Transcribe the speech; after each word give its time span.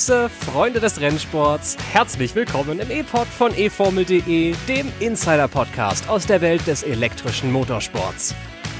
Grüße, 0.00 0.30
Freunde 0.30 0.80
des 0.80 0.98
Rennsports. 0.98 1.76
Herzlich 1.92 2.34
willkommen 2.34 2.80
im 2.80 2.90
E-Pod 2.90 3.26
von 3.26 3.54
eFormel.de, 3.54 4.54
dem 4.66 4.92
Insider-Podcast 4.98 6.08
aus 6.08 6.24
der 6.24 6.40
Welt 6.40 6.66
des 6.66 6.84
elektrischen 6.84 7.52
Motorsports. 7.52 8.34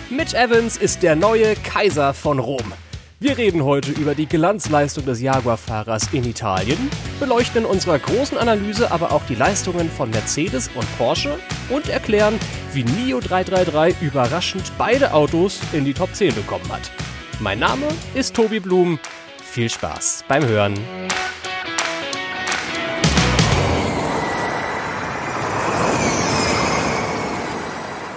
Mitch 0.09 0.35
Evans 0.35 0.79
ist 0.79 1.03
der 1.03 1.17
neue 1.17 1.57
Kaiser 1.57 2.15
von 2.15 2.39
Rom. 2.39 2.73
Wir 3.19 3.37
reden 3.37 3.65
heute 3.65 3.91
über 3.91 4.15
die 4.15 4.25
Glanzleistung 4.25 5.05
des 5.05 5.21
Jaguar-Fahrers 5.21 6.09
in 6.13 6.25
Italien, 6.25 6.89
beleuchten 7.19 7.65
in 7.65 7.71
unserer 7.71 7.99
großen 7.99 8.39
Analyse 8.39 8.91
aber 8.91 9.13
auch 9.13 9.27
die 9.27 9.35
Leistungen 9.35 9.91
von 9.91 10.09
Mercedes 10.09 10.71
und 10.75 10.87
Porsche 10.97 11.39
und 11.69 11.91
erklären, 11.91 12.41
wie 12.73 12.83
NIO 12.83 13.21
333 13.21 14.01
überraschend 14.01 14.73
beide 14.79 15.13
Autos 15.13 15.61
in 15.75 15.85
die 15.85 15.93
Top 15.93 16.15
10 16.15 16.35
bekommen 16.35 16.73
hat. 16.73 16.91
Mein 17.41 17.59
Name 17.59 17.89
ist 18.15 18.35
Tobi 18.35 18.59
Blum. 18.61 18.99
Viel 19.51 19.69
Spaß 19.69 20.27
beim 20.29 20.47
Hören. 20.47 20.75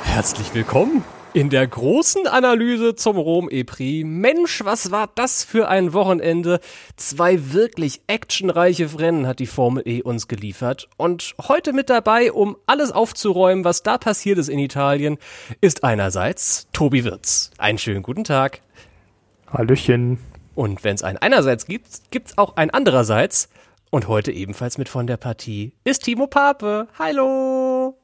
Herzlich 0.03 0.53
willkommen 0.53 1.03
in 1.33 1.49
der 1.49 1.65
großen 1.65 2.27
Analyse 2.27 2.93
zum 2.93 3.17
Rom 3.17 3.49
E-Prix. 3.49 4.05
Mensch, 4.05 4.63
was 4.63 4.91
war 4.91 5.09
das 5.15 5.43
für 5.43 5.67
ein 5.69 5.93
Wochenende? 5.93 6.59
Zwei 6.97 7.51
wirklich 7.51 8.01
actionreiche 8.05 8.99
Rennen 8.99 9.25
hat 9.25 9.39
die 9.39 9.47
Formel 9.47 9.81
E 9.87 10.03
uns 10.03 10.27
geliefert. 10.27 10.87
Und 10.97 11.33
heute 11.47 11.73
mit 11.73 11.89
dabei, 11.89 12.31
um 12.31 12.57
alles 12.67 12.91
aufzuräumen, 12.91 13.65
was 13.65 13.81
da 13.81 13.97
passiert 13.97 14.37
ist 14.37 14.49
in 14.49 14.59
Italien, 14.59 15.17
ist 15.61 15.83
einerseits 15.83 16.67
Tobi 16.73 17.03
Wirz. 17.03 17.49
Einen 17.57 17.79
schönen 17.79 18.03
guten 18.03 18.23
Tag. 18.23 18.61
Hallöchen. 19.47 20.19
Und 20.55 20.83
wenn 20.83 20.95
es 20.95 21.03
ein 21.03 21.17
einerseits 21.17 21.65
gibt, 21.65 22.11
gibt's 22.11 22.37
auch 22.37 22.55
ein 22.55 22.69
andererseits. 22.69 23.49
Und 23.89 24.07
heute 24.07 24.31
ebenfalls 24.31 24.77
mit 24.77 24.89
von 24.89 25.07
der 25.07 25.17
Partie 25.17 25.73
ist 25.83 26.03
Timo 26.03 26.27
Pape. 26.27 26.87
Hallo. 26.97 27.97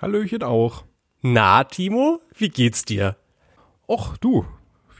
Hallöchen 0.00 0.42
auch. 0.42 0.84
Na, 1.20 1.64
Timo, 1.64 2.20
wie 2.36 2.48
geht's 2.48 2.84
dir? 2.84 3.16
Och, 3.88 4.16
du, 4.18 4.44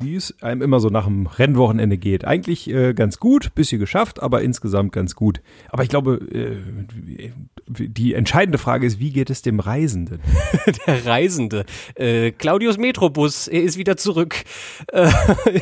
wie 0.01 0.17
es 0.17 0.35
einem 0.43 0.63
immer 0.63 0.81
so 0.81 0.89
nach 0.89 1.07
dem 1.07 1.27
Rennwochenende 1.27 1.99
geht. 1.99 2.25
Eigentlich 2.25 2.69
äh, 2.71 2.95
ganz 2.95 3.19
gut, 3.19 3.55
bisschen 3.55 3.79
geschafft, 3.79 4.23
aber 4.23 4.43
insgesamt 4.43 4.93
ganz 4.93 5.15
gut. 5.15 5.41
Aber 5.71 5.83
ich 5.83 5.89
glaube, 5.89 6.15
äh, 6.33 7.33
die 7.67 8.15
entscheidende 8.15 8.59
Frage 8.59 8.87
ist, 8.87 8.99
wie 8.99 9.11
geht 9.11 9.31
es 9.31 9.43
dem 9.43 9.61
Reisenden? 9.61 10.21
Der 10.87 11.07
Reisende. 11.07 11.65
Äh, 11.95 12.33
Claudius 12.33 12.79
Metrobus, 12.79 13.49
er 13.49 13.63
ist 13.63 13.77
wieder 13.77 13.97
zurück 13.97 14.45
äh, 14.93 15.11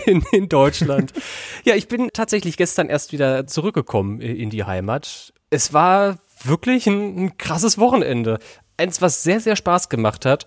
in, 0.07 0.23
in 0.33 0.49
Deutschland. 0.49 1.13
ja, 1.65 1.75
ich 1.75 1.89
bin 1.89 2.11
tatsächlich 2.13 2.57
gestern 2.57 2.89
erst 2.89 3.13
wieder 3.13 3.47
zurückgekommen 3.47 4.21
in 4.21 4.51
die 4.51 4.65
Heimat. 4.65 5.33
Es 5.51 5.73
war 5.73 6.19
wirklich 6.45 6.87
ein, 6.87 7.17
ein 7.17 7.39
krasses 7.39 7.79
Wochenende 7.79 8.39
eins, 8.77 9.01
was 9.01 9.23
sehr, 9.23 9.41
sehr 9.41 9.57
Spaß 9.57 9.89
gemacht 9.89 10.25
hat, 10.25 10.47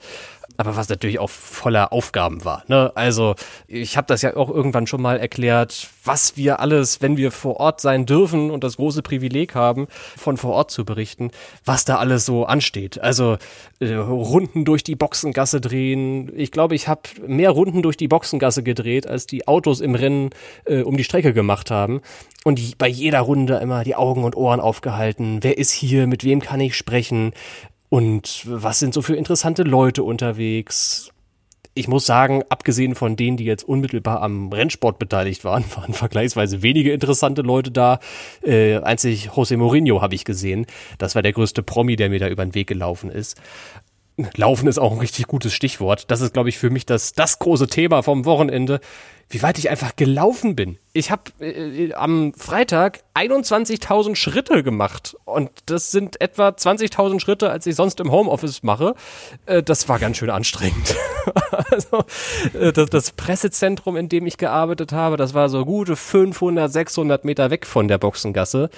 aber 0.58 0.76
was 0.76 0.90
natürlich 0.90 1.20
auch 1.20 1.30
voller 1.30 1.94
Aufgaben 1.94 2.44
war. 2.44 2.64
Ne? 2.68 2.92
Also 2.96 3.36
ich 3.68 3.98
habe 3.98 4.08
das 4.08 4.22
ja 4.22 4.36
auch 4.36 4.50
irgendwann 4.50 4.88
schon 4.88 5.02
mal 5.02 5.18
erklärt, 5.18 5.90
was 6.04 6.38
wir 6.38 6.60
alles, 6.60 7.02
wenn 7.02 7.18
wir 7.18 7.32
vor 7.32 7.58
Ort 7.58 7.82
sein 7.82 8.06
dürfen 8.06 8.52
und 8.52 8.64
das 8.64 8.78
große 8.78 9.02
Privileg 9.02 9.56
haben, 9.56 9.88
von 10.18 10.38
vor 10.38 10.54
Ort 10.54 10.72
zu 10.72 10.86
berichten, 10.86 11.32
was 11.66 11.86
da 11.86 11.98
alles 11.98 12.26
so 12.26 12.46
ansteht. 12.46 13.00
Also 13.00 13.38
äh, 13.80 13.94
Runden 13.94 14.66
durch 14.66 14.84
die 14.84 14.96
Boxengasse 14.96 15.62
drehen. 15.62 16.32
Ich 16.36 16.52
glaube, 16.52 16.76
ich 16.76 16.88
habe 16.88 17.02
mehr 17.26 17.52
Runden 17.52 17.82
durch 17.82 17.98
die 17.98 18.08
Boxengasse 18.08 18.64
gedreht, 18.64 19.08
als 19.08 19.28
die 19.28 19.48
Autos 19.48 19.80
im 19.82 19.96
Rennen 19.96 20.32
äh, 20.66 20.82
um 20.82 20.98
die 20.98 21.04
Strecke 21.04 21.34
gemacht 21.34 21.72
haben. 21.72 22.02
Und 22.46 22.78
bei 22.78 22.88
jeder 22.88 23.20
Runde 23.20 23.58
immer 23.58 23.84
die 23.84 23.96
Augen 23.96 24.24
und 24.24 24.36
Ohren 24.36 24.62
aufgehalten. 24.62 25.40
Wer 25.42 25.58
ist 25.58 25.72
hier? 25.72 26.08
Mit 26.08 26.24
wem 26.24 26.42
kann 26.42 26.62
ich 26.62 26.76
sprechen? 26.76 27.34
Und 27.90 28.44
was 28.46 28.80
sind 28.80 28.94
so 28.94 29.02
für 29.02 29.16
interessante 29.16 29.64
Leute 29.64 30.04
unterwegs? 30.04 31.12
Ich 31.74 31.88
muss 31.88 32.06
sagen, 32.06 32.44
abgesehen 32.50 32.94
von 32.94 33.16
denen, 33.16 33.38
die 33.38 33.46
jetzt 33.46 33.64
unmittelbar 33.64 34.22
am 34.22 34.52
Rennsport 34.52 35.00
beteiligt 35.00 35.44
waren, 35.44 35.64
waren 35.76 35.94
vergleichsweise 35.94 36.62
wenige 36.62 36.94
interessante 36.94 37.42
Leute 37.42 37.72
da. 37.72 38.00
Äh, 38.44 38.78
einzig 38.78 39.30
José 39.30 39.58
Mourinho 39.58 40.02
habe 40.02 40.16
ich 40.16 40.26
gesehen. 40.26 40.66
Das 40.98 41.16
war 41.16 41.22
der 41.22 41.34
größte 41.34 41.64
Promi, 41.64 41.96
der 41.96 42.10
mir 42.10 42.20
da 42.20 42.28
über 42.28 42.46
den 42.46 42.54
Weg 42.54 42.68
gelaufen 42.68 43.10
ist. 43.10 43.42
Laufen 44.36 44.68
ist 44.68 44.80
auch 44.80 44.92
ein 44.92 45.00
richtig 45.00 45.28
gutes 45.28 45.54
Stichwort. 45.54 46.10
Das 46.12 46.22
ist, 46.22 46.34
glaube 46.34 46.50
ich, 46.50 46.58
für 46.58 46.70
mich 46.70 46.86
das, 46.86 47.14
das 47.14 47.40
große 47.40 47.68
Thema 47.68 48.04
vom 48.04 48.26
Wochenende 48.26 48.80
wie 49.30 49.44
weit 49.44 49.60
ich 49.60 49.70
einfach 49.70 49.96
gelaufen 49.96 50.56
bin. 50.56 50.80
Ich 50.92 51.12
habe 51.12 51.32
äh, 51.40 51.94
am 51.94 52.34
Freitag 52.34 53.02
21.000 53.14 54.16
Schritte 54.16 54.64
gemacht 54.64 55.16
und 55.26 55.52
das 55.68 55.92
sind 55.92 56.20
etwa 56.20 56.50
20.000 56.50 57.20
Schritte, 57.20 57.52
als 57.52 57.68
ich 57.68 57.76
sonst 57.76 58.00
im 58.00 58.12
Homeoffice 58.12 58.64
mache. 58.64 58.96
Äh, 59.46 59.62
das 59.62 59.88
war 59.88 60.00
ganz 60.00 60.18
schön 60.18 60.32
anstrengend. 60.32 60.96
also 61.52 62.04
äh, 62.60 62.74
das, 62.74 62.90
das 62.90 63.12
Pressezentrum, 63.12 63.98
in 63.98 64.10
dem 64.10 64.26
ich 64.26 64.38
gearbeitet 64.38 64.94
habe, 64.94 65.16
das 65.16 65.36
war 65.36 65.48
so 65.50 65.64
gute 65.64 65.96
500, 65.96 66.72
600 66.72 67.24
Meter 67.24 67.52
weg 67.52 67.68
von 67.68 67.88
der 67.88 68.00
Boxengasse 68.00 68.72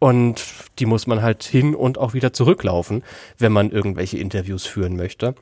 und 0.00 0.42
die 0.80 0.86
muss 0.86 1.06
man 1.06 1.22
halt 1.22 1.44
hin 1.44 1.76
und 1.76 1.98
auch 1.98 2.14
wieder 2.14 2.32
zurücklaufen, 2.32 3.04
wenn 3.38 3.52
man 3.52 3.70
irgendwelche 3.70 4.18
Interviews 4.18 4.66
führen 4.66 4.96
möchte. 4.96 5.36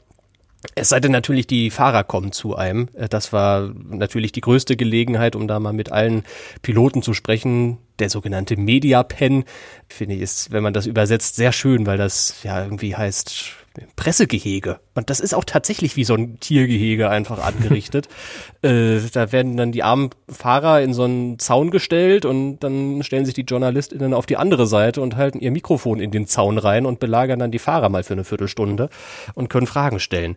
Es 0.75 0.89
sei 0.89 0.99
denn 0.99 1.13
natürlich, 1.13 1.47
die 1.47 1.71
Fahrer 1.71 2.03
kommen 2.03 2.33
zu 2.33 2.57
einem. 2.57 2.89
Äh, 2.95 3.09
das 3.09 3.33
war 3.33 3.73
natürlich 3.89 4.33
die 4.33 4.41
größte 4.41 4.77
Gelegenheit, 4.77 5.37
um 5.37 5.47
da 5.47 5.61
mal 5.61 5.73
mit 5.73 5.93
allen 5.93 6.25
Piloten 6.63 7.03
zu 7.03 7.15
sprechen. 7.15 7.79
Der 8.01 8.11
sogenannte 8.11 8.57
Media 8.57 9.05
Pen, 9.05 9.45
finde 9.89 10.17
ich, 10.17 10.21
ist, 10.21 10.51
wenn 10.51 10.65
man 10.65 10.73
das 10.73 10.87
übersetzt, 10.87 11.37
sehr 11.37 11.53
schön, 11.53 11.87
weil 11.87 11.99
das 11.99 12.43
ja 12.43 12.63
irgendwie 12.63 12.97
heißt 12.97 13.53
Pressegehege. 13.95 14.81
Und 14.99 15.11
das 15.11 15.21
ist 15.21 15.33
auch 15.33 15.45
tatsächlich 15.45 15.95
wie 15.95 16.03
so 16.03 16.15
ein 16.15 16.41
Tiergehege 16.41 17.09
einfach 17.09 17.39
angerichtet. 17.39 18.09
äh, 18.63 18.99
da 19.13 19.31
werden 19.31 19.57
dann 19.57 19.71
die 19.71 19.85
armen 19.85 20.11
Fahrer 20.29 20.83
in 20.83 20.93
so 20.93 21.05
einen 21.05 21.39
Zaun 21.39 21.71
gestellt 21.71 22.25
und 22.25 22.59
dann 22.59 23.05
stellen 23.05 23.25
sich 23.25 23.35
die 23.35 23.45
JournalistInnen 23.47 24.13
auf 24.13 24.27
die 24.27 24.37
andere 24.37 24.67
Seite 24.67 25.01
und 25.01 25.15
halten 25.15 25.39
ihr 25.39 25.53
Mikrofon 25.53 26.01
in 26.01 26.11
den 26.11 26.27
Zaun 26.27 26.59
rein 26.59 26.85
und 26.85 26.99
belagern 26.99 27.39
dann 27.39 27.53
die 27.53 27.61
Fahrer 27.61 27.91
mal 27.91 28.03
für 28.03 28.15
eine 28.15 28.25
Viertelstunde 28.25 28.89
und 29.35 29.49
können 29.49 29.69
Fragen 29.69 30.01
stellen. 30.01 30.37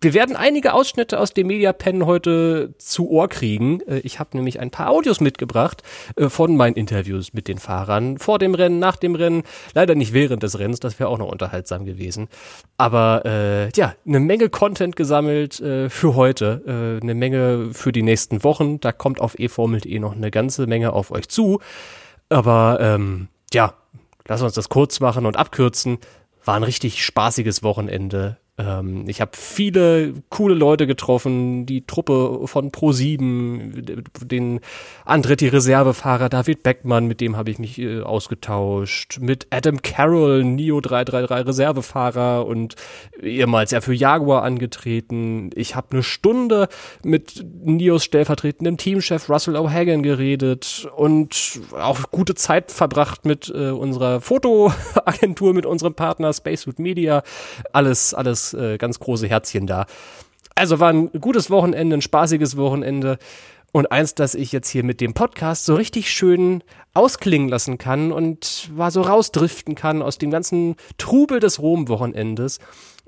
Wir 0.00 0.14
werden 0.14 0.36
einige 0.36 0.74
Ausschnitte 0.74 1.18
aus 1.18 1.32
dem 1.32 1.48
Mediapen 1.48 2.06
heute 2.06 2.72
zu 2.78 3.10
Ohr 3.10 3.28
kriegen. 3.28 3.80
Äh, 3.80 3.98
ich 3.98 4.18
habe 4.20 4.36
nämlich 4.36 4.60
ein 4.60 4.70
paar 4.70 4.90
Audios 4.90 5.20
mitgebracht 5.20 5.82
äh, 6.16 6.30
von 6.30 6.56
meinen 6.56 6.76
Interviews 6.76 7.34
mit 7.34 7.48
den 7.48 7.58
Fahrern 7.58 8.16
vor 8.16 8.38
dem 8.38 8.54
Rennen, 8.54 8.78
nach 8.78 8.96
dem 8.96 9.16
Rennen, 9.16 9.42
leider 9.74 9.94
nicht 9.94 10.14
während 10.14 10.42
des 10.42 10.58
Rennens, 10.58 10.80
das 10.80 10.98
wäre 10.98 11.10
auch 11.10 11.18
noch 11.18 11.30
unterhaltsam 11.30 11.84
gewesen. 11.84 12.28
Aber 12.78 13.22
äh, 13.26 13.70
ja, 13.74 13.94
eine 14.06 14.20
Menge 14.20 14.48
Content 14.48 14.96
gesammelt 14.96 15.60
äh, 15.60 15.90
für 15.90 16.14
heute, 16.14 16.98
äh, 17.00 17.02
eine 17.02 17.14
Menge 17.14 17.70
für 17.72 17.92
die 17.92 18.02
nächsten 18.02 18.44
Wochen. 18.44 18.80
Da 18.80 18.92
kommt 18.92 19.20
auf 19.20 19.38
eFormel.de 19.38 19.98
noch 19.98 20.14
eine 20.14 20.30
ganze 20.30 20.66
Menge 20.66 20.92
auf 20.92 21.10
euch 21.10 21.28
zu. 21.28 21.60
Aber 22.28 22.78
ähm, 22.80 23.28
ja, 23.52 23.74
lass 24.26 24.42
uns 24.42 24.54
das 24.54 24.68
kurz 24.68 25.00
machen 25.00 25.26
und 25.26 25.36
abkürzen. 25.36 25.98
War 26.44 26.56
ein 26.56 26.62
richtig 26.62 27.04
spaßiges 27.04 27.62
Wochenende 27.62 28.38
ähm, 28.58 29.04
ich 29.08 29.20
habe 29.20 29.30
viele 29.34 30.14
coole 30.30 30.54
Leute 30.54 30.86
getroffen, 30.86 31.64
die 31.64 31.86
Truppe 31.86 32.40
von 32.46 32.72
Pro7, 32.72 34.26
den 34.26 34.60
Andretti 35.04 35.46
Reservefahrer 35.48 36.28
David 36.28 36.64
Beckmann, 36.64 37.06
mit 37.06 37.20
dem 37.20 37.36
habe 37.36 37.50
ich 37.50 37.58
mich 37.60 37.78
äh, 37.78 38.00
ausgetauscht, 38.00 39.18
mit 39.20 39.46
Adam 39.50 39.80
Carroll, 39.80 40.42
Neo 40.42 40.80
333 40.80 41.46
Reservefahrer 41.46 42.46
und 42.46 42.74
ehemals 43.22 43.70
ja 43.70 43.80
für 43.80 43.94
Jaguar 43.94 44.42
angetreten. 44.42 45.50
Ich 45.54 45.76
habe 45.76 45.88
eine 45.92 46.02
Stunde 46.02 46.68
mit 47.04 47.44
Neos 47.62 48.02
stellvertretendem 48.04 48.76
Teamchef 48.76 49.30
Russell 49.30 49.56
O'Hagan 49.56 50.02
geredet 50.02 50.88
und 50.96 51.60
auch 51.78 52.10
gute 52.10 52.34
Zeit 52.34 52.72
verbracht 52.72 53.24
mit 53.24 53.52
äh, 53.54 53.70
unserer 53.70 54.20
Fotoagentur, 54.20 55.54
mit 55.54 55.64
unserem 55.64 55.94
Partner 55.94 56.32
Spacesuit 56.32 56.80
Media. 56.80 57.22
Alles, 57.72 58.14
alles 58.14 58.47
äh, 58.54 58.78
ganz 58.78 58.98
große 58.98 59.28
Herzchen 59.28 59.66
da. 59.66 59.86
Also 60.54 60.80
war 60.80 60.90
ein 60.90 61.12
gutes 61.12 61.50
Wochenende, 61.50 61.96
ein 61.96 62.02
spaßiges 62.02 62.56
Wochenende 62.56 63.18
und 63.70 63.92
eins, 63.92 64.14
das 64.14 64.34
ich 64.34 64.50
jetzt 64.52 64.68
hier 64.70 64.82
mit 64.82 65.00
dem 65.00 65.14
Podcast 65.14 65.66
so 65.66 65.74
richtig 65.74 66.10
schön 66.10 66.64
ausklingen 66.94 67.48
lassen 67.48 67.78
kann 67.78 68.12
und 68.12 68.70
war 68.74 68.90
so 68.90 69.02
rausdriften 69.02 69.74
kann 69.74 70.02
aus 70.02 70.18
dem 70.18 70.30
ganzen 70.30 70.76
Trubel 70.96 71.38
des 71.38 71.60
Rom-Wochenendes. 71.60 72.58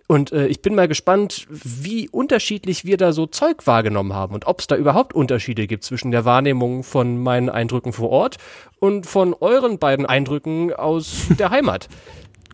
Und 0.07 0.33
äh, 0.33 0.49
ich 0.49 0.61
bin 0.61 0.75
mal 0.75 0.89
gespannt, 0.89 1.47
wie 1.49 2.09
unterschiedlich 2.09 2.85
wir 2.85 2.97
da 2.97 3.13
so 3.13 3.27
Zeug 3.27 3.67
wahrgenommen 3.67 4.13
haben 4.13 4.35
und 4.35 4.47
ob 4.47 4.59
es 4.59 4.67
da 4.67 4.77
überhaupt 4.77 5.15
Unterschiede 5.15 5.67
gibt 5.69 5.85
zwischen 5.85 6.11
der 6.11 6.25
Wahrnehmung 6.25 6.83
von 6.83 7.23
meinen 7.23 7.49
Eindrücken 7.49 7.93
vor 7.93 8.11
Ort 8.11 8.37
und 8.81 9.07
von 9.07 9.35
euren 9.35 9.79
beiden 9.79 10.07
Eindrücken 10.07 10.73
aus 10.73 11.29
der 11.39 11.51
Heimat. 11.51 11.89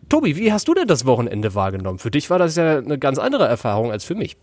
Tobi, 0.09 0.37
wie 0.37 0.53
hast 0.53 0.69
du 0.69 0.75
denn 0.75 0.87
das 0.87 1.05
Wochenende 1.07 1.55
wahrgenommen? 1.55 1.99
Für 1.99 2.11
dich 2.11 2.31
war 2.31 2.39
das 2.39 2.57
ja 2.57 2.79
eine 2.79 2.99
ganz 2.99 3.19
andere 3.19 3.47
Erfahrung 3.47 3.91
als 3.91 4.05
für 4.05 4.15
mich. 4.15 4.37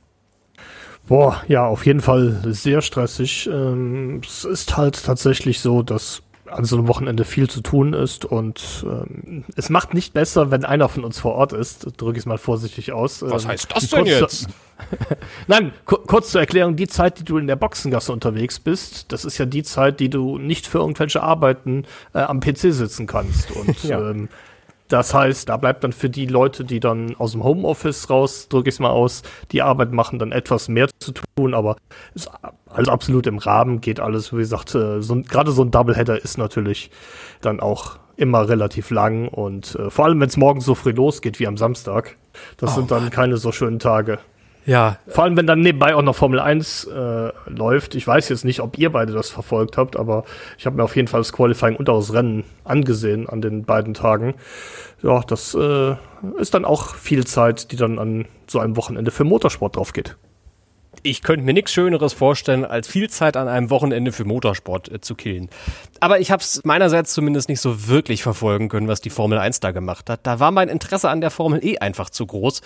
Boah, 1.07 1.41
ja, 1.47 1.65
auf 1.65 1.85
jeden 1.85 2.01
Fall 2.01 2.41
sehr 2.45 2.81
stressig. 2.81 3.49
Ähm, 3.51 4.21
es 4.25 4.45
ist 4.45 4.77
halt 4.77 5.03
tatsächlich 5.03 5.59
so, 5.59 5.83
dass 5.83 6.23
an 6.49 6.65
so 6.65 6.77
einem 6.77 6.87
Wochenende 6.87 7.25
viel 7.25 7.49
zu 7.49 7.61
tun 7.61 7.93
ist 7.93 8.25
und 8.25 8.85
ähm, 8.87 9.43
es 9.55 9.69
macht 9.69 9.93
nicht 9.93 10.13
besser, 10.13 10.51
wenn 10.51 10.65
einer 10.65 10.87
von 10.87 11.03
uns 11.03 11.19
vor 11.19 11.33
Ort 11.33 11.53
ist. 11.53 11.87
Drücke 11.97 12.17
ich 12.17 12.23
es 12.23 12.25
mal 12.25 12.37
vorsichtig 12.37 12.91
aus. 12.91 13.21
Was 13.21 13.43
ähm, 13.43 13.49
heißt 13.49 13.67
das 13.73 13.89
denn 13.89 14.05
jetzt? 14.05 14.47
Nein, 15.47 15.71
kurz 15.85 16.31
zur 16.31 16.41
Erklärung, 16.41 16.75
die 16.75 16.87
Zeit, 16.87 17.19
die 17.19 17.25
du 17.25 17.37
in 17.37 17.47
der 17.47 17.55
Boxengasse 17.55 18.11
unterwegs 18.11 18.59
bist, 18.59 19.11
das 19.11 19.25
ist 19.25 19.37
ja 19.37 19.45
die 19.45 19.63
Zeit, 19.63 19.99
die 19.99 20.09
du 20.09 20.37
nicht 20.37 20.67
für 20.67 20.79
irgendwelche 20.79 21.23
Arbeiten 21.23 21.85
äh, 22.13 22.19
am 22.19 22.39
PC 22.39 22.73
sitzen 22.73 23.07
kannst. 23.07 23.51
Und 23.51 23.83
ja. 23.83 24.09
ähm, 24.09 24.29
das 24.87 25.13
heißt, 25.13 25.49
da 25.49 25.57
bleibt 25.57 25.83
dann 25.83 25.93
für 25.93 26.09
die 26.09 26.25
Leute, 26.25 26.65
die 26.65 26.79
dann 26.79 27.15
aus 27.15 27.31
dem 27.31 27.43
Homeoffice 27.43 28.09
raus, 28.09 28.47
drücke 28.49 28.69
ich 28.69 28.75
es 28.75 28.79
mal 28.79 28.89
aus, 28.89 29.23
die 29.51 29.61
Arbeit 29.61 29.91
machen, 29.91 30.19
dann 30.19 30.31
etwas 30.31 30.67
mehr 30.67 30.87
zu 30.99 31.13
tun, 31.13 31.53
aber 31.53 31.77
ist 32.13 32.29
alles 32.69 32.89
absolut 32.89 33.27
im 33.27 33.37
Rahmen, 33.37 33.81
geht 33.81 33.99
alles, 33.99 34.33
wie 34.33 34.37
gesagt, 34.37 34.75
äh, 34.75 35.01
so, 35.01 35.21
gerade 35.21 35.51
so 35.51 35.63
ein 35.63 35.71
Doubleheader 35.71 36.21
ist 36.23 36.37
natürlich 36.37 36.91
dann 37.41 37.59
auch 37.59 37.97
immer 38.15 38.47
relativ 38.47 38.89
lang 38.91 39.27
und 39.27 39.75
äh, 39.75 39.89
vor 39.89 40.05
allem, 40.05 40.19
wenn 40.19 40.29
es 40.29 40.37
morgens 40.37 40.65
so 40.65 40.75
früh 40.75 40.91
losgeht 40.91 41.39
wie 41.39 41.47
am 41.47 41.57
Samstag, 41.57 42.17
das 42.57 42.71
oh, 42.71 42.75
sind 42.75 42.91
dann 42.91 43.03
Mann. 43.03 43.11
keine 43.11 43.37
so 43.37 43.51
schönen 43.51 43.79
Tage. 43.79 44.19
Ja. 44.65 44.97
Vor 45.07 45.23
allem, 45.23 45.35
wenn 45.35 45.47
dann 45.47 45.61
nebenbei 45.61 45.95
auch 45.95 46.01
noch 46.01 46.15
Formel 46.15 46.39
1 46.39 46.85
äh, 46.85 47.31
läuft. 47.47 47.95
Ich 47.95 48.07
weiß 48.07 48.29
jetzt 48.29 48.45
nicht, 48.45 48.61
ob 48.61 48.77
ihr 48.77 48.91
beide 48.91 49.13
das 49.13 49.29
verfolgt 49.29 49.77
habt, 49.77 49.97
aber 49.97 50.23
ich 50.57 50.65
habe 50.65 50.77
mir 50.77 50.83
auf 50.83 50.95
jeden 50.95 51.07
Fall 51.07 51.19
das 51.19 51.33
Qualifying 51.33 51.75
und 51.75 51.89
auch 51.89 51.99
das 51.99 52.13
Rennen 52.13 52.43
angesehen 52.63 53.27
an 53.27 53.41
den 53.41 53.65
beiden 53.65 53.93
Tagen. 53.93 54.35
Ja, 55.01 55.21
das 55.21 55.53
äh, 55.53 55.95
ist 56.37 56.53
dann 56.53 56.65
auch 56.65 56.95
viel 56.95 57.25
Zeit, 57.25 57.71
die 57.71 57.75
dann 57.75 57.99
an 57.99 58.25
so 58.47 58.59
einem 58.59 58.77
Wochenende 58.77 59.11
für 59.11 59.25
Motorsport 59.25 59.75
drauf 59.75 59.93
geht 59.93 60.15
ich 61.01 61.21
könnte 61.21 61.45
mir 61.45 61.53
nichts 61.53 61.71
Schöneres 61.71 62.13
vorstellen, 62.13 62.65
als 62.65 62.87
viel 62.87 63.09
Zeit 63.09 63.35
an 63.37 63.47
einem 63.47 63.69
Wochenende 63.69 64.11
für 64.11 64.25
Motorsport 64.25 64.91
äh, 64.91 65.01
zu 65.01 65.15
killen. 65.15 65.49
Aber 65.99 66.19
ich 66.19 66.31
habe 66.31 66.41
es 66.41 66.61
meinerseits 66.63 67.13
zumindest 67.13 67.49
nicht 67.49 67.61
so 67.61 67.87
wirklich 67.87 68.23
verfolgen 68.23 68.69
können, 68.69 68.87
was 68.87 69.01
die 69.01 69.09
Formel 69.09 69.37
1 69.37 69.59
da 69.59 69.71
gemacht 69.71 70.09
hat. 70.09 70.27
Da 70.27 70.39
war 70.39 70.51
mein 70.51 70.69
Interesse 70.69 71.09
an 71.09 71.21
der 71.21 71.31
Formel 71.31 71.63
E 71.65 71.77
einfach 71.77 72.09
zu 72.09 72.25
groß. 72.25 72.61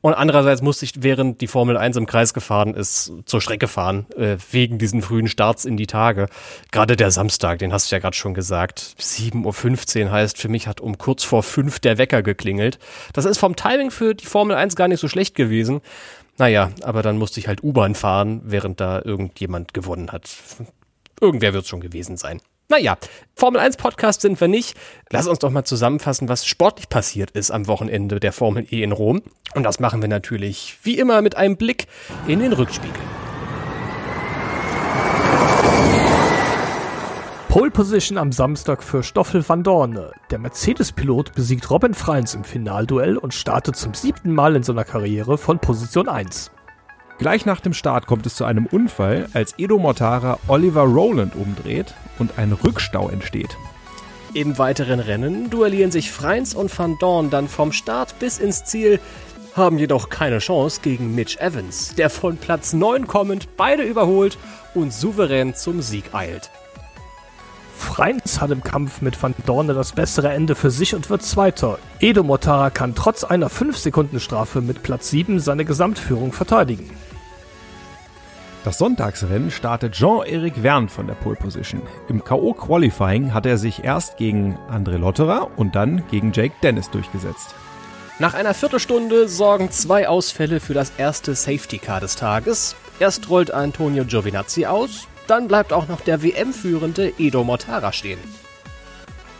Und 0.00 0.14
andererseits 0.14 0.62
musste 0.62 0.84
ich, 0.84 1.02
während 1.02 1.40
die 1.40 1.46
Formel 1.46 1.76
1 1.76 1.96
im 1.96 2.06
Kreis 2.06 2.34
gefahren 2.34 2.74
ist, 2.74 3.12
zur 3.24 3.40
Strecke 3.40 3.68
fahren, 3.68 4.06
äh, 4.16 4.36
wegen 4.50 4.78
diesen 4.78 5.02
frühen 5.02 5.28
Starts 5.28 5.64
in 5.64 5.76
die 5.76 5.86
Tage. 5.86 6.26
Gerade 6.70 6.96
der 6.96 7.10
Samstag, 7.10 7.58
den 7.60 7.72
hast 7.72 7.90
du 7.90 7.96
ja 7.96 8.00
gerade 8.00 8.16
schon 8.16 8.34
gesagt. 8.34 8.96
7.15 8.98 10.04
Uhr 10.04 10.10
heißt, 10.10 10.38
für 10.38 10.48
mich 10.48 10.66
hat 10.66 10.80
um 10.80 10.98
kurz 10.98 11.24
vor 11.24 11.42
fünf 11.42 11.80
der 11.80 11.98
Wecker 11.98 12.22
geklingelt. 12.22 12.78
Das 13.12 13.24
ist 13.24 13.38
vom 13.38 13.56
Timing 13.56 13.90
für 13.90 14.14
die 14.14 14.26
Formel 14.26 14.56
1 14.56 14.76
gar 14.76 14.88
nicht 14.88 15.00
so 15.00 15.08
schlecht 15.08 15.34
gewesen. 15.34 15.80
Naja, 16.38 16.70
aber 16.82 17.02
dann 17.02 17.18
musste 17.18 17.40
ich 17.40 17.48
halt 17.48 17.62
U-Bahn 17.62 17.94
fahren, 17.94 18.40
während 18.44 18.80
da 18.80 19.02
irgendjemand 19.04 19.74
gewonnen 19.74 20.12
hat. 20.12 20.30
Irgendwer 21.20 21.52
wird 21.52 21.64
es 21.64 21.68
schon 21.68 21.80
gewesen 21.80 22.16
sein. 22.16 22.40
Naja, 22.68 22.96
Formel 23.34 23.60
1 23.60 23.76
Podcast 23.76 24.22
sind 24.22 24.40
wir 24.40 24.48
nicht. 24.48 24.74
Lass 25.10 25.26
uns 25.26 25.40
doch 25.40 25.50
mal 25.50 25.64
zusammenfassen, 25.64 26.28
was 26.30 26.46
sportlich 26.46 26.88
passiert 26.88 27.30
ist 27.32 27.50
am 27.50 27.66
Wochenende 27.66 28.18
der 28.18 28.32
Formel 28.32 28.66
E 28.70 28.82
in 28.82 28.92
Rom. 28.92 29.22
Und 29.54 29.62
das 29.64 29.78
machen 29.78 30.00
wir 30.00 30.08
natürlich 30.08 30.78
wie 30.82 30.98
immer 30.98 31.20
mit 31.20 31.36
einem 31.36 31.58
Blick 31.58 31.86
in 32.26 32.38
den 32.38 32.54
Rückspiegel. 32.54 33.02
Pole 37.52 37.70
Position 37.70 38.16
am 38.16 38.32
Samstag 38.32 38.82
für 38.82 39.02
Stoffel 39.02 39.46
van 39.46 39.62
Dorne. 39.62 40.12
Der 40.30 40.38
Mercedes-Pilot 40.38 41.34
besiegt 41.34 41.68
Robin 41.68 41.92
Freins 41.92 42.34
im 42.34 42.44
Finalduell 42.44 43.18
und 43.18 43.34
startet 43.34 43.76
zum 43.76 43.92
siebten 43.92 44.32
Mal 44.32 44.56
in 44.56 44.62
seiner 44.62 44.84
Karriere 44.84 45.36
von 45.36 45.58
Position 45.58 46.08
1. 46.08 46.50
Gleich 47.18 47.44
nach 47.44 47.60
dem 47.60 47.74
Start 47.74 48.06
kommt 48.06 48.24
es 48.24 48.36
zu 48.36 48.46
einem 48.46 48.64
Unfall, 48.64 49.28
als 49.34 49.52
Edo 49.58 49.76
Mortara 49.76 50.38
Oliver 50.48 50.84
Rowland 50.84 51.36
umdreht 51.36 51.92
und 52.18 52.38
ein 52.38 52.52
Rückstau 52.52 53.10
entsteht. 53.10 53.54
Im 54.32 54.56
weiteren 54.56 54.98
Rennen 54.98 55.50
duellieren 55.50 55.90
sich 55.90 56.10
Freins 56.10 56.54
und 56.54 56.76
Van 56.78 56.96
Dorn 57.00 57.28
dann 57.28 57.48
vom 57.48 57.72
Start 57.72 58.18
bis 58.18 58.38
ins 58.38 58.64
Ziel, 58.64 58.98
haben 59.54 59.76
jedoch 59.76 60.08
keine 60.08 60.38
Chance 60.38 60.80
gegen 60.82 61.14
Mitch 61.14 61.38
Evans, 61.38 61.94
der 61.96 62.08
von 62.08 62.38
Platz 62.38 62.72
9 62.72 63.06
kommend 63.06 63.58
beide 63.58 63.82
überholt 63.82 64.38
und 64.72 64.90
souverän 64.90 65.54
zum 65.54 65.82
Sieg 65.82 66.14
eilt. 66.14 66.50
Freins 67.82 68.40
hat 68.40 68.50
im 68.50 68.62
Kampf 68.62 69.02
mit 69.02 69.22
Van 69.22 69.34
Dorne 69.44 69.74
das 69.74 69.92
bessere 69.92 70.30
Ende 70.30 70.54
für 70.54 70.70
sich 70.70 70.94
und 70.94 71.10
wird 71.10 71.22
Zweiter. 71.22 71.78
Edo 72.00 72.22
Mortara 72.22 72.70
kann 72.70 72.94
trotz 72.94 73.24
einer 73.24 73.50
5-Sekunden-Strafe 73.50 74.62
mit 74.62 74.82
Platz 74.82 75.10
7 75.10 75.40
seine 75.40 75.64
Gesamtführung 75.64 76.32
verteidigen. 76.32 76.88
Das 78.64 78.78
Sonntagsrennen 78.78 79.50
startet 79.50 79.94
Jean-Eric 79.94 80.62
Verne 80.62 80.88
von 80.88 81.08
der 81.08 81.14
Pole 81.14 81.34
Position. 81.34 81.82
Im 82.08 82.22
K.O.-Qualifying 82.22 83.32
hat 83.34 83.44
er 83.44 83.58
sich 83.58 83.82
erst 83.82 84.16
gegen 84.16 84.56
André 84.70 84.96
Lotterer 84.98 85.50
und 85.56 85.74
dann 85.74 86.04
gegen 86.10 86.32
Jake 86.32 86.54
Dennis 86.62 86.88
durchgesetzt. 86.88 87.54
Nach 88.20 88.34
einer 88.34 88.54
Viertelstunde 88.54 89.26
sorgen 89.26 89.70
zwei 89.72 90.08
Ausfälle 90.08 90.60
für 90.60 90.74
das 90.74 90.92
erste 90.96 91.34
Safety 91.34 91.78
Car 91.78 92.00
des 92.00 92.14
Tages. 92.14 92.76
Erst 93.00 93.28
rollt 93.28 93.50
Antonio 93.50 94.04
Giovinazzi 94.04 94.66
aus, 94.66 95.08
dann 95.26 95.48
bleibt 95.48 95.72
auch 95.72 95.88
noch 95.88 96.00
der 96.00 96.22
WM-führende 96.22 97.12
Edo 97.18 97.44
Mortara 97.44 97.92
stehen. 97.92 98.18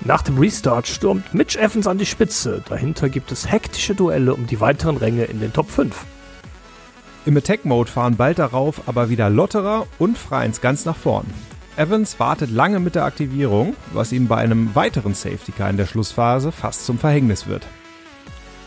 Nach 0.04 0.22
dem 0.22 0.38
Restart 0.38 0.88
stürmt 0.88 1.32
Mitch 1.32 1.58
Evans 1.58 1.86
an 1.86 1.98
die 1.98 2.06
Spitze. 2.06 2.62
Dahinter 2.68 3.08
gibt 3.08 3.30
es 3.30 3.50
hektische 3.50 3.94
Duelle 3.94 4.34
um 4.34 4.46
die 4.46 4.60
weiteren 4.60 4.96
Ränge 4.96 5.24
in 5.24 5.40
den 5.40 5.52
Top 5.52 5.70
5. 5.70 5.94
Im 7.24 7.36
Attack-Mode 7.36 7.90
fahren 7.90 8.16
bald 8.16 8.40
darauf 8.40 8.88
aber 8.88 9.10
wieder 9.10 9.30
Lotterer 9.30 9.86
und 10.00 10.18
Freins 10.18 10.60
ganz 10.60 10.84
nach 10.84 10.96
vorn. 10.96 11.26
Evans 11.76 12.18
wartet 12.18 12.50
lange 12.50 12.80
mit 12.80 12.96
der 12.96 13.04
Aktivierung, 13.04 13.76
was 13.92 14.12
ihm 14.12 14.26
bei 14.26 14.36
einem 14.36 14.74
weiteren 14.74 15.14
Safety 15.14 15.52
Car 15.52 15.70
in 15.70 15.76
der 15.76 15.86
Schlussphase 15.86 16.50
fast 16.50 16.84
zum 16.84 16.98
Verhängnis 16.98 17.46
wird. 17.46 17.66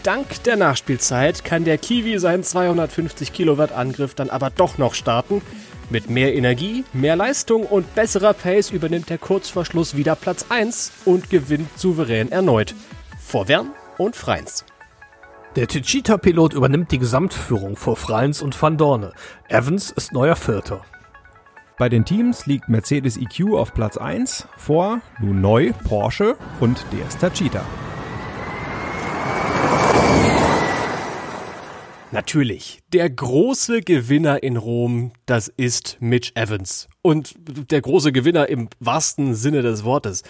Dank 0.04 0.44
der 0.44 0.56
Nachspielzeit 0.56 1.44
kann 1.44 1.66
der 1.66 1.78
Kiwi 1.78 2.18
seinen 2.20 2.44
250 2.44 3.34
Kilowatt 3.34 3.74
Angriff 3.74 4.14
dann 4.14 4.30
aber 4.30 4.52
doch 4.52 4.78
noch 4.78 4.94
starten 4.94 5.42
mit 5.90 6.10
mehr 6.10 6.34
Energie, 6.36 6.84
mehr 6.94 7.16
Leistung 7.16 7.66
und 7.66 7.96
besserer 7.96 8.34
Pace 8.34 8.72
übernimmt 8.72 9.10
der 9.10 9.18
Kurzverschluss 9.18 9.96
wieder 9.96 10.16
Platz 10.16 10.46
1 10.50 10.92
und 11.06 11.30
gewinnt 11.30 11.78
souverän 11.78 12.32
erneut. 12.32 12.76
Vor 13.20 13.48
Wern 13.48 13.72
und 13.98 14.16
Freins. 14.16 14.66
Der 15.56 15.68
Tichita-Pilot 15.68 16.54
übernimmt 16.54 16.92
die 16.92 17.00
Gesamtführung 17.00 17.78
vor 17.78 17.96
Freins 17.96 18.42
und 18.42 18.62
Van 18.62 18.78
Dorne. 18.78 19.14
Evans 19.48 19.92
ist 19.92 20.12
neuer 20.12 20.36
Vierter. 20.36 20.82
Bei 21.78 21.90
den 21.90 22.06
Teams 22.06 22.46
liegt 22.46 22.70
Mercedes 22.70 23.18
EQ 23.18 23.54
auf 23.56 23.74
Platz 23.74 23.98
1 23.98 24.48
vor 24.58 25.02
nun 25.20 25.42
neu 25.42 25.72
Porsche 25.84 26.36
und 26.60 26.86
DS 26.92 27.18
Tachita. 27.18 27.62
Natürlich, 32.12 32.80
der 32.94 33.10
große 33.10 33.82
Gewinner 33.82 34.42
in 34.44 34.58
Rom, 34.58 35.12
das 35.26 35.48
ist 35.48 35.98
Mitch 36.00 36.32
Evans. 36.36 36.88
Und 37.02 37.36
der 37.72 37.82
große 37.82 38.12
Gewinner 38.12 38.48
im 38.48 38.70
wahrsten 38.80 39.36
Sinne 39.36 39.62
des 39.62 39.84
Wortes. 39.84 40.24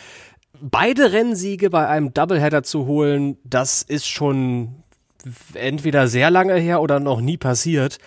Beide 0.61 1.11
Rennsiege 1.11 1.69
bei 1.69 1.87
einem 1.87 2.13
Doubleheader 2.13 2.63
zu 2.63 2.85
holen, 2.85 3.37
das 3.43 3.81
ist 3.81 4.07
schon 4.07 4.83
entweder 5.53 6.07
sehr 6.07 6.29
lange 6.29 6.55
her 6.55 6.81
oder 6.81 6.99
noch 6.99 7.19
nie 7.19 7.37
passiert. 7.37 7.97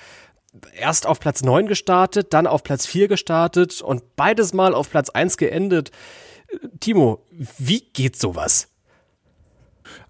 Erst 0.73 1.07
auf 1.07 1.21
Platz 1.21 1.43
9 1.43 1.67
gestartet, 1.67 2.33
dann 2.33 2.47
auf 2.47 2.63
Platz 2.63 2.87
4 2.87 3.07
gestartet 3.09 3.83
und 3.83 4.17
beides 4.17 4.55
mal 4.55 4.75
auf 4.75 4.91
Platz 4.91 5.11
1 5.11 5.37
geendet. 5.37 5.91
Timo, 6.81 7.25
wie 7.59 7.81
geht 7.93 8.17
sowas? 8.17 8.69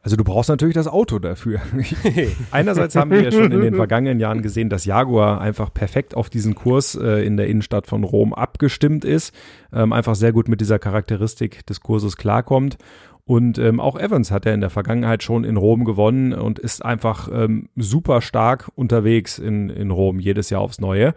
Also 0.03 0.17
du 0.17 0.25
brauchst 0.25 0.49
natürlich 0.49 0.75
das 0.75 0.87
Auto 0.87 1.19
dafür. 1.19 1.61
Einerseits 2.51 2.97
haben 2.97 3.11
wir 3.11 3.23
ja 3.23 3.33
schon 3.33 3.53
in 3.53 3.61
den 3.61 3.75
vergangenen 3.75 4.21
Jahren 4.21 4.43
gesehen, 4.43 4.69
dass 4.69 4.85
Jaguar 4.85 5.41
einfach 5.41 5.73
perfekt 5.73 6.17
auf 6.17 6.31
diesen 6.31 6.55
Kurs 6.55 6.95
äh, 6.95 7.25
in 7.27 7.37
der 7.37 7.49
Innenstadt 7.49 7.87
von 7.87 8.05
Rom 8.05 8.33
abgestimmt 8.33 9.05
ist, 9.05 9.35
ähm, 9.73 9.93
einfach 9.93 10.15
sehr 10.15 10.33
gut 10.33 10.49
mit 10.49 10.61
dieser 10.61 10.79
Charakteristik 10.79 11.67
des 11.67 11.81
Kurses 11.81 12.17
klarkommt. 12.17 12.79
Und 13.25 13.59
ähm, 13.59 13.79
auch 13.79 13.99
Evans 13.99 14.31
hat 14.31 14.47
ja 14.47 14.55
in 14.55 14.63
der 14.63 14.71
Vergangenheit 14.71 15.23
schon 15.23 15.45
in 15.45 15.59
Rom 15.59 15.85
gewonnen 15.85 16.33
und 16.33 16.59
ist 16.59 16.83
einfach 16.83 17.29
ähm, 17.31 17.69
super 17.77 18.23
stark 18.23 18.71
unterwegs 18.75 19.39
in, 19.39 19.69
in 19.69 19.91
Rom, 19.91 20.19
jedes 20.19 20.49
Jahr 20.49 20.63
aufs 20.63 20.81
Neue. 20.81 21.15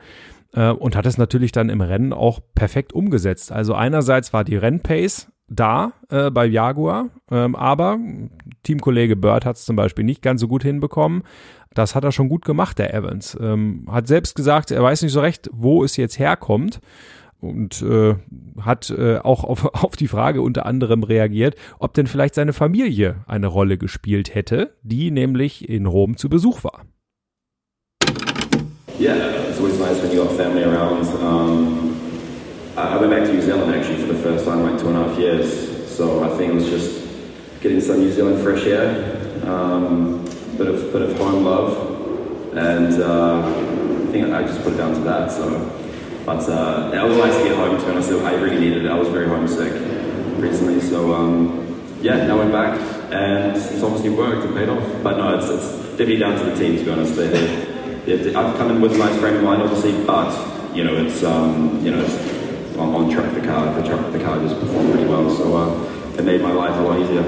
Äh, 0.54 0.72
und 0.72 0.96
hat 0.96 1.06
es 1.06 1.18
natürlich 1.18 1.54
dann 1.54 1.70
im 1.70 1.80
Rennen 1.80 2.12
auch 2.12 2.42
perfekt 2.54 2.92
umgesetzt. 2.92 3.52
Also 3.52 3.74
einerseits 3.74 4.34
war 4.34 4.44
die 4.44 4.58
Rennpace 4.58 5.31
da 5.52 5.94
äh, 6.10 6.32
bei 6.32 6.46
Jaguar, 6.46 7.10
ähm, 7.30 7.56
aber 7.56 8.00
Teamkollege 8.64 9.16
Bird 9.16 9.46
hat 9.46 9.58
es 9.58 9.66
zum 9.66 9.76
Beispiel 9.76 10.06
nicht 10.06 10.22
ganz 10.22 10.42
so 10.42 10.48
gut 10.48 10.64
hinbekommen. 10.64 11.24
Das 11.74 11.94
hat 11.96 12.04
er 12.04 12.12
schon 12.12 12.30
gut 12.30 12.46
gemacht, 12.46 12.80
der 12.80 12.94
Evans. 12.94 13.38
Ähm, 13.40 13.86
hat 13.90 14.08
selbst 14.08 14.36
gesagt, 14.36 14.72
er 14.72 14.82
weiß 14.82 15.02
nicht 15.02 15.12
so 15.12 15.20
recht, 15.20 15.50
wo 15.54 15.84
es 15.84 15.98
jetzt 15.98 16.20
herkommt 16.20 16.80
und 17.40 17.82
äh, 17.82 18.16
hat 18.62 18.90
äh, 18.92 19.18
auch 19.18 19.44
auf, 19.44 19.66
auf 19.84 19.96
die 19.96 20.08
Frage 20.08 20.42
unter 20.42 20.66
anderem 20.66 21.04
reagiert, 21.04 21.56
ob 21.80 21.94
denn 21.94 22.08
vielleicht 22.08 22.36
seine 22.36 22.54
Familie 22.54 23.24
eine 23.28 23.48
Rolle 23.48 23.78
gespielt 23.78 24.34
hätte, 24.34 24.76
die 24.84 25.12
nämlich 25.12 25.68
in 25.68 25.86
Rom 25.86 26.18
zu 26.18 26.30
Besuch 26.30 26.64
war. 26.64 26.86
Yeah, 29.00 29.16
it's 29.50 29.60
always 29.60 29.80
nice 29.80 30.02
when 30.02 30.12
you 30.12 30.24
got 30.24 30.32
family 30.34 30.64
around. 30.64 31.08
Um 31.22 31.81
I 32.90 32.98
went 32.98 33.12
back 33.12 33.24
to 33.26 33.34
New 33.34 33.42
Zealand 33.42 33.74
actually 33.74 34.02
for 34.02 34.14
the 34.14 34.20
first 34.20 34.46
time 34.46 34.60
in 34.60 34.72
like 34.72 34.80
two 34.80 34.88
and 34.88 34.98
a 34.98 35.08
half 35.08 35.18
years. 35.20 35.96
So 35.96 36.24
I 36.24 36.36
think 36.38 36.52
it 36.52 36.56
was 36.56 36.70
just 36.70 37.08
getting 37.62 37.80
some 37.80 38.00
New 38.00 38.12
Zealand 38.12 38.42
fresh 38.42 38.66
air, 38.66 39.46
um, 39.46 40.24
bit 40.58 40.68
of 40.68 40.92
bit 40.92 41.02
of 41.04 41.18
home 41.18 41.44
love, 41.44 42.56
and 42.56 43.02
uh, 43.02 43.46
I 43.46 44.12
think 44.12 44.34
I 44.34 44.42
just 44.44 44.64
put 44.64 44.74
it 44.74 44.78
down 44.78 44.94
to 44.96 45.00
that. 45.02 45.32
So, 45.32 45.46
but 46.26 46.48
uh, 46.50 46.92
it 46.94 47.08
was 47.08 47.18
nice 47.18 47.38
to 47.38 47.44
get 47.44 47.56
home 47.56 47.78
to, 47.78 47.90
and 47.92 48.26
I, 48.26 48.32
I 48.32 48.34
really 48.36 48.60
needed 48.60 48.86
it. 48.86 48.92
I 48.92 48.98
was 48.98 49.10
very 49.10 49.28
homesick 49.28 49.74
recently, 50.38 50.82
so 50.82 51.14
um, 51.14 51.98
yeah, 52.02 52.26
now 52.26 52.42
I'm 52.42 52.52
back, 52.52 52.80
and 53.12 53.56
it's 53.56 53.84
obviously 53.84 54.10
worked 54.10 54.44
and 54.46 54.56
paid 54.56 54.70
off. 54.70 55.04
But 55.04 55.18
no, 55.18 55.38
it's, 55.38 55.50
it's 55.50 55.82
definitely 55.92 56.18
down 56.18 56.38
to 56.40 56.46
the 56.46 56.56
team 56.56 56.78
to 56.78 56.84
be 56.84 56.92
honest. 56.92 57.16
They, 57.16 57.28
they, 57.28 58.34
I've 58.34 58.58
come 58.58 58.72
in 58.72 58.82
with 58.82 58.96
a 58.96 58.98
nice 58.98 59.20
frame 59.20 59.36
of 59.36 59.44
mind, 59.44 59.62
obviously, 59.62 60.04
but 60.04 60.32
you 60.76 60.84
know, 60.84 60.96
it's 61.06 61.24
um, 61.24 61.80
you 61.86 61.92
know, 61.92 62.02
it's 62.04 62.41
on, 62.78 62.96
on 62.96 63.10
track. 63.10 63.34
The 63.34 63.42
car, 63.42 63.74
the, 63.76 63.88
truck, 63.88 64.12
the 64.12 64.20
car 64.20 64.40
just 64.40 64.60
performed 64.60 64.92
pretty 64.94 65.08
well, 65.08 65.30
so 65.30 65.56
uh, 65.56 66.20
it 66.20 66.26
made 66.26 66.42
my 66.42 66.52
life 66.52 66.76
a 66.78 66.82
lot 66.82 67.00
easier. 67.00 67.24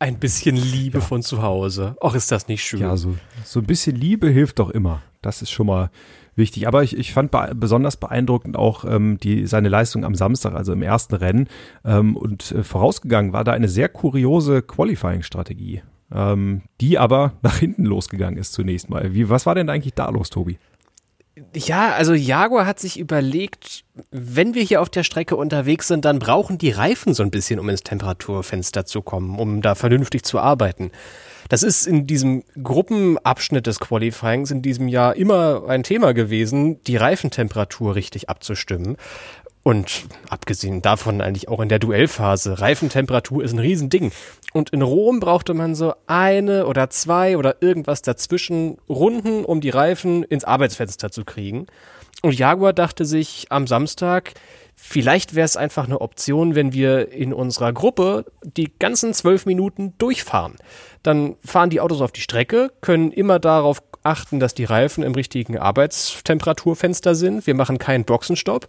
Ein 0.00 0.18
bisschen 0.20 0.54
Liebe 0.56 0.98
ja. 0.98 1.04
von 1.04 1.22
zu 1.22 1.42
Hause. 1.42 1.96
Och, 2.00 2.14
ist 2.14 2.30
das 2.30 2.46
nicht 2.46 2.62
schön. 2.62 2.80
Ja, 2.80 2.96
so, 2.96 3.16
so 3.44 3.58
ein 3.58 3.66
bisschen 3.66 3.96
Liebe 3.96 4.28
hilft 4.28 4.60
doch 4.60 4.70
immer. 4.70 5.02
Das 5.22 5.42
ist 5.42 5.50
schon 5.50 5.66
mal 5.66 5.90
wichtig. 6.36 6.68
Aber 6.68 6.84
ich, 6.84 6.96
ich 6.96 7.12
fand 7.12 7.32
be 7.32 7.52
besonders 7.56 7.96
beeindruckend 7.96 8.56
auch 8.56 8.84
ähm, 8.84 9.18
die, 9.18 9.46
seine 9.46 9.68
Leistung 9.68 10.04
am 10.04 10.14
Samstag, 10.14 10.54
also 10.54 10.72
im 10.72 10.82
ersten 10.82 11.16
Rennen. 11.16 11.48
Ähm, 11.84 12.16
und 12.16 12.52
äh, 12.52 12.62
vorausgegangen 12.62 13.32
war 13.32 13.42
da 13.42 13.52
eine 13.52 13.68
sehr 13.68 13.88
kuriose 13.88 14.62
Qualifying-Strategie, 14.62 15.82
ähm, 16.12 16.62
die 16.80 16.96
aber 16.96 17.32
nach 17.42 17.58
hinten 17.58 17.84
losgegangen 17.84 18.38
ist 18.38 18.52
zunächst 18.52 18.88
mal. 18.88 19.12
Wie, 19.14 19.28
was 19.28 19.46
war 19.46 19.56
denn 19.56 19.68
eigentlich 19.68 19.94
da 19.94 20.08
los, 20.10 20.30
Tobi? 20.30 20.58
Ja, 21.54 21.92
also 21.92 22.14
Jaguar 22.14 22.66
hat 22.66 22.80
sich 22.80 22.98
überlegt, 22.98 23.84
wenn 24.10 24.54
wir 24.54 24.62
hier 24.62 24.80
auf 24.80 24.88
der 24.88 25.02
Strecke 25.02 25.36
unterwegs 25.36 25.88
sind, 25.88 26.04
dann 26.04 26.18
brauchen 26.18 26.58
die 26.58 26.70
Reifen 26.70 27.14
so 27.14 27.22
ein 27.22 27.30
bisschen, 27.30 27.58
um 27.58 27.68
ins 27.68 27.82
Temperaturfenster 27.82 28.86
zu 28.86 29.02
kommen, 29.02 29.38
um 29.38 29.62
da 29.62 29.74
vernünftig 29.74 30.24
zu 30.24 30.38
arbeiten. 30.38 30.90
Das 31.48 31.62
ist 31.62 31.86
in 31.86 32.06
diesem 32.06 32.44
Gruppenabschnitt 32.62 33.66
des 33.66 33.80
Qualifyings 33.80 34.50
in 34.50 34.62
diesem 34.62 34.88
Jahr 34.88 35.16
immer 35.16 35.64
ein 35.68 35.82
Thema 35.82 36.12
gewesen, 36.12 36.82
die 36.84 36.96
Reifentemperatur 36.96 37.94
richtig 37.94 38.28
abzustimmen. 38.28 38.96
Und 39.62 40.06
abgesehen 40.30 40.82
davon 40.82 41.20
eigentlich 41.20 41.48
auch 41.48 41.60
in 41.60 41.68
der 41.68 41.78
Duellphase, 41.78 42.60
Reifentemperatur 42.60 43.44
ist 43.44 43.52
ein 43.52 43.58
Riesending. 43.58 44.12
Und 44.52 44.70
in 44.70 44.82
Rom 44.82 45.20
brauchte 45.20 45.54
man 45.54 45.74
so 45.74 45.94
eine 46.06 46.66
oder 46.66 46.90
zwei 46.90 47.36
oder 47.36 47.56
irgendwas 47.60 48.02
dazwischen 48.02 48.78
Runden, 48.88 49.44
um 49.44 49.60
die 49.60 49.70
Reifen 49.70 50.22
ins 50.22 50.44
Arbeitsfenster 50.44 51.10
zu 51.10 51.24
kriegen. 51.24 51.66
Und 52.22 52.36
Jaguar 52.36 52.72
dachte 52.72 53.04
sich 53.04 53.46
am 53.50 53.66
Samstag, 53.66 54.32
vielleicht 54.74 55.34
wäre 55.34 55.44
es 55.44 55.56
einfach 55.56 55.84
eine 55.84 56.00
Option, 56.00 56.54
wenn 56.54 56.72
wir 56.72 57.12
in 57.12 57.32
unserer 57.32 57.72
Gruppe 57.72 58.24
die 58.42 58.72
ganzen 58.78 59.14
zwölf 59.14 59.46
Minuten 59.46 59.94
durchfahren. 59.98 60.56
Dann 61.02 61.36
fahren 61.44 61.70
die 61.70 61.80
Autos 61.80 62.00
auf 62.00 62.10
die 62.10 62.20
Strecke, 62.20 62.72
können 62.80 63.12
immer 63.12 63.38
darauf 63.38 63.82
achten, 64.02 64.40
dass 64.40 64.54
die 64.54 64.64
Reifen 64.64 65.04
im 65.04 65.14
richtigen 65.14 65.58
Arbeitstemperaturfenster 65.58 67.14
sind. 67.14 67.46
Wir 67.46 67.54
machen 67.54 67.78
keinen 67.78 68.04
Boxenstopp 68.04 68.66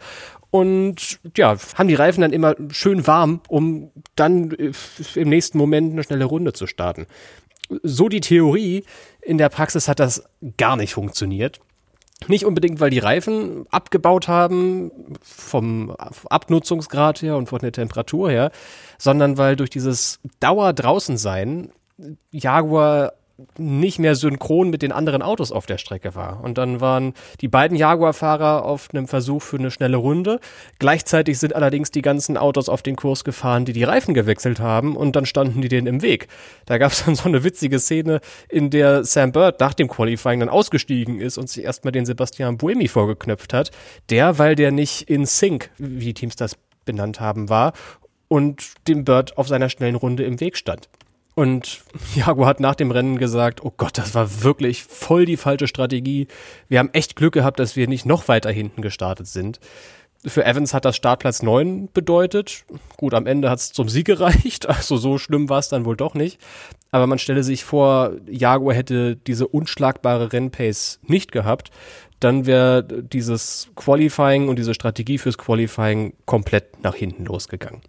und 0.51 1.19
ja, 1.37 1.57
haben 1.75 1.87
die 1.87 1.95
Reifen 1.95 2.21
dann 2.21 2.33
immer 2.33 2.55
schön 2.71 3.05
warm, 3.05 3.41
um 3.47 3.91
dann 4.15 4.51
äh, 4.51 4.71
im 5.15 5.29
nächsten 5.29 5.57
Moment 5.57 5.93
eine 5.93 6.03
schnelle 6.03 6.25
Runde 6.25 6.53
zu 6.53 6.67
starten. 6.67 7.05
So 7.83 8.09
die 8.09 8.21
Theorie. 8.21 8.83
In 9.21 9.37
der 9.37 9.49
Praxis 9.49 9.87
hat 9.87 9.99
das 9.99 10.23
gar 10.57 10.75
nicht 10.75 10.93
funktioniert. 10.93 11.59
Nicht 12.27 12.45
unbedingt, 12.45 12.79
weil 12.79 12.89
die 12.89 12.99
Reifen 12.99 13.65
abgebaut 13.69 14.27
haben 14.27 14.91
vom 15.21 15.91
Abnutzungsgrad 15.91 17.21
her 17.21 17.37
und 17.37 17.47
von 17.47 17.59
der 17.59 17.71
Temperatur 17.71 18.29
her, 18.29 18.51
sondern 18.97 19.37
weil 19.37 19.55
durch 19.55 19.69
dieses 19.69 20.19
Dauer 20.39 20.73
draußen 20.73 21.17
sein 21.17 21.71
Jaguar 22.31 23.13
nicht 23.57 23.99
mehr 23.99 24.15
synchron 24.15 24.69
mit 24.69 24.81
den 24.81 24.91
anderen 24.91 25.21
Autos 25.21 25.51
auf 25.51 25.65
der 25.65 25.77
Strecke 25.77 26.15
war. 26.15 26.43
Und 26.43 26.57
dann 26.57 26.81
waren 26.81 27.13
die 27.41 27.47
beiden 27.47 27.77
Jaguar-Fahrer 27.77 28.65
auf 28.65 28.89
einem 28.91 29.07
Versuch 29.07 29.41
für 29.41 29.57
eine 29.57 29.71
schnelle 29.71 29.97
Runde. 29.97 30.39
Gleichzeitig 30.79 31.39
sind 31.39 31.55
allerdings 31.55 31.91
die 31.91 32.01
ganzen 32.01 32.37
Autos 32.37 32.69
auf 32.69 32.81
den 32.81 32.95
Kurs 32.95 33.23
gefahren, 33.23 33.65
die 33.65 33.73
die 33.73 33.83
Reifen 33.83 34.13
gewechselt 34.13 34.59
haben 34.59 34.95
und 34.95 35.15
dann 35.15 35.25
standen 35.25 35.61
die 35.61 35.69
denen 35.69 35.87
im 35.87 36.01
Weg. 36.01 36.27
Da 36.65 36.77
gab 36.77 36.91
es 36.91 37.05
dann 37.05 37.15
so 37.15 37.29
eine 37.29 37.43
witzige 37.43 37.79
Szene, 37.79 38.21
in 38.49 38.69
der 38.69 39.03
Sam 39.03 39.31
Bird 39.31 39.59
nach 39.59 39.73
dem 39.73 39.87
Qualifying 39.87 40.39
dann 40.39 40.49
ausgestiegen 40.49 41.19
ist 41.19 41.37
und 41.37 41.49
sich 41.49 41.63
erstmal 41.63 41.91
den 41.91 42.05
Sebastian 42.05 42.57
Buemi 42.57 42.87
vorgeknöpft 42.87 43.53
hat. 43.53 43.71
Der, 44.09 44.37
weil 44.37 44.55
der 44.55 44.71
nicht 44.71 45.09
in 45.09 45.25
Sync, 45.25 45.69
wie 45.77 46.05
die 46.05 46.13
Teams 46.13 46.35
das 46.35 46.57
benannt 46.85 47.19
haben, 47.19 47.49
war 47.49 47.73
und 48.27 48.73
dem 48.87 49.03
Bird 49.03 49.37
auf 49.37 49.47
seiner 49.47 49.69
schnellen 49.69 49.95
Runde 49.95 50.23
im 50.23 50.39
Weg 50.39 50.57
stand. 50.57 50.89
Und 51.39 51.79
Jaguar 52.15 52.49
hat 52.49 52.59
nach 52.59 52.75
dem 52.75 52.91
Rennen 52.91 53.17
gesagt, 53.17 53.63
oh 53.63 53.71
Gott, 53.77 53.97
das 53.97 54.13
war 54.13 54.43
wirklich 54.43 54.83
voll 54.83 55.23
die 55.23 55.37
falsche 55.37 55.67
Strategie. 55.67 56.27
Wir 56.67 56.79
haben 56.79 56.89
echt 56.91 57.15
Glück 57.15 57.33
gehabt, 57.33 57.61
dass 57.61 57.77
wir 57.77 57.87
nicht 57.87 58.05
noch 58.05 58.27
weiter 58.27 58.51
hinten 58.51 58.81
gestartet 58.81 59.25
sind. 59.27 59.61
Für 60.25 60.43
Evans 60.43 60.73
hat 60.73 60.83
das 60.83 60.97
Startplatz 60.97 61.41
9 61.41 61.93
bedeutet. 61.93 62.65
Gut, 62.97 63.13
am 63.13 63.25
Ende 63.25 63.49
hat 63.49 63.59
es 63.59 63.71
zum 63.71 63.87
Sieg 63.87 64.05
gereicht. 64.07 64.67
Also 64.67 64.97
so 64.97 65.17
schlimm 65.17 65.47
war 65.47 65.59
es 65.59 65.69
dann 65.69 65.85
wohl 65.85 65.95
doch 65.95 66.13
nicht. 66.13 66.41
Aber 66.91 67.07
man 67.07 67.19
stelle 67.19 67.43
sich 67.43 67.63
vor, 67.63 68.17
Jaguar 68.29 68.75
hätte 68.75 69.15
diese 69.15 69.47
unschlagbare 69.47 70.33
Rennpace 70.33 70.99
nicht 71.07 71.31
gehabt. 71.31 71.71
Dann 72.19 72.47
wäre 72.47 72.83
dieses 72.83 73.69
Qualifying 73.77 74.49
und 74.49 74.59
diese 74.59 74.73
Strategie 74.73 75.17
fürs 75.17 75.37
Qualifying 75.37 76.15
komplett 76.25 76.83
nach 76.83 76.95
hinten 76.95 77.23
losgegangen. 77.23 77.79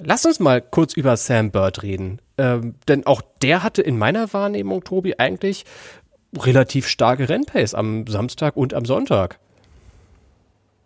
Lass 0.00 0.24
uns 0.24 0.40
mal 0.40 0.62
kurz 0.62 0.94
über 0.94 1.16
Sam 1.16 1.50
Bird 1.50 1.82
reden. 1.82 2.20
Ähm, 2.38 2.76
denn 2.88 3.06
auch 3.06 3.20
der 3.42 3.62
hatte 3.62 3.82
in 3.82 3.98
meiner 3.98 4.32
Wahrnehmung, 4.32 4.84
Tobi, 4.84 5.18
eigentlich 5.18 5.64
relativ 6.36 6.88
starke 6.88 7.28
Rennpace 7.28 7.74
am 7.74 8.06
Samstag 8.06 8.56
und 8.56 8.72
am 8.72 8.86
Sonntag. 8.86 9.38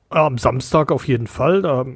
Am 0.09 0.39
Samstag 0.39 0.91
auf 0.91 1.07
jeden 1.07 1.29
Fall. 1.29 1.63
Da, 1.63 1.87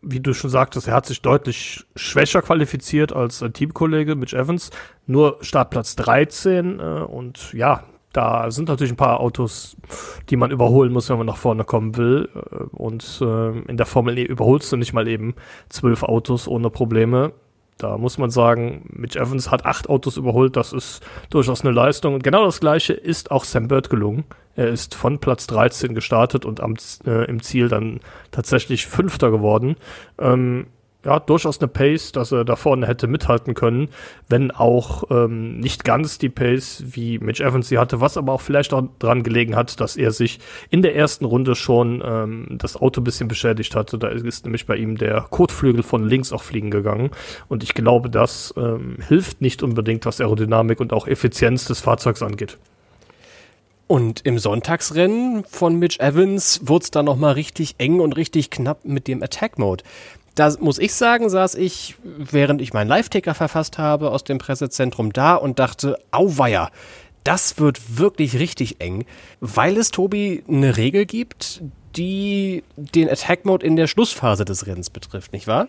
wie 0.00 0.20
du 0.20 0.32
schon 0.32 0.50
sagtest, 0.50 0.88
er 0.88 0.94
hat 0.94 1.06
sich 1.06 1.20
deutlich 1.20 1.84
schwächer 1.96 2.40
qualifiziert 2.40 3.12
als 3.12 3.40
sein 3.40 3.52
Teamkollege 3.52 4.14
Mitch 4.14 4.34
Evans. 4.34 4.70
Nur 5.06 5.38
Startplatz 5.42 5.96
13 5.96 6.80
äh, 6.80 6.82
und 6.82 7.52
ja, 7.52 7.84
da 8.12 8.50
sind 8.50 8.68
natürlich 8.68 8.92
ein 8.92 8.96
paar 8.96 9.20
Autos, 9.20 9.76
die 10.30 10.36
man 10.36 10.50
überholen 10.50 10.92
muss, 10.92 11.10
wenn 11.10 11.18
man 11.18 11.26
nach 11.26 11.36
vorne 11.36 11.64
kommen 11.64 11.96
will. 11.96 12.28
Äh, 12.34 12.64
und 12.72 13.20
äh, 13.20 13.58
in 13.70 13.76
der 13.76 13.86
Formel 13.86 14.18
E 14.18 14.24
überholst 14.24 14.72
du 14.72 14.76
nicht 14.76 14.92
mal 14.92 15.08
eben 15.08 15.34
zwölf 15.68 16.02
Autos 16.02 16.48
ohne 16.48 16.70
Probleme. 16.70 17.32
Da 17.76 17.96
muss 17.96 18.18
man 18.18 18.30
sagen, 18.30 18.88
Mitch 18.92 19.18
Evans 19.18 19.52
hat 19.52 19.64
acht 19.64 19.88
Autos 19.88 20.16
überholt, 20.16 20.56
das 20.56 20.72
ist 20.72 21.00
durchaus 21.30 21.64
eine 21.64 21.72
Leistung. 21.72 22.14
Und 22.14 22.24
genau 22.24 22.44
das 22.44 22.58
gleiche 22.58 22.92
ist 22.92 23.30
auch 23.30 23.44
Sam 23.44 23.68
Bird 23.68 23.88
gelungen. 23.88 24.24
Er 24.56 24.66
ist 24.66 24.96
von 24.96 25.20
Platz 25.20 25.46
13 25.46 25.94
gestartet 25.94 26.44
und 26.44 26.60
am, 26.60 26.74
äh, 27.06 27.24
im 27.26 27.40
Ziel 27.40 27.68
dann 27.68 28.00
tatsächlich 28.32 28.86
Fünfter 28.86 29.30
geworden. 29.30 29.76
Ähm, 30.18 30.66
ja, 31.08 31.18
durchaus 31.20 31.58
eine 31.58 31.68
Pace, 31.68 32.12
dass 32.12 32.32
er 32.32 32.44
da 32.44 32.54
vorne 32.54 32.86
hätte 32.86 33.06
mithalten 33.06 33.54
können, 33.54 33.88
wenn 34.28 34.50
auch 34.50 35.04
ähm, 35.10 35.58
nicht 35.58 35.82
ganz 35.82 36.18
die 36.18 36.28
Pace, 36.28 36.84
wie 36.86 37.18
Mitch 37.18 37.42
Evans 37.42 37.68
sie 37.68 37.78
hatte, 37.78 38.02
was 38.02 38.18
aber 38.18 38.34
auch 38.34 38.42
vielleicht 38.42 38.74
auch 38.74 38.82
daran 38.98 39.22
gelegen 39.22 39.56
hat, 39.56 39.80
dass 39.80 39.96
er 39.96 40.10
sich 40.10 40.38
in 40.68 40.82
der 40.82 40.94
ersten 40.94 41.24
Runde 41.24 41.54
schon 41.54 42.02
ähm, 42.04 42.46
das 42.58 42.76
Auto 42.76 43.00
ein 43.00 43.04
bisschen 43.04 43.26
beschädigt 43.26 43.74
hatte. 43.74 43.96
Da 43.96 44.08
ist 44.08 44.44
nämlich 44.44 44.66
bei 44.66 44.76
ihm 44.76 44.98
der 44.98 45.22
Kotflügel 45.30 45.82
von 45.82 46.06
links 46.06 46.30
auch 46.30 46.42
fliegen 46.42 46.70
gegangen. 46.70 47.10
Und 47.48 47.62
ich 47.62 47.72
glaube, 47.72 48.10
das 48.10 48.52
ähm, 48.58 48.98
hilft 49.08 49.40
nicht 49.40 49.62
unbedingt, 49.62 50.04
was 50.04 50.20
Aerodynamik 50.20 50.78
und 50.78 50.92
auch 50.92 51.06
Effizienz 51.06 51.64
des 51.64 51.80
Fahrzeugs 51.80 52.22
angeht. 52.22 52.58
Und 53.88 54.20
im 54.26 54.38
Sonntagsrennen 54.38 55.44
von 55.44 55.76
Mitch 55.78 55.98
Evans 55.98 56.60
wurde 56.62 56.82
es 56.82 56.90
dann 56.90 57.06
nochmal 57.06 57.32
richtig 57.32 57.76
eng 57.78 58.00
und 58.00 58.18
richtig 58.18 58.50
knapp 58.50 58.84
mit 58.84 59.08
dem 59.08 59.22
Attack 59.22 59.58
Mode 59.58 59.82
da 60.38 60.54
muss 60.60 60.78
ich 60.78 60.94
sagen, 60.94 61.28
saß 61.28 61.56
ich, 61.56 61.96
während 62.02 62.62
ich 62.62 62.72
meinen 62.72 62.88
Live-Ticker 62.88 63.34
verfasst 63.34 63.78
habe, 63.78 64.10
aus 64.10 64.24
dem 64.24 64.38
Pressezentrum 64.38 65.12
da 65.12 65.34
und 65.34 65.58
dachte, 65.58 65.98
auweia, 66.10 66.70
das 67.24 67.58
wird 67.58 67.98
wirklich 67.98 68.38
richtig 68.38 68.80
eng, 68.80 69.04
weil 69.40 69.76
es, 69.76 69.90
Tobi, 69.90 70.44
eine 70.48 70.76
Regel 70.76 71.06
gibt, 71.06 71.62
die 71.96 72.62
den 72.76 73.08
Attack-Mode 73.08 73.66
in 73.66 73.76
der 73.76 73.88
Schlussphase 73.88 74.44
des 74.44 74.66
Rennens 74.66 74.90
betrifft, 74.90 75.32
nicht 75.32 75.46
wahr? 75.46 75.68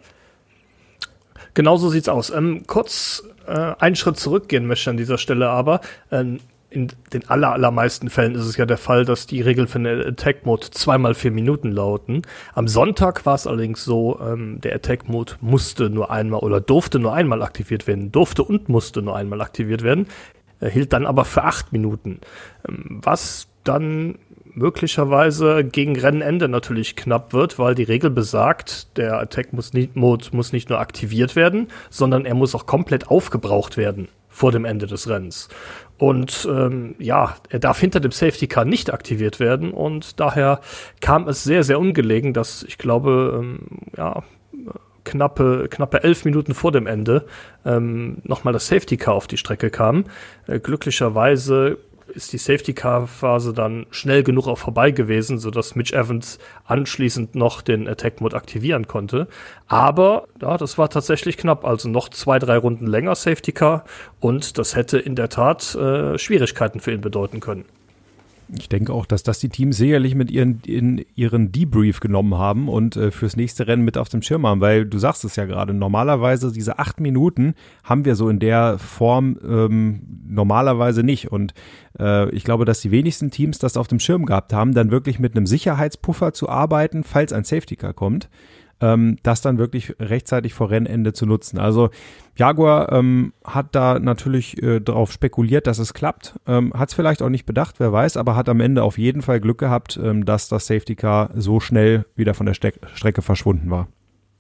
Genauso 1.56 1.90
sieht's 1.90 2.08
aus. 2.08 2.30
Ähm, 2.30 2.64
kurz 2.68 3.24
äh, 3.48 3.74
einen 3.80 3.96
Schritt 3.96 4.20
zurückgehen 4.20 4.68
möchte 4.68 4.92
an 4.92 4.98
dieser 4.98 5.18
Stelle 5.18 5.50
aber. 5.50 5.82
Ähm, 6.12 6.40
in 6.72 6.90
den 7.14 7.28
aller, 7.30 7.52
allermeisten 7.52 8.10
Fällen 8.10 8.36
ist 8.36 8.46
es 8.46 8.58
ja 8.58 8.66
der 8.66 8.78
Fall, 8.78 9.04
dass 9.04 9.26
die 9.26 9.42
Regeln 9.42 9.68
für 9.68 9.80
den 9.80 10.08
Attack 10.08 10.46
Mode 10.46 10.70
zweimal 10.70 11.16
vier 11.16 11.32
Minuten 11.32 11.72
lauten. 11.72 12.22
Am 12.54 12.68
Sonntag 12.68 13.26
war 13.26 13.36
es 13.36 13.48
allerdings 13.48 13.84
so, 13.84 14.20
ähm, 14.22 14.62
der 14.62 14.76
Attack 14.76 15.10
Mode 15.10 15.34
musste 15.42 15.90
nur 15.90 16.12
einmal 16.12 16.42
oder 16.42 16.62
durfte 16.62 17.00
nur 17.00 17.14
einmal 17.14 17.42
aktiviert 17.42 17.88
werden, 17.88 18.12
durfte 18.12 18.44
und 18.44 18.70
musste 18.70 19.02
nur 19.02 19.16
einmal 19.16 19.42
aktiviert 19.42 19.82
werden, 19.82 20.08
äh, 20.60 20.70
hielt 20.70 20.94
dann 20.94 21.08
aber 21.08 21.26
für 21.26 21.44
acht 21.44 21.74
Minuten. 21.74 22.20
Ähm, 22.68 23.00
was 23.02 23.48
dann 23.64 24.20
möglicherweise 24.54 25.64
gegen 25.64 25.98
Rennende 25.98 26.50
natürlich 26.50 26.96
knapp 26.96 27.34
wird, 27.34 27.58
weil 27.58 27.76
die 27.76 27.84
Regel 27.84 28.10
besagt, 28.10 28.98
der 28.98 29.20
Attack 29.20 29.54
muss 29.54 29.74
nicht, 29.74 29.96
Mode 29.96 30.28
muss 30.34 30.54
nicht 30.54 30.70
nur 30.70 30.80
aktiviert 30.80 31.36
werden, 31.36 31.68
sondern 31.90 32.26
er 32.26 32.36
muss 32.36 32.54
auch 32.54 32.66
komplett 32.66 33.08
aufgebraucht 33.08 33.78
werden 33.78 34.08
vor 34.40 34.54
dem 34.54 34.64
Ende 34.64 34.88
des 34.88 35.10
Rennens. 35.10 35.50
Und 35.98 36.48
ähm, 36.50 36.96
ja, 36.98 37.36
er 37.50 37.60
darf 37.60 37.78
hinter 37.78 38.00
dem 38.00 38.12
Safety 38.12 38.48
Car 38.48 38.64
nicht 38.64 38.94
aktiviert 38.94 39.42
werden 39.42 39.72
und 39.72 40.22
daher 40.22 40.62
kam 41.02 41.28
es 41.28 41.44
sehr, 41.44 41.64
sehr 41.66 41.78
ungelegen, 41.78 42.32
dass 42.34 42.64
ich 42.64 42.78
glaube, 42.78 43.38
ähm, 43.38 43.60
ja, 43.98 44.24
knappe, 45.04 45.68
knappe 45.70 46.04
elf 46.06 46.24
Minuten 46.24 46.54
vor 46.54 46.72
dem 46.72 46.88
Ende 46.88 47.26
ähm, 47.66 48.20
nochmal 48.24 48.54
das 48.54 48.68
Safety 48.68 48.96
Car 48.96 49.14
auf 49.14 49.28
die 49.28 49.36
Strecke 49.36 49.70
kam. 49.70 50.06
Äh, 50.48 50.62
glücklicherweise 50.62 51.78
ist 52.14 52.34
die 52.34 52.38
Safety 52.38 52.74
Car 52.74 53.08
Phase 53.08 53.54
dann 53.54 53.86
schnell 53.92 54.24
genug 54.24 54.48
auch 54.48 54.58
vorbei 54.58 54.92
gewesen, 54.92 55.38
sodass 55.38 55.76
Mitch 55.76 55.96
Evans 55.96 56.40
anschließend 56.66 57.36
noch 57.36 57.62
den 57.62 57.88
Attack 57.88 58.22
Mode 58.22 58.36
aktivieren 58.36 58.88
konnte. 58.88 59.28
Aber 59.68 60.28
ja, 60.42 60.58
das 60.58 60.78
war 60.78 60.90
tatsächlich 60.90 61.38
knapp, 61.38 61.66
also 61.66 61.90
noch 61.90 62.10
zwei, 62.10 62.40
drei 62.40 62.58
Runden 62.58 62.88
länger 62.88 63.16
Safety 63.16 63.52
Car 63.52 63.86
und 64.20 64.58
das 64.58 64.76
hätte 64.76 64.98
in 64.98 65.16
der 65.16 65.30
Tat 65.30 65.76
äh, 65.76 66.18
Schwierigkeiten 66.18 66.80
für 66.80 66.92
ihn 66.92 67.02
bedeuten 67.02 67.40
können. 67.40 67.66
Ich 68.58 68.68
denke 68.68 68.94
auch, 68.94 69.06
dass 69.06 69.22
das 69.22 69.40
die 69.40 69.50
Teams 69.50 69.78
sicherlich 69.78 70.16
mit 70.16 70.32
ihren, 70.32 70.62
in 70.66 71.06
ihren 71.16 71.52
Debrief 71.52 72.00
genommen 72.00 72.36
haben 72.36 72.68
und 72.68 72.96
äh, 72.96 73.12
fürs 73.12 73.36
nächste 73.36 73.68
Rennen 73.68 73.84
mit 73.84 73.98
auf 73.98 74.10
dem 74.10 74.22
Schirm 74.22 74.48
haben, 74.48 74.62
weil 74.62 74.86
du 74.86 74.98
sagst 74.98 75.24
es 75.24 75.36
ja 75.36 75.46
gerade, 75.46 75.74
normalerweise 75.74 76.52
diese 76.52 76.80
acht 76.80 77.00
Minuten 77.00 77.54
haben 77.84 78.06
wir 78.06 78.16
so 78.16 78.28
in 78.28 78.40
der 78.40 78.80
Form 78.80 79.38
ähm, 79.48 80.02
normalerweise 80.28 81.04
nicht. 81.04 81.32
Und 81.32 81.54
äh, 82.00 82.30
ich 82.32 82.44
glaube, 82.44 82.66
dass 82.66 82.82
die 82.82 82.92
wenigsten 82.92 83.30
Teams 83.30 83.60
das 83.60 83.78
auf 83.78 83.88
dem 83.88 84.00
Schirm 84.00 84.26
gehabt 84.26 84.52
haben, 84.52 84.74
dann 84.74 84.90
wirklich 84.90 85.20
mit 85.20 85.36
einem 85.36 85.46
Sicherheitspuffer 85.46 86.34
zu 86.34 86.50
arbeiten, 86.50 87.04
falls 87.04 87.34
ein 87.34 87.44
Safety 87.44 87.76
Car 87.76 87.94
kommt 87.94 88.30
ähm, 88.82 89.18
das 89.24 89.42
dann 89.42 89.58
wirklich 89.58 89.96
rechtzeitig 90.00 90.54
vor 90.54 90.70
Rennende 90.70 91.14
zu 91.14 91.26
nutzen. 91.26 91.60
Also 91.60 91.90
Jaguar 92.36 92.92
ähm, 92.92 93.34
hat 93.44 93.76
da 93.76 94.00
natürlich 94.00 94.62
äh, 94.64 94.80
darauf 94.80 95.12
spekuliert, 95.12 95.68
dass 95.68 95.80
es 95.80 95.94
klappt, 95.94 96.40
ähm, 96.48 96.74
hat 96.74 96.90
es 96.90 96.96
vielleicht 96.96 97.22
auch 97.22 97.30
nicht 97.30 97.46
bedacht, 97.46 97.76
wer 97.80 97.92
weiß, 97.92 98.18
aber 98.18 98.36
hat 98.36 98.50
am 98.50 98.62
Ende 98.62 98.84
auf 98.84 98.98
jeden 98.98 99.22
Fall 99.22 99.40
Glück 99.40 99.58
gehabt, 99.58 100.00
ähm, 100.02 100.26
dass 100.26 100.48
das 100.48 100.68
Safety 100.68 100.96
Car 100.96 101.32
so 101.36 101.60
schnell 101.60 102.06
wieder 102.16 102.34
von 102.34 102.46
der 102.46 102.54
Ste 102.54 102.74
Strecke 102.94 103.22
verschwunden 103.22 103.70
war. 103.70 103.88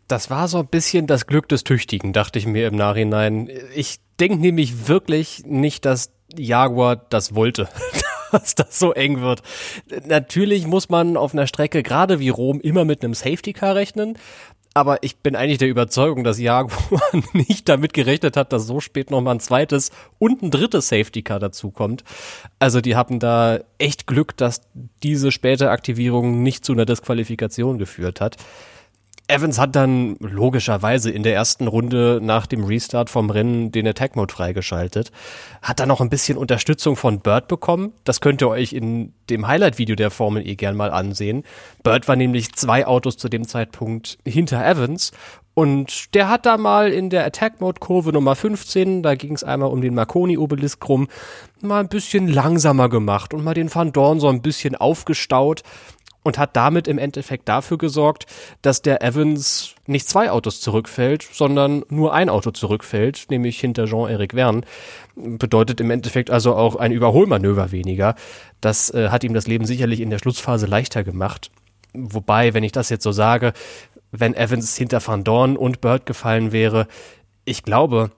Das 0.07 0.29
war 0.29 0.47
so 0.47 0.59
ein 0.59 0.67
bisschen 0.67 1.05
das 1.05 1.27
Glück 1.27 1.47
des 1.49 1.63
Tüchtigen, 1.63 2.13
dachte 2.13 2.39
ich 2.39 2.47
mir 2.47 2.67
im 2.67 2.75
Nachhinein. 2.75 3.49
Ich 3.75 3.99
denke 4.19 4.39
nämlich 4.39 4.87
wirklich 4.87 5.43
nicht, 5.45 5.85
dass 5.85 6.11
Jaguar 6.35 6.95
das 6.95 7.35
wollte. 7.35 7.67
dass 8.31 8.55
das 8.55 8.79
so 8.79 8.93
eng 8.93 9.21
wird. 9.21 9.41
Natürlich 10.05 10.67
muss 10.67 10.89
man 10.89 11.17
auf 11.17 11.33
einer 11.33 11.47
Strecke, 11.47 11.83
gerade 11.83 12.19
wie 12.19 12.29
Rom, 12.29 12.61
immer 12.61 12.85
mit 12.85 13.03
einem 13.03 13.13
Safety 13.13 13.53
Car 13.53 13.75
rechnen. 13.75 14.17
Aber 14.75 15.03
ich 15.03 15.17
bin 15.17 15.35
eigentlich 15.35 15.57
der 15.57 15.67
Überzeugung, 15.67 16.23
dass 16.23 16.39
Jaguar 16.39 17.01
nicht 17.33 17.67
damit 17.67 17.93
gerechnet 17.93 18.37
hat, 18.37 18.53
dass 18.53 18.67
so 18.67 18.79
spät 18.79 19.09
nochmal 19.09 19.35
ein 19.35 19.39
zweites 19.39 19.91
und 20.19 20.43
ein 20.43 20.51
drittes 20.51 20.89
Safety 20.89 21.23
Car 21.23 21.39
dazukommt. 21.39 22.03
Also 22.59 22.79
die 22.79 22.95
hatten 22.95 23.19
da 23.19 23.59
echt 23.79 24.05
Glück, 24.05 24.37
dass 24.37 24.61
diese 25.01 25.31
späte 25.31 25.71
Aktivierung 25.71 26.43
nicht 26.43 26.63
zu 26.65 26.73
einer 26.73 26.85
Disqualifikation 26.85 27.79
geführt 27.79 28.21
hat. 28.21 28.37
Evans 29.29 29.59
hat 29.59 29.75
dann 29.75 30.15
logischerweise 30.19 31.11
in 31.11 31.21
der 31.21 31.35
ersten 31.35 31.67
Runde 31.67 32.19
nach 32.21 32.47
dem 32.47 32.63
Restart 32.63 33.11
vom 33.11 33.29
Rennen 33.29 33.71
den 33.71 33.87
Attack 33.87 34.15
Mode 34.15 34.33
freigeschaltet. 34.33 35.11
Hat 35.61 35.79
dann 35.79 35.87
noch 35.87 36.01
ein 36.01 36.09
bisschen 36.09 36.35
Unterstützung 36.35 36.95
von 36.95 37.19
Bird 37.19 37.47
bekommen. 37.47 37.93
Das 38.03 38.21
könnt 38.21 38.41
ihr 38.41 38.49
euch 38.49 38.73
in 38.73 39.13
dem 39.29 39.47
Highlight-Video 39.47 39.95
der 39.95 40.09
Formel 40.09 40.47
E 40.47 40.55
gern 40.55 40.75
mal 40.75 40.89
ansehen. 40.89 41.43
Bird 41.83 42.07
war 42.07 42.15
nämlich 42.15 42.53
zwei 42.53 42.87
Autos 42.87 43.17
zu 43.17 43.29
dem 43.29 43.47
Zeitpunkt 43.47 44.17
hinter 44.25 44.65
Evans 44.65 45.11
und 45.59 46.15
der 46.15 46.29
hat 46.29 46.45
da 46.45 46.57
mal 46.57 46.89
in 46.89 47.09
der 47.09 47.25
Attack 47.25 47.59
Mode 47.59 47.81
Kurve 47.81 48.13
Nummer 48.13 48.37
15, 48.37 49.03
da 49.03 49.15
ging 49.15 49.33
es 49.33 49.43
einmal 49.43 49.69
um 49.69 49.81
den 49.81 49.93
Marconi 49.93 50.37
Obelisk 50.37 50.87
rum, 50.87 51.09
mal 51.61 51.81
ein 51.81 51.89
bisschen 51.89 52.29
langsamer 52.29 52.87
gemacht 52.87 53.33
und 53.33 53.43
mal 53.43 53.55
den 53.55 53.73
Van 53.75 53.91
Dorn 53.91 54.21
so 54.21 54.29
ein 54.29 54.41
bisschen 54.41 54.77
aufgestaut 54.77 55.63
und 56.23 56.37
hat 56.37 56.55
damit 56.55 56.87
im 56.87 56.97
Endeffekt 56.97 57.47
dafür 57.47 57.77
gesorgt, 57.77 58.25
dass 58.61 58.81
der 58.81 59.01
Evans 59.01 59.75
nicht 59.85 60.07
zwei 60.07 60.31
Autos 60.31 60.61
zurückfällt, 60.61 61.23
sondern 61.23 61.83
nur 61.89 62.13
ein 62.13 62.29
Auto 62.29 62.51
zurückfällt, 62.51 63.27
nämlich 63.29 63.59
hinter 63.59 63.85
Jean-Eric 63.85 64.33
Verne. 64.33 64.61
Bedeutet 65.15 65.79
im 65.79 65.91
Endeffekt 65.91 66.29
also 66.29 66.55
auch 66.55 66.75
ein 66.75 66.91
Überholmanöver 66.91 67.71
weniger. 67.71 68.15
Das 68.61 68.93
äh, 68.93 69.09
hat 69.09 69.23
ihm 69.23 69.33
das 69.33 69.47
Leben 69.47 69.65
sicherlich 69.65 70.01
in 70.01 70.09
der 70.09 70.19
Schlussphase 70.19 70.65
leichter 70.65 71.03
gemacht. 71.03 71.51
Wobei, 71.93 72.53
wenn 72.53 72.63
ich 72.63 72.71
das 72.71 72.89
jetzt 72.89 73.03
so 73.03 73.11
sage, 73.11 73.53
wenn 74.11 74.35
Evans 74.35 74.75
hinter 74.75 75.05
Van 75.05 75.23
Dorn 75.23 75.57
und 75.57 75.81
Bird 75.81 76.05
gefallen 76.05 76.51
wäre, 76.51 76.87
ich 77.45 77.63
glaube, 77.63 78.11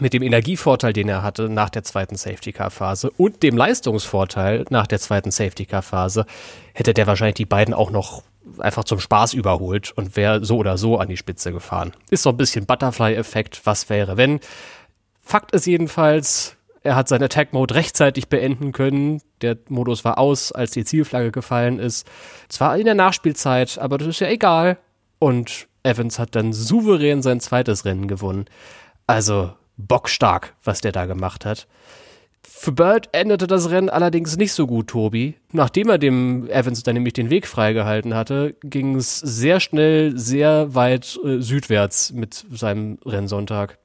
mit 0.00 0.14
dem 0.14 0.22
Energievorteil, 0.22 0.92
den 0.92 1.08
er 1.08 1.22
hatte 1.22 1.48
nach 1.48 1.70
der 1.70 1.82
zweiten 1.82 2.16
Safety-Car-Phase 2.16 3.10
und 3.10 3.42
dem 3.42 3.56
Leistungsvorteil 3.56 4.64
nach 4.70 4.86
der 4.86 4.98
zweiten 4.98 5.30
Safety-Car-Phase, 5.30 6.26
hätte 6.72 6.94
der 6.94 7.06
wahrscheinlich 7.06 7.34
die 7.34 7.46
beiden 7.46 7.74
auch 7.74 7.90
noch 7.90 8.22
einfach 8.58 8.84
zum 8.84 8.98
Spaß 8.98 9.34
überholt 9.34 9.92
und 9.92 10.16
wäre 10.16 10.44
so 10.44 10.56
oder 10.56 10.78
so 10.78 10.98
an 10.98 11.08
die 11.08 11.16
Spitze 11.16 11.52
gefahren. 11.52 11.92
Ist 12.10 12.22
so 12.22 12.30
ein 12.30 12.36
bisschen 12.36 12.66
Butterfly-Effekt, 12.66 13.60
was 13.64 13.88
wäre 13.88 14.16
wenn. 14.16 14.40
Fakt 15.20 15.52
ist 15.52 15.66
jedenfalls, 15.66 16.56
er 16.82 16.96
hat 16.96 17.08
seinen 17.08 17.24
Attack-Mode 17.24 17.74
rechtzeitig 17.74 18.28
beenden 18.28 18.72
können. 18.72 19.22
Der 19.40 19.56
Modus 19.68 20.04
war 20.04 20.18
aus, 20.18 20.50
als 20.52 20.72
die 20.72 20.84
Zielflagge 20.84 21.30
gefallen 21.30 21.78
ist. 21.78 22.06
Zwar 22.48 22.76
in 22.76 22.86
der 22.86 22.94
Nachspielzeit, 22.94 23.78
aber 23.78 23.98
das 23.98 24.08
ist 24.08 24.20
ja 24.20 24.28
egal. 24.28 24.78
Und 25.18 25.68
Evans 25.84 26.18
hat 26.18 26.34
dann 26.34 26.52
souverän 26.52 27.22
sein 27.22 27.40
zweites 27.40 27.84
Rennen 27.84 28.08
gewonnen. 28.08 28.46
Also 29.06 29.52
bockstark, 29.86 30.54
was 30.64 30.80
der 30.80 30.92
da 30.92 31.06
gemacht 31.06 31.44
hat. 31.44 31.66
Für 32.44 32.72
Bird 32.72 33.08
endete 33.12 33.46
das 33.46 33.70
Rennen 33.70 33.88
allerdings 33.88 34.36
nicht 34.36 34.52
so 34.52 34.66
gut, 34.66 34.88
Tobi. 34.88 35.34
Nachdem 35.52 35.88
er 35.88 35.98
dem 35.98 36.48
Evans 36.48 36.82
dann 36.82 36.94
nämlich 36.94 37.14
den 37.14 37.30
Weg 37.30 37.46
freigehalten 37.46 38.14
hatte, 38.14 38.56
ging 38.62 38.96
es 38.96 39.18
sehr 39.18 39.60
schnell, 39.60 40.16
sehr 40.18 40.74
weit 40.74 41.18
äh, 41.24 41.40
südwärts 41.40 42.12
mit 42.12 42.44
seinem 42.50 42.98
Rennsonntag. 43.04 43.78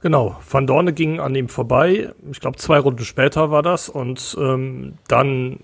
Genau, 0.00 0.36
Van 0.48 0.66
Dorne 0.66 0.92
ging 0.92 1.20
an 1.20 1.34
ihm 1.34 1.48
vorbei. 1.48 2.12
Ich 2.30 2.40
glaube, 2.40 2.56
zwei 2.56 2.78
Runden 2.78 3.04
später 3.04 3.50
war 3.50 3.62
das. 3.62 3.88
Und 3.88 4.36
ähm, 4.40 4.94
dann 5.08 5.58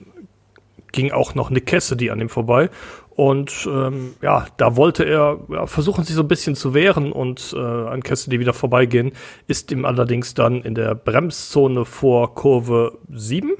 ging 0.96 1.12
auch 1.12 1.37
noch 1.37 1.50
Nick 1.50 1.66
Cassidy 1.66 2.11
an 2.11 2.20
ihm 2.20 2.28
vorbei. 2.28 2.70
Und 3.11 3.68
ähm, 3.70 4.14
ja, 4.20 4.46
da 4.56 4.76
wollte 4.76 5.04
er 5.04 5.38
ja, 5.48 5.66
versuchen, 5.66 6.04
sich 6.04 6.16
so 6.16 6.22
ein 6.22 6.28
bisschen 6.28 6.56
zu 6.56 6.74
wehren 6.74 7.12
und 7.12 7.54
äh, 7.56 7.61
an 7.61 8.02
Cassidy 8.02 8.40
wieder 8.40 8.52
vorbeigehen. 8.52 9.12
Ist 9.46 9.70
ihm 9.70 9.85
allerdings 9.85 10.35
dann 10.35 10.62
in 10.62 10.74
der 10.74 10.94
Bremszone 10.94 11.85
vor 11.85 12.35
Kurve 12.35 12.98
7. 13.11 13.52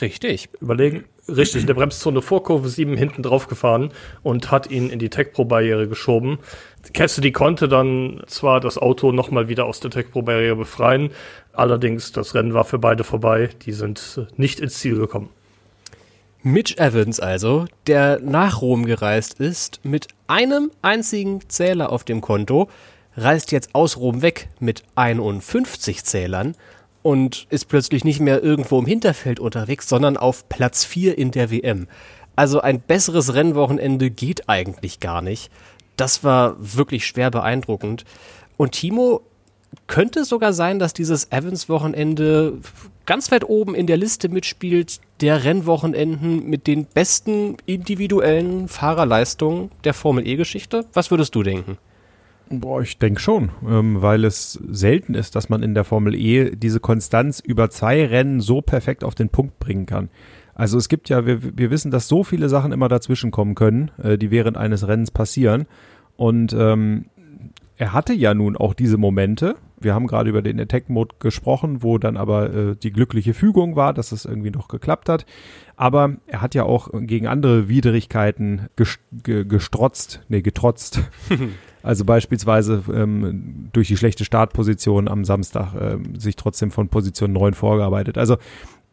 Richtig. 0.00 0.50
Überlegen. 0.60 1.04
Richtig, 1.28 1.62
in 1.62 1.66
der 1.66 1.74
Bremszone 1.74 2.22
vor 2.22 2.42
Kurve 2.42 2.70
7 2.70 2.96
hinten 2.96 3.22
drauf 3.22 3.48
gefahren 3.48 3.90
und 4.22 4.50
hat 4.50 4.70
ihn 4.70 4.88
in 4.88 4.98
die 4.98 5.10
Tech 5.10 5.32
Pro 5.32 5.44
Barriere 5.44 5.86
geschoben. 5.86 6.38
Cassidy 6.94 7.32
konnte 7.32 7.68
dann 7.68 8.22
zwar 8.26 8.60
das 8.60 8.78
Auto 8.78 9.12
nochmal 9.12 9.48
wieder 9.48 9.66
aus 9.66 9.80
der 9.80 9.90
Tech 9.90 10.10
Pro 10.10 10.22
Barriere 10.22 10.56
befreien, 10.56 11.10
allerdings 11.52 12.12
das 12.12 12.34
Rennen 12.34 12.54
war 12.54 12.64
für 12.64 12.78
beide 12.78 13.04
vorbei. 13.04 13.50
Die 13.66 13.72
sind 13.72 14.26
nicht 14.36 14.58
ins 14.58 14.78
Ziel 14.78 14.96
gekommen. 14.96 15.28
Mitch 16.52 16.78
Evans 16.78 17.20
also, 17.20 17.66
der 17.86 18.20
nach 18.20 18.62
Rom 18.62 18.86
gereist 18.86 19.34
ist, 19.34 19.80
mit 19.82 20.08
einem 20.28 20.70
einzigen 20.80 21.46
Zähler 21.48 21.92
auf 21.92 22.04
dem 22.04 22.22
Konto, 22.22 22.70
reist 23.18 23.52
jetzt 23.52 23.74
aus 23.74 23.98
Rom 23.98 24.22
weg 24.22 24.48
mit 24.58 24.82
51 24.94 26.04
Zählern 26.04 26.54
und 27.02 27.46
ist 27.50 27.68
plötzlich 27.68 28.02
nicht 28.02 28.20
mehr 28.20 28.42
irgendwo 28.42 28.78
im 28.78 28.86
Hinterfeld 28.86 29.40
unterwegs, 29.40 29.90
sondern 29.90 30.16
auf 30.16 30.48
Platz 30.48 30.86
4 30.86 31.18
in 31.18 31.32
der 31.32 31.50
WM. 31.50 31.86
Also 32.34 32.62
ein 32.62 32.80
besseres 32.80 33.34
Rennwochenende 33.34 34.10
geht 34.10 34.48
eigentlich 34.48 35.00
gar 35.00 35.20
nicht. 35.20 35.50
Das 35.96 36.24
war 36.24 36.56
wirklich 36.58 37.06
schwer 37.06 37.30
beeindruckend. 37.30 38.06
Und 38.56 38.72
Timo 38.72 39.20
könnte 39.86 40.24
sogar 40.24 40.54
sein, 40.54 40.78
dass 40.78 40.94
dieses 40.94 41.30
Evans-Wochenende 41.30 42.58
ganz 43.08 43.32
weit 43.32 43.48
oben 43.48 43.74
in 43.74 43.86
der 43.86 43.96
Liste 43.96 44.28
mitspielt 44.28 45.00
der 45.22 45.42
Rennwochenenden 45.42 46.48
mit 46.48 46.66
den 46.66 46.84
besten 46.84 47.56
individuellen 47.64 48.68
Fahrerleistungen 48.68 49.70
der 49.84 49.94
Formel 49.94 50.28
E-Geschichte. 50.28 50.84
Was 50.92 51.10
würdest 51.10 51.34
du 51.34 51.42
denken? 51.42 51.78
Boah, 52.50 52.82
ich 52.82 52.98
denke 52.98 53.18
schon, 53.20 53.48
ähm, 53.66 54.02
weil 54.02 54.26
es 54.26 54.60
selten 54.70 55.14
ist, 55.14 55.34
dass 55.36 55.48
man 55.48 55.62
in 55.62 55.74
der 55.74 55.84
Formel 55.84 56.14
E 56.14 56.54
diese 56.54 56.80
Konstanz 56.80 57.40
über 57.40 57.70
zwei 57.70 58.04
Rennen 58.04 58.40
so 58.40 58.60
perfekt 58.60 59.02
auf 59.02 59.14
den 59.14 59.30
Punkt 59.30 59.58
bringen 59.58 59.86
kann. 59.86 60.10
Also 60.54 60.76
es 60.76 60.90
gibt 60.90 61.08
ja, 61.08 61.24
wir, 61.24 61.56
wir 61.56 61.70
wissen, 61.70 61.90
dass 61.90 62.08
so 62.08 62.24
viele 62.24 62.50
Sachen 62.50 62.72
immer 62.72 62.88
dazwischen 62.88 63.30
kommen 63.30 63.54
können, 63.54 63.90
äh, 64.02 64.18
die 64.18 64.30
während 64.30 64.58
eines 64.58 64.86
Rennens 64.86 65.10
passieren. 65.10 65.66
Und 66.16 66.52
ähm, 66.52 67.06
er 67.78 67.94
hatte 67.94 68.12
ja 68.12 68.34
nun 68.34 68.54
auch 68.54 68.74
diese 68.74 68.98
Momente, 68.98 69.54
Wir 69.80 69.94
haben 69.94 70.06
gerade 70.06 70.30
über 70.30 70.42
den 70.42 70.60
Attack-Mode 70.60 71.16
gesprochen, 71.18 71.82
wo 71.82 71.98
dann 71.98 72.16
aber 72.16 72.52
äh, 72.52 72.76
die 72.76 72.92
glückliche 72.92 73.34
Fügung 73.34 73.76
war, 73.76 73.94
dass 73.94 74.12
es 74.12 74.24
irgendwie 74.24 74.50
noch 74.50 74.68
geklappt 74.68 75.08
hat. 75.08 75.26
Aber 75.76 76.16
er 76.26 76.42
hat 76.42 76.54
ja 76.54 76.64
auch 76.64 76.90
gegen 76.92 77.26
andere 77.26 77.68
Widrigkeiten 77.68 78.68
gestrotzt, 78.76 80.20
nee, 80.28 80.42
getrotzt. 80.42 81.00
also 81.82 82.04
beispielsweise 82.04 82.82
ähm, 82.92 83.68
durch 83.72 83.88
die 83.88 83.96
schlechte 83.96 84.24
Startposition 84.24 85.08
am 85.08 85.24
Samstag 85.24 85.74
äh, 85.74 85.98
sich 86.18 86.36
trotzdem 86.36 86.70
von 86.70 86.88
Position 86.88 87.32
9 87.32 87.54
vorgearbeitet. 87.54 88.18
Also 88.18 88.38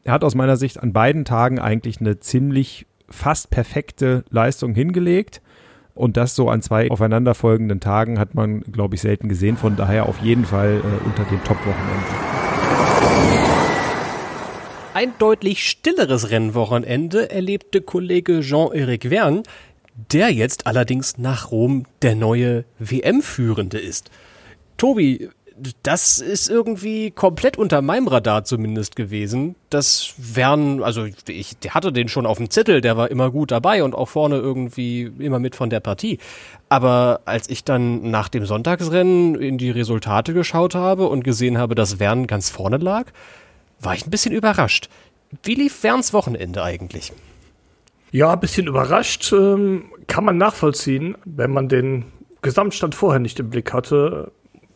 er 0.04 0.14
hat 0.14 0.24
aus 0.24 0.36
meiner 0.36 0.58
Sicht 0.58 0.82
an 0.82 0.94
beiden 0.94 1.26
Tagen 1.26 1.60
eigentlich 1.60 2.00
eine 2.00 2.20
ziemlich 2.20 2.86
fast 3.10 3.50
perfekte 3.50 4.24
Leistung 4.30 4.76
hingelegt. 4.76 5.42
Und 5.96 6.18
das 6.18 6.36
so 6.36 6.50
an 6.50 6.62
zwei 6.62 6.92
aufeinanderfolgenden 6.92 7.80
Tagen 7.80 8.20
hat 8.20 8.36
man, 8.36 8.62
glaube 8.62 8.96
ich, 8.96 9.02
selten 9.02 9.30
gesehen. 9.30 9.56
Von 9.56 9.78
daher 9.78 10.08
auf 10.08 10.20
jeden 10.20 10.44
Fall 10.44 10.82
äh, 10.84 11.06
unter 11.06 11.24
den 11.24 11.42
Top-Wochenenden. 11.46 12.36
Ein 14.94 15.14
deutlich 15.20 15.70
stilleres 15.70 16.32
Rennwochenende 16.32 17.30
erlebte 17.32 17.82
Kollege 17.82 18.42
Jean-Éric 18.42 19.10
Verne, 19.10 19.44
der 20.12 20.32
jetzt 20.32 20.68
allerdings 20.68 21.18
nach 21.18 21.52
Rom 21.52 21.86
der 22.02 22.16
neue 22.16 22.66
WM-Führende 22.80 23.78
ist. 23.78 24.12
Tobi, 24.76 25.30
das 25.84 26.20
ist 26.20 26.50
irgendwie 26.50 27.12
komplett 27.12 27.58
unter 27.58 27.82
meinem 27.82 28.08
Radar 28.08 28.44
zumindest 28.44 28.96
gewesen. 28.96 29.56
Das 29.70 30.14
wären, 30.18 30.84
also 30.84 31.08
ich 31.28 31.56
hatte 31.70 31.94
den 31.94 32.10
schon 32.10 32.26
auf 32.26 32.38
dem 32.38 32.50
Zettel, 32.50 32.82
der 32.82 32.98
war 32.98 33.10
immer 33.10 33.32
gut 33.32 33.52
dabei 33.52 33.84
und 33.84 33.96
auch 33.96 34.10
vorne 34.10 34.36
irgendwie 34.36 35.12
immer 35.20 35.40
mit 35.40 35.56
von 35.56 35.70
der 35.70 35.80
Partie. 35.80 36.20
Aber 36.68 37.22
als 37.26 37.50
ich 37.50 37.64
dann 37.64 38.10
nach 38.12 38.28
dem 38.28 38.46
Sonntagsrennen 38.46 39.36
in 39.36 39.58
die 39.58 39.72
Resultate 39.72 40.34
geschaut 40.34 40.76
habe 40.76 41.08
und 41.08 41.24
gesehen 41.24 41.58
habe, 41.58 41.76
dass 41.76 42.00
Wern 42.00 42.28
ganz 42.28 42.50
vorne 42.50 42.78
lag, 42.78 43.08
war 43.80 43.94
ich 43.96 44.06
ein 44.06 44.12
bisschen 44.12 44.34
überrascht. 44.34 44.90
Wie 45.44 45.56
lief 45.56 45.84
Werns 45.84 46.12
Wochenende 46.12 46.64
eigentlich? 46.64 47.14
Ja, 48.12 48.34
ein 48.34 48.40
bisschen 48.40 48.68
überrascht 48.68 49.32
ähm, 49.32 49.86
kann 50.08 50.26
man 50.26 50.38
nachvollziehen, 50.38 51.18
wenn 51.26 51.52
man 51.52 51.70
den 51.70 52.06
Gesamtstand 52.42 52.94
vorher 52.94 53.20
nicht 53.20 53.40
im 53.40 53.50
Blick 53.50 53.74
hatte 53.74 54.32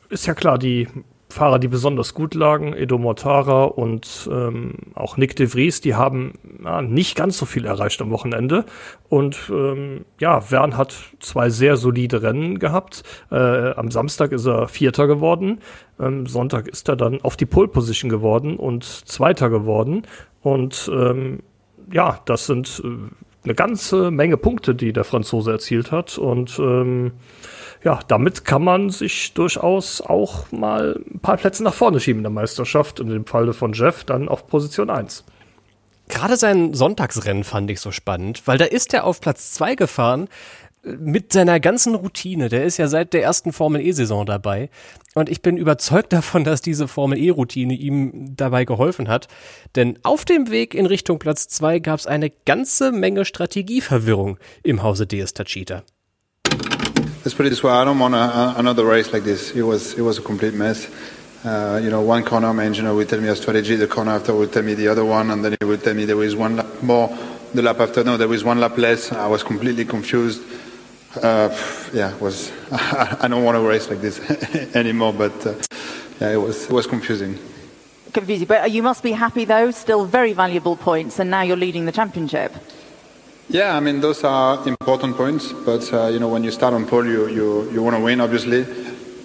ist 0.09 0.25
ja 0.25 0.33
klar, 0.33 0.57
die 0.57 0.87
Fahrer, 1.31 1.59
die 1.59 1.67
besonders 1.67 2.15
gut 2.15 2.33
lagen, 2.33 2.73
Edo 2.73 2.97
Mortara 2.97 3.65
und 3.65 4.27
ähm, 4.31 4.73
auch 4.95 5.15
Nick 5.15 5.35
de 5.35 5.45
Vries, 5.45 5.79
die 5.79 5.93
haben 5.93 6.33
ja, 6.63 6.81
nicht 6.81 7.15
ganz 7.15 7.37
so 7.37 7.45
viel 7.45 7.65
erreicht 7.65 8.01
am 8.01 8.09
Wochenende. 8.09 8.65
Und 9.09 9.37
ähm, 9.53 10.05
ja, 10.19 10.49
Wern 10.49 10.75
hat 10.75 10.95
zwei 11.19 11.51
sehr 11.51 11.77
solide 11.77 12.23
Rennen 12.23 12.57
gehabt. 12.57 13.03
Äh, 13.31 13.35
am 13.35 13.91
Samstag 13.91 14.31
ist 14.31 14.47
er 14.47 14.67
Vierter 14.67 15.05
geworden. 15.05 15.59
Ähm, 15.99 16.25
Sonntag 16.25 16.67
ist 16.67 16.89
er 16.89 16.95
dann 16.95 17.21
auf 17.21 17.37
die 17.37 17.45
Pole 17.45 17.67
Position 17.67 18.09
geworden 18.09 18.55
und 18.55 18.83
Zweiter 18.83 19.51
geworden. 19.51 20.07
Und 20.41 20.89
ähm, 20.91 21.43
ja, 21.91 22.21
das 22.25 22.47
sind 22.47 22.81
äh, 22.83 22.87
eine 23.43 23.53
ganze 23.53 24.09
Menge 24.09 24.37
Punkte, 24.37 24.73
die 24.73 24.93
der 24.93 25.03
Franzose 25.03 25.51
erzielt 25.51 25.91
hat. 25.91 26.17
Und 26.17 26.57
ähm, 26.57 27.11
ja, 27.83 27.99
damit 28.07 28.43
kann 28.43 28.63
man 28.63 28.89
sich 28.89 29.33
durchaus 29.33 30.01
auch 30.01 30.51
mal 30.51 31.01
ein 31.13 31.19
paar 31.19 31.37
Plätze 31.37 31.63
nach 31.63 31.73
vorne 31.73 31.99
schieben 31.99 32.19
in 32.19 32.23
der 32.23 32.31
Meisterschaft. 32.31 32.99
Und 32.99 33.09
im 33.11 33.25
Falle 33.25 33.53
von 33.53 33.73
Jeff 33.73 34.03
dann 34.03 34.27
auf 34.27 34.47
Position 34.47 34.89
1. 34.89 35.23
Gerade 36.09 36.37
sein 36.37 36.73
Sonntagsrennen 36.73 37.43
fand 37.43 37.69
ich 37.71 37.79
so 37.79 37.91
spannend, 37.91 38.47
weil 38.47 38.57
da 38.57 38.65
ist 38.65 38.93
er 38.93 39.05
auf 39.05 39.21
Platz 39.21 39.53
2 39.53 39.75
gefahren 39.75 40.27
äh, 40.83 40.93
mit 40.93 41.31
seiner 41.31 41.61
ganzen 41.61 41.95
Routine. 41.95 42.49
Der 42.49 42.65
ist 42.65 42.77
ja 42.77 42.87
seit 42.87 43.13
der 43.13 43.23
ersten 43.23 43.53
Formel 43.53 43.79
E-Saison 43.79 44.25
dabei. 44.25 44.69
Und 45.15 45.29
ich 45.29 45.41
bin 45.41 45.55
überzeugt 45.55 46.11
davon, 46.13 46.43
dass 46.43 46.61
diese 46.61 46.89
Formel 46.89 47.17
E-Routine 47.17 47.75
ihm 47.75 48.35
dabei 48.35 48.65
geholfen 48.65 49.07
hat. 49.07 49.29
Denn 49.77 49.99
auf 50.03 50.25
dem 50.25 50.49
Weg 50.51 50.73
in 50.73 50.85
Richtung 50.85 51.17
Platz 51.17 51.47
2 51.47 51.79
gab 51.79 51.99
es 51.99 52.07
eine 52.07 52.29
ganze 52.29 52.91
Menge 52.91 53.23
Strategieverwirrung 53.23 54.37
im 54.63 54.83
Hause 54.83 55.07
DS 55.07 55.33
Tachita. 55.33 55.83
Let's 57.25 57.33
put 57.33 57.45
it 57.45 57.49
this 57.49 57.63
way: 57.63 57.71
I 57.71 57.83
don't 57.85 57.99
want 57.99 58.15
a, 58.15 58.55
another 58.57 58.85
race 58.85 59.11
like 59.11 59.23
this. 59.23 59.51
It 59.51 59.63
was 59.63 59.93
it 59.93 60.01
was 60.01 60.17
a 60.17 60.21
complete 60.21 60.53
mess. 60.53 60.89
Uh, 61.43 61.79
you 61.81 61.89
know, 61.89 62.01
one 62.01 62.23
corner, 62.23 62.53
my 62.53 62.65
engineer 62.65 62.93
would 62.93 63.07
tell 63.07 63.21
me 63.21 63.29
a 63.29 63.35
strategy. 63.35 63.75
The 63.75 63.87
corner 63.87 64.11
after 64.11 64.33
would 64.35 64.51
tell 64.51 64.63
me 64.63 64.73
the 64.73 64.87
other 64.89 65.05
one, 65.05 65.31
and 65.31 65.43
then 65.43 65.55
he 65.59 65.65
would 65.65 65.83
tell 65.83 65.93
me 65.93 66.05
there 66.05 66.17
was 66.17 66.35
one 66.35 66.57
lap 66.57 66.83
more. 66.83 67.17
The 67.53 67.61
lap 67.61 67.79
after, 67.79 68.03
no, 68.03 68.17
there 68.17 68.27
was 68.27 68.43
one 68.43 68.59
lap 68.59 68.77
less. 68.77 69.11
I 69.11 69.27
was 69.27 69.41
completely 69.41 69.85
confused. 69.85 70.41
Uh, 71.15 71.49
yeah, 71.93 72.15
was 72.17 72.51
I 72.71 73.27
don't 73.27 73.43
want 73.43 73.55
to 73.55 73.61
race 73.61 73.89
like 73.89 74.01
this 74.01 74.19
anymore. 74.75 75.13
But 75.13 75.47
uh, 75.47 75.55
yeah, 76.19 76.31
it 76.33 76.37
was 76.37 76.65
it 76.65 76.71
was 76.71 76.87
confusing. 76.87 77.37
Confusing, 78.13 78.47
but 78.47 78.71
you 78.71 78.83
must 78.83 79.03
be 79.03 79.11
happy 79.11 79.45
though. 79.45 79.71
Still 79.71 80.05
very 80.05 80.33
valuable 80.33 80.75
points, 80.75 81.19
and 81.19 81.29
now 81.29 81.41
you're 81.41 81.57
leading 81.57 81.85
the 81.85 81.91
championship. 81.91 82.53
Yeah, 83.51 83.75
I 83.75 83.79
mean 83.79 83.99
those 83.99 84.23
are 84.23 84.67
important 84.67 85.17
points, 85.17 85.51
but 85.65 85.91
uh, 85.91 86.05
you 86.09 86.19
know 86.19 86.27
when 86.27 86.43
you 86.43 86.51
start 86.51 86.75
on 86.75 86.85
pole, 86.85 87.03
you 87.03 87.27
you, 87.29 87.71
you 87.71 87.81
want 87.81 87.95
to 87.95 88.01
win, 88.01 88.21
obviously. 88.21 88.63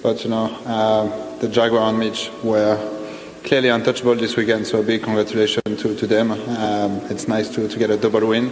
But 0.03 0.25
you 0.25 0.31
know 0.31 0.47
uh, 0.65 1.39
the 1.41 1.49
Jaguar 1.49 1.91
and 1.91 1.99
Mitch 1.99 2.31
were 2.43 2.79
clearly 3.45 3.69
untouchable 3.69 4.15
this 4.15 4.35
weekend, 4.35 4.67
so 4.67 4.83
big 4.83 5.03
congratulations 5.03 5.83
to, 5.83 5.95
to 5.95 6.07
them. 6.07 6.31
Um, 6.31 7.03
it's 7.11 7.29
nice 7.29 7.51
to, 7.51 7.69
to 7.69 7.79
get 7.79 7.91
a 7.91 7.99
double 7.99 8.27
win, 8.27 8.51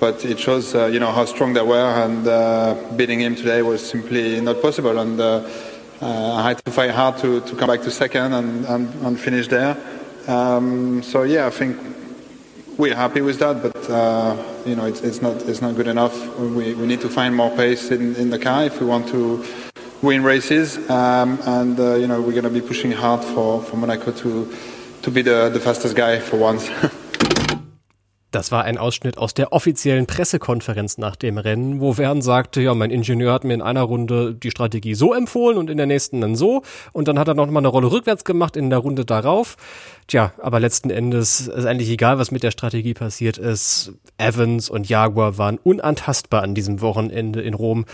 but 0.00 0.24
it 0.24 0.40
shows 0.40 0.74
uh, 0.74 0.86
you 0.86 0.98
know 0.98 1.12
how 1.12 1.26
strong 1.26 1.52
they 1.52 1.62
were, 1.62 2.04
and 2.04 2.26
uh, 2.26 2.74
beating 2.96 3.20
him 3.20 3.36
today 3.36 3.62
was 3.62 3.88
simply 3.88 4.40
not 4.40 4.60
possible. 4.60 4.98
And 4.98 5.20
uh, 5.20 5.48
uh, 6.02 6.34
I 6.34 6.48
had 6.48 6.64
to 6.64 6.72
fight 6.72 6.90
hard 6.90 7.18
to, 7.18 7.40
to 7.40 7.54
come 7.54 7.68
back 7.68 7.82
to 7.82 7.90
second 7.92 8.32
and, 8.32 8.64
and, 8.66 8.92
and 9.06 9.20
finish 9.20 9.46
there. 9.46 9.76
Um, 10.26 11.04
so 11.04 11.22
yeah, 11.22 11.46
I 11.46 11.50
think 11.50 11.76
we're 12.78 12.94
happy 12.94 13.20
with 13.20 13.38
that, 13.38 13.62
but 13.62 13.90
uh, 13.90 14.36
you 14.66 14.74
know 14.74 14.86
it's, 14.86 15.00
it's, 15.00 15.22
not 15.22 15.36
it's 15.42 15.60
not 15.60 15.76
good 15.76 15.86
enough. 15.86 16.14
We, 16.38 16.74
we 16.74 16.86
need 16.86 17.00
to 17.02 17.08
find 17.08 17.34
more 17.34 17.50
pace 17.50 17.90
in, 17.90 18.16
in 18.16 18.30
the 18.30 18.38
car 18.38 18.64
if 18.64 18.80
we 18.80 18.86
want 18.86 19.08
to 19.08 19.44
win 20.02 20.22
races, 20.22 20.78
um, 20.90 21.38
and 21.46 21.78
uh, 21.78 21.94
you 21.94 22.06
know 22.06 22.20
we're 22.20 22.32
going 22.32 22.44
to 22.44 22.50
be 22.50 22.60
pushing 22.60 22.92
hard 22.92 23.22
for, 23.24 23.62
for 23.62 23.76
Monaco 23.76 24.12
to 24.12 24.54
to 25.02 25.10
be 25.10 25.22
the, 25.22 25.50
the 25.50 25.60
fastest 25.60 25.94
guy 25.94 26.18
for 26.18 26.36
once. 26.36 26.68
Das 28.34 28.50
war 28.50 28.64
ein 28.64 28.78
Ausschnitt 28.78 29.16
aus 29.16 29.32
der 29.32 29.52
offiziellen 29.52 30.06
Pressekonferenz 30.06 30.98
nach 30.98 31.14
dem 31.14 31.38
Rennen, 31.38 31.80
wo 31.80 31.98
Wern 31.98 32.20
sagte, 32.20 32.60
ja, 32.60 32.74
mein 32.74 32.90
Ingenieur 32.90 33.32
hat 33.32 33.44
mir 33.44 33.54
in 33.54 33.62
einer 33.62 33.82
Runde 33.82 34.34
die 34.34 34.50
Strategie 34.50 34.96
so 34.96 35.14
empfohlen 35.14 35.56
und 35.56 35.70
in 35.70 35.76
der 35.76 35.86
nächsten 35.86 36.20
dann 36.20 36.34
so. 36.34 36.62
Und 36.92 37.06
dann 37.06 37.16
hat 37.16 37.28
er 37.28 37.34
noch 37.34 37.48
mal 37.48 37.60
eine 37.60 37.68
Rolle 37.68 37.92
rückwärts 37.92 38.24
gemacht 38.24 38.56
in 38.56 38.70
der 38.70 38.80
Runde 38.80 39.04
darauf. 39.04 39.56
Tja, 40.08 40.32
aber 40.42 40.58
letzten 40.58 40.90
Endes 40.90 41.46
ist 41.46 41.64
eigentlich 41.64 41.90
egal, 41.90 42.18
was 42.18 42.32
mit 42.32 42.42
der 42.42 42.50
Strategie 42.50 42.92
passiert 42.92 43.38
ist. 43.38 43.92
Evans 44.18 44.68
und 44.68 44.88
Jaguar 44.88 45.38
waren 45.38 45.58
unantastbar 45.62 46.42
an 46.42 46.56
diesem 46.56 46.80
Wochenende 46.80 47.40
in 47.40 47.54
Rom. 47.54 47.84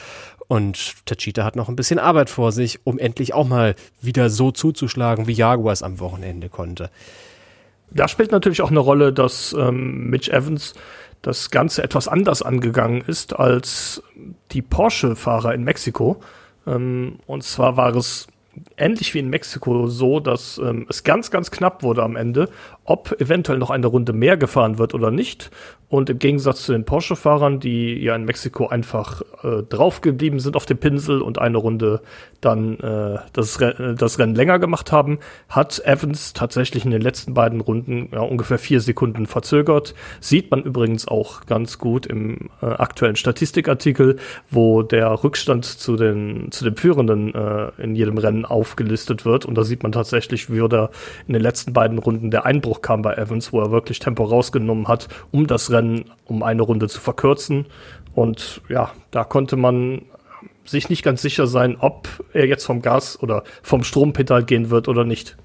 Und 0.48 1.04
Tachita 1.04 1.44
hat 1.44 1.54
noch 1.54 1.68
ein 1.68 1.76
bisschen 1.76 1.98
Arbeit 1.98 2.30
vor 2.30 2.50
sich, 2.50 2.80
um 2.84 2.98
endlich 2.98 3.34
auch 3.34 3.46
mal 3.46 3.74
wieder 4.00 4.30
so 4.30 4.52
zuzuschlagen, 4.52 5.26
wie 5.26 5.32
Jaguar 5.32 5.74
es 5.74 5.82
am 5.82 6.00
Wochenende 6.00 6.48
konnte. 6.48 6.88
Da 7.90 8.08
spielt 8.08 8.32
natürlich 8.32 8.62
auch 8.62 8.70
eine 8.70 8.80
Rolle, 8.80 9.12
dass 9.12 9.52
ähm, 9.58 10.08
Mitch 10.10 10.30
Evans 10.30 10.74
das 11.22 11.50
Ganze 11.50 11.82
etwas 11.82 12.08
anders 12.08 12.42
angegangen 12.42 13.02
ist 13.06 13.38
als 13.38 14.02
die 14.52 14.62
Porsche-Fahrer 14.62 15.54
in 15.54 15.64
Mexiko. 15.64 16.20
Ähm, 16.66 17.18
und 17.26 17.44
zwar 17.44 17.76
war 17.76 17.94
es 17.94 18.26
ähnlich 18.76 19.14
wie 19.14 19.18
in 19.18 19.28
Mexiko 19.28 19.86
so, 19.86 20.20
dass 20.20 20.58
ähm, 20.58 20.86
es 20.88 21.04
ganz, 21.04 21.30
ganz 21.30 21.50
knapp 21.50 21.82
wurde 21.82 22.02
am 22.02 22.16
Ende, 22.16 22.48
ob 22.84 23.20
eventuell 23.20 23.58
noch 23.58 23.70
eine 23.70 23.86
Runde 23.86 24.12
mehr 24.12 24.36
gefahren 24.36 24.78
wird 24.78 24.94
oder 24.94 25.10
nicht. 25.10 25.50
Und 25.90 26.08
im 26.08 26.20
Gegensatz 26.20 26.62
zu 26.62 26.72
den 26.72 26.84
Porsche-Fahrern, 26.84 27.58
die 27.58 28.00
ja 28.00 28.14
in 28.14 28.24
Mexiko 28.24 28.68
einfach 28.68 29.22
äh, 29.42 29.64
draufgeblieben 29.68 30.38
sind 30.38 30.54
auf 30.54 30.64
dem 30.64 30.78
Pinsel 30.78 31.20
und 31.20 31.40
eine 31.40 31.58
Runde 31.58 32.00
dann 32.40 32.78
äh, 32.78 33.18
das, 33.32 33.60
Re 33.60 33.96
das 33.98 34.20
Rennen 34.20 34.36
länger 34.36 34.60
gemacht 34.60 34.92
haben, 34.92 35.18
hat 35.48 35.84
Evans 35.84 36.32
tatsächlich 36.32 36.84
in 36.84 36.92
den 36.92 37.02
letzten 37.02 37.34
beiden 37.34 37.60
Runden 37.60 38.08
ja, 38.12 38.20
ungefähr 38.20 38.58
vier 38.58 38.80
Sekunden 38.80 39.26
verzögert. 39.26 39.96
Sieht 40.20 40.52
man 40.52 40.62
übrigens 40.62 41.08
auch 41.08 41.44
ganz 41.46 41.78
gut 41.78 42.06
im 42.06 42.50
äh, 42.62 42.66
aktuellen 42.66 43.16
Statistikartikel, 43.16 44.16
wo 44.48 44.82
der 44.82 45.24
Rückstand 45.24 45.64
zu 45.64 45.96
den, 45.96 46.52
zu 46.52 46.62
den 46.62 46.76
Führenden 46.76 47.34
äh, 47.34 47.72
in 47.82 47.96
jedem 47.96 48.16
Rennen 48.16 48.44
aufgelistet 48.44 49.24
wird. 49.24 49.44
Und 49.44 49.56
da 49.58 49.64
sieht 49.64 49.82
man 49.82 49.90
tatsächlich, 49.90 50.52
wie 50.52 50.60
da 50.68 50.90
in 51.26 51.32
den 51.32 51.42
letzten 51.42 51.72
beiden 51.72 51.98
Runden 51.98 52.30
der 52.30 52.46
Einbruch 52.46 52.80
kam 52.80 53.02
bei 53.02 53.14
Evans, 53.14 53.52
wo 53.52 53.60
er 53.60 53.72
wirklich 53.72 53.98
Tempo 53.98 54.22
rausgenommen 54.22 54.86
hat, 54.86 55.08
um 55.32 55.48
das 55.48 55.72
Rennen 55.72 55.79
um 56.26 56.42
eine 56.42 56.62
Runde 56.62 56.88
zu 56.88 57.00
verkürzen. 57.00 57.66
Und 58.14 58.60
ja, 58.68 58.92
da 59.10 59.24
konnte 59.24 59.56
man 59.56 60.02
sich 60.64 60.88
nicht 60.88 61.02
ganz 61.02 61.22
sicher 61.22 61.46
sein, 61.46 61.76
ob 61.78 62.08
er 62.32 62.46
jetzt 62.46 62.64
vom 62.64 62.82
Gas 62.82 63.20
oder 63.22 63.44
vom 63.62 63.84
Strompedal 63.84 64.44
gehen 64.44 64.70
wird 64.70 64.88
oder 64.88 65.04
nicht. 65.04 65.36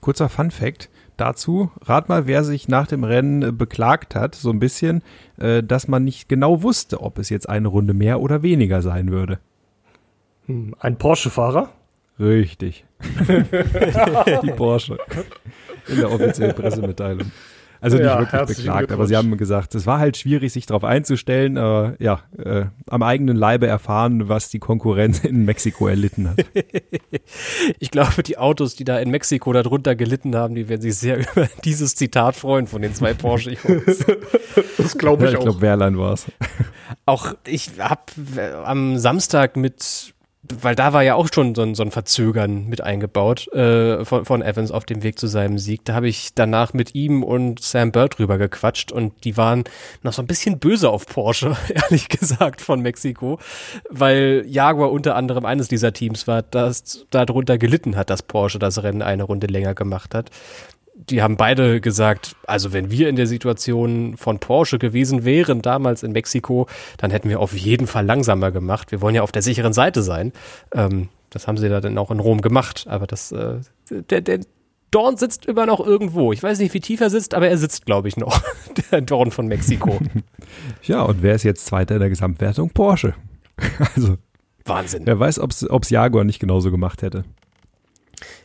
Kurzer 0.00 0.28
Fun 0.28 0.50
Fact 0.50 0.90
dazu. 1.16 1.70
Rat 1.82 2.08
mal, 2.08 2.26
wer 2.26 2.44
sich 2.44 2.68
nach 2.68 2.86
dem 2.86 3.04
Rennen 3.04 3.56
beklagt 3.56 4.14
hat, 4.14 4.34
so 4.34 4.50
ein 4.50 4.58
bisschen, 4.58 5.02
äh, 5.38 5.62
dass 5.62 5.88
man 5.88 6.04
nicht 6.04 6.28
genau 6.28 6.62
wusste, 6.62 7.00
ob 7.00 7.18
es 7.18 7.28
jetzt 7.28 7.48
eine 7.48 7.68
Runde 7.68 7.94
mehr 7.94 8.20
oder 8.20 8.42
weniger 8.42 8.82
sein 8.82 9.10
würde. 9.10 9.38
Hm, 10.46 10.74
ein 10.80 10.98
Porsche-Fahrer? 10.98 11.70
Richtig. 12.18 12.84
die 14.42 14.52
Porsche. 14.52 14.98
In 15.88 15.96
der 15.96 16.10
offiziellen 16.10 16.54
Pressemitteilung. 16.54 17.30
Also 17.82 17.96
nicht 17.98 18.06
Ja, 18.06 18.20
wirklich 18.32 18.58
beklagt, 18.58 18.92
aber 18.92 19.06
sie 19.06 19.16
haben 19.16 19.36
gesagt, 19.36 19.74
es 19.74 19.86
war 19.86 19.98
halt 19.98 20.16
schwierig, 20.16 20.52
sich 20.52 20.66
darauf 20.66 20.84
einzustellen, 20.84 21.58
aber 21.58 21.94
ja, 21.98 22.20
äh, 22.38 22.66
am 22.88 23.02
eigenen 23.02 23.36
Leibe 23.36 23.66
erfahren, 23.66 24.28
was 24.28 24.48
die 24.50 24.60
Konkurrenz 24.60 25.18
in 25.18 25.44
Mexiko 25.44 25.88
erlitten 25.88 26.30
hat. 26.30 26.44
Ich 27.78 27.90
glaube, 27.90 28.22
die 28.22 28.38
Autos, 28.38 28.74
die 28.76 28.84
da 28.84 28.98
in 28.98 29.10
Mexiko 29.10 29.52
darunter 29.52 29.94
gelitten 29.94 30.34
haben, 30.36 30.54
die 30.54 30.68
werden 30.68 30.80
sich 30.82 30.96
sehr 30.96 31.18
über 31.32 31.48
dieses 31.64 31.94
Zitat 31.94 32.36
freuen 32.36 32.66
von 32.66 32.82
den 32.82 32.94
zwei 32.94 33.14
Porsche-Jungs. 33.14 34.04
Das 34.78 34.96
glaube 34.98 35.24
Ja, 35.24 35.28
ich 35.28 35.34
ich 35.34 35.38
auch. 35.40 35.44
glaube, 35.44 35.60
Wehrlein 35.62 35.98
war 35.98 36.12
es. 36.12 36.26
Auch 37.06 37.34
ich 37.46 37.70
habe 37.78 38.02
am 38.64 38.98
Samstag 38.98 39.56
mit, 39.56 40.12
weil 40.60 40.74
da 40.74 40.92
war 40.92 41.02
ja 41.02 41.14
auch 41.14 41.28
schon 41.32 41.54
so 41.54 41.62
ein, 41.62 41.74
so 41.74 41.82
ein 41.82 41.90
Verzögern 41.90 42.68
mit 42.68 42.80
eingebaut 42.80 43.48
äh, 43.52 44.04
von, 44.04 44.24
von 44.24 44.42
Evans 44.42 44.70
auf 44.70 44.84
dem 44.84 45.02
Weg 45.02 45.18
zu 45.18 45.26
seinem 45.26 45.58
Sieg. 45.58 45.84
Da 45.84 45.94
habe 45.94 46.08
ich 46.08 46.34
danach 46.34 46.72
mit 46.72 46.94
ihm 46.94 47.22
und 47.22 47.62
Sam 47.62 47.92
Bird 47.92 48.18
drüber 48.18 48.38
gequatscht 48.38 48.92
und 48.92 49.24
die 49.24 49.36
waren 49.36 49.64
noch 50.02 50.12
so 50.12 50.22
ein 50.22 50.26
bisschen 50.26 50.58
böse 50.58 50.90
auf 50.90 51.06
Porsche, 51.06 51.56
ehrlich 51.68 52.08
gesagt, 52.08 52.60
von 52.60 52.80
Mexiko, 52.80 53.38
weil 53.88 54.44
Jaguar 54.46 54.92
unter 54.92 55.16
anderem 55.16 55.44
eines 55.44 55.68
dieser 55.68 55.92
Teams 55.92 56.26
war, 56.26 56.42
das 56.42 57.06
darunter 57.10 57.58
gelitten 57.58 57.96
hat, 57.96 58.10
dass 58.10 58.22
Porsche 58.22 58.58
das 58.58 58.82
Rennen 58.82 59.02
eine 59.02 59.24
Runde 59.24 59.46
länger 59.46 59.74
gemacht 59.74 60.14
hat 60.14 60.30
die 60.94 61.22
haben 61.22 61.36
beide 61.36 61.80
gesagt, 61.80 62.36
also 62.46 62.72
wenn 62.72 62.90
wir 62.90 63.08
in 63.08 63.16
der 63.16 63.26
Situation 63.26 64.16
von 64.16 64.38
Porsche 64.38 64.78
gewesen 64.78 65.24
wären, 65.24 65.62
damals 65.62 66.02
in 66.02 66.12
Mexiko, 66.12 66.66
dann 66.98 67.10
hätten 67.10 67.28
wir 67.28 67.40
auf 67.40 67.54
jeden 67.54 67.86
Fall 67.86 68.04
langsamer 68.04 68.50
gemacht. 68.50 68.92
Wir 68.92 69.00
wollen 69.00 69.14
ja 69.14 69.22
auf 69.22 69.32
der 69.32 69.42
sicheren 69.42 69.72
Seite 69.72 70.02
sein. 70.02 70.32
Ähm, 70.72 71.08
das 71.30 71.46
haben 71.48 71.56
sie 71.56 71.68
da 71.68 71.80
dann 71.80 71.96
auch 71.98 72.10
in 72.10 72.20
Rom 72.20 72.42
gemacht, 72.42 72.86
aber 72.88 73.06
das, 73.06 73.32
äh, 73.32 73.60
der, 73.90 74.20
der 74.20 74.40
Dorn 74.90 75.16
sitzt 75.16 75.46
immer 75.46 75.64
noch 75.64 75.80
irgendwo. 75.80 76.32
Ich 76.32 76.42
weiß 76.42 76.58
nicht, 76.58 76.74
wie 76.74 76.80
tief 76.80 77.00
er 77.00 77.08
sitzt, 77.08 77.34
aber 77.34 77.48
er 77.48 77.56
sitzt, 77.56 77.86
glaube 77.86 78.08
ich, 78.08 78.18
noch. 78.18 78.42
Der 78.90 79.00
Dorn 79.00 79.30
von 79.30 79.46
Mexiko. 79.48 79.98
Ja, 80.82 81.02
und 81.02 81.22
wer 81.22 81.34
ist 81.34 81.44
jetzt 81.44 81.64
Zweiter 81.64 81.94
in 81.94 82.00
der 82.00 82.10
Gesamtwertung? 82.10 82.70
Porsche. 82.70 83.14
Also, 83.96 84.16
Wahnsinn. 84.66 85.06
wer 85.06 85.18
weiß, 85.18 85.38
ob 85.38 85.50
es 85.50 85.90
Jaguar 85.90 86.24
nicht 86.24 86.40
genauso 86.40 86.70
gemacht 86.70 87.00
hätte. 87.00 87.24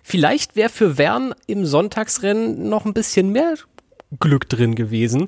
Vielleicht 0.04 0.56
wäre 0.56 0.70
für 0.70 0.96
Vern 0.96 1.34
im 1.48 1.66
Sonntagsrennen 1.66 2.70
noch 2.70 2.86
ein 2.86 2.94
bisschen 2.94 3.32
mehr 3.32 3.56
Glück 4.20 4.48
drin 4.48 4.76
gewesen, 4.76 5.28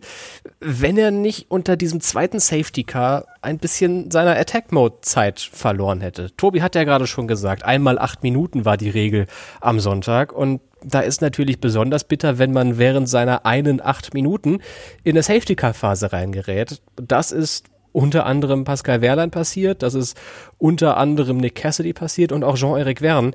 wenn 0.62 0.98
er 0.98 1.12
nicht 1.12 1.52
unter 1.52 1.76
diesem 1.76 2.00
zweiten 2.00 2.40
Safety 2.40 2.84
Car 2.86 3.26
ein 3.42 3.58
bisschen 3.58 4.10
seiner 4.10 4.38
Attack 4.38 4.72
Mode 4.72 5.00
Zeit 5.02 5.40
verloren 5.40 6.00
hätte. 6.00 6.34
Tobi 6.38 6.62
hat 6.62 6.76
ja 6.76 6.86
gerade 6.86 7.06
schon 7.06 7.28
gesagt, 7.28 7.64
einmal 7.64 8.00
acht 8.00 8.24
Minuten 8.24 8.64
war 8.64 8.78
die 8.78 8.90
Regel 8.90 9.28
am 9.60 9.82
Sonntag 9.82 10.32
und 10.32 10.62
da 10.82 11.02
ist 11.02 11.22
natürlich 11.22 11.60
besonders 11.60 12.06
bitter, 12.06 12.38
wenn 12.38 12.54
man 12.54 12.78
während 12.78 13.10
seiner 13.10 13.46
einen 13.46 13.82
acht 13.82 14.14
Minuten 14.14 14.60
in 15.04 15.12
eine 15.12 15.24
Safety 15.24 15.56
Car 15.56 15.74
Phase 15.74 16.14
reingerät. 16.14 16.82
Das 16.96 17.34
ist 17.34 17.66
unter 17.92 18.26
anderem 18.26 18.64
Pascal 18.64 19.02
Wehrlein 19.02 19.32
passiert, 19.32 19.84
das 19.84 19.94
ist 19.94 20.18
unter 20.58 20.98
anderem 20.98 21.38
Nick 21.38 21.56
Cassidy 21.56 21.94
passiert 21.94 22.32
und 22.32 22.44
auch 22.44 22.56
Jean-Eric 22.56 23.00
Verne. 23.00 23.32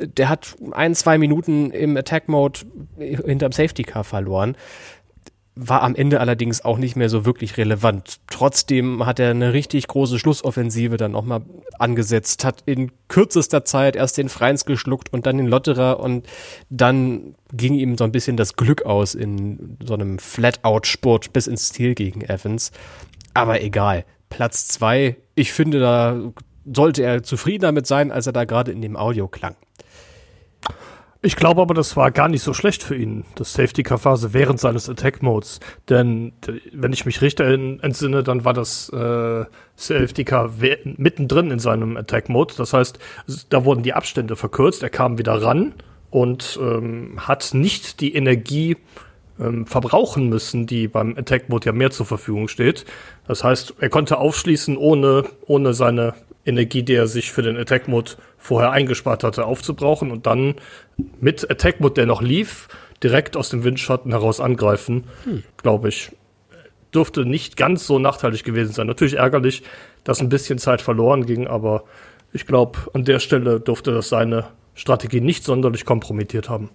Der 0.00 0.28
hat 0.28 0.56
ein, 0.72 0.94
zwei 0.94 1.18
Minuten 1.18 1.70
im 1.70 1.96
Attack-Mode 1.96 2.60
hinterm 2.98 3.52
Safety-Car 3.52 4.04
verloren. 4.04 4.56
War 5.54 5.82
am 5.82 5.94
Ende 5.94 6.20
allerdings 6.20 6.64
auch 6.64 6.78
nicht 6.78 6.96
mehr 6.96 7.10
so 7.10 7.26
wirklich 7.26 7.58
relevant. 7.58 8.20
Trotzdem 8.30 9.04
hat 9.04 9.20
er 9.20 9.30
eine 9.30 9.52
richtig 9.52 9.86
große 9.86 10.18
Schlussoffensive 10.18 10.96
dann 10.96 11.12
nochmal 11.12 11.42
angesetzt, 11.78 12.46
hat 12.46 12.62
in 12.64 12.90
kürzester 13.08 13.62
Zeit 13.66 13.94
erst 13.94 14.16
den 14.16 14.30
Freins 14.30 14.64
geschluckt 14.64 15.12
und 15.12 15.26
dann 15.26 15.36
den 15.36 15.48
Lotterer 15.48 16.00
und 16.00 16.26
dann 16.70 17.34
ging 17.52 17.74
ihm 17.74 17.98
so 17.98 18.04
ein 18.04 18.12
bisschen 18.12 18.38
das 18.38 18.56
Glück 18.56 18.86
aus 18.86 19.14
in 19.14 19.76
so 19.84 19.92
einem 19.92 20.18
Flat-Out-Sport 20.18 21.34
bis 21.34 21.46
ins 21.46 21.70
Ziel 21.70 21.94
gegen 21.94 22.22
Evans. 22.22 22.72
Aber 23.34 23.62
egal. 23.62 24.04
Platz 24.28 24.68
zwei, 24.68 25.16
ich 25.34 25.52
finde, 25.52 25.80
da 25.80 26.16
sollte 26.72 27.02
er 27.02 27.22
zufrieden 27.22 27.62
damit 27.62 27.86
sein, 27.86 28.12
als 28.12 28.26
er 28.26 28.32
da 28.32 28.44
gerade 28.44 28.72
in 28.72 28.80
dem 28.80 28.96
Audio 28.96 29.28
klang. 29.28 29.56
Ich 31.24 31.36
glaube 31.36 31.62
aber, 31.62 31.72
das 31.72 31.96
war 31.96 32.10
gar 32.10 32.28
nicht 32.28 32.42
so 32.42 32.52
schlecht 32.52 32.82
für 32.82 32.96
ihn, 32.96 33.24
das 33.36 33.52
Safety-Car-Phase 33.52 34.32
während 34.34 34.58
seines 34.58 34.88
Attack-Modes. 34.88 35.60
Denn 35.88 36.32
wenn 36.72 36.92
ich 36.92 37.06
mich 37.06 37.22
richtig 37.22 37.46
en- 37.46 37.78
entsinne, 37.78 38.24
dann 38.24 38.44
war 38.44 38.52
das 38.52 38.88
äh, 38.88 39.44
Safety-Car 39.76 40.50
mittendrin 40.96 41.52
in 41.52 41.60
seinem 41.60 41.96
Attack-Mode. 41.96 42.54
Das 42.56 42.72
heißt, 42.72 42.98
da 43.50 43.64
wurden 43.64 43.84
die 43.84 43.92
Abstände 43.92 44.34
verkürzt, 44.34 44.82
er 44.82 44.90
kam 44.90 45.16
wieder 45.16 45.40
ran 45.40 45.74
und 46.10 46.58
ähm, 46.60 47.14
hat 47.18 47.54
nicht 47.54 48.00
die 48.00 48.16
Energie 48.16 48.76
ähm, 49.42 49.66
verbrauchen 49.66 50.28
müssen, 50.28 50.66
die 50.66 50.88
beim 50.88 51.16
Attack-Mode 51.16 51.66
ja 51.66 51.72
mehr 51.72 51.90
zur 51.90 52.06
Verfügung 52.06 52.48
steht. 52.48 52.84
Das 53.26 53.44
heißt, 53.44 53.74
er 53.80 53.88
konnte 53.88 54.18
aufschließen, 54.18 54.76
ohne, 54.76 55.24
ohne 55.46 55.74
seine 55.74 56.14
Energie, 56.44 56.82
die 56.82 56.94
er 56.94 57.06
sich 57.06 57.32
für 57.32 57.42
den 57.42 57.56
Attack-Mode 57.56 58.12
vorher 58.38 58.72
eingespart 58.72 59.24
hatte, 59.24 59.44
aufzubrauchen 59.44 60.10
und 60.10 60.26
dann 60.26 60.54
mit 61.20 61.50
Attack-Mode, 61.50 61.94
der 61.94 62.06
noch 62.06 62.22
lief, 62.22 62.68
direkt 63.02 63.36
aus 63.36 63.48
dem 63.48 63.64
Windschatten 63.64 64.12
heraus 64.12 64.40
angreifen, 64.40 65.04
glaube 65.56 65.88
ich. 65.88 66.10
Dürfte 66.94 67.24
nicht 67.24 67.56
ganz 67.56 67.86
so 67.86 67.98
nachteilig 67.98 68.44
gewesen 68.44 68.72
sein. 68.72 68.86
Natürlich 68.86 69.16
ärgerlich, 69.16 69.62
dass 70.04 70.20
ein 70.20 70.28
bisschen 70.28 70.58
Zeit 70.58 70.82
verloren 70.82 71.24
ging, 71.24 71.46
aber 71.46 71.84
ich 72.32 72.46
glaube, 72.46 72.78
an 72.92 73.04
der 73.04 73.18
Stelle 73.18 73.60
dürfte 73.60 73.92
das 73.92 74.08
seine 74.08 74.46
Strategie 74.74 75.20
nicht 75.20 75.44
sonderlich 75.44 75.84
kompromittiert 75.84 76.48
haben. 76.48 76.70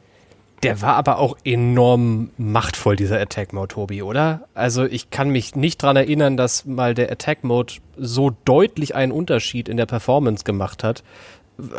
Der 0.63 0.81
war 0.81 0.95
aber 0.95 1.19
auch 1.19 1.37
enorm 1.43 2.31
machtvoll, 2.37 2.95
dieser 2.95 3.19
Attack-Mode, 3.19 3.67
Tobi, 3.67 4.01
oder? 4.01 4.47
Also 4.55 4.85
ich 4.85 5.11
kann 5.11 5.29
mich 5.29 5.55
nicht 5.55 5.81
dran 5.83 5.95
erinnern, 5.95 6.35
dass 6.35 6.65
mal 6.65 6.95
der 6.95 7.11
Attack-Mode 7.11 7.75
so 7.95 8.35
deutlich 8.43 8.95
einen 8.95 9.11
Unterschied 9.11 9.69
in 9.69 9.77
der 9.77 9.85
Performance 9.85 10.43
gemacht 10.43 10.83
hat. 10.83 11.03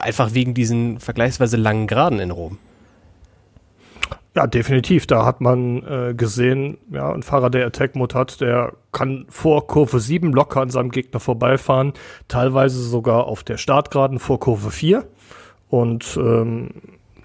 Einfach 0.00 0.32
wegen 0.34 0.54
diesen 0.54 1.00
vergleichsweise 1.00 1.56
langen 1.56 1.88
Geraden 1.88 2.20
in 2.20 2.30
Rom. 2.30 2.58
Ja, 4.36 4.46
definitiv. 4.46 5.08
Da 5.08 5.24
hat 5.24 5.40
man 5.40 5.82
äh, 5.82 6.14
gesehen, 6.14 6.78
ja, 6.92 7.12
ein 7.12 7.24
Fahrer, 7.24 7.50
der 7.50 7.66
Attack-Mode 7.66 8.14
hat, 8.14 8.40
der 8.40 8.74
kann 8.92 9.26
vor 9.28 9.66
Kurve 9.66 9.98
7 9.98 10.32
locker 10.32 10.60
an 10.60 10.70
seinem 10.70 10.90
Gegner 10.90 11.18
vorbeifahren, 11.18 11.94
teilweise 12.28 12.80
sogar 12.80 13.26
auf 13.26 13.42
der 13.42 13.56
Startgeraden 13.56 14.20
vor 14.20 14.38
Kurve 14.38 14.70
4. 14.70 15.04
Und 15.68 16.16
ähm, 16.16 16.70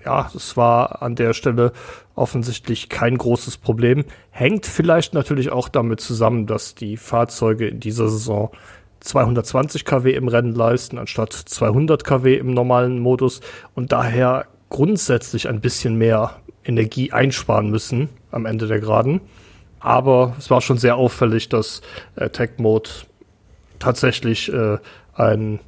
ja, 0.05 0.29
das 0.33 0.57
war 0.57 1.01
an 1.01 1.15
der 1.15 1.33
Stelle 1.33 1.71
offensichtlich 2.15 2.89
kein 2.89 3.17
großes 3.17 3.57
Problem. 3.57 4.05
Hängt 4.31 4.65
vielleicht 4.65 5.13
natürlich 5.13 5.51
auch 5.51 5.69
damit 5.69 6.01
zusammen, 6.01 6.47
dass 6.47 6.75
die 6.75 6.97
Fahrzeuge 6.97 7.67
in 7.67 7.79
dieser 7.79 8.09
Saison 8.09 8.51
220 8.99 9.85
kW 9.85 10.13
im 10.13 10.27
Rennen 10.27 10.53
leisten, 10.53 10.97
anstatt 10.97 11.33
200 11.33 12.03
kW 12.03 12.35
im 12.35 12.53
normalen 12.53 12.99
Modus 12.99 13.41
und 13.75 13.91
daher 13.91 14.45
grundsätzlich 14.69 15.49
ein 15.49 15.61
bisschen 15.61 15.95
mehr 15.95 16.37
Energie 16.65 17.11
einsparen 17.11 17.69
müssen 17.69 18.09
am 18.31 18.45
Ende 18.45 18.67
der 18.67 18.79
Geraden. 18.79 19.21
Aber 19.79 20.35
es 20.39 20.49
war 20.49 20.61
schon 20.61 20.77
sehr 20.77 20.95
auffällig, 20.95 21.49
dass 21.49 21.81
Attack 22.15 22.59
Mode 22.59 22.89
tatsächlich 23.79 24.51
äh, 24.51 24.77
ein, 25.13 25.59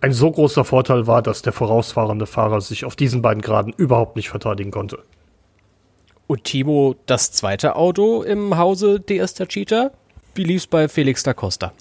ein 0.00 0.12
so 0.12 0.30
großer 0.30 0.64
Vorteil 0.64 1.06
war, 1.06 1.22
dass 1.22 1.42
der 1.42 1.52
vorausfahrende 1.52 2.26
Fahrer 2.26 2.60
sich 2.60 2.84
auf 2.84 2.96
diesen 2.96 3.22
beiden 3.22 3.42
Graden 3.42 3.72
überhaupt 3.76 4.16
nicht 4.16 4.28
verteidigen 4.28 4.70
konnte. 4.70 4.98
Und 6.26 6.44
Timo, 6.44 6.96
das 7.06 7.32
zweite 7.32 7.76
Auto 7.76 8.22
im 8.22 8.56
Hause 8.56 9.00
DS 9.00 9.34
der 9.34 9.46
Cheater? 9.46 9.92
Wie 10.34 10.44
lief's 10.44 10.66
bei 10.66 10.88
Felix 10.88 11.22
da 11.22 11.34
Costa? 11.34 11.72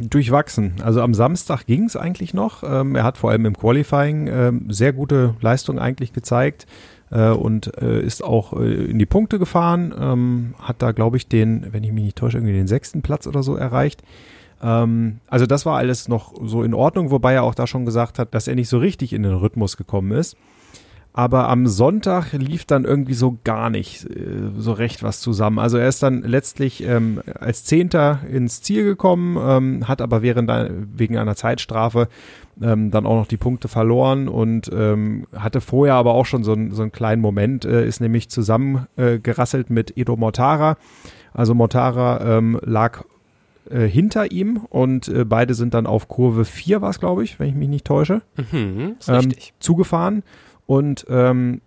Durchwachsen. 0.00 0.74
Also 0.82 1.02
am 1.02 1.12
Samstag 1.12 1.66
ging 1.66 1.84
es 1.84 1.96
eigentlich 1.96 2.32
noch. 2.32 2.62
Ähm, 2.62 2.94
er 2.94 3.02
hat 3.02 3.18
vor 3.18 3.30
allem 3.30 3.46
im 3.46 3.56
Qualifying 3.56 4.28
ähm, 4.28 4.66
sehr 4.70 4.92
gute 4.92 5.34
Leistung 5.40 5.78
eigentlich 5.78 6.12
gezeigt 6.12 6.66
äh, 7.10 7.30
und 7.30 7.76
äh, 7.82 8.00
ist 8.00 8.22
auch 8.22 8.52
äh, 8.52 8.84
in 8.84 8.98
die 8.98 9.06
Punkte 9.06 9.38
gefahren. 9.38 9.92
Ähm, 9.98 10.54
hat 10.60 10.82
da, 10.82 10.92
glaube 10.92 11.16
ich, 11.16 11.28
den, 11.28 11.72
wenn 11.72 11.82
ich 11.82 11.92
mich 11.92 12.04
nicht 12.04 12.18
täusche, 12.18 12.38
irgendwie 12.38 12.54
den 12.54 12.68
sechsten 12.68 13.02
Platz 13.02 13.26
oder 13.26 13.42
so 13.42 13.56
erreicht. 13.56 14.02
Ähm, 14.62 15.18
also 15.28 15.46
das 15.46 15.66
war 15.66 15.76
alles 15.76 16.08
noch 16.08 16.34
so 16.44 16.62
in 16.62 16.74
Ordnung, 16.74 17.10
wobei 17.10 17.34
er 17.34 17.42
auch 17.42 17.54
da 17.54 17.66
schon 17.66 17.84
gesagt 17.84 18.18
hat, 18.18 18.34
dass 18.34 18.48
er 18.48 18.54
nicht 18.54 18.68
so 18.68 18.78
richtig 18.78 19.12
in 19.12 19.22
den 19.22 19.34
Rhythmus 19.34 19.76
gekommen 19.76 20.12
ist. 20.12 20.36
Aber 21.12 21.48
am 21.48 21.66
Sonntag 21.66 22.34
lief 22.34 22.66
dann 22.66 22.84
irgendwie 22.84 23.14
so 23.14 23.38
gar 23.42 23.70
nicht 23.70 24.04
äh, 24.04 24.50
so 24.58 24.72
recht 24.72 25.02
was 25.02 25.20
zusammen. 25.20 25.58
Also 25.58 25.78
er 25.78 25.88
ist 25.88 26.02
dann 26.02 26.20
letztlich 26.22 26.82
ähm, 26.86 27.22
als 27.40 27.64
Zehnter 27.64 28.20
ins 28.30 28.60
Ziel 28.60 28.84
gekommen, 28.84 29.38
ähm, 29.40 29.88
hat 29.88 30.02
aber 30.02 30.20
während 30.20 30.50
wegen 30.94 31.16
einer 31.16 31.34
Zeitstrafe 31.34 32.08
ähm, 32.60 32.90
dann 32.90 33.06
auch 33.06 33.16
noch 33.16 33.26
die 33.28 33.38
Punkte 33.38 33.68
verloren 33.68 34.28
und 34.28 34.70
ähm, 34.74 35.26
hatte 35.34 35.62
vorher 35.62 35.94
aber 35.94 36.12
auch 36.12 36.26
schon 36.26 36.44
so, 36.44 36.52
einen- 36.52 36.72
so 36.72 36.82
einen 36.82 36.92
kleinen 36.92 37.22
Moment, 37.22 37.64
äh, 37.64 37.86
ist 37.86 38.00
nämlich 38.00 38.28
zusammengerasselt 38.28 39.70
äh, 39.70 39.72
mit 39.72 39.96
Edo 39.96 40.16
Mortara. 40.16 40.76
Also 41.32 41.54
Mortara 41.54 42.36
ähm, 42.38 42.58
lag 42.62 43.04
äh, 43.70 43.86
hinter 43.86 44.30
ihm 44.32 44.58
und 44.68 45.08
äh, 45.08 45.24
beide 45.24 45.54
sind 45.54 45.74
dann 45.74 45.86
auf 45.86 46.08
Kurve 46.08 46.44
4 46.44 46.80
war 46.82 46.90
es, 46.90 47.00
glaube 47.00 47.24
ich, 47.24 47.38
wenn 47.38 47.48
ich 47.48 47.54
mich 47.54 47.68
nicht 47.68 47.84
täusche, 47.86 48.22
Mhm, 48.52 48.96
ähm, 49.08 49.32
zugefahren. 49.58 50.22
Und 50.66 51.06
ähm, 51.08 51.60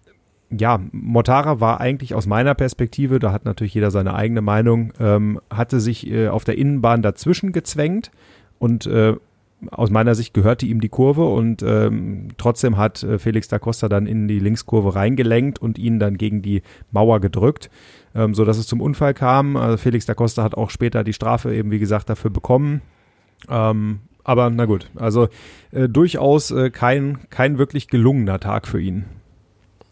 ja, 0.51 0.79
Mortara 0.91 1.59
war 1.59 1.79
eigentlich 1.79 2.15
aus 2.15 2.25
meiner 2.25 2.55
Perspektive, 2.55 3.19
da 3.19 3.31
hat 3.31 3.45
natürlich 3.45 3.73
jeder 3.73 3.91
seine 3.91 4.15
eigene 4.15 4.41
Meinung, 4.41 4.93
ähm, 4.99 5.39
hatte 5.49 5.79
sich 5.79 6.09
äh, 6.09 6.27
auf 6.27 6.43
der 6.43 6.57
Innenbahn 6.57 7.01
dazwischen 7.01 7.51
gezwängt 7.51 8.11
und 8.57 8.85
äh, 8.87 9.15
aus 9.71 9.89
meiner 9.89 10.15
Sicht 10.15 10.33
gehörte 10.33 10.65
ihm 10.65 10.79
die 10.79 10.89
Kurve 10.89 11.25
und 11.25 11.61
ähm, 11.63 12.29
trotzdem 12.37 12.77
hat 12.77 13.03
äh, 13.03 13.19
Felix 13.19 13.47
da 13.47 13.59
Costa 13.59 13.89
dann 13.89 14.07
in 14.07 14.27
die 14.27 14.39
Linkskurve 14.39 14.95
reingelenkt 14.95 15.59
und 15.59 15.77
ihn 15.77 15.99
dann 15.99 16.17
gegen 16.17 16.41
die 16.41 16.61
Mauer 16.91 17.19
gedrückt, 17.19 17.69
ähm, 18.15 18.33
so 18.33 18.45
dass 18.45 18.57
es 18.57 18.67
zum 18.67 18.81
Unfall 18.81 19.13
kam. 19.13 19.57
Also 19.57 19.77
Felix 19.77 20.05
da 20.05 20.13
Costa 20.13 20.43
hat 20.43 20.55
auch 20.55 20.69
später 20.69 21.03
die 21.03 21.13
Strafe 21.13 21.53
eben 21.53 21.71
wie 21.71 21.79
gesagt 21.79 22.09
dafür 22.09 22.31
bekommen. 22.31 22.81
Ähm, 23.49 23.99
aber 24.23 24.49
na 24.49 24.65
gut, 24.65 24.89
also 24.95 25.27
äh, 25.71 25.89
durchaus 25.89 26.51
äh, 26.51 26.69
kein 26.69 27.29
kein 27.29 27.57
wirklich 27.57 27.87
gelungener 27.87 28.39
Tag 28.39 28.67
für 28.67 28.79
ihn. 28.79 29.05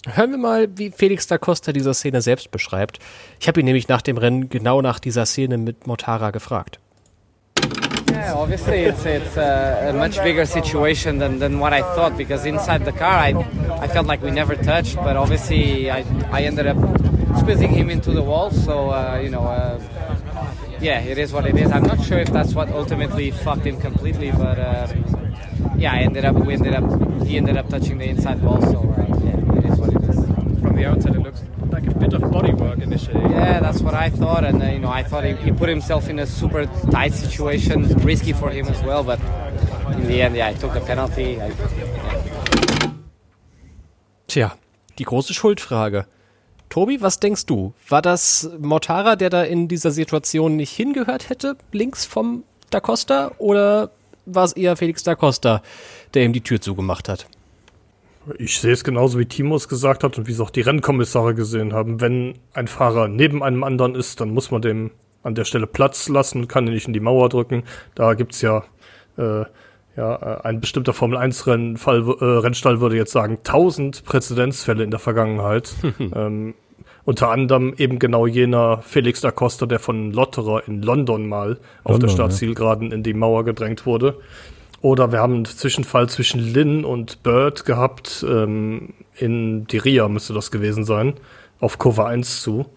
Hören 0.05 0.31
wir 0.31 0.37
mal, 0.37 0.69
wie 0.77 0.91
Felix 0.91 1.27
da 1.27 1.37
Costa 1.37 1.73
diese 1.73 1.93
Szene 1.93 2.21
selbst 2.21 2.51
beschreibt. 2.51 2.99
Ich 3.41 3.47
habe 3.49 3.59
ihn 3.59 3.65
nämlich 3.65 3.89
nach 3.89 4.01
dem 4.01 4.17
Rennen 4.17 4.47
genau 4.47 4.81
nach 4.81 4.99
dieser 4.99 5.25
Szene 5.25 5.57
mit 5.57 5.85
Mortara 5.85 6.31
gefragt. 6.31 6.79
Yeah, 8.27 8.33
obviously 8.33 8.79
it's 8.79 9.05
it's 9.05 9.37
a, 9.37 9.91
a 9.91 9.93
much 9.93 10.21
bigger 10.21 10.45
situation 10.45 11.17
than, 11.17 11.39
than 11.39 11.59
what 11.59 11.71
I 11.71 11.81
thought 11.95 12.17
because 12.17 12.45
inside 12.45 12.83
the 12.83 12.91
car 12.91 13.15
I 13.27 13.29
I 13.79 13.87
felt 13.87 14.05
like 14.05 14.21
we 14.21 14.31
never 14.31 14.53
touched, 14.57 14.97
but 14.97 15.15
obviously 15.15 15.89
I 15.89 15.99
I 16.37 16.41
ended 16.41 16.67
up 16.67 16.75
squeezing 17.39 17.71
him 17.71 17.89
into 17.89 18.11
the 18.11 18.21
wall. 18.21 18.51
So 18.51 18.89
uh, 18.91 19.21
you 19.23 19.29
know, 19.29 19.45
uh, 19.47 19.79
yeah, 20.81 20.99
it 20.99 21.17
is 21.17 21.31
what 21.31 21.45
it 21.47 21.55
is. 21.55 21.71
I'm 21.71 21.87
not 21.87 22.03
sure 22.03 22.19
if 22.19 22.29
that's 22.37 22.53
what 22.53 22.67
ultimately 22.67 23.31
fucked 23.31 23.65
him 23.65 23.79
completely, 23.79 24.31
but 24.31 24.59
um, 24.59 24.89
yeah, 25.77 25.93
I 25.93 25.99
ended 25.99 26.25
up 26.25 26.35
we 26.35 26.53
ended 26.55 26.73
up 26.73 26.85
he 27.25 27.37
ended 27.37 27.55
up 27.55 27.69
touching 27.69 27.97
the 27.97 28.09
inside 28.09 28.41
wall. 28.43 28.61
So 28.61 28.79
uh, 28.97 29.06
From 30.67 30.75
the 30.75 30.85
outside, 30.85 31.15
it 31.15 31.21
looks 31.21 31.41
like 31.71 31.87
a 31.87 31.93
bit 31.97 32.13
of 32.13 32.23
bodywork 32.23 32.81
initially. 32.81 33.21
Yeah, 33.31 33.61
that's 33.61 33.81
what 33.81 33.93
I 33.93 34.09
thought, 34.09 34.43
and 34.43 34.61
uh, 34.61 34.65
you 34.65 34.79
know, 34.79 34.89
I 34.89 35.01
thought 35.01 35.23
he, 35.23 35.33
he 35.35 35.53
put 35.53 35.69
himself 35.69 36.09
in 36.09 36.19
a 36.19 36.25
super 36.25 36.65
tight 36.91 37.13
situation, 37.13 37.87
risky 38.03 38.33
for 38.33 38.49
him 38.49 38.67
as 38.67 38.83
well. 38.83 39.01
But 39.01 39.21
in 39.93 40.07
the 40.07 40.21
end, 40.21 40.35
yeah, 40.35 40.47
I 40.47 40.53
took 40.55 40.73
the 40.73 40.81
penalty. 40.81 41.41
I, 41.41 41.47
yeah. 41.47 42.91
Tja, 44.27 44.57
die 44.99 45.05
große 45.05 45.33
Schuldfrage. 45.33 46.05
Tobi, 46.67 47.01
was 47.01 47.21
denkst 47.21 47.45
du? 47.45 47.73
War 47.87 48.01
das 48.01 48.49
Mortara, 48.59 49.15
der 49.15 49.29
da 49.29 49.43
in 49.43 49.69
dieser 49.69 49.91
Situation 49.91 50.57
nicht 50.57 50.75
hingehört 50.75 51.29
hätte, 51.29 51.55
links 51.71 52.03
vom 52.03 52.43
Da 52.71 52.81
Costa, 52.81 53.31
oder 53.37 53.91
war 54.25 54.43
es 54.43 54.51
eher 54.51 54.75
Felix 54.75 55.01
Da 55.03 55.15
Costa, 55.15 55.61
der 56.13 56.25
ihm 56.25 56.33
die 56.33 56.41
Tür 56.41 56.59
zugemacht 56.59 57.07
hat? 57.07 57.25
Ich 58.37 58.59
sehe 58.59 58.73
es 58.73 58.83
genauso 58.83 59.19
wie 59.19 59.25
Timo 59.25 59.55
es 59.55 59.69
gesagt 59.69 60.03
hat 60.03 60.17
und 60.17 60.27
wie 60.27 60.31
es 60.31 60.39
auch 60.39 60.49
die 60.49 60.61
Rennkommissare 60.61 61.33
gesehen 61.33 61.73
haben. 61.73 62.01
Wenn 62.01 62.33
ein 62.53 62.67
Fahrer 62.67 63.07
neben 63.07 63.43
einem 63.43 63.63
anderen 63.63 63.95
ist, 63.95 64.19
dann 64.19 64.29
muss 64.29 64.51
man 64.51 64.61
dem 64.61 64.91
an 65.23 65.35
der 65.35 65.45
Stelle 65.45 65.67
Platz 65.67 66.09
lassen 66.09 66.41
und 66.41 66.47
kann 66.47 66.67
ihn 66.67 66.73
nicht 66.73 66.87
in 66.87 66.93
die 66.93 66.99
Mauer 66.99 67.29
drücken. 67.29 67.63
Da 67.95 68.13
gibt's 68.13 68.41
ja, 68.41 68.63
äh, 69.17 69.43
ja 69.95 70.15
äh, 70.15 70.41
ein 70.43 70.61
bestimmter 70.61 70.93
Formel 70.93 71.17
1 71.17 71.47
Rennfall, 71.47 72.01
äh, 72.19 72.23
Rennstall 72.23 72.81
würde 72.81 72.95
jetzt 72.95 73.11
sagen, 73.11 73.39
tausend 73.43 74.03
Präzedenzfälle 74.05 74.83
in 74.83 74.91
der 74.91 74.99
Vergangenheit. 74.99 75.75
ähm, 75.99 76.53
unter 77.03 77.29
anderem 77.29 77.73
eben 77.77 77.99
genau 77.99 78.27
jener 78.27 78.81
Felix 78.81 79.21
da 79.21 79.31
Costa, 79.31 79.65
der 79.65 79.79
von 79.79 80.11
Lotterer 80.11 80.67
in 80.67 80.81
London 80.81 81.27
mal 81.29 81.57
auf 81.83 81.91
London, 81.93 81.99
der 82.01 82.09
ja. 82.09 82.15
Startzielgeraden 82.15 82.91
in 82.91 83.03
die 83.03 83.13
Mauer 83.13 83.45
gedrängt 83.45 83.85
wurde. 83.85 84.19
Oder 84.81 85.11
wir 85.11 85.19
haben 85.19 85.33
einen 85.33 85.45
Zwischenfall 85.45 86.07
zwischen 86.09 86.39
Lynn 86.39 86.85
und 86.85 87.23
Bird 87.23 87.65
gehabt, 87.65 88.25
ähm, 88.27 88.93
in 89.15 89.65
Diria 89.65 90.07
müsste 90.07 90.33
das 90.33 90.51
gewesen 90.51 90.83
sein, 90.83 91.15
auf 91.59 91.79
Kurve 91.79 92.05
1 92.05 92.41
zu. 92.41 92.67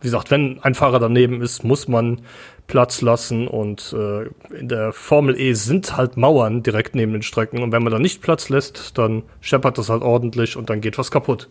Wie 0.00 0.06
gesagt, 0.06 0.30
wenn 0.30 0.60
ein 0.62 0.74
Fahrer 0.74 0.98
daneben 0.98 1.42
ist, 1.42 1.64
muss 1.64 1.88
man 1.88 2.22
Platz 2.66 3.02
lassen 3.02 3.48
und 3.48 3.94
äh, 3.98 4.26
in 4.56 4.68
der 4.68 4.92
Formel 4.92 5.38
E 5.38 5.52
sind 5.54 5.96
halt 5.96 6.16
Mauern 6.16 6.62
direkt 6.62 6.94
neben 6.94 7.12
den 7.12 7.22
Strecken 7.22 7.62
und 7.62 7.72
wenn 7.72 7.82
man 7.82 7.92
da 7.92 7.98
nicht 7.98 8.22
Platz 8.22 8.48
lässt, 8.48 8.96
dann 8.96 9.24
scheppert 9.40 9.76
das 9.76 9.90
halt 9.90 10.02
ordentlich 10.02 10.56
und 10.56 10.70
dann 10.70 10.80
geht 10.80 10.96
was 10.96 11.10
kaputt. 11.10 11.48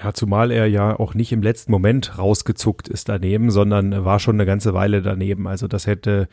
Ja, 0.00 0.12
zumal 0.12 0.52
er 0.52 0.66
ja 0.66 0.96
auch 0.96 1.14
nicht 1.14 1.32
im 1.32 1.42
letzten 1.42 1.72
Moment 1.72 2.18
rausgezuckt 2.18 2.86
ist 2.86 3.08
daneben, 3.08 3.50
sondern 3.50 4.04
war 4.04 4.20
schon 4.20 4.36
eine 4.36 4.46
ganze 4.46 4.74
Weile 4.74 5.02
daneben. 5.02 5.48
Also 5.48 5.66
das 5.66 5.86
hätte 5.86 6.28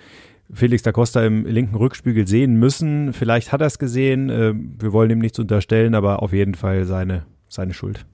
Felix 0.54 0.84
da 0.84 0.92
Costa 0.92 1.26
im 1.26 1.46
linken 1.46 1.76
Rückspiegel 1.76 2.28
sehen 2.28 2.56
müssen. 2.56 3.14
Vielleicht 3.14 3.52
hat 3.52 3.62
er 3.62 3.68
es 3.68 3.80
gesehen. 3.80 4.30
Äh, 4.30 4.54
Wir 4.54 4.94
wollen 4.94 5.10
ihm 5.10 5.20
nichts 5.20 5.40
unterstellen, 5.40 5.96
aber 5.96 6.22
auf 6.22 6.34
jeden 6.34 6.56
Fall 6.56 6.86
seine, 6.86 7.26
seine 7.48 7.74
Schuld. 7.74 8.06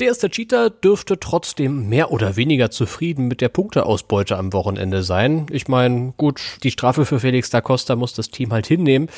Der 0.00 0.08
erste 0.08 0.30
Cheater 0.30 0.70
dürfte 0.70 1.20
trotzdem 1.20 1.88
mehr 1.88 2.10
oder 2.10 2.36
weniger 2.36 2.70
zufrieden 2.70 3.28
mit 3.28 3.40
der 3.40 3.50
Punkteausbeute 3.50 4.36
am 4.36 4.52
Wochenende 4.52 5.02
sein. 5.02 5.46
Ich 5.50 5.68
meine, 5.68 6.14
gut, 6.16 6.40
die 6.62 6.70
Strafe 6.70 7.04
für 7.04 7.20
Felix 7.20 7.50
da 7.50 7.60
Costa 7.60 7.94
muss 7.94 8.14
das 8.14 8.30
Team 8.30 8.52
halt 8.52 8.66
hinnehmen. 8.66 9.08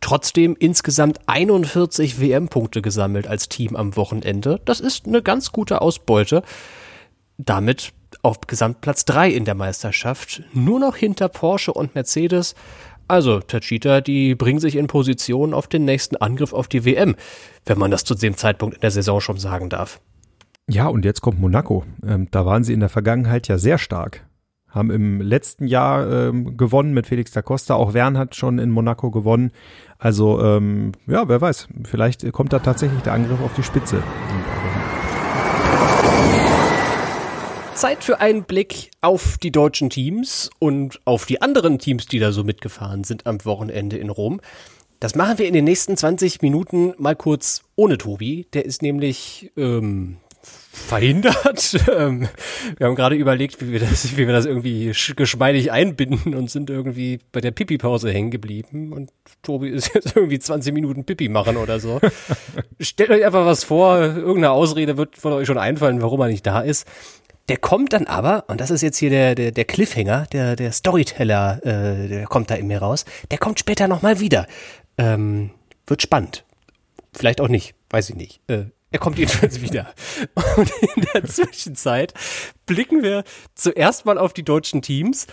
Trotzdem 0.00 0.56
insgesamt 0.58 1.20
41 1.26 2.20
WM-Punkte 2.20 2.82
gesammelt 2.82 3.26
als 3.26 3.48
Team 3.48 3.76
am 3.76 3.96
Wochenende. 3.96 4.60
Das 4.64 4.80
ist 4.80 5.06
eine 5.06 5.22
ganz 5.22 5.52
gute 5.52 5.80
Ausbeute. 5.80 6.42
Damit 7.36 7.92
auf 8.24 8.40
Gesamtplatz 8.46 9.04
3 9.04 9.30
in 9.30 9.44
der 9.44 9.54
Meisterschaft. 9.54 10.42
Nur 10.52 10.80
noch 10.80 10.96
hinter 10.96 11.28
Porsche 11.28 11.72
und 11.72 11.94
Mercedes. 11.94 12.54
Also, 13.06 13.40
Tachita, 13.40 14.00
die 14.00 14.34
bringen 14.34 14.60
sich 14.60 14.76
in 14.76 14.86
Position 14.86 15.52
auf 15.52 15.66
den 15.66 15.84
nächsten 15.84 16.16
Angriff 16.16 16.54
auf 16.54 16.66
die 16.66 16.86
WM, 16.86 17.16
wenn 17.66 17.78
man 17.78 17.90
das 17.90 18.04
zu 18.04 18.14
dem 18.14 18.36
Zeitpunkt 18.36 18.76
in 18.76 18.80
der 18.80 18.90
Saison 18.90 19.20
schon 19.20 19.36
sagen 19.36 19.68
darf. 19.68 20.00
Ja, 20.66 20.86
und 20.86 21.04
jetzt 21.04 21.20
kommt 21.20 21.38
Monaco. 21.38 21.84
Ähm, 22.06 22.28
da 22.30 22.46
waren 22.46 22.64
sie 22.64 22.72
in 22.72 22.80
der 22.80 22.88
Vergangenheit 22.88 23.46
ja 23.48 23.58
sehr 23.58 23.76
stark. 23.76 24.26
Haben 24.70 24.90
im 24.90 25.20
letzten 25.20 25.66
Jahr 25.66 26.10
ähm, 26.10 26.56
gewonnen 26.56 26.94
mit 26.94 27.06
Felix 27.06 27.30
da 27.32 27.42
Costa. 27.42 27.74
Auch 27.74 27.92
Wern 27.92 28.16
hat 28.16 28.34
schon 28.34 28.58
in 28.58 28.70
Monaco 28.70 29.10
gewonnen. 29.10 29.52
Also, 29.98 30.42
ähm, 30.42 30.92
ja, 31.06 31.28
wer 31.28 31.42
weiß. 31.42 31.68
Vielleicht 31.84 32.32
kommt 32.32 32.54
da 32.54 32.58
tatsächlich 32.58 33.02
der 33.02 33.12
Angriff 33.12 33.40
auf 33.42 33.52
die 33.54 33.62
Spitze. 33.62 33.96
in 33.96 34.02
ein 34.02 34.44
paar 34.44 34.64
Wochen. 34.64 34.74
Zeit 37.74 38.04
für 38.04 38.20
einen 38.20 38.44
Blick 38.44 38.90
auf 39.00 39.36
die 39.42 39.50
deutschen 39.50 39.90
Teams 39.90 40.50
und 40.58 41.00
auf 41.04 41.26
die 41.26 41.42
anderen 41.42 41.78
Teams, 41.78 42.06
die 42.06 42.18
da 42.18 42.32
so 42.32 42.44
mitgefahren 42.44 43.04
sind 43.04 43.26
am 43.26 43.44
Wochenende 43.44 43.96
in 43.96 44.10
Rom. 44.10 44.40
Das 45.00 45.14
machen 45.14 45.38
wir 45.38 45.46
in 45.46 45.54
den 45.54 45.64
nächsten 45.64 45.96
20 45.96 46.40
Minuten 46.40 46.94
mal 46.98 47.16
kurz 47.16 47.62
ohne 47.76 47.98
Tobi. 47.98 48.46
Der 48.54 48.64
ist 48.64 48.80
nämlich 48.80 49.50
ähm, 49.56 50.16
verhindert. 50.42 51.76
Ähm, 51.94 52.28
wir 52.78 52.86
haben 52.86 52.94
gerade 52.94 53.14
überlegt, 53.16 53.60
wie 53.60 53.70
wir 53.72 53.80
das, 53.80 54.16
wie 54.16 54.26
wir 54.26 54.32
das 54.32 54.46
irgendwie 54.46 54.90
sch- 54.90 55.14
geschmeidig 55.14 55.70
einbinden 55.70 56.34
und 56.34 56.50
sind 56.50 56.70
irgendwie 56.70 57.18
bei 57.32 57.40
der 57.40 57.50
Pipi-Pause 57.50 58.10
hängen 58.10 58.30
geblieben. 58.30 58.92
Und 58.92 59.10
Tobi 59.42 59.68
ist 59.68 59.94
jetzt 59.94 60.16
irgendwie 60.16 60.38
20 60.38 60.72
Minuten 60.72 61.04
Pipi 61.04 61.28
machen 61.28 61.56
oder 61.56 61.78
so. 61.80 62.00
Stellt 62.80 63.10
euch 63.10 63.24
einfach 63.24 63.44
was 63.44 63.64
vor, 63.64 63.98
irgendeine 64.00 64.50
Ausrede 64.52 64.96
wird 64.96 65.16
von 65.18 65.32
euch 65.34 65.46
schon 65.46 65.58
einfallen, 65.58 66.00
warum 66.02 66.20
er 66.20 66.28
nicht 66.28 66.46
da 66.46 66.60
ist. 66.60 66.86
Der 67.48 67.58
kommt 67.58 67.92
dann 67.92 68.06
aber, 68.06 68.44
und 68.48 68.60
das 68.60 68.70
ist 68.70 68.82
jetzt 68.82 68.96
hier 68.98 69.10
der, 69.10 69.34
der, 69.34 69.52
der 69.52 69.64
Cliffhanger, 69.64 70.26
der, 70.32 70.56
der 70.56 70.72
Storyteller, 70.72 71.60
äh, 71.64 72.08
der 72.08 72.24
kommt 72.26 72.50
da 72.50 72.54
in 72.54 72.66
mir 72.66 72.78
raus, 72.78 73.04
der 73.30 73.38
kommt 73.38 73.58
später 73.58 73.86
nochmal 73.86 74.20
wieder. 74.20 74.46
Ähm, 74.96 75.50
wird 75.86 76.00
spannend. 76.00 76.44
Vielleicht 77.12 77.40
auch 77.40 77.48
nicht, 77.48 77.74
weiß 77.90 78.10
ich 78.10 78.16
nicht. 78.16 78.40
Äh, 78.48 78.66
er 78.90 78.98
kommt 78.98 79.18
jedenfalls 79.18 79.60
wieder. 79.60 79.92
Und 80.56 80.70
in 80.96 81.06
der 81.12 81.24
Zwischenzeit 81.24 82.14
blicken 82.64 83.02
wir 83.02 83.24
zuerst 83.54 84.06
mal 84.06 84.18
auf 84.18 84.32
die 84.32 84.44
deutschen 84.44 84.82
Teams, 84.82 85.26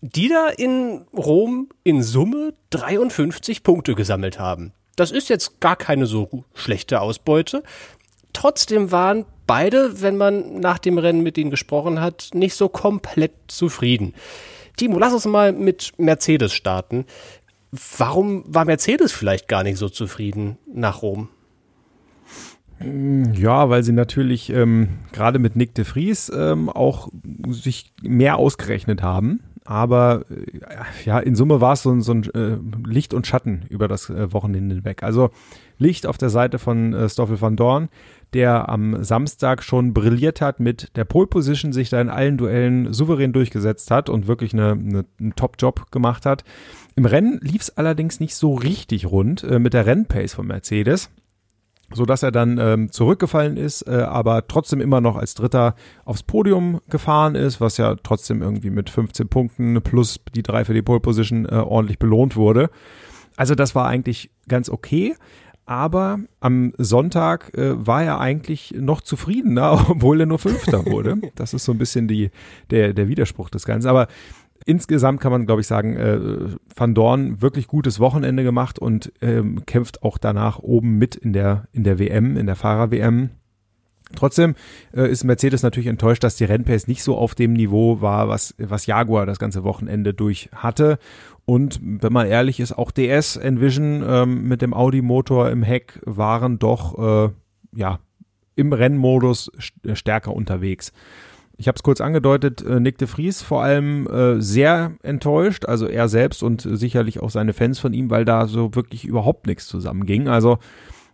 die 0.00 0.28
da 0.28 0.48
in 0.48 1.04
Rom 1.12 1.68
in 1.82 2.02
Summe 2.02 2.54
53 2.70 3.62
Punkte 3.62 3.94
gesammelt 3.94 4.38
haben. 4.38 4.72
Das 4.96 5.10
ist 5.10 5.28
jetzt 5.28 5.60
gar 5.60 5.76
keine 5.76 6.06
so 6.06 6.44
schlechte 6.54 7.00
Ausbeute. 7.00 7.62
Trotzdem 8.32 8.90
waren 8.90 9.26
beide, 9.48 10.00
wenn 10.00 10.16
man 10.16 10.60
nach 10.60 10.78
dem 10.78 10.98
Rennen 10.98 11.24
mit 11.24 11.36
ihnen 11.36 11.50
gesprochen 11.50 12.00
hat, 12.00 12.30
nicht 12.34 12.54
so 12.54 12.68
komplett 12.68 13.32
zufrieden. 13.48 14.14
Timo, 14.76 15.00
lass 15.00 15.12
uns 15.12 15.24
mal 15.24 15.52
mit 15.52 15.94
Mercedes 15.98 16.52
starten. 16.52 17.04
Warum 17.98 18.44
war 18.46 18.64
Mercedes 18.64 19.10
vielleicht 19.10 19.48
gar 19.48 19.64
nicht 19.64 19.78
so 19.78 19.88
zufrieden 19.88 20.56
nach 20.72 21.02
Rom? 21.02 21.28
Ja, 22.80 23.68
weil 23.70 23.82
sie 23.82 23.92
natürlich 23.92 24.50
ähm, 24.50 25.00
gerade 25.10 25.40
mit 25.40 25.56
Nick 25.56 25.74
de 25.74 25.84
Vries 25.84 26.30
ähm, 26.34 26.68
auch 26.68 27.08
sich 27.48 27.92
mehr 28.02 28.36
ausgerechnet 28.36 29.02
haben. 29.02 29.40
aber 29.64 30.24
äh, 30.30 31.04
ja, 31.04 31.18
in 31.18 31.34
Summe 31.34 31.60
war 31.60 31.74
es 31.74 31.82
so, 31.82 32.00
so 32.00 32.12
ein 32.12 32.24
äh, 32.34 32.56
Licht 32.88 33.12
und 33.12 33.26
Schatten 33.26 33.66
über 33.68 33.86
das 33.86 34.08
äh, 34.08 34.32
Wochenende 34.32 34.76
hinweg. 34.76 35.02
Also 35.02 35.30
Licht 35.76 36.06
auf 36.06 36.18
der 36.18 36.30
Seite 36.30 36.58
von 36.58 36.94
äh, 36.94 37.08
Stoffel 37.08 37.40
van 37.40 37.56
Dorn, 37.56 37.88
der 38.34 38.68
am 38.68 39.02
Samstag 39.02 39.62
schon 39.62 39.94
brilliert 39.94 40.40
hat 40.40 40.60
mit 40.60 40.96
der 40.96 41.04
Pole 41.04 41.26
Position, 41.26 41.72
sich 41.72 41.90
da 41.90 42.00
in 42.00 42.08
allen 42.08 42.36
Duellen 42.36 42.92
souverän 42.92 43.32
durchgesetzt 43.32 43.90
hat 43.90 44.08
und 44.08 44.26
wirklich 44.26 44.52
eine, 44.52 44.72
eine, 44.72 45.04
einen 45.18 45.34
Top-Job 45.34 45.90
gemacht 45.90 46.26
hat. 46.26 46.44
Im 46.96 47.04
Rennen 47.04 47.38
lief 47.42 47.62
es 47.62 47.76
allerdings 47.76 48.20
nicht 48.20 48.34
so 48.34 48.54
richtig 48.54 49.06
rund 49.06 49.42
äh, 49.44 49.58
mit 49.58 49.74
der 49.74 49.86
Rennpace 49.86 50.34
von 50.34 50.46
Mercedes 50.46 51.10
so 51.92 52.04
dass 52.04 52.22
er 52.22 52.30
dann 52.30 52.58
ähm, 52.58 52.92
zurückgefallen 52.92 53.56
ist, 53.56 53.82
äh, 53.88 54.02
aber 54.02 54.46
trotzdem 54.46 54.80
immer 54.80 55.00
noch 55.00 55.16
als 55.16 55.34
Dritter 55.34 55.74
aufs 56.04 56.22
Podium 56.22 56.80
gefahren 56.88 57.34
ist, 57.34 57.60
was 57.60 57.78
ja 57.78 57.96
trotzdem 58.02 58.42
irgendwie 58.42 58.70
mit 58.70 58.90
15 58.90 59.28
Punkten 59.28 59.80
plus 59.82 60.20
die 60.34 60.42
drei 60.42 60.64
für 60.64 60.74
die 60.74 60.82
Pole 60.82 61.00
Position 61.00 61.46
äh, 61.46 61.54
ordentlich 61.54 61.98
belohnt 61.98 62.36
wurde. 62.36 62.70
Also 63.36 63.54
das 63.54 63.74
war 63.74 63.86
eigentlich 63.86 64.30
ganz 64.48 64.68
okay. 64.68 65.14
Aber 65.68 66.20
am 66.40 66.72
Sonntag 66.78 67.52
äh, 67.54 67.86
war 67.86 68.02
er 68.02 68.20
eigentlich 68.20 68.74
noch 68.74 69.02
zufriedener, 69.02 69.72
obwohl 69.90 70.20
er 70.20 70.26
nur 70.26 70.38
Fünfter 70.38 70.86
wurde. 70.86 71.18
Das 71.34 71.52
ist 71.52 71.66
so 71.66 71.72
ein 71.72 71.78
bisschen 71.78 72.08
die, 72.08 72.30
der, 72.70 72.94
der 72.94 73.06
Widerspruch 73.06 73.50
des 73.50 73.66
Ganzen. 73.66 73.86
Aber 73.86 74.08
insgesamt 74.64 75.20
kann 75.20 75.30
man, 75.30 75.44
glaube 75.44 75.60
ich, 75.60 75.66
sagen, 75.66 75.94
äh, 75.96 76.18
Van 76.74 76.94
Dorn 76.94 77.42
wirklich 77.42 77.66
gutes 77.66 78.00
Wochenende 78.00 78.44
gemacht 78.44 78.78
und 78.78 79.12
ähm, 79.20 79.66
kämpft 79.66 80.02
auch 80.02 80.16
danach 80.16 80.58
oben 80.58 80.96
mit 80.96 81.16
in 81.16 81.34
der, 81.34 81.68
in 81.72 81.84
der 81.84 81.98
WM, 81.98 82.38
in 82.38 82.46
der 82.46 82.56
Fahrer-WM. 82.56 83.28
Trotzdem 84.14 84.54
äh, 84.94 85.10
ist 85.10 85.24
Mercedes 85.24 85.62
natürlich 85.62 85.88
enttäuscht, 85.88 86.24
dass 86.24 86.36
die 86.36 86.44
Rennpace 86.44 86.86
nicht 86.86 87.02
so 87.02 87.16
auf 87.16 87.34
dem 87.34 87.52
Niveau 87.52 88.00
war, 88.00 88.28
was, 88.28 88.54
was 88.58 88.86
Jaguar 88.86 89.26
das 89.26 89.38
ganze 89.38 89.64
Wochenende 89.64 90.14
durch 90.14 90.48
hatte. 90.54 90.98
Und 91.44 91.80
wenn 91.82 92.12
man 92.12 92.26
ehrlich 92.26 92.60
ist, 92.60 92.72
auch 92.72 92.90
DS 92.90 93.36
Envision 93.36 94.04
ähm, 94.06 94.48
mit 94.48 94.62
dem 94.62 94.74
Audi-Motor 94.74 95.50
im 95.50 95.62
Heck 95.62 96.00
waren 96.04 96.58
doch 96.58 97.28
äh, 97.28 97.30
ja 97.74 98.00
im 98.56 98.72
Rennmodus 98.72 99.50
stärker 99.94 100.34
unterwegs. 100.34 100.92
Ich 101.56 101.66
habe 101.66 101.76
es 101.76 101.82
kurz 101.82 102.00
angedeutet, 102.00 102.62
äh, 102.62 102.80
Nick 102.80 102.98
de 102.98 103.08
Vries 103.08 103.42
vor 103.42 103.62
allem 103.62 104.06
äh, 104.06 104.40
sehr 104.40 104.92
enttäuscht, 105.02 105.64
also 105.64 105.86
er 105.86 106.08
selbst 106.08 106.42
und 106.42 106.60
sicherlich 106.60 107.20
auch 107.20 107.30
seine 107.30 107.52
Fans 107.52 107.78
von 107.78 107.92
ihm, 107.92 108.10
weil 108.10 108.24
da 108.24 108.46
so 108.46 108.74
wirklich 108.74 109.04
überhaupt 109.04 109.46
nichts 109.46 109.66
zusammenging. 109.66 110.28
Also 110.28 110.58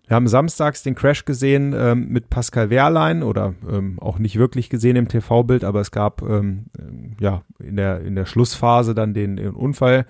wir 0.06 0.16
haben 0.16 0.28
samstags 0.28 0.82
den 0.82 0.94
Crash 0.94 1.24
gesehen 1.24 1.74
ähm, 1.76 2.08
mit 2.08 2.28
Pascal 2.28 2.68
Wehrlein 2.68 3.22
oder 3.22 3.54
ähm, 3.70 3.98
auch 4.00 4.18
nicht 4.18 4.38
wirklich 4.38 4.68
gesehen 4.68 4.96
im 4.96 5.08
TV-Bild, 5.08 5.64
aber 5.64 5.80
es 5.80 5.90
gab 5.92 6.20
ähm, 6.20 6.66
ja 7.18 7.42
in 7.58 7.76
der, 7.76 8.00
in 8.02 8.14
der 8.14 8.26
Schlussphase 8.26 8.94
dann 8.94 9.14
den, 9.14 9.36
den 9.36 9.54
Unfall, 9.54 10.04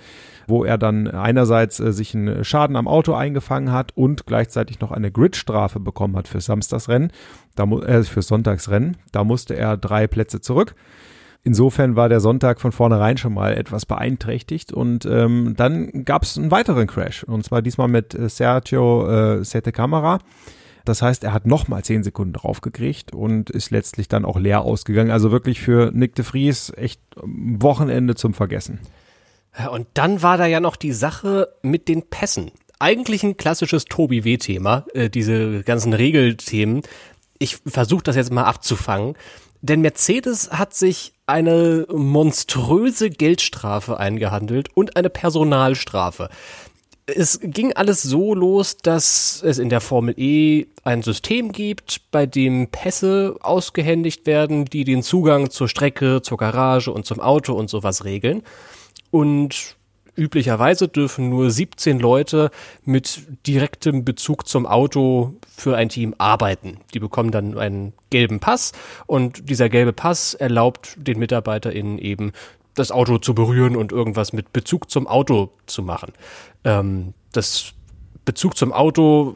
wo 0.48 0.64
er 0.64 0.78
dann 0.78 1.06
einerseits 1.06 1.78
äh, 1.78 1.92
sich 1.92 2.12
einen 2.14 2.44
Schaden 2.44 2.74
am 2.74 2.88
Auto 2.88 3.14
eingefangen 3.14 3.70
hat 3.70 3.96
und 3.96 4.26
gleichzeitig 4.26 4.80
noch 4.80 4.90
eine 4.90 5.12
Gridstrafe 5.12 5.78
bekommen 5.78 6.16
hat 6.16 6.26
für 6.26 6.40
Samstagsrennen, 6.40 7.12
da, 7.54 7.64
äh, 7.64 8.02
für 8.02 8.22
Sonntagsrennen. 8.22 8.96
Da 9.12 9.22
musste 9.22 9.54
er 9.54 9.76
drei 9.76 10.08
Plätze 10.08 10.40
zurück. 10.40 10.74
Insofern 11.46 11.94
war 11.94 12.08
der 12.08 12.20
Sonntag 12.20 12.58
von 12.58 12.72
vornherein 12.72 13.18
schon 13.18 13.34
mal 13.34 13.52
etwas 13.52 13.84
beeinträchtigt 13.84 14.72
und 14.72 15.04
ähm, 15.04 15.52
dann 15.56 16.04
gab 16.06 16.22
es 16.22 16.38
einen 16.38 16.50
weiteren 16.50 16.86
Crash 16.86 17.22
und 17.22 17.44
zwar 17.44 17.60
diesmal 17.60 17.88
mit 17.88 18.14
äh, 18.14 18.30
Sergio 18.30 19.06
äh, 19.06 19.44
Sette 19.44 19.70
Camera. 19.70 20.20
Das 20.86 21.02
heißt, 21.02 21.22
er 21.22 21.32
hat 21.32 21.46
nochmal 21.46 21.84
zehn 21.84 22.02
Sekunden 22.02 22.32
draufgekriegt 22.32 23.12
und 23.14 23.50
ist 23.50 23.70
letztlich 23.70 24.08
dann 24.08 24.24
auch 24.24 24.38
leer 24.38 24.62
ausgegangen. 24.62 25.10
Also 25.10 25.30
wirklich 25.30 25.60
für 25.60 25.90
Nick 25.94 26.14
de 26.14 26.24
Vries 26.24 26.72
echt 26.76 27.00
Wochenende 27.16 28.14
zum 28.14 28.34
Vergessen. 28.34 28.80
Und 29.70 29.86
dann 29.94 30.22
war 30.22 30.36
da 30.36 30.46
ja 30.46 30.60
noch 30.60 30.76
die 30.76 30.92
Sache 30.92 31.48
mit 31.62 31.88
den 31.88 32.02
Pässen. 32.02 32.50
Eigentlich 32.78 33.22
ein 33.22 33.36
klassisches 33.36 33.84
Tobi 33.84 34.24
W-Thema, 34.24 34.84
äh, 34.94 35.08
diese 35.08 35.62
ganzen 35.62 35.92
Regelthemen. 35.92 36.82
Ich 37.38 37.58
versuche 37.66 38.02
das 38.02 38.16
jetzt 38.16 38.32
mal 38.32 38.44
abzufangen. 38.44 39.14
Denn 39.64 39.80
Mercedes 39.80 40.50
hat 40.50 40.74
sich 40.74 41.14
eine 41.24 41.86
monströse 41.90 43.08
Geldstrafe 43.08 43.98
eingehandelt 43.98 44.68
und 44.74 44.98
eine 44.98 45.08
Personalstrafe. 45.08 46.28
Es 47.06 47.40
ging 47.42 47.72
alles 47.72 48.02
so 48.02 48.34
los, 48.34 48.76
dass 48.76 49.42
es 49.42 49.56
in 49.58 49.70
der 49.70 49.80
Formel 49.80 50.14
E 50.18 50.66
ein 50.82 51.02
System 51.02 51.50
gibt, 51.50 52.02
bei 52.10 52.26
dem 52.26 52.68
Pässe 52.68 53.36
ausgehändigt 53.40 54.26
werden, 54.26 54.66
die 54.66 54.84
den 54.84 55.02
Zugang 55.02 55.48
zur 55.48 55.70
Strecke, 55.70 56.20
zur 56.20 56.36
Garage 56.36 56.92
und 56.92 57.06
zum 57.06 57.20
Auto 57.20 57.54
und 57.54 57.70
sowas 57.70 58.04
regeln. 58.04 58.42
Und 59.10 59.76
üblicherweise 60.16 60.88
dürfen 60.88 61.28
nur 61.28 61.50
17 61.50 61.98
Leute 61.98 62.50
mit 62.84 63.22
direktem 63.46 64.04
Bezug 64.04 64.46
zum 64.46 64.66
Auto 64.66 65.34
für 65.56 65.76
ein 65.76 65.88
Team 65.88 66.14
arbeiten. 66.18 66.78
Die 66.92 67.00
bekommen 67.00 67.30
dann 67.30 67.58
einen 67.58 67.92
gelben 68.10 68.40
Pass 68.40 68.72
und 69.06 69.48
dieser 69.48 69.68
gelbe 69.68 69.92
Pass 69.92 70.34
erlaubt 70.34 70.96
den 70.96 71.18
MitarbeiterInnen 71.18 71.98
eben 71.98 72.32
das 72.74 72.90
Auto 72.90 73.18
zu 73.18 73.34
berühren 73.34 73.76
und 73.76 73.92
irgendwas 73.92 74.32
mit 74.32 74.52
Bezug 74.52 74.90
zum 74.90 75.06
Auto 75.06 75.50
zu 75.66 75.82
machen. 75.82 76.12
Ähm, 76.64 77.14
das 77.32 77.72
Bezug 78.24 78.56
zum 78.56 78.72
Auto 78.72 79.34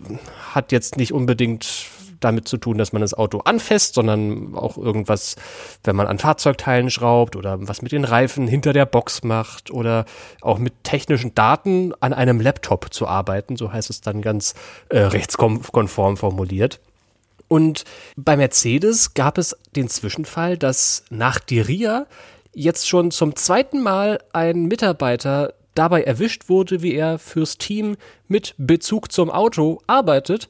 hat 0.52 0.72
jetzt 0.72 0.96
nicht 0.96 1.12
unbedingt 1.12 1.86
damit 2.20 2.48
zu 2.48 2.56
tun, 2.56 2.78
dass 2.78 2.92
man 2.92 3.02
das 3.02 3.14
Auto 3.14 3.38
anfasst, 3.40 3.94
sondern 3.94 4.54
auch 4.54 4.76
irgendwas, 4.76 5.36
wenn 5.84 5.96
man 5.96 6.06
an 6.06 6.18
Fahrzeugteilen 6.18 6.90
schraubt 6.90 7.36
oder 7.36 7.56
was 7.66 7.82
mit 7.82 7.92
den 7.92 8.04
Reifen 8.04 8.46
hinter 8.46 8.72
der 8.72 8.86
Box 8.86 9.22
macht 9.22 9.70
oder 9.70 10.04
auch 10.40 10.58
mit 10.58 10.84
technischen 10.84 11.34
Daten 11.34 11.92
an 12.00 12.12
einem 12.12 12.40
Laptop 12.40 12.92
zu 12.92 13.06
arbeiten. 13.06 13.56
So 13.56 13.72
heißt 13.72 13.90
es 13.90 14.00
dann 14.00 14.22
ganz 14.22 14.54
äh, 14.88 14.98
rechtskonform 14.98 16.16
formuliert. 16.16 16.80
Und 17.48 17.84
bei 18.16 18.36
Mercedes 18.36 19.14
gab 19.14 19.38
es 19.38 19.56
den 19.74 19.88
Zwischenfall, 19.88 20.58
dass 20.58 21.04
nach 21.08 21.38
Diria 21.40 22.06
jetzt 22.54 22.88
schon 22.88 23.10
zum 23.10 23.36
zweiten 23.36 23.82
Mal 23.82 24.20
ein 24.32 24.66
Mitarbeiter 24.66 25.54
dabei 25.74 26.02
erwischt 26.02 26.48
wurde, 26.48 26.82
wie 26.82 26.94
er 26.94 27.18
fürs 27.18 27.56
Team 27.56 27.96
mit 28.26 28.54
Bezug 28.58 29.12
zum 29.12 29.30
Auto 29.30 29.80
arbeitet 29.86 30.48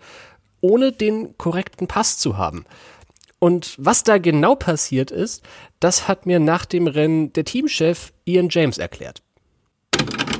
ohne 0.60 0.92
den 0.92 1.36
korrekten 1.38 1.86
Pass 1.86 2.18
zu 2.18 2.36
haben. 2.36 2.64
Und 3.38 3.74
was 3.78 4.02
da 4.02 4.18
genau 4.18 4.56
passiert 4.56 5.10
ist, 5.10 5.44
das 5.80 6.08
hat 6.08 6.26
mir 6.26 6.40
nach 6.40 6.64
dem 6.64 6.86
Rennen 6.86 7.32
der 7.32 7.44
Teamchef 7.44 8.12
Ian 8.24 8.48
James 8.50 8.78
erklärt. 8.78 9.22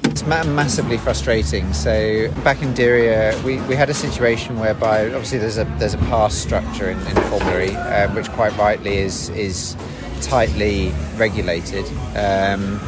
It's 0.05 0.27
massively 0.27 0.99
frustrating. 0.99 1.73
So 1.73 2.29
back 2.43 2.61
in 2.61 2.75
Diria, 2.75 3.33
we, 3.45 3.61
we 3.69 3.77
had 3.77 3.89
a 3.89 3.95
situation 3.95 4.59
whereby 4.59 5.07
obviously 5.15 5.39
there's 5.39 5.59
a 5.59 5.65
there's 5.79 5.95
a 5.95 6.05
pass 6.11 6.35
structure 6.35 6.91
in, 6.91 6.99
in 6.99 7.17
Formula 7.31 7.61
E, 7.61 7.77
uh, 7.77 8.09
which 8.15 8.29
quite 8.33 8.57
rightly 8.59 8.99
is 8.99 9.29
is 9.31 9.77
tightly 10.21 10.93
regulated. 11.17 11.85
Um, 12.17 12.81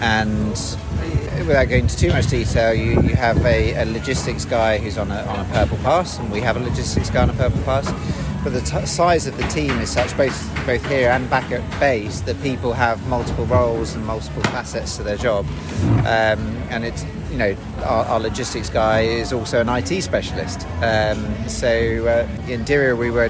and 0.00 0.50
without 1.46 1.64
going 1.64 1.84
into 1.84 1.96
too 1.96 2.08
much 2.08 2.26
detail, 2.28 2.74
you, 2.74 3.00
you 3.02 3.16
have 3.16 3.44
a, 3.44 3.74
a 3.74 3.84
logistics 3.86 4.44
guy 4.44 4.78
who's 4.78 4.98
on 4.98 5.10
a, 5.10 5.22
on 5.22 5.40
a 5.40 5.44
purple 5.52 5.78
pass, 5.78 6.18
and 6.18 6.30
we 6.30 6.40
have 6.40 6.56
a 6.56 6.60
logistics 6.60 7.10
guy 7.10 7.22
on 7.22 7.30
a 7.30 7.34
purple 7.34 7.60
pass. 7.62 7.90
But 8.44 8.52
the 8.52 8.60
t- 8.60 8.86
size 8.86 9.26
of 9.26 9.36
the 9.36 9.42
team 9.44 9.70
is 9.80 9.90
such, 9.90 10.16
both 10.16 10.66
both 10.66 10.84
here 10.86 11.10
and 11.10 11.28
back 11.28 11.50
at 11.50 11.80
base, 11.80 12.20
that 12.20 12.40
people 12.42 12.72
have 12.72 13.04
multiple 13.08 13.46
roles 13.46 13.94
and 13.94 14.06
multiple 14.06 14.42
facets 14.44 14.96
to 14.98 15.02
their 15.02 15.16
job. 15.16 15.44
Um, 16.00 16.56
and 16.70 16.84
it's 16.84 17.04
you 17.30 17.38
know 17.38 17.56
our, 17.78 18.04
our, 18.04 18.20
logistics 18.20 18.70
guy 18.70 19.00
is 19.00 19.32
also 19.32 19.60
an 19.60 19.68
IT 19.68 20.02
specialist. 20.02 20.66
Um, 20.82 21.48
so 21.48 21.68
uh, 21.68 22.50
in 22.50 22.64
Diria, 22.64 22.96
we 22.96 23.10
were 23.10 23.28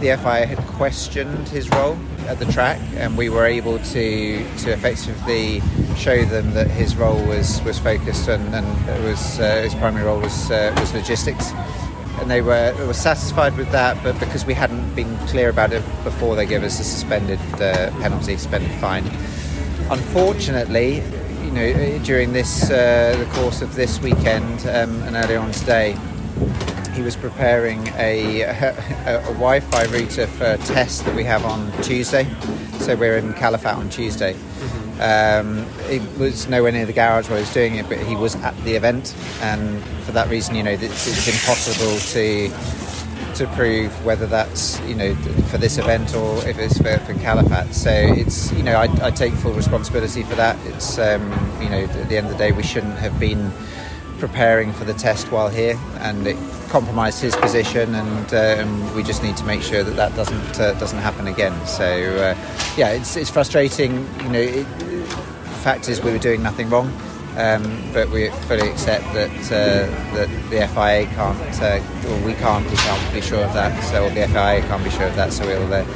the 0.00 0.16
FIA 0.16 0.46
had 0.46 0.58
questioned 0.58 1.48
his 1.48 1.68
role 1.70 1.96
at 2.26 2.38
the 2.38 2.46
track, 2.46 2.80
and 2.96 3.16
we 3.16 3.28
were 3.28 3.46
able 3.46 3.78
to 3.78 4.38
to 4.58 4.72
effectively 4.72 5.62
show 5.96 6.24
them 6.24 6.52
that 6.54 6.68
his 6.68 6.96
role 6.96 7.22
was 7.26 7.62
was 7.62 7.78
focused 7.78 8.28
and, 8.28 8.54
and 8.54 9.04
was 9.04 9.40
uh, 9.40 9.62
his 9.62 9.74
primary 9.74 10.04
role 10.04 10.20
was 10.20 10.50
uh, 10.50 10.74
was 10.78 10.92
logistics. 10.94 11.52
And 12.20 12.30
they 12.30 12.42
were, 12.42 12.72
were 12.86 12.94
satisfied 12.94 13.56
with 13.56 13.72
that, 13.72 14.00
but 14.04 14.18
because 14.20 14.44
we 14.46 14.54
hadn't 14.54 14.94
been 14.94 15.16
clear 15.26 15.48
about 15.48 15.72
it 15.72 15.82
before, 16.04 16.36
they 16.36 16.46
gave 16.46 16.62
us 16.62 16.78
a 16.78 16.84
suspended 16.84 17.40
uh, 17.54 17.90
penalty, 18.00 18.36
suspended 18.36 18.70
fine. 18.80 19.04
Unfortunately, 19.90 21.02
you 21.42 21.50
know, 21.50 21.98
during 22.04 22.32
this 22.32 22.70
uh, 22.70 23.16
the 23.18 23.40
course 23.40 23.60
of 23.60 23.74
this 23.74 24.00
weekend 24.00 24.60
um, 24.66 25.02
and 25.02 25.16
earlier 25.16 25.38
on 25.38 25.50
today, 25.52 25.96
he 26.92 27.02
was 27.02 27.16
preparing 27.16 27.88
a, 27.96 28.42
a, 28.42 29.20
a, 29.20 29.32
Wi-Fi 29.34 29.84
router 29.84 30.26
for 30.26 30.44
a 30.44 30.58
test 30.58 31.04
that 31.04 31.14
we 31.14 31.24
have 31.24 31.44
on 31.44 31.72
Tuesday. 31.82 32.26
So 32.80 32.96
we're 32.96 33.16
in 33.16 33.32
Califat 33.34 33.76
on 33.76 33.88
Tuesday. 33.88 34.36
Um, 35.00 35.66
he 35.88 35.98
was 36.18 36.48
nowhere 36.48 36.70
near 36.70 36.86
the 36.86 36.92
garage 36.92 37.28
where 37.28 37.38
he 37.38 37.42
was 37.42 37.52
doing 37.52 37.76
it, 37.76 37.88
but 37.88 37.98
he 37.98 38.14
was 38.14 38.36
at 38.36 38.56
the 38.64 38.74
event, 38.74 39.16
and 39.40 39.82
for 40.04 40.12
that 40.12 40.28
reason, 40.28 40.54
you 40.54 40.62
know, 40.62 40.70
it's, 40.70 40.82
it's 40.82 41.26
impossible 41.26 41.98
to 42.12 42.50
to 43.36 43.46
prove 43.56 44.04
whether 44.04 44.26
that's 44.26 44.78
you 44.80 44.94
know 44.94 45.14
for 45.48 45.56
this 45.56 45.78
event 45.78 46.14
or 46.14 46.36
if 46.46 46.58
it's 46.58 46.76
for, 46.76 46.98
for 46.98 47.14
Califat. 47.14 47.72
So 47.72 47.90
it's 47.90 48.52
you 48.52 48.62
know 48.62 48.76
I, 48.76 48.88
I 49.06 49.10
take 49.10 49.32
full 49.32 49.54
responsibility 49.54 50.22
for 50.22 50.34
that. 50.34 50.56
It's 50.66 50.98
um, 50.98 51.22
you 51.60 51.68
know 51.68 51.84
at 51.84 52.08
the 52.08 52.16
end 52.16 52.26
of 52.26 52.32
the 52.32 52.38
day 52.38 52.52
we 52.52 52.62
shouldn't 52.62 52.98
have 52.98 53.18
been 53.18 53.50
preparing 54.18 54.72
for 54.72 54.84
the 54.84 54.94
test 54.94 55.32
while 55.32 55.48
here, 55.48 55.78
and 55.98 56.26
it 56.26 56.36
compromised 56.72 57.20
his 57.20 57.36
position, 57.36 57.94
and 57.94 58.34
um, 58.34 58.94
we 58.96 59.02
just 59.02 59.22
need 59.22 59.36
to 59.36 59.44
make 59.44 59.62
sure 59.62 59.84
that 59.84 59.94
that 59.94 60.16
doesn't 60.16 60.58
uh, 60.58 60.72
doesn't 60.80 60.98
happen 60.98 61.28
again. 61.28 61.54
So 61.66 61.84
uh, 61.84 62.34
yeah, 62.76 62.88
it's 62.98 63.14
it's 63.16 63.30
frustrating. 63.30 63.92
You 64.22 64.28
know, 64.30 64.40
it, 64.40 64.66
the 64.78 65.60
fact 65.68 65.88
is 65.90 66.02
we 66.02 66.10
were 66.10 66.18
doing 66.18 66.42
nothing 66.42 66.68
wrong. 66.70 66.90
Um, 67.36 67.64
but 67.94 68.10
we 68.10 68.28
fully 68.46 68.68
accept 68.68 69.04
that 69.14 69.30
uh, 69.60 69.86
that 70.16 70.28
the 70.50 70.60
FIA 70.74 71.06
can't, 71.16 71.62
uh, 71.62 72.08
or 72.08 72.16
we 72.26 72.34
can't, 72.34 72.68
we 72.70 72.76
can't 72.76 73.14
be 73.14 73.22
sure 73.22 73.42
of 73.42 73.52
that. 73.54 73.72
So 73.84 74.08
the 74.10 74.26
FIA 74.28 74.60
can't 74.68 74.84
be 74.84 74.90
sure 74.90 75.06
of 75.06 75.16
that. 75.16 75.32
So 75.32 75.46
we'll 75.46 75.72
uh, 75.72 75.86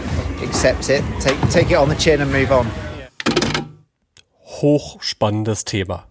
accept 0.42 0.88
it, 0.88 1.04
take 1.20 1.38
take 1.50 1.70
it 1.70 1.74
on 1.74 1.88
the 1.90 1.94
chin, 1.94 2.20
and 2.22 2.32
move 2.32 2.52
on. 2.52 2.66
Hochspannendes 4.60 5.62
Thema. 5.64 6.04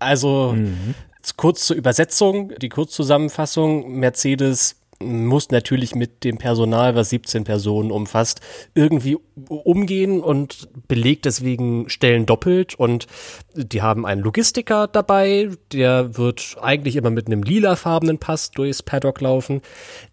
Also 0.00 0.52
mhm. 0.54 0.94
Kurz 1.36 1.66
zur 1.66 1.76
Übersetzung, 1.76 2.52
die 2.58 2.68
Kurzzusammenfassung: 2.68 3.92
Mercedes 3.92 4.80
muss 5.02 5.50
natürlich 5.50 5.94
mit 5.94 6.24
dem 6.24 6.36
Personal, 6.36 6.94
was 6.94 7.08
17 7.08 7.44
Personen 7.44 7.90
umfasst, 7.90 8.40
irgendwie 8.74 9.16
umgehen 9.48 10.20
und 10.20 10.68
belegt 10.88 11.24
deswegen 11.24 11.88
Stellen 11.88 12.26
doppelt. 12.26 12.74
Und 12.74 13.06
die 13.54 13.80
haben 13.80 14.04
einen 14.04 14.20
Logistiker 14.20 14.88
dabei, 14.88 15.50
der 15.72 16.18
wird 16.18 16.56
eigentlich 16.60 16.96
immer 16.96 17.08
mit 17.08 17.26
einem 17.26 17.42
lilafarbenen 17.42 18.18
Pass 18.18 18.50
durchs 18.50 18.82
Paddock 18.82 19.22
laufen. 19.22 19.62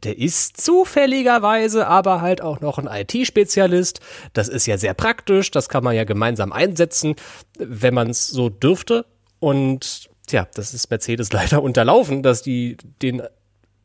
Der 0.04 0.18
ist 0.18 0.56
zufälligerweise 0.62 1.88
aber 1.88 2.22
halt 2.22 2.42
auch 2.42 2.62
noch 2.62 2.78
ein 2.78 2.88
IT-Spezialist. 2.88 4.00
Das 4.32 4.48
ist 4.48 4.68
ja 4.68 4.78
sehr 4.78 4.94
praktisch, 4.94 5.52
das 5.52 5.68
kann 5.68 5.84
man 5.84 5.98
ja 5.98 6.06
gemeinsam 6.06 6.54
einsetzen, 6.54 7.16
wenn 7.60 7.94
man 7.94 8.12
es 8.12 8.28
so 8.28 8.48
dürfte. 8.48 9.06
Und 9.40 10.10
Tja, 10.28 10.48
das 10.54 10.74
ist 10.74 10.90
Mercedes 10.90 11.34
leider 11.34 11.64
unterlaufen, 11.64 12.22
dass 12.22 12.42
die 12.44 12.78
den 13.02 13.24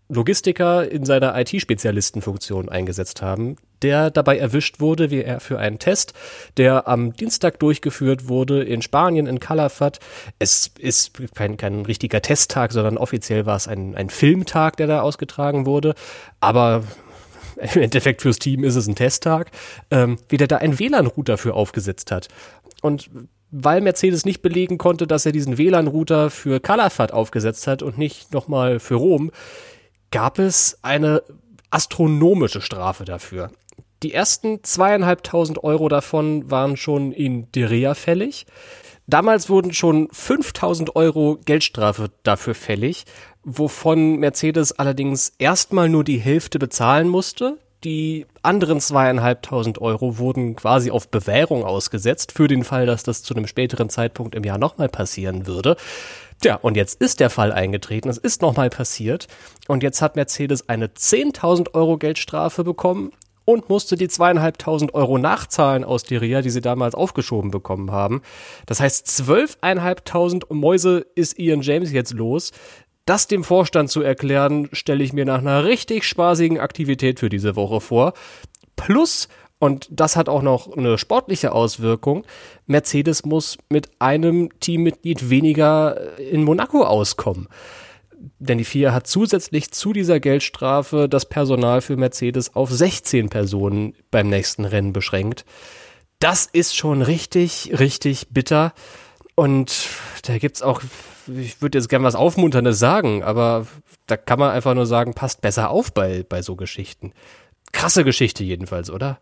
Logistiker 0.09 0.91
in 0.91 1.07
seiner 1.07 1.39
IT-Spezialistenfunktion 1.39 2.69
eingesetzt 2.69 3.23
haben, 3.23 3.57
der 3.81 4.11
dabei 4.11 4.37
erwischt 4.37 4.79
wurde, 4.79 5.11
wie 5.11 5.23
er 5.23 5.41
für 5.41 5.59
einen 5.59 5.79
Test, 5.79 6.13
der 6.59 6.87
am 6.87 7.15
Dienstag 7.15 7.59
durchgeführt 7.61 8.29
wurde 8.29 8.63
in 8.63 8.83
Spanien, 8.83 9.27
in 9.27 9.41
Calafat. 9.41 10.01
Es 10.39 10.71
ist 10.79 11.13
kein, 11.35 11.57
kein 11.57 11.87
richtiger 11.87 12.21
Testtag, 12.21 12.73
sondern 12.73 12.99
offiziell 12.99 13.47
war 13.47 13.57
es 13.57 13.69
ein, 13.69 13.95
ein 13.95 14.11
Filmtag, 14.11 14.77
der 14.77 14.87
da 14.87 15.01
ausgetragen 15.01 15.65
wurde. 15.65 15.95
Aber 16.41 16.85
im 17.75 17.81
Endeffekt 17.81 18.21
fürs 18.21 18.39
Team 18.39 18.65
ist 18.65 18.77
es 18.77 18.87
ein 18.87 18.97
Testtag, 18.97 19.51
ähm, 19.91 20.19
wie 20.29 20.37
der 20.37 20.49
da 20.49 20.59
einen 20.59 20.79
WLAN-Router 20.79 21.39
für 21.39 21.55
aufgesetzt 21.55 22.11
hat. 22.11 22.29
Und 22.83 23.09
weil 23.53 23.83
Mercedes 23.83 24.25
nicht 24.25 24.43
belegen 24.43 24.79
konnte, 24.79 25.07
dass 25.07 25.27
er 25.27 25.33
diesen 25.33 25.59
WLAN-Router 25.59 26.31
für 26.31 26.59
Calafat 26.59 27.13
aufgesetzt 27.13 27.67
hat 27.67 27.83
und 27.83 27.99
nicht 27.99 28.33
nochmal 28.33 28.81
für 28.81 28.95
Rom, 28.95 29.31
gab 30.11 30.39
es 30.39 30.79
eine 30.83 31.23
astronomische 31.71 32.63
Strafe 32.63 33.05
dafür. 33.05 33.51
Die 34.03 34.15
ersten 34.15 34.65
zweieinhalbtausend 34.65 35.63
Euro 35.63 35.89
davon 35.89 36.51
waren 36.51 36.77
schon 36.77 37.13
in 37.13 37.53
Direa 37.53 37.95
fällig. 37.95 38.47
Damals 39.07 39.51
wurden 39.51 39.73
schon 39.73 40.09
5000 40.11 40.97
Euro 40.97 41.39
Geldstrafe 41.45 42.11
dafür 42.23 42.55
fällig, 42.55 43.05
wovon 43.45 44.17
Mercedes 44.17 44.73
allerdings 44.73 45.33
erstmal 45.39 45.89
nur 45.89 46.05
die 46.05 46.19
Hälfte 46.19 46.59
bezahlen 46.59 47.09
musste. 47.09 47.59
Die 47.85 48.27
anderen 48.43 48.81
zweieinhalbtausend 48.81 49.81
Euro 49.81 50.19
wurden 50.19 50.55
quasi 50.55 50.93
auf 50.93 51.09
Bewährung 51.09 51.65
ausgesetzt, 51.65 52.31
für 52.31 52.47
den 52.47 52.63
Fall, 52.63 52.87
dass 52.87 53.03
das 53.03 53.25
zu 53.25 53.35
einem 53.35 53.49
späteren 53.49 53.89
Zeitpunkt 53.89 54.37
im 54.37 54.45
Jahr 54.45 54.59
nochmal 54.59 54.89
passieren 54.89 55.49
würde. 55.49 55.77
Tja, 56.41 56.57
und 56.57 56.77
jetzt 56.77 57.01
ist 57.01 57.19
der 57.19 57.29
Fall 57.29 57.51
eingetreten, 57.51 58.09
es 58.09 58.19
ist 58.19 58.41
nochmal 58.41 58.71
passiert 58.71 59.27
und 59.67 59.83
jetzt 59.83 60.01
hat 60.01 60.15
Mercedes 60.15 60.69
eine 60.69 60.87
10.000 60.87 61.75
Euro 61.75 61.99
Geldstrafe 61.99 62.63
bekommen 62.63 63.11
und 63.45 63.69
musste 63.69 63.97
die 63.97 64.09
zweieinhalbtausend 64.09 64.95
Euro 64.95 65.19
nachzahlen 65.19 65.85
aus 65.85 66.05
die 66.05 66.17
RIA, 66.17 66.43
die 66.43 66.51
sie 66.51 66.61
damals 66.61 66.95
aufgeschoben 66.95 67.51
bekommen 67.51 67.91
haben. 67.91 68.23
Das 68.67 68.81
heißt, 68.81 69.07
zwölfeinhalbtausend 69.09 70.51
Mäuse 70.51 71.07
ist 71.15 71.39
Ian 71.39 71.63
James 71.63 71.93
jetzt 71.93 72.13
los. 72.13 72.53
Das 73.05 73.27
dem 73.27 73.45
Vorstand 73.45 73.91
zu 73.91 74.03
erklären, 74.03 74.69
stelle 74.73 75.03
ich 75.03 75.13
mir 75.13 75.25
nach 75.25 75.39
einer 75.39 75.65
richtig 75.65 76.05
spaßigen 76.05 76.61
Aktivität 76.61 77.19
für 77.19 77.29
diese 77.29 77.57
Woche 77.57 77.81
vor. 77.81 78.13
Plus 78.77 79.29
und 79.59 79.87
das 79.93 80.17
hat 80.17 80.29
auch 80.29 80.43
noch 80.43 80.77
eine 80.77 80.99
sportliche 80.99 81.53
Auswirkung. 81.53 82.25
Mercedes 82.67 83.25
muss 83.25 83.59
mit 83.69 83.91
einem 84.01 84.49
Teammitglied 84.59 85.31
weniger 85.31 86.19
in 86.19 86.43
Monaco 86.43 86.83
auskommen. 86.83 87.47
Denn 88.41 88.59
die 88.59 88.65
FIA 88.65 88.93
hat 88.93 89.07
zusätzlich 89.07 89.71
zu 89.71 89.93
dieser 89.93 90.19
Geldstrafe 90.19 91.09
das 91.09 91.29
Personal 91.29 91.81
für 91.81 91.97
Mercedes 91.97 92.57
auf 92.57 92.71
16 92.73 93.29
Personen 93.29 93.95
beim 94.11 94.29
nächsten 94.29 94.65
Rennen 94.65 94.93
beschränkt. 94.93 95.45
Das 96.19 96.47
ist 96.47 96.77
schon 96.77 97.01
richtig, 97.03 97.73
richtig 97.79 98.29
bitter. 98.31 98.75
Und 99.35 99.89
da 100.25 100.39
gibt's 100.39 100.63
auch, 100.63 100.83
ich 101.27 101.63
würde 101.63 101.79
jetzt 101.79 101.89
gern 101.89 102.03
was 102.03 102.15
Aufmunterndes 102.15 102.79
sagen, 102.79 103.23
aber 103.23 103.67
da 104.07 104.17
kann 104.17 104.39
man 104.39 104.51
einfach 104.51 104.75
nur 104.75 104.87
sagen, 104.87 105.15
passt 105.15 105.41
besser 105.41 105.71
auf 105.71 105.93
bei, 105.93 106.25
bei 106.29 106.43
so 106.43 106.57
Geschichten. 106.57 107.13
Krasse 107.73 108.05
Geschichte 108.05 108.45
jedenfalls, 108.45 108.91
oder? 108.91 109.19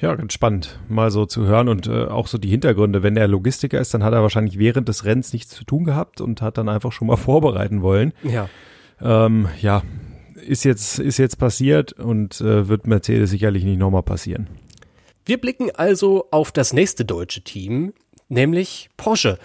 Ja, 0.00 0.14
ganz 0.14 0.32
spannend, 0.32 0.78
mal 0.88 1.10
so 1.10 1.26
zu 1.26 1.44
hören 1.44 1.68
und 1.68 1.86
äh, 1.86 2.06
auch 2.06 2.26
so 2.26 2.38
die 2.38 2.48
Hintergründe. 2.48 3.02
Wenn 3.02 3.18
er 3.18 3.28
Logistiker 3.28 3.78
ist, 3.78 3.92
dann 3.92 4.02
hat 4.02 4.14
er 4.14 4.22
wahrscheinlich 4.22 4.58
während 4.58 4.88
des 4.88 5.04
Rennens 5.04 5.32
nichts 5.34 5.54
zu 5.54 5.64
tun 5.64 5.84
gehabt 5.84 6.22
und 6.22 6.40
hat 6.40 6.56
dann 6.56 6.68
einfach 6.70 6.90
schon 6.90 7.08
mal 7.08 7.16
vorbereiten 7.18 7.82
wollen. 7.82 8.14
Ja. 8.22 8.48
Ähm, 9.00 9.48
ja, 9.60 9.82
ist 10.46 10.64
jetzt, 10.64 10.98
ist 10.98 11.18
jetzt 11.18 11.38
passiert 11.38 11.92
und 11.92 12.40
äh, 12.40 12.66
wird 12.68 12.86
Mercedes 12.86 13.30
sicherlich 13.30 13.64
nicht 13.64 13.78
nochmal 13.78 14.02
passieren. 14.02 14.48
Wir 15.26 15.38
blicken 15.38 15.70
also 15.74 16.28
auf 16.30 16.50
das 16.50 16.72
nächste 16.72 17.04
deutsche 17.04 17.42
Team, 17.42 17.92
nämlich 18.30 18.88
Porsche. 18.96 19.38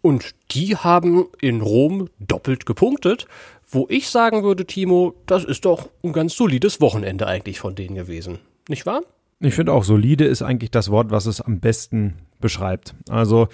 Und 0.00 0.34
die 0.52 0.76
haben 0.76 1.26
in 1.42 1.60
Rom 1.60 2.08
doppelt 2.18 2.64
gepunktet, 2.64 3.26
wo 3.70 3.86
ich 3.90 4.08
sagen 4.08 4.42
würde, 4.42 4.64
Timo, 4.64 5.14
das 5.26 5.44
ist 5.44 5.66
doch 5.66 5.90
ein 6.02 6.12
ganz 6.12 6.34
solides 6.34 6.80
Wochenende 6.80 7.26
eigentlich 7.26 7.60
von 7.60 7.74
denen 7.74 7.94
gewesen. 7.94 8.38
Nicht 8.68 8.86
wahr? 8.86 9.02
Ich 9.40 9.54
finde 9.54 9.72
auch 9.72 9.84
solide 9.84 10.24
ist 10.24 10.42
eigentlich 10.42 10.70
das 10.70 10.90
Wort, 10.90 11.10
was 11.10 11.26
es 11.26 11.40
am 11.40 11.60
besten 11.60 12.14
beschreibt. 12.40 12.94
Also 13.08 13.48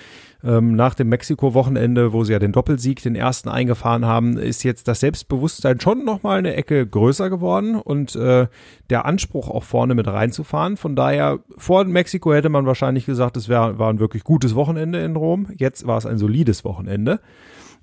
ähm, 0.45 0.77
nach 0.77 0.95
dem 0.95 1.09
Mexiko-Wochenende, 1.09 2.13
wo 2.13 2.25
sie 2.25 2.33
ja 2.33 2.39
den 2.39 2.53
Doppelsieg, 2.53 3.03
den 3.03 3.17
ersten 3.17 3.49
eingefahren 3.49 4.05
haben, 4.05 4.37
ist 4.37 4.63
jetzt 4.63 4.87
das 4.87 5.01
Selbstbewusstsein 5.01 5.81
schon 5.81 6.05
nochmal 6.05 6.39
eine 6.39 6.55
Ecke 6.55 6.87
größer 6.87 7.31
geworden 7.31 7.75
und 7.75 8.15
äh, 8.17 8.47
der 8.91 9.07
Anspruch 9.07 9.49
auch 9.49 9.65
vorne 9.65 9.95
mit 9.95 10.07
reinzufahren. 10.07 10.77
Von 10.77 10.95
daher, 10.95 11.41
vor 11.57 11.85
Mexiko 11.85 12.33
hätte 12.33 12.49
man 12.49 12.67
wahrscheinlich 12.67 13.07
gesagt, 13.07 13.37
es 13.37 13.49
wär, 13.49 13.79
war 13.79 13.91
ein 13.91 13.99
wirklich 13.99 14.25
gutes 14.25 14.55
Wochenende 14.55 15.03
in 15.03 15.17
Rom. 15.17 15.49
Jetzt 15.57 15.87
war 15.87 15.99
es 15.99 16.07
ein 16.07 16.19
solides 16.19 16.65
Wochenende. 16.65 17.21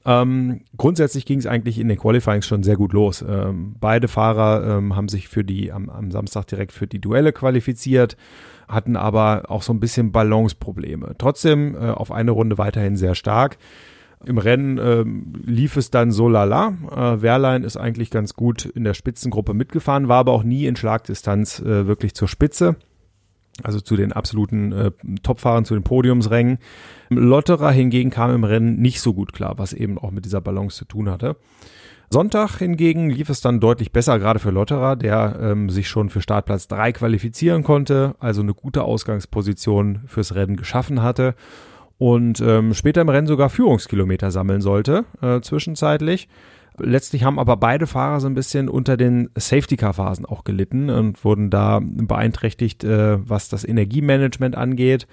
Ähm, 0.06 0.62
grundsätzlich 0.76 1.26
ging 1.26 1.39
es 1.39 1.47
eigentlich 1.47 1.80
in 1.80 1.88
den 1.88 1.97
Qualifyings 1.97 2.45
schon 2.45 2.64
sehr 2.64 2.76
gut 2.76 2.93
los. 2.93 3.24
Ähm, 3.28 3.76
beide 3.80 4.08
Fahrer 4.08 4.78
ähm, 4.78 4.95
haben 4.95 5.08
sich 5.08 5.30
für 5.30 5.43
die 5.43 5.72
am, 5.72 5.89
am, 5.89 6.12
Samstag 6.12 6.47
direkt 6.47 6.74
für 6.74 6.88
die 6.88 6.99
Duelle 6.99 7.32
qualifiziert, 7.32 8.18
hatten 8.68 8.95
aber 8.95 9.43
auch 9.49 9.61
so 9.61 9.74
ein 9.74 9.80
bisschen 9.80 10.11
Balanceprobleme. 10.11 11.16
Trotzdem 11.18 11.76
äh, 11.76 11.89
auf 11.89 12.11
eine 12.11 12.32
Runde 12.32 12.57
weiterhin 12.57 12.95
sehr 12.95 13.16
stark. 13.16 13.57
Im 14.26 14.38
Rennen 14.38 14.78
äh, 14.78 15.03
lief 15.45 15.76
es 15.76 15.91
dann 15.91 16.11
so 16.11 16.30
lala. 16.30 16.74
Äh, 16.91 17.22
Wehrlein 17.22 17.64
ist 17.64 17.78
eigentlich 17.78 18.09
ganz 18.09 18.36
gut 18.36 18.66
in 18.66 18.84
der 18.84 18.93
Spitzengruppe 18.93 19.53
mitgefahren, 19.53 20.07
war 20.07 20.20
aber 20.20 20.32
auch 20.32 20.43
nie 20.43 20.66
in 20.66 20.76
Schlagdistanz 20.76 21.59
äh, 21.59 21.88
wirklich 21.88 22.14
zur 22.14 22.28
Spitze 22.28 22.78
also 23.61 23.80
zu 23.80 23.95
den 23.95 24.14
absoluten 24.14 24.72
äh, 24.72 24.91
Topfahrern, 25.22 25.66
zu 25.66 25.76
den 25.76 25.84
Podiumsrängen. 25.84 26.57
Lotterer 27.09 27.72
hingegen 27.72 28.09
kam 28.09 28.34
im 28.34 28.43
Rennen 28.43 28.82
nicht 28.82 29.01
so 29.01 29.14
gut 29.14 29.34
klar, 29.34 29.57
was 29.57 29.74
eben 29.74 29.99
auch 29.99 30.11
mit 30.11 30.26
dieser 30.26 30.41
Balance 30.41 30.78
zu 30.78 30.86
tun 30.86 31.09
hatte. 31.09 31.36
Sonntag 32.14 32.59
hingegen 32.59 33.09
lief 33.09 33.30
es 33.32 33.41
dann 33.41 33.59
deutlich 33.59 33.91
besser, 33.91 34.20
gerade 34.20 34.38
für 34.38 34.51
Lotterer, 34.51 34.95
der 34.95 35.36
ähm, 35.41 35.72
sich 35.72 35.89
schon 35.89 36.11
für 36.11 36.22
Startplatz 36.22 36.68
3 36.68 36.91
qualifizieren 36.91 37.64
konnte, 37.64 38.14
also 38.20 38.43
eine 38.43 38.53
gute 38.53 38.84
Ausgangsposition 38.84 40.01
fürs 40.05 40.36
Rennen 40.36 40.55
geschaffen 40.55 41.01
hatte 41.01 41.34
und 41.97 42.39
ähm, 42.39 42.76
später 42.76 43.01
im 43.01 43.09
Rennen 43.09 43.26
sogar 43.26 43.49
Führungskilometer 43.49 44.30
sammeln 44.30 44.61
sollte, 44.61 45.05
äh, 45.24 45.41
zwischenzeitlich. 45.41 46.30
Letztlich 46.78 47.24
haben 47.24 47.39
aber 47.39 47.57
beide 47.57 47.88
Fahrer 47.88 48.20
so 48.20 48.28
ein 48.28 48.36
bisschen 48.36 48.70
unter 48.70 48.95
den 48.95 49.32
Safety-Car-Phasen 49.36 50.28
auch 50.28 50.43
gelitten 50.43 50.91
und 50.91 51.26
wurden 51.26 51.49
da 51.49 51.80
beeinträchtigt, 51.82 52.84
äh, 52.84 53.28
was 53.28 53.49
das 53.49 53.64
Energiemanagement 53.64 54.55
angeht. 54.55 55.07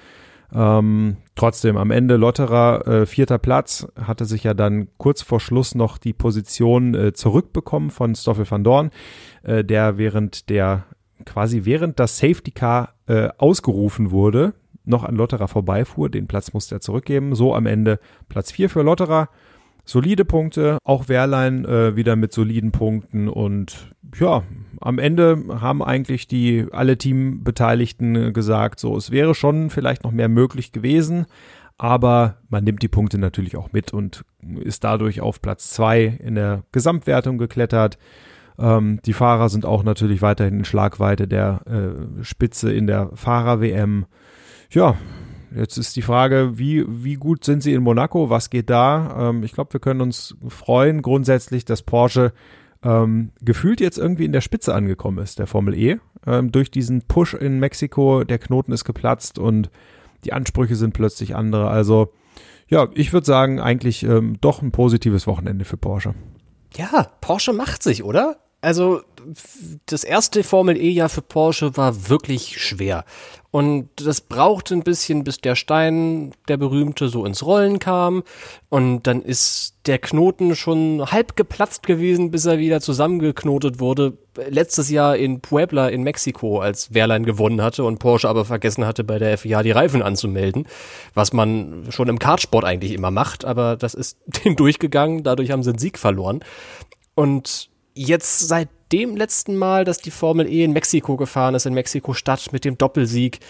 Ähm, 0.53 1.17
trotzdem, 1.35 1.77
am 1.77 1.91
Ende 1.91 2.17
Lotterer, 2.17 2.87
äh, 2.87 3.07
vierter 3.07 3.39
Platz, 3.39 3.87
hatte 4.01 4.25
sich 4.25 4.45
ja 4.45 4.55
dann 4.55 4.89
kurz 4.99 5.23
vor 5.23 5.41
Schluss 5.41 5.75
noch 5.75 5.99
die 5.99 6.13
Position 6.13 6.95
äh, 6.95 7.13
zurückbekommen 7.13 7.91
von 7.91 8.15
Stoffel 8.15 8.51
van 8.51 8.65
Dorn, 8.65 8.91
äh, 9.43 9.65
der 9.65 9.99
während 9.99 10.49
der, 10.49 10.85
quasi 11.25 11.65
während 11.65 12.01
das 12.01 12.19
Safety 12.19 12.51
Car 12.51 12.95
äh, 13.07 13.29
ausgerufen 13.39 14.11
wurde, 14.11 14.55
noch 14.85 15.05
an 15.05 15.15
Lotterer 15.15 15.49
vorbeifuhr. 15.49 16.09
Den 16.09 16.27
Platz 16.27 16.53
musste 16.53 16.77
er 16.77 16.81
zurückgeben. 16.81 17.35
So 17.35 17.55
am 17.55 17.67
Ende 17.67 18.01
Platz 18.29 18.51
vier 18.51 18.69
für 18.69 18.83
Lotterer. 18.83 19.29
Solide 19.85 20.25
Punkte, 20.25 20.79
auch 20.85 21.09
Wehrlein 21.09 21.65
äh, 21.65 21.97
wieder 21.97 22.15
mit 22.15 22.33
soliden 22.33 22.71
Punkten 22.71 23.29
und 23.29 23.95
ja, 24.15 24.43
am 24.81 24.99
Ende 24.99 25.45
haben 25.61 25.83
eigentlich 25.83 26.27
die 26.27 26.67
alle 26.73 26.97
Teambeteiligten 26.97 28.33
gesagt, 28.33 28.81
so 28.81 28.97
es 28.97 29.11
wäre 29.11 29.35
schon 29.35 29.71
vielleicht 29.71 30.05
noch 30.05 30.11
mehr 30.11 30.29
möglich 30.29 30.73
gewesen, 30.73 31.27
aber 31.79 32.39
man 32.49 32.65
nimmt 32.65 32.83
die 32.83 32.89
Punkte 32.89 33.19
natürlich 33.19 33.57
auch 33.57 33.73
mit 33.73 33.93
und 33.93 34.25
ist 34.59 34.85
dadurch 34.85 35.21
auf 35.21 35.41
Platz 35.41 35.71
zwei 35.71 36.05
in 36.05 36.35
der 36.35 36.65
Gesamtwertung 36.73 37.39
geklettert. 37.39 37.99
Ähm, 38.59 39.01
die 39.05 39.13
Fahrer 39.13 39.49
sind 39.49 39.65
auch 39.65 39.83
natürlich 39.83 40.23
weiterhin 40.23 40.59
in 40.59 40.65
Schlagweite 40.65 41.29
der 41.29 41.61
äh, 41.67 42.25
Spitze 42.25 42.73
in 42.73 42.87
der 42.87 43.11
Fahrer-WM. 43.15 44.07
Ja, 44.71 44.97
Jetzt 45.53 45.79
ist 45.79 45.97
die 45.97 46.03
Frage, 46.03 46.59
wie, 46.59 46.85
wie 46.87 47.15
gut 47.15 47.45
sind 47.45 47.63
sie 47.63 47.73
in 47.73 47.83
Monaco? 47.83 48.31
Was 48.31 48.51
geht 48.51 48.71
da? 48.71 49.31
Ähm, 49.31 49.43
ich 49.43 49.53
glaube, 49.53 49.73
wir 49.73 49.81
können 49.81 50.01
uns 50.01 50.37
freuen 50.47 51.03
grundsätzlich, 51.03 51.65
dass 51.65 51.83
Porsche 51.83 52.33
ähm, 52.83 53.33
gefühlt 53.41 53.81
jetzt 53.81 53.99
irgendwie 53.99 54.25
in 54.25 54.33
der 54.33 54.41
Spitze 54.41 54.75
angekommen 54.75 55.19
ist, 55.19 55.39
der 55.39 55.47
Formel 55.47 55.75
E. 55.75 55.99
Ähm, 56.27 56.53
durch 56.53 56.71
diesen 56.71 57.03
Push 57.03 57.35
in 57.35 57.59
Mexiko, 57.59 58.25
der 58.25 58.39
Knoten 58.39 58.73
ist 58.73 58.85
geplatzt 58.85 59.39
und 59.39 59.71
die 60.25 60.33
Ansprüche 60.33 60.77
sind 60.77 60.93
plötzlich 60.93 61.35
andere. 61.35 61.69
Also 61.69 62.13
ja, 62.69 62.89
ich 62.95 63.13
würde 63.13 63.27
sagen, 63.27 63.61
eigentlich 63.61 64.05
ähm, 64.05 64.39
doch 64.41 64.63
ein 64.63 64.71
positives 64.71 65.27
Wochenende 65.27 65.65
für 65.65 65.77
Porsche. 65.77 66.15
Ja, 66.77 67.11
Porsche 67.21 67.53
macht 67.53 67.83
sich, 67.83 68.05
oder? 68.05 68.37
Also 68.63 69.01
das 69.87 70.05
erste 70.05 70.45
Formel 70.45 70.77
E-Jahr 70.77 71.09
für 71.09 71.23
Porsche 71.23 71.77
war 71.79 72.11
wirklich 72.11 72.61
schwer. 72.63 73.05
Und 73.51 73.89
das 73.97 74.21
brauchte 74.21 74.75
ein 74.75 74.83
bisschen, 74.83 75.25
bis 75.25 75.39
der 75.39 75.57
Stein, 75.57 76.33
der 76.47 76.57
berühmte, 76.57 77.09
so 77.09 77.25
ins 77.25 77.45
Rollen 77.45 77.79
kam. 77.79 78.23
Und 78.69 79.07
dann 79.07 79.23
ist 79.23 79.75
der 79.87 79.99
Knoten 79.99 80.55
schon 80.55 81.05
halb 81.11 81.37
geplatzt 81.37 81.87
gewesen, 81.87 82.31
bis 82.31 82.45
er 82.45 82.59
wieder 82.59 82.81
zusammengeknotet 82.81 83.81
wurde. 83.81 84.19
Letztes 84.49 84.91
Jahr 84.91 85.17
in 85.17 85.41
Puebla 85.41 85.89
in 85.89 86.03
Mexiko, 86.03 86.61
als 86.61 86.93
Wehrlein 86.95 87.25
gewonnen 87.25 87.63
hatte 87.63 87.83
und 87.83 87.99
Porsche 87.99 88.29
aber 88.29 88.45
vergessen 88.45 88.87
hatte, 88.87 89.05
bei 89.05 89.19
der 89.19 89.37
FIA 89.39 89.63
die 89.63 89.73
Reifen 89.73 90.03
anzumelden. 90.03 90.69
Was 91.15 91.33
man 91.33 91.87
schon 91.91 92.09
im 92.09 92.19
Kartsport 92.19 92.65
eigentlich 92.65 92.93
immer 92.93 93.11
macht, 93.11 93.45
aber 93.45 93.77
das 93.77 93.95
ist 93.95 94.19
dem 94.45 94.55
durchgegangen. 94.55 95.25
Dadurch 95.25 95.51
haben 95.51 95.63
sie 95.63 95.71
einen 95.71 95.79
Sieg 95.79 95.99
verloren. 95.99 96.45
Und 97.17 97.71
jetzt 98.07 98.41
seit 98.41 98.69
dem 98.93 99.17
letzten 99.17 99.57
Mal, 99.57 99.85
dass 99.85 99.99
die 99.99 100.11
Formel 100.11 100.51
E 100.51 100.65
in 100.65 100.73
Mexiko 100.73 101.17
gefahren 101.17 101.55
ist, 101.55 101.67
in 101.67 101.75
Mexiko-Stadt 101.75 102.53
mit 102.53 102.65
dem 102.65 102.79
Doppelsieg, 102.79 103.41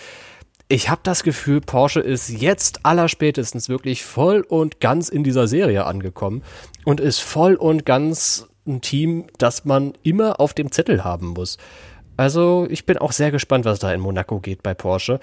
ich 0.68 0.88
habe 0.88 1.00
das 1.02 1.24
Gefühl, 1.24 1.60
Porsche 1.60 2.00
ist 2.00 2.28
jetzt 2.28 2.86
allerspätestens 2.86 3.68
wirklich 3.68 4.04
voll 4.04 4.42
und 4.42 4.80
ganz 4.80 5.08
in 5.08 5.24
dieser 5.24 5.48
Serie 5.48 5.84
angekommen 5.84 6.44
und 6.84 7.00
ist 7.00 7.18
voll 7.18 7.54
und 7.54 7.84
ganz 7.84 8.48
ein 8.66 8.80
Team, 8.80 9.26
das 9.38 9.64
man 9.64 9.94
immer 10.04 10.38
auf 10.38 10.54
dem 10.54 10.70
Zettel 10.70 11.02
haben 11.02 11.28
muss. 11.28 11.58
Also 12.16 12.68
ich 12.70 12.86
bin 12.86 12.98
auch 12.98 13.10
sehr 13.12 13.32
gespannt, 13.32 13.64
was 13.64 13.80
da 13.80 13.92
in 13.92 14.00
Monaco 14.00 14.38
geht 14.38 14.62
bei 14.62 14.74
Porsche. 14.74 15.18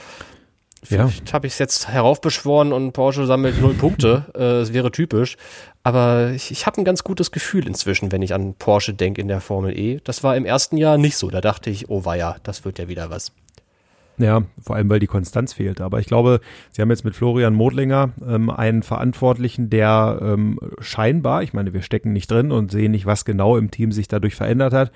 Vielleicht 0.88 1.30
ja. 1.30 1.34
habe 1.34 1.48
ich 1.48 1.54
es 1.54 1.60
jetzt 1.60 1.90
heraufbeschworen 1.90 2.72
und 2.72 2.94
Porsche 2.94 3.26
sammelt 3.26 3.62
null 3.62 3.74
Punkte. 3.74 4.26
äh, 4.36 4.62
es 4.62 4.74
wäre 4.74 4.92
typisch. 4.92 5.38
Aber 5.84 6.32
ich, 6.32 6.52
ich 6.52 6.66
habe 6.66 6.82
ein 6.82 6.86
ganz 6.86 7.04
gutes 7.04 7.32
Gefühl 7.32 7.68
inzwischen, 7.68 8.12
wenn 8.12 8.22
ich 8.22 8.34
an 8.34 8.56
Porsche 8.56 8.94
denke 8.94 9.22
in 9.22 9.28
der 9.28 9.42
Formel 9.42 9.78
E. 9.78 10.00
Das 10.04 10.24
war 10.24 10.36
im 10.36 10.46
ersten 10.46 10.78
Jahr 10.78 10.98
nicht 10.98 11.18
so. 11.18 11.30
Da 11.30 11.42
dachte 11.42 11.70
ich, 11.70 11.90
oh 11.90 12.06
weia, 12.06 12.38
das 12.44 12.66
wird 12.66 12.80
ja 12.80 12.88
wieder 12.88 13.10
was. 13.10 13.32
Ja, 14.20 14.44
vor 14.64 14.76
allem, 14.76 14.90
weil 14.90 15.00
die 15.00 15.08
Konstanz 15.08 15.54
fehlt. 15.54 15.80
Aber 15.80 16.00
ich 16.00 16.08
glaube, 16.08 16.42
Sie 16.72 16.82
haben 16.82 16.90
jetzt 16.90 17.06
mit 17.06 17.16
Florian 17.16 17.54
Modlinger 17.54 18.10
ähm, 18.28 18.50
einen 18.50 18.82
Verantwortlichen, 18.82 19.70
der 19.70 20.20
ähm, 20.22 20.60
scheinbar, 20.80 21.44
ich 21.44 21.54
meine, 21.54 21.74
wir 21.74 21.84
stecken 21.84 22.14
nicht 22.14 22.32
drin 22.32 22.52
und 22.52 22.72
sehen 22.72 22.92
nicht, 22.92 23.06
was 23.06 23.26
genau 23.26 23.58
im 23.58 23.70
Team 23.70 23.92
sich 23.92 24.08
dadurch 24.08 24.34
verändert 24.34 24.74
hat, 24.74 24.92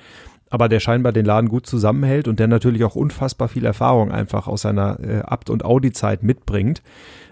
aber 0.52 0.70
der 0.70 0.80
scheinbar 0.80 1.14
den 1.14 1.26
Laden 1.26 1.49
gut 1.49 1.66
zusammenhält 1.66 2.28
und 2.28 2.39
der 2.39 2.47
natürlich 2.47 2.84
auch 2.84 2.95
unfassbar 2.95 3.47
viel 3.47 3.66
Erfahrung 3.66 4.12
einfach 4.12 4.47
aus 4.47 4.62
seiner 4.62 4.99
äh, 4.99 5.22
Abt- 5.22 5.49
und 5.49 5.66
Audi-Zeit 5.66 6.22
mitbringt. 6.22 6.84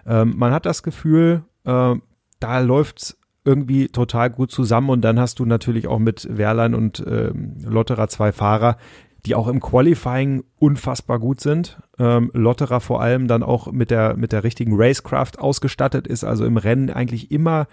Ähm, 0.07 0.33
man 0.37 0.51
hat 0.51 0.65
das 0.65 0.81
Gefühl, 0.81 1.43
äh, 1.65 1.95
da 2.39 2.59
läuft's 2.59 3.17
irgendwie 3.43 3.89
total 3.89 4.29
gut 4.29 4.51
zusammen 4.51 4.89
und 4.89 5.01
dann 5.01 5.19
hast 5.19 5.39
du 5.39 5.45
natürlich 5.45 5.87
auch 5.87 5.99
mit 5.99 6.27
Wehrlein 6.29 6.73
und 6.73 7.03
ähm, 7.05 7.55
Lotterer 7.63 8.07
zwei 8.07 8.31
Fahrer, 8.31 8.77
die 9.25 9.35
auch 9.35 9.49
im 9.49 9.59
Qualifying 9.59 10.43
unfassbar 10.57 11.19
gut 11.19 11.41
sind. 11.41 11.81
Ähm, 11.97 12.31
Lotterer 12.33 12.79
vor 12.79 13.01
allem 13.01 13.27
dann 13.27 13.43
auch 13.43 13.69
mit 13.71 13.91
der, 13.91 14.15
mit 14.15 14.31
der 14.31 14.45
richtigen 14.45 14.73
Racecraft 14.75 15.39
ausgestattet 15.39 16.07
ist, 16.07 16.23
also 16.23 16.45
im 16.45 16.55
Rennen 16.55 16.89
eigentlich 16.89 17.31
immer 17.31 17.67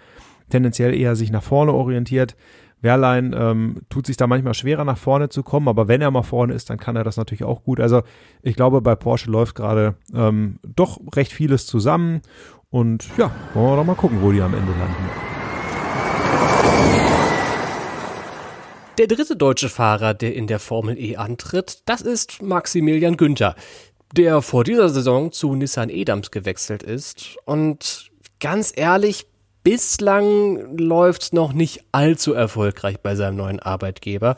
tendenziell 0.49 0.93
eher 0.93 1.15
sich 1.15 1.31
nach 1.31 1.43
vorne 1.43 1.73
orientiert. 1.73 2.35
Wehrlein 2.81 3.35
ähm, 3.37 3.81
tut 3.89 4.05
sich 4.05 4.17
da 4.17 4.27
manchmal 4.27 4.53
schwerer 4.53 4.85
nach 4.85 4.97
vorne 4.97 5.29
zu 5.29 5.43
kommen, 5.43 5.67
aber 5.67 5.87
wenn 5.87 6.01
er 6.01 6.11
mal 6.11 6.23
vorne 6.23 6.53
ist, 6.53 6.69
dann 6.69 6.77
kann 6.77 6.95
er 6.95 7.03
das 7.03 7.17
natürlich 7.17 7.43
auch 7.43 7.63
gut. 7.63 7.79
Also 7.79 8.03
ich 8.43 8.55
glaube, 8.55 8.81
bei 8.81 8.95
Porsche 8.95 9.31
läuft 9.31 9.55
gerade 9.55 9.95
ähm, 10.13 10.59
doch 10.63 10.99
recht 11.15 11.33
vieles 11.33 11.65
zusammen 11.65 12.21
und 12.69 13.07
ja, 13.17 13.31
wollen 13.53 13.71
wir 13.71 13.75
doch 13.77 13.85
mal 13.85 13.95
gucken, 13.95 14.21
wo 14.21 14.31
die 14.31 14.41
am 14.41 14.53
Ende 14.53 14.71
landen. 14.71 15.37
Der 18.97 19.07
dritte 19.07 19.35
deutsche 19.35 19.69
Fahrer, 19.69 20.15
der 20.15 20.33
in 20.33 20.47
der 20.47 20.59
Formel 20.59 20.97
E 20.97 21.17
antritt, 21.17 21.83
das 21.85 22.01
ist 22.01 22.41
Maximilian 22.41 23.15
Günther, 23.15 23.55
der 24.15 24.41
vor 24.41 24.63
dieser 24.63 24.89
Saison 24.89 25.31
zu 25.31 25.53
Nissan 25.55 25.89
Edams 25.89 26.31
gewechselt 26.31 26.81
ist 26.81 27.37
und 27.45 28.09
ganz 28.39 28.73
ehrlich, 28.75 29.27
Bislang 29.69 30.77
läuft's 30.77 31.33
noch 31.33 31.51
nicht 31.51 31.83
allzu 31.91 32.31
erfolgreich 32.31 33.01
bei 33.01 33.15
seinem 33.15 33.35
neuen 33.35 33.59
Arbeitgeber. 33.59 34.37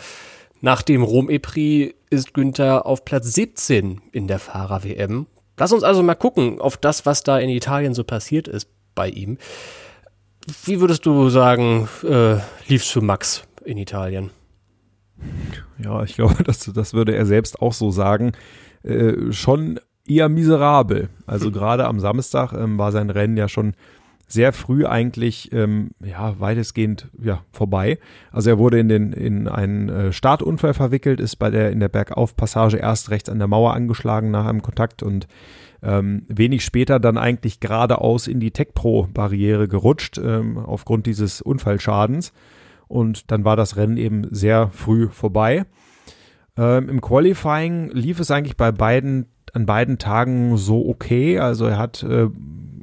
Nach 0.59 0.81
dem 0.81 1.03
Rom-E-Prix 1.03 1.93
ist 2.09 2.33
Günther 2.33 2.87
auf 2.87 3.05
Platz 3.05 3.35
17 3.35 4.01
in 4.11 4.27
der 4.27 4.39
Fahrer-WM. 4.39 5.27
Lass 5.55 5.71
uns 5.71 5.83
also 5.83 6.01
mal 6.01 6.15
gucken 6.15 6.59
auf 6.59 6.77
das, 6.77 7.05
was 7.05 7.21
da 7.21 7.37
in 7.37 7.49
Italien 7.51 7.93
so 7.93 8.03
passiert 8.03 8.47
ist 8.47 8.69
bei 8.95 9.07
ihm. 9.07 9.37
Wie 10.65 10.81
würdest 10.81 11.05
du 11.05 11.29
sagen, 11.29 11.87
äh, 12.03 12.37
lief's 12.67 12.89
für 12.89 13.01
Max 13.01 13.43
in 13.63 13.77
Italien? 13.77 14.31
Ja, 15.77 16.01
ich 16.01 16.15
glaube, 16.15 16.43
das, 16.43 16.71
das 16.73 16.95
würde 16.95 17.13
er 17.13 17.27
selbst 17.27 17.61
auch 17.61 17.73
so 17.73 17.91
sagen. 17.91 18.31
Äh, 18.81 19.31
schon 19.31 19.79
eher 20.07 20.27
miserabel. 20.27 21.09
Also 21.27 21.51
gerade 21.51 21.85
am 21.85 21.99
Samstag 21.99 22.51
ähm, 22.53 22.79
war 22.79 22.91
sein 22.91 23.11
Rennen 23.11 23.37
ja 23.37 23.47
schon 23.47 23.75
sehr 24.31 24.53
früh 24.53 24.85
eigentlich 24.85 25.51
ähm, 25.51 25.91
ja 26.03 26.39
weitestgehend 26.39 27.09
ja 27.21 27.41
vorbei. 27.51 27.97
Also 28.31 28.51
er 28.51 28.57
wurde 28.59 28.79
in 28.79 28.87
den 28.87 29.11
in 29.11 29.47
einen 29.47 29.89
äh, 29.89 30.13
Startunfall 30.13 30.73
verwickelt, 30.73 31.19
ist 31.19 31.37
bei 31.37 31.49
der 31.49 31.71
in 31.71 31.79
der 31.79 31.89
Bergaufpassage 31.89 32.77
erst 32.77 33.09
rechts 33.09 33.29
an 33.29 33.39
der 33.39 33.47
Mauer 33.47 33.73
angeschlagen 33.73 34.31
nach 34.31 34.45
einem 34.45 34.61
Kontakt 34.61 35.03
und 35.03 35.27
ähm, 35.81 36.23
wenig 36.27 36.63
später 36.63 36.99
dann 36.99 37.17
eigentlich 37.17 37.59
geradeaus 37.59 38.27
in 38.27 38.39
die 38.39 38.51
Tech 38.51 38.69
Pro 38.73 39.07
Barriere 39.11 39.67
gerutscht 39.67 40.17
ähm, 40.17 40.57
aufgrund 40.57 41.05
dieses 41.07 41.41
Unfallschadens 41.41 42.31
und 42.87 43.31
dann 43.31 43.45
war 43.45 43.55
das 43.55 43.77
Rennen 43.77 43.97
eben 43.97 44.27
sehr 44.29 44.69
früh 44.69 45.07
vorbei. 45.09 45.65
Ähm, 46.57 46.89
Im 46.89 47.01
Qualifying 47.01 47.89
lief 47.91 48.19
es 48.19 48.29
eigentlich 48.29 48.57
bei 48.57 48.71
beiden 48.71 49.25
an 49.53 49.65
beiden 49.65 49.97
Tagen 49.97 50.57
so 50.57 50.87
okay. 50.87 51.39
Also 51.39 51.65
er 51.65 51.77
hat 51.77 52.03
äh, 52.03 52.27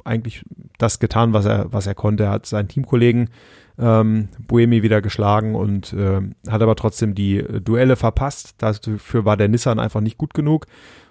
eigentlich 0.07 0.43
das 0.77 0.99
getan, 0.99 1.33
was 1.33 1.45
er, 1.45 1.71
was 1.71 1.87
er 1.87 1.95
konnte. 1.95 2.25
Er 2.25 2.31
hat 2.31 2.45
seinen 2.45 2.67
Teamkollegen 2.67 3.29
ähm, 3.79 4.29
Buemi 4.39 4.83
wieder 4.83 5.01
geschlagen 5.01 5.55
und 5.55 5.93
äh, 5.93 6.21
hat 6.47 6.61
aber 6.61 6.75
trotzdem 6.75 7.13
die 7.13 7.43
Duelle 7.61 7.95
verpasst. 7.95 8.55
Dafür 8.57 9.25
war 9.25 9.37
der 9.37 9.47
Nissan 9.47 9.79
einfach 9.79 10.01
nicht 10.01 10.17
gut 10.17 10.33
genug. 10.33 10.65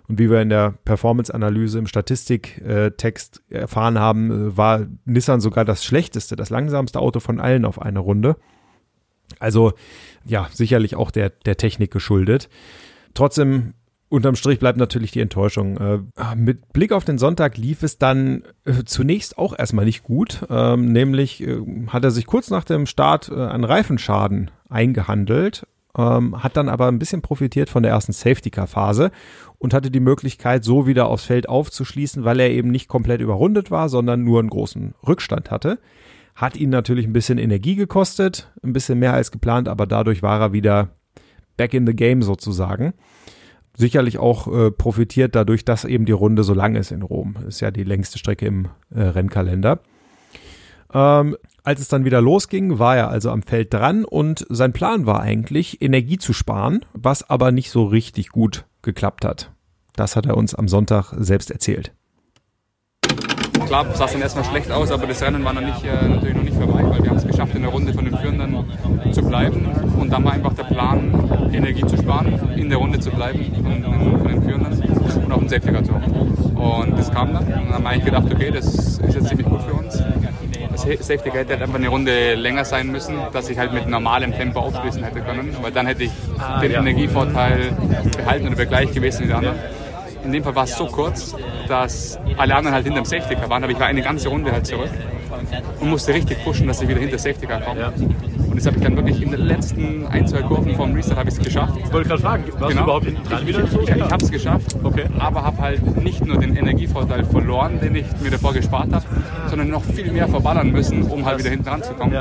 Und 0.09 0.18
wie 0.18 0.30
wir 0.30 0.40
in 0.40 0.51
der 0.51 0.74
Performance-Analyse 0.84 1.78
im 1.80 1.86
Statistiktext 1.86 3.42
erfahren 3.51 3.99
haben, 3.99 4.57
war 4.57 4.86
Nissan 5.05 5.40
sogar 5.40 5.64
das 5.64 5.84
schlechteste, 5.84 6.36
das 6.36 6.51
langsamste 6.51 7.01
Auto 7.01 7.18
von 7.18 7.40
allen 7.40 7.64
auf 7.64 7.82
eine 7.82 7.99
Runde. 7.99 8.36
Also 9.40 9.72
ja, 10.24 10.49
sicherlich 10.53 10.94
auch 10.94 11.11
der, 11.11 11.30
der 11.30 11.57
Technik 11.57 11.90
geschuldet. 11.90 12.49
Trotzdem 13.14 13.74
Unterm 14.09 14.37
Strich 14.37 14.61
bleibt 14.61 14.79
natürlich 14.79 15.11
die 15.11 15.21
Enttäuschung. 15.21 15.77
Äh, 15.79 16.37
mit 16.37 16.73
Blick 16.73 16.93
auf 16.93 17.05
den 17.05 17.19
Sonntag 17.19 17.57
lief 17.57 17.83
es 17.83 17.99
dann 17.99 18.45
äh, 18.65 18.85
zunächst 18.85 19.37
auch 19.37 19.59
erstmal 19.59 19.85
nicht 19.85 20.05
gut. 20.05 20.47
Ähm, 20.49 20.93
nämlich 20.93 21.43
äh, 21.43 21.61
hat 21.89 22.05
er 22.05 22.13
sich 22.13 22.27
kurz 22.27 22.51
nach 22.51 22.63
dem 22.63 22.87
Start 22.87 23.31
einen 23.31 23.65
Reifenschaden 23.65 24.51
eingehandelt. 24.69 25.67
ähm, 25.99 26.43
hat 26.43 26.57
dann 26.57 26.69
aber 26.69 26.87
ein 26.87 26.99
bisschen 26.99 27.23
profitiert 27.23 27.69
von 27.69 27.83
der 27.83 27.93
ersten 27.93 28.13
Safety-Car-Phase 28.13 29.11
und 29.59 29.75
hatte 29.75 29.91
die 29.91 30.01
Möglichkeit, 30.01 30.63
so 30.63 30.87
wieder 30.87 31.09
aufs 31.09 31.25
Feld 31.25 31.49
aufzuschließen, 31.49 32.25
weil 32.25 32.39
er 32.39 32.51
eben 32.51 32.71
nicht 32.71 32.89
komplett 32.89 33.21
überrundet 33.21 33.71
war, 33.71 33.89
sondern 33.89 34.23
nur 34.23 34.39
einen 34.39 34.51
großen 34.51 34.95
Rückstand 35.07 35.51
hatte. 35.51 35.79
Hat 36.35 36.57
ihn 36.57 36.71
natürlich 36.71 37.07
ein 37.07 37.15
bisschen 37.15 37.39
Energie 37.39 37.75
gekostet, 37.77 38.53
ein 38.63 38.75
bisschen 38.75 38.99
mehr 38.99 39.15
als 39.15 39.33
geplant, 39.33 39.69
aber 39.69 39.87
dadurch 39.87 40.23
war 40.23 40.41
er 40.41 40.53
wieder 40.53 40.91
back 41.57 41.73
in 41.73 41.87
the 41.87 41.97
game 41.97 42.23
sozusagen. 42.23 42.93
Sicherlich 43.77 44.18
auch 44.18 44.47
äh, 44.49 44.70
profitiert 44.70 45.35
dadurch, 45.35 45.64
dass 45.64 45.85
eben 45.85 46.07
die 46.07 46.12
Runde 46.12 46.45
so 46.45 46.55
lang 46.55 46.77
ist 46.77 46.91
in 46.91 47.03
Rom. 47.03 47.37
Ist 47.47 47.61
ja 47.61 47.70
die 47.70 47.85
längste 47.85 48.18
Strecke 48.18 48.47
im 48.47 48.68
äh, 48.95 49.03
Rennkalender. 49.03 49.81
Ähm, 50.95 51.37
als 51.62 51.81
es 51.81 51.89
dann 51.89 52.05
wieder 52.05 52.20
losging, 52.20 52.79
war 52.79 52.97
er 52.97 53.09
also 53.09 53.31
am 53.31 53.43
Feld 53.43 53.74
dran 53.74 54.05
und 54.05 54.47
sein 54.49 54.72
Plan 54.72 55.05
war 55.05 55.20
eigentlich, 55.20 55.83
Energie 55.83 56.16
zu 56.16 56.33
sparen, 56.33 56.85
was 56.95 57.29
aber 57.29 57.53
nicht 57.53 57.70
so 57.70 57.85
richtig 57.85 58.31
gut 58.31 58.64
geklappt 58.83 59.24
hat. 59.24 59.51
Das 59.95 60.16
hat 60.16 60.27
er 60.27 60.37
uns 60.37 60.55
am 60.55 60.68
Sonntag 60.68 61.12
selbst 61.18 61.51
erzählt. 61.51 61.93
Klar 63.66 63.93
sah 63.95 64.05
es 64.05 64.12
dann 64.12 64.22
erstmal 64.22 64.45
schlecht 64.45 64.70
aus, 64.70 64.93
aber 64.93 65.07
das 65.07 65.20
Rennen 65.22 65.45
war 65.45 65.53
noch 65.53 65.61
nicht, 65.61 65.85
äh, 65.85 66.09
natürlich 66.09 66.37
noch 66.37 66.43
nicht 66.45 66.57
vorbei, 66.57 66.85
weil 66.85 67.03
wir 67.03 67.11
haben 67.11 67.16
geschafft, 67.37 67.55
in 67.55 67.62
der 67.62 67.70
Runde 67.70 67.93
von 67.93 68.05
den 68.05 68.16
Führenden 68.16 68.64
zu 69.12 69.22
bleiben. 69.22 69.66
Und 69.99 70.11
dann 70.11 70.24
war 70.24 70.32
einfach 70.32 70.55
der 70.55 70.64
Plan, 70.64 71.51
Energie 71.53 71.84
zu 71.87 71.97
sparen, 71.97 72.41
in 72.57 72.70
der 72.70 72.78
Runde 72.78 72.99
zu 72.99 73.11
bleiben 73.11 73.45
von, 73.62 73.82
von, 74.18 74.28
den 74.28 74.43
Führenden 74.43 75.24
und 75.24 75.32
auf 75.32 75.41
den 75.41 75.49
Safety 75.49 75.70
Car 75.70 75.84
zu 75.84 75.95
hoffen. 75.95 76.12
Und 76.57 76.99
das 76.99 77.12
kam 77.12 77.34
dann. 77.34 77.45
Und 77.45 77.53
dann 77.53 77.72
haben 77.74 77.82
wir 77.84 77.91
eigentlich 77.91 78.05
gedacht, 78.07 78.26
okay, 78.32 78.51
das 78.51 78.66
ist 78.74 79.14
jetzt 79.14 79.28
ziemlich 79.28 79.47
gut 79.47 79.61
für 79.62 79.74
uns. 79.74 80.03
Das 80.72 80.82
Safety 80.82 81.30
Car 81.30 81.41
hätte 81.41 81.53
halt 81.53 81.62
einfach 81.62 81.74
eine 81.74 81.89
Runde 81.89 82.34
länger 82.37 82.64
sein 82.64 82.91
müssen, 82.91 83.16
dass 83.32 83.51
ich 83.51 83.59
halt 83.59 83.72
mit 83.74 83.87
normalem 83.87 84.32
Tempo 84.32 84.61
aufschließen 84.61 85.03
hätte 85.05 85.20
können, 85.20 85.55
weil 85.61 85.72
dann 85.72 85.87
hätte 85.87 86.05
ich 86.05 86.12
Ah, 86.39 86.61
den. 86.61 86.72
Energievorteil 86.72 87.72
behalten 88.16 88.49
und 88.49 88.57
wäre 88.57 88.68
gleich 88.68 88.93
gewesen 88.93 89.24
wie 89.24 89.26
die 89.28 89.32
anderen. 89.34 89.57
In 90.27 90.33
dem 90.33 90.43
Fall 90.43 90.57
war 90.57 90.64
es 90.64 90.77
so 90.77 90.87
kurz, 90.87 91.37
dass 91.68 92.18
alle 92.37 92.57
anderen 92.57 92.74
halt 92.74 92.85
hinter 92.85 93.01
dem 93.01 93.05
Safety 93.05 93.37
Car 93.37 93.49
waren, 93.49 93.62
aber 93.62 93.72
ich 93.72 93.79
war 93.79 93.87
eine 93.87 94.03
ganze 94.03 94.29
Runde 94.29 94.51
halt 94.51 94.66
zurück 94.66 94.91
und 95.81 95.89
musste 95.89 96.12
richtig 96.12 96.43
pushen, 96.45 96.66
dass 96.66 96.83
ich 96.83 96.89
wieder 96.89 96.99
hinter 96.99 97.16
Safety 97.16 97.47
Car 97.47 97.61
komme. 97.61 97.93
Und 98.51 98.57
das 98.57 98.66
habe 98.66 98.77
ich 98.77 98.83
dann 98.83 98.97
wirklich 98.97 99.22
in 99.22 99.31
den 99.31 99.47
letzten 99.47 100.05
ein, 100.09 100.27
zwei 100.27 100.43
Kurven 100.43 100.74
vom 100.74 100.93
Restart 100.95 101.18
habe 101.18 101.29
ich 101.29 101.37
es 101.37 101.45
geschafft. 101.45 101.74
Ich 101.79 101.93
wollte 101.93 102.09
gerade 102.09 102.22
fragen, 102.22 102.45
warst 102.59 102.77
du 102.77 102.83
überhaupt 102.83 103.05
hinten 103.05 103.22
dran 103.29 103.47
wieder? 103.47 103.64
Ich, 103.64 103.72
ich, 103.72 103.89
ich 103.95 104.03
habe 104.03 104.24
es 104.24 104.31
geschafft, 104.33 104.77
aber 105.18 105.45
habe 105.45 105.59
halt 105.62 106.03
nicht 106.03 106.27
nur 106.27 106.39
den 106.39 106.57
Energievorteil 106.57 107.24
verloren, 107.24 107.79
den 107.81 107.95
ich 107.95 108.07
mir 108.20 108.33
davor 108.33 108.53
gespart 108.53 108.93
habe, 108.93 109.05
sondern 109.49 109.68
noch 109.68 109.85
viel 109.85 110.11
mehr 110.11 110.27
verballern 110.27 110.72
müssen, 110.72 111.03
um 111.05 111.24
halt 111.24 111.39
wieder 111.39 111.51
hinten 111.51 111.66
dran 111.66 111.83
zu 111.85 111.93
kommen. 111.93 112.16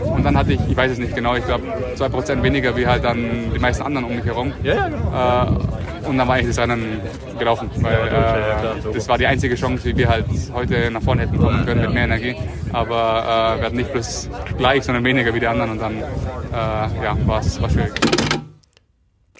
Und 0.00 0.24
dann 0.24 0.36
hatte 0.36 0.54
ich, 0.54 0.60
ich 0.68 0.76
weiß 0.76 0.90
es 0.92 0.98
nicht 0.98 1.14
genau, 1.14 1.36
ich 1.36 1.44
glaube 1.44 1.62
2% 1.96 2.42
weniger 2.42 2.76
wie 2.76 2.86
halt 2.86 3.04
dann 3.04 3.52
die 3.54 3.58
meisten 3.60 3.84
anderen 3.84 4.06
um 4.06 4.16
mich 4.16 4.24
herum. 4.24 4.52
Ja, 4.64 4.88
ja, 4.88 5.44
Äh, 5.44 5.83
und 6.06 6.18
dann 6.18 6.28
war 6.28 6.36
eigentlich 6.36 6.54
das 6.54 6.58
Rennen 6.58 7.00
gelaufen, 7.38 7.70
weil 7.80 8.08
äh, 8.08 8.92
das 8.92 9.08
war 9.08 9.18
die 9.18 9.26
einzige 9.26 9.54
Chance, 9.54 9.84
wie 9.84 9.96
wir 9.96 10.08
halt 10.08 10.26
heute 10.52 10.90
nach 10.90 11.02
vorne 11.02 11.22
hätten 11.22 11.38
kommen 11.38 11.64
können 11.64 11.80
mit 11.80 11.92
mehr 11.92 12.04
Energie. 12.04 12.36
Aber 12.72 13.56
äh, 13.56 13.60
wir 13.60 13.66
hatten 13.66 13.76
nicht 13.76 13.92
bloß 13.92 14.30
gleich, 14.58 14.84
sondern 14.84 15.04
weniger 15.04 15.34
wie 15.34 15.40
die 15.40 15.46
anderen 15.46 15.72
und 15.72 15.80
dann 15.80 15.96
äh, 15.96 16.02
ja, 16.52 17.16
war 17.26 17.40
es 17.40 17.56
schwierig. 17.56 17.92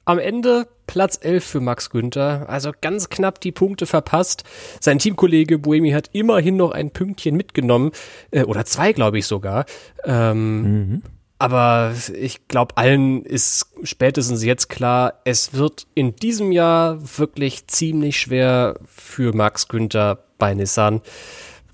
Am 0.07 0.19
Ende 0.19 0.67
Platz 0.87 1.19
11 1.23 1.45
für 1.45 1.61
Max 1.61 1.89
Günther, 1.89 2.47
also 2.49 2.73
ganz 2.79 3.09
knapp 3.09 3.41
die 3.41 3.53
Punkte 3.53 3.87
verpasst. 3.87 4.45
Sein 4.81 4.99
Teamkollege 4.99 5.59
Buemi 5.59 5.93
hat 5.93 6.11
immerhin 6.13 6.57
noch 6.57 6.73
ein 6.73 6.91
Pünktchen 6.91 7.37
mitgenommen, 7.37 7.91
äh, 8.31 8.45
oder 8.45 8.67
zwei, 8.67 8.93
glaube 8.93 9.19
ich 9.19 9.27
sogar. 9.27 9.65
Ähm, 10.05 11.03
Aber 11.45 11.93
ich 12.19 12.49
glaube, 12.49 12.79
allen 12.79 13.23
ist 13.23 13.67
spätestens 13.83 14.43
jetzt 14.43 14.71
klar, 14.71 15.21
es 15.25 15.53
wird 15.53 15.87
in 15.95 16.17
diesem 16.17 16.53
Jahr 16.53 16.97
wirklich 17.19 17.67
ziemlich 17.67 18.19
schwer 18.19 18.77
für 18.87 19.35
Max 19.35 19.69
Günther 19.69 20.25
bei 20.39 20.55
Nissan, 20.55 21.03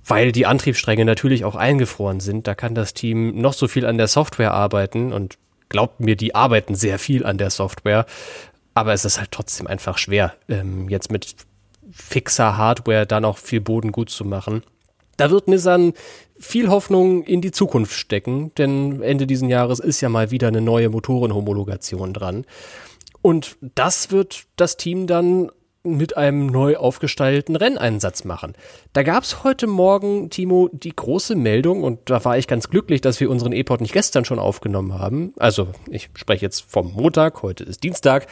weil 0.05 0.33
die 0.33 0.45
Antriebsstränge 0.45 1.05
natürlich 1.05 1.45
auch 1.45 1.55
eingefroren 1.55 2.19
sind. 2.19 2.49
Da 2.49 2.57
kann 2.57 2.75
das 2.75 2.95
Team 2.95 3.41
noch 3.41 3.53
so 3.53 3.69
viel 3.69 3.87
an 3.87 3.97
der 3.97 4.09
Software 4.09 4.55
arbeiten 4.55 5.13
und 5.13 5.39
glaubt 5.69 6.01
mir, 6.01 6.17
die 6.17 6.35
arbeiten 6.35 6.75
sehr 6.75 6.99
viel 6.99 7.25
an 7.25 7.39
der 7.39 7.51
Software. 7.51 8.07
Aber 8.75 8.93
es 8.93 9.05
ist 9.05 9.21
halt 9.21 9.31
trotzdem 9.31 9.69
einfach 9.69 9.99
schwer, 9.99 10.35
ähm, 10.49 10.89
jetzt 10.89 11.13
mit 11.13 11.37
fixer 11.93 12.57
Hardware 12.57 13.07
da 13.07 13.21
noch 13.21 13.39
viel 13.39 13.61
Boden 13.61 13.93
gut 13.93 14.11
zu 14.11 14.25
machen. 14.25 14.65
Da 15.17 15.31
wird 15.31 15.47
Nissan 15.47 15.93
viel 16.41 16.69
Hoffnung 16.69 17.23
in 17.23 17.41
die 17.41 17.53
Zukunft 17.53 17.93
stecken, 17.93 18.53
denn 18.57 19.03
Ende 19.03 19.27
diesen 19.27 19.49
Jahres 19.49 19.79
ist 19.79 20.01
ja 20.01 20.09
mal 20.09 20.31
wieder 20.31 20.49
eine 20.49 20.61
neue 20.61 20.89
Motorenhomologation 20.89 22.15
dran. 22.15 22.47
Und 23.23 23.57
das 23.75 24.11
wird 24.11 24.45
das 24.57 24.77
Team 24.79 25.07
dann 25.07 25.51
mit 25.83 26.17
einem 26.17 26.47
neu 26.47 26.77
aufgestalteten 26.77 27.57
Renneinsatz 27.57 28.25
machen. 28.25 28.55
Da 28.93 29.03
gab 29.03 29.25
es 29.25 29.45
heute 29.45 29.67
Morgen, 29.67 30.29
Timo, 30.29 30.69
die 30.73 30.95
große 30.95 31.35
Meldung, 31.37 31.83
und 31.83 32.11
da 32.11 32.23
war 32.25 32.37
ich 32.37 32.47
ganz 32.47 32.69
glücklich, 32.69 33.01
dass 33.01 33.21
wir 33.21 33.31
unseren 33.31 33.53
E-Pod 33.53 33.81
nicht 33.81 33.95
gestern 33.95 34.25
schon 34.25 34.39
aufgenommen 34.39 34.99
haben. 34.99 35.33
Also 35.39 35.69
ich 35.89 36.11
spreche 36.15 36.45
jetzt 36.45 36.61
vom 36.61 36.93
Montag, 36.93 37.43
heute 37.43 37.65
ist 37.65 37.83
Dienstag, 37.83 38.27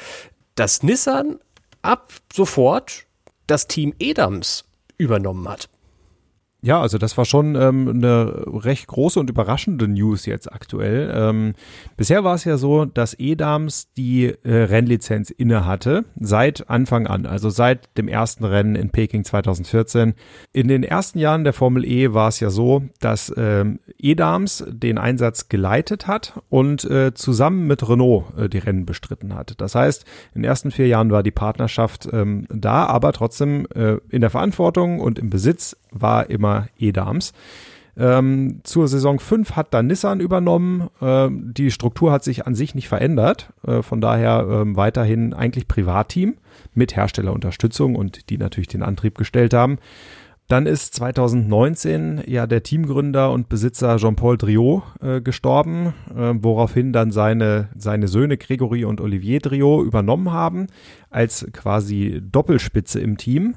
dass 0.57 0.83
Nissan 0.83 1.39
ab 1.81 2.13
sofort 2.33 3.07
das 3.47 3.67
Team 3.67 3.95
Edams 3.99 4.65
übernommen 4.99 5.49
hat. 5.49 5.71
Ja, 6.61 6.81
also 6.81 6.99
das 6.99 7.17
war 7.17 7.25
schon 7.25 7.55
ähm, 7.55 7.89
eine 7.89 8.43
recht 8.47 8.89
große 8.89 9.21
und 9.21 9.31
überraschende 9.31 9.87
News 9.87 10.27
jetzt 10.27 10.53
aktuell. 10.53 11.09
Ähm, 11.15 11.55
bisher 11.97 12.25
war 12.25 12.35
es 12.35 12.45
ja 12.45 12.57
so, 12.57 12.85
dass 12.85 13.15
Edams 13.15 13.93
die 13.97 14.35
äh, 14.43 14.65
Rennlizenz 14.65 15.31
inne 15.31 15.67
hatte 15.67 16.05
seit 16.19 16.69
Anfang 16.69 17.07
an, 17.07 17.27
also 17.27 17.49
seit 17.49 17.97
dem 17.97 18.09
ersten 18.09 18.45
Rennen 18.45 18.75
in 18.75 18.91
Peking 18.91 19.23
2014. 19.23 20.15
In 20.53 20.67
den 20.67 20.83
ersten 20.83 21.21
Jahren 21.21 21.45
der 21.45 21.53
Formel 21.53 21.85
E 21.85 22.13
war 22.13 22.27
es 22.27 22.41
ja 22.41 22.51
so, 22.51 22.83
dass 22.99 23.33
ähm, 23.37 23.79
Edams 23.97 24.65
den 24.67 24.99
Einsatz 24.99 25.49
geleitet 25.49 26.09
hat 26.09 26.41
und 26.49 26.83
äh, 26.85 27.15
zusammen 27.15 27.69
mit 27.69 27.89
Renault 27.89 28.37
äh, 28.37 28.49
die 28.49 28.59
Rennen 28.59 28.85
bestritten 28.85 29.33
hat. 29.33 29.55
Das 29.61 29.77
heißt, 29.77 30.05
in 30.35 30.43
den 30.43 30.49
ersten 30.49 30.73
vier 30.73 30.89
Jahren 30.89 31.13
war 31.13 31.23
die 31.23 31.31
Partnerschaft 31.31 32.09
ähm, 32.13 32.47
da, 32.51 32.87
aber 32.87 33.13
trotzdem 33.13 33.69
äh, 33.77 33.99
in 34.09 34.23
der 34.23 34.31
Verantwortung 34.31 34.99
und 34.99 35.21
im 35.21 35.31
Besitz 35.31 35.77
war 35.91 36.31
immer 36.31 36.69
Edams. 36.79 37.33
Ähm, 37.99 38.61
zur 38.63 38.87
Saison 38.87 39.19
5 39.19 39.57
hat 39.57 39.75
dann 39.75 39.89
Nissan 39.89 40.21
übernommen. 40.21 40.89
Ähm, 41.03 41.53
die 41.53 41.73
Struktur 41.73 42.13
hat 42.13 42.23
sich 42.23 42.47
an 42.47 42.55
sich 42.55 42.77
nicht 42.77 42.89
verändert. 42.89 43.53
Äh, 43.67 43.83
von 43.83 44.01
daher 44.01 44.47
ähm, 44.49 44.77
weiterhin 44.77 45.35
eigentlich 45.35 45.67
Privatteam 45.67 46.37
mit 46.75 46.95
Herstellerunterstützung 46.95 47.97
und 47.97 48.31
die 48.31 48.39
natürlich 48.39 48.69
den 48.69 48.85
Antrieb 48.85 49.19
gestellt 49.19 49.53
haben. 49.53 49.79
Dann 50.47 50.65
ist 50.65 50.95
2019 50.95 52.23
ja 52.27 52.47
der 52.47 52.63
Teamgründer 52.63 53.33
und 53.33 53.51
Besitzer 53.51 53.97
Jean-Paul 53.99 54.39
Driot 54.39 54.83
äh, 55.03 55.21
gestorben, 55.21 55.93
äh, 56.17 56.33
woraufhin 56.41 56.93
dann 56.93 57.11
seine, 57.11 57.69
seine 57.77 58.09
Söhne 58.09 58.39
Gregory 58.39 58.85
und 58.85 59.01
Olivier 59.01 59.41
Driot 59.41 59.85
übernommen 59.85 60.33
haben 60.33 60.69
als 61.11 61.47
quasi 61.53 62.23
Doppelspitze 62.23 63.01
im 63.01 63.19
Team. 63.19 63.57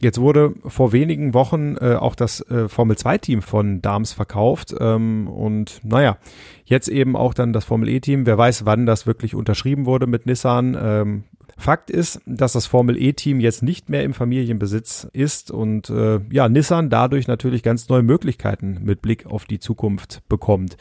Jetzt 0.00 0.20
wurde 0.20 0.54
vor 0.64 0.92
wenigen 0.92 1.34
Wochen 1.34 1.76
äh, 1.76 1.94
auch 1.94 2.14
das 2.14 2.40
äh, 2.50 2.68
Formel-2-Team 2.68 3.42
von 3.42 3.82
Dams 3.82 4.12
verkauft 4.12 4.72
ähm, 4.78 5.26
und 5.26 5.80
naja, 5.82 6.18
jetzt 6.64 6.88
eben 6.88 7.16
auch 7.16 7.34
dann 7.34 7.52
das 7.52 7.64
Formel-E-Team. 7.64 8.24
Wer 8.24 8.38
weiß, 8.38 8.64
wann 8.64 8.86
das 8.86 9.08
wirklich 9.08 9.34
unterschrieben 9.34 9.86
wurde 9.86 10.06
mit 10.06 10.24
Nissan. 10.26 10.76
Ähm, 10.80 11.24
Fakt 11.60 11.90
ist, 11.90 12.20
dass 12.24 12.52
das 12.52 12.66
Formel-E-Team 12.66 13.40
jetzt 13.40 13.64
nicht 13.64 13.88
mehr 13.88 14.04
im 14.04 14.14
Familienbesitz 14.14 15.08
ist 15.12 15.50
und 15.50 15.90
äh, 15.90 16.20
ja, 16.30 16.48
Nissan 16.48 16.88
dadurch 16.88 17.26
natürlich 17.26 17.64
ganz 17.64 17.88
neue 17.88 18.04
Möglichkeiten 18.04 18.78
mit 18.84 19.02
Blick 19.02 19.26
auf 19.26 19.44
die 19.44 19.58
Zukunft 19.58 20.22
bekommt. 20.28 20.76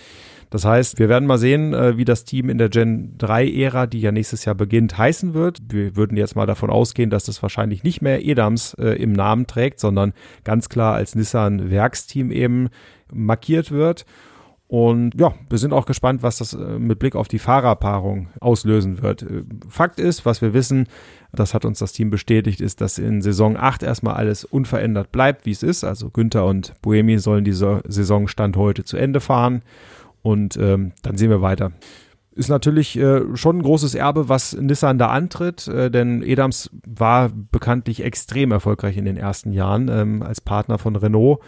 Das 0.51 0.65
heißt, 0.65 0.99
wir 0.99 1.09
werden 1.09 1.25
mal 1.27 1.39
sehen, 1.39 1.73
äh, 1.73 1.97
wie 1.97 2.05
das 2.05 2.25
Team 2.25 2.49
in 2.49 2.59
der 2.59 2.69
Gen 2.69 3.17
3-Ära, 3.17 3.87
die 3.87 4.01
ja 4.01 4.11
nächstes 4.11 4.45
Jahr 4.45 4.53
beginnt, 4.53 4.97
heißen 4.99 5.33
wird. 5.33 5.59
Wir 5.67 5.95
würden 5.95 6.15
jetzt 6.15 6.35
mal 6.35 6.45
davon 6.45 6.69
ausgehen, 6.69 7.09
dass 7.09 7.25
das 7.25 7.41
wahrscheinlich 7.41 7.83
nicht 7.83 8.03
mehr 8.03 8.23
Edams 8.23 8.75
äh, 8.75 9.01
im 9.01 9.13
Namen 9.13 9.47
trägt, 9.47 9.79
sondern 9.79 10.13
ganz 10.43 10.69
klar 10.69 10.93
als 10.93 11.15
Nissan-Werksteam 11.15 12.29
eben 12.29 12.69
markiert 13.11 13.71
wird. 13.71 14.05
Und 14.67 15.13
ja, 15.17 15.33
wir 15.49 15.57
sind 15.57 15.71
auch 15.71 15.85
gespannt, 15.85 16.23
was 16.23 16.39
das 16.39 16.53
äh, 16.53 16.79
mit 16.79 16.99
Blick 16.99 17.15
auf 17.15 17.29
die 17.29 17.39
Fahrerpaarung 17.39 18.27
auslösen 18.41 19.01
wird. 19.01 19.21
Äh, 19.21 19.43
Fakt 19.69 19.97
ist, 19.99 20.25
was 20.25 20.41
wir 20.41 20.53
wissen, 20.53 20.87
das 21.31 21.53
hat 21.53 21.63
uns 21.63 21.79
das 21.79 21.93
Team 21.93 22.09
bestätigt, 22.09 22.59
ist, 22.59 22.81
dass 22.81 22.97
in 22.97 23.21
Saison 23.21 23.55
8 23.55 23.83
erstmal 23.83 24.15
alles 24.15 24.43
unverändert 24.43 25.11
bleibt, 25.13 25.45
wie 25.45 25.51
es 25.51 25.63
ist. 25.63 25.85
Also 25.85 26.09
Günther 26.09 26.45
und 26.45 26.73
Buemi 26.81 27.17
sollen 27.17 27.45
diese 27.45 27.81
Saisonstand 27.87 28.57
heute 28.57 28.83
zu 28.83 28.97
Ende 28.97 29.21
fahren. 29.21 29.61
Und 30.21 30.57
ähm, 30.57 30.91
dann 31.01 31.15
sehen 31.15 31.29
wir 31.29 31.41
weiter. 31.41 31.71
Ist 32.35 32.49
natürlich 32.49 32.97
äh, 32.97 33.21
schon 33.35 33.59
ein 33.59 33.63
großes 33.63 33.95
Erbe, 33.95 34.27
was 34.27 34.53
Nissan 34.53 34.97
da 34.97 35.07
antritt, 35.07 35.67
äh, 35.69 35.89
denn 35.89 36.21
Edams 36.21 36.69
war 36.85 37.29
bekanntlich 37.29 38.03
extrem 38.03 38.51
erfolgreich 38.51 38.97
in 38.97 39.05
den 39.05 39.17
ersten 39.17 39.53
Jahren 39.53 39.87
ähm, 39.87 40.21
als 40.21 40.41
Partner 40.41 40.77
von 40.77 40.95
Renault. 40.97 41.39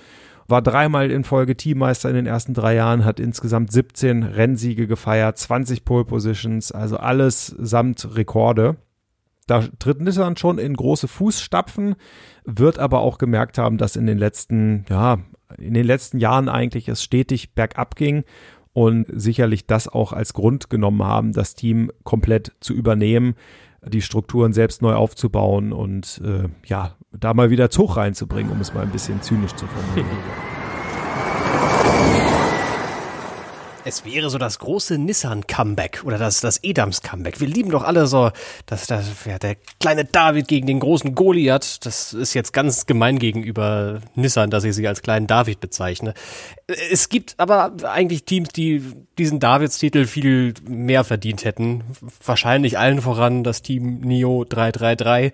War 0.49 0.61
dreimal 0.61 1.11
in 1.11 1.23
Folge 1.23 1.55
Teammeister 1.55 2.09
in 2.09 2.15
den 2.15 2.25
ersten 2.25 2.53
drei 2.53 2.75
Jahren, 2.75 3.05
hat 3.05 3.19
insgesamt 3.19 3.71
17 3.71 4.23
Rennsiege 4.23 4.87
gefeiert, 4.87 5.37
20 5.37 5.85
Pole 5.85 6.05
Positions, 6.05 6.71
also 6.71 6.97
alles 6.97 7.47
samt 7.59 8.15
Rekorde. 8.15 8.77
Da 9.47 9.63
tritt 9.79 10.01
Nissan 10.01 10.37
schon 10.37 10.57
in 10.59 10.75
große 10.75 11.07
Fußstapfen, 11.07 11.95
wird 12.45 12.79
aber 12.79 12.99
auch 13.01 13.17
gemerkt 13.17 13.57
haben, 13.57 13.77
dass 13.77 13.95
in 13.95 14.05
den 14.05 14.17
letzten, 14.17 14.85
ja, 14.89 15.19
in 15.57 15.73
den 15.73 15.85
letzten 15.85 16.19
Jahren 16.19 16.49
eigentlich 16.49 16.87
es 16.87 17.03
stetig 17.03 17.53
bergab 17.53 17.95
ging 17.95 18.23
und 18.73 19.07
sicherlich 19.11 19.65
das 19.65 19.87
auch 19.87 20.13
als 20.13 20.33
Grund 20.33 20.69
genommen 20.69 21.03
haben, 21.03 21.33
das 21.33 21.55
Team 21.55 21.91
komplett 22.03 22.53
zu 22.59 22.73
übernehmen, 22.73 23.35
die 23.85 24.01
Strukturen 24.01 24.53
selbst 24.53 24.81
neu 24.81 24.93
aufzubauen 24.93 25.73
und 25.73 26.21
äh, 26.23 26.49
ja, 26.65 26.95
da 27.11 27.33
mal 27.33 27.49
wieder 27.49 27.69
Zug 27.69 27.97
reinzubringen, 27.97 28.51
um 28.51 28.61
es 28.61 28.73
mal 28.73 28.83
ein 28.83 28.91
bisschen 28.91 29.21
zynisch 29.21 29.53
zu 29.53 29.65
formulieren. 29.67 30.17
Es 33.85 34.05
wäre 34.05 34.29
so 34.29 34.37
das 34.37 34.59
große 34.59 34.99
Nissan-Comeback 34.99 36.03
oder 36.03 36.19
das, 36.19 36.41
das 36.41 36.63
Edams-Comeback. 36.63 37.39
Wir 37.39 37.47
lieben 37.47 37.71
doch 37.71 37.83
alle 37.83 38.05
so, 38.05 38.29
dass 38.67 38.85
das, 38.85 39.25
ja, 39.25 39.39
der 39.39 39.55
kleine 39.79 40.05
David 40.05 40.47
gegen 40.47 40.67
den 40.67 40.79
großen 40.79 41.15
Goliath. 41.15 41.83
Das 41.85 42.13
ist 42.13 42.35
jetzt 42.35 42.53
ganz 42.53 42.85
gemein 42.85 43.17
gegenüber 43.17 44.01
Nissan, 44.13 44.51
dass 44.51 44.63
ich 44.63 44.75
sie 44.75 44.87
als 44.87 45.01
kleinen 45.01 45.25
David 45.25 45.59
bezeichne. 45.59 46.13
Es 46.67 47.09
gibt 47.09 47.33
aber 47.37 47.71
eigentlich 47.83 48.25
Teams, 48.25 48.49
die 48.49 48.83
diesen 49.17 49.39
Davids-Titel 49.39 50.05
viel 50.05 50.53
mehr 50.67 51.03
verdient 51.03 51.43
hätten. 51.43 51.83
Wahrscheinlich 52.23 52.77
allen 52.77 53.01
voran 53.01 53.43
das 53.43 53.63
Team 53.63 54.01
Nio 54.01 54.45
333 54.47 55.33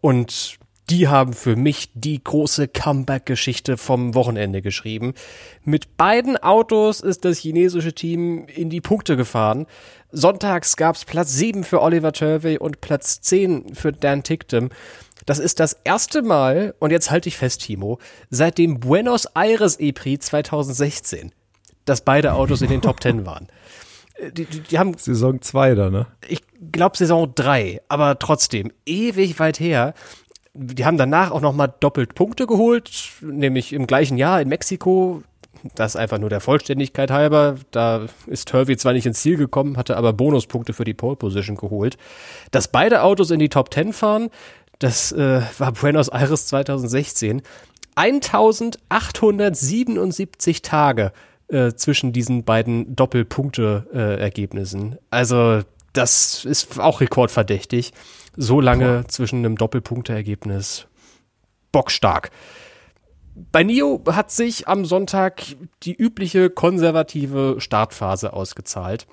und 0.00 0.58
die 0.90 1.08
haben 1.08 1.32
für 1.32 1.56
mich 1.56 1.90
die 1.94 2.22
große 2.22 2.68
Comeback-Geschichte 2.68 3.76
vom 3.76 4.14
Wochenende 4.14 4.62
geschrieben. 4.62 5.14
Mit 5.64 5.96
beiden 5.96 6.36
Autos 6.36 7.00
ist 7.00 7.24
das 7.24 7.38
chinesische 7.38 7.92
Team 7.92 8.46
in 8.46 8.70
die 8.70 8.80
Punkte 8.80 9.16
gefahren. 9.16 9.66
Sonntags 10.12 10.76
gab's 10.76 11.04
Platz 11.04 11.32
7 11.32 11.64
für 11.64 11.82
Oliver 11.82 12.12
Turvey 12.12 12.58
und 12.58 12.80
Platz 12.80 13.20
10 13.20 13.74
für 13.74 13.92
Dan 13.92 14.22
Ticktum. 14.22 14.70
Das 15.24 15.40
ist 15.40 15.58
das 15.58 15.76
erste 15.82 16.22
Mal, 16.22 16.74
und 16.78 16.92
jetzt 16.92 17.10
halte 17.10 17.28
ich 17.28 17.36
fest, 17.36 17.62
Timo, 17.62 17.98
seit 18.30 18.58
dem 18.58 18.78
Buenos 18.78 19.26
Aires 19.34 19.80
E-Prix 19.80 20.24
2016, 20.26 21.32
dass 21.84 22.02
beide 22.02 22.34
Autos 22.34 22.62
in 22.62 22.68
den 22.68 22.80
Top 22.80 23.02
10 23.02 23.26
waren. 23.26 23.48
Die, 24.32 24.44
die, 24.46 24.60
die 24.60 24.78
haben 24.78 24.96
Saison 24.96 25.42
2 25.42 25.74
da, 25.74 25.90
ne? 25.90 26.06
Ich 26.28 26.42
glaube 26.72 26.96
Saison 26.96 27.32
3, 27.34 27.82
aber 27.88 28.18
trotzdem 28.18 28.72
ewig 28.86 29.38
weit 29.40 29.60
her 29.60 29.94
die 30.58 30.84
haben 30.84 30.96
danach 30.96 31.30
auch 31.30 31.40
nochmal 31.40 31.72
doppelt 31.80 32.14
Punkte 32.14 32.46
geholt, 32.46 32.90
nämlich 33.20 33.72
im 33.72 33.86
gleichen 33.86 34.18
Jahr 34.18 34.40
in 34.40 34.48
Mexiko. 34.48 35.22
Das 35.74 35.96
einfach 35.96 36.18
nur 36.18 36.30
der 36.30 36.40
Vollständigkeit 36.40 37.10
halber. 37.10 37.56
Da 37.70 38.06
ist 38.26 38.48
Turvey 38.48 38.76
zwar 38.76 38.92
nicht 38.92 39.06
ins 39.06 39.20
Ziel 39.20 39.36
gekommen, 39.36 39.76
hatte 39.76 39.96
aber 39.96 40.12
Bonuspunkte 40.12 40.72
für 40.72 40.84
die 40.84 40.94
Pole 40.94 41.16
Position 41.16 41.56
geholt. 41.56 41.96
Dass 42.52 42.68
beide 42.68 43.02
Autos 43.02 43.32
in 43.32 43.40
die 43.40 43.48
Top 43.48 43.74
10 43.74 43.92
fahren, 43.92 44.30
das 44.78 45.10
äh, 45.12 45.42
war 45.58 45.72
Buenos 45.72 46.08
Aires 46.08 46.46
2016. 46.46 47.42
1877 47.96 50.62
Tage 50.62 51.12
äh, 51.48 51.72
zwischen 51.72 52.12
diesen 52.12 52.44
beiden 52.44 52.94
Doppelpunkte-Ergebnissen. 52.94 54.92
Äh, 54.92 54.96
also 55.10 55.62
das 55.94 56.44
ist 56.44 56.78
auch 56.78 57.00
rekordverdächtig 57.00 57.92
so 58.36 58.60
lange 58.60 59.02
Boah. 59.02 59.08
zwischen 59.08 59.38
einem 59.40 59.56
Doppelpunkteergebnis 59.56 60.86
bockstark. 61.72 62.30
Bei 63.52 63.62
Nio 63.62 64.02
hat 64.10 64.30
sich 64.30 64.66
am 64.66 64.86
Sonntag 64.86 65.42
die 65.82 65.94
übliche 65.94 66.48
konservative 66.48 67.56
Startphase 67.58 68.32
ausgezahlt. 68.32 69.06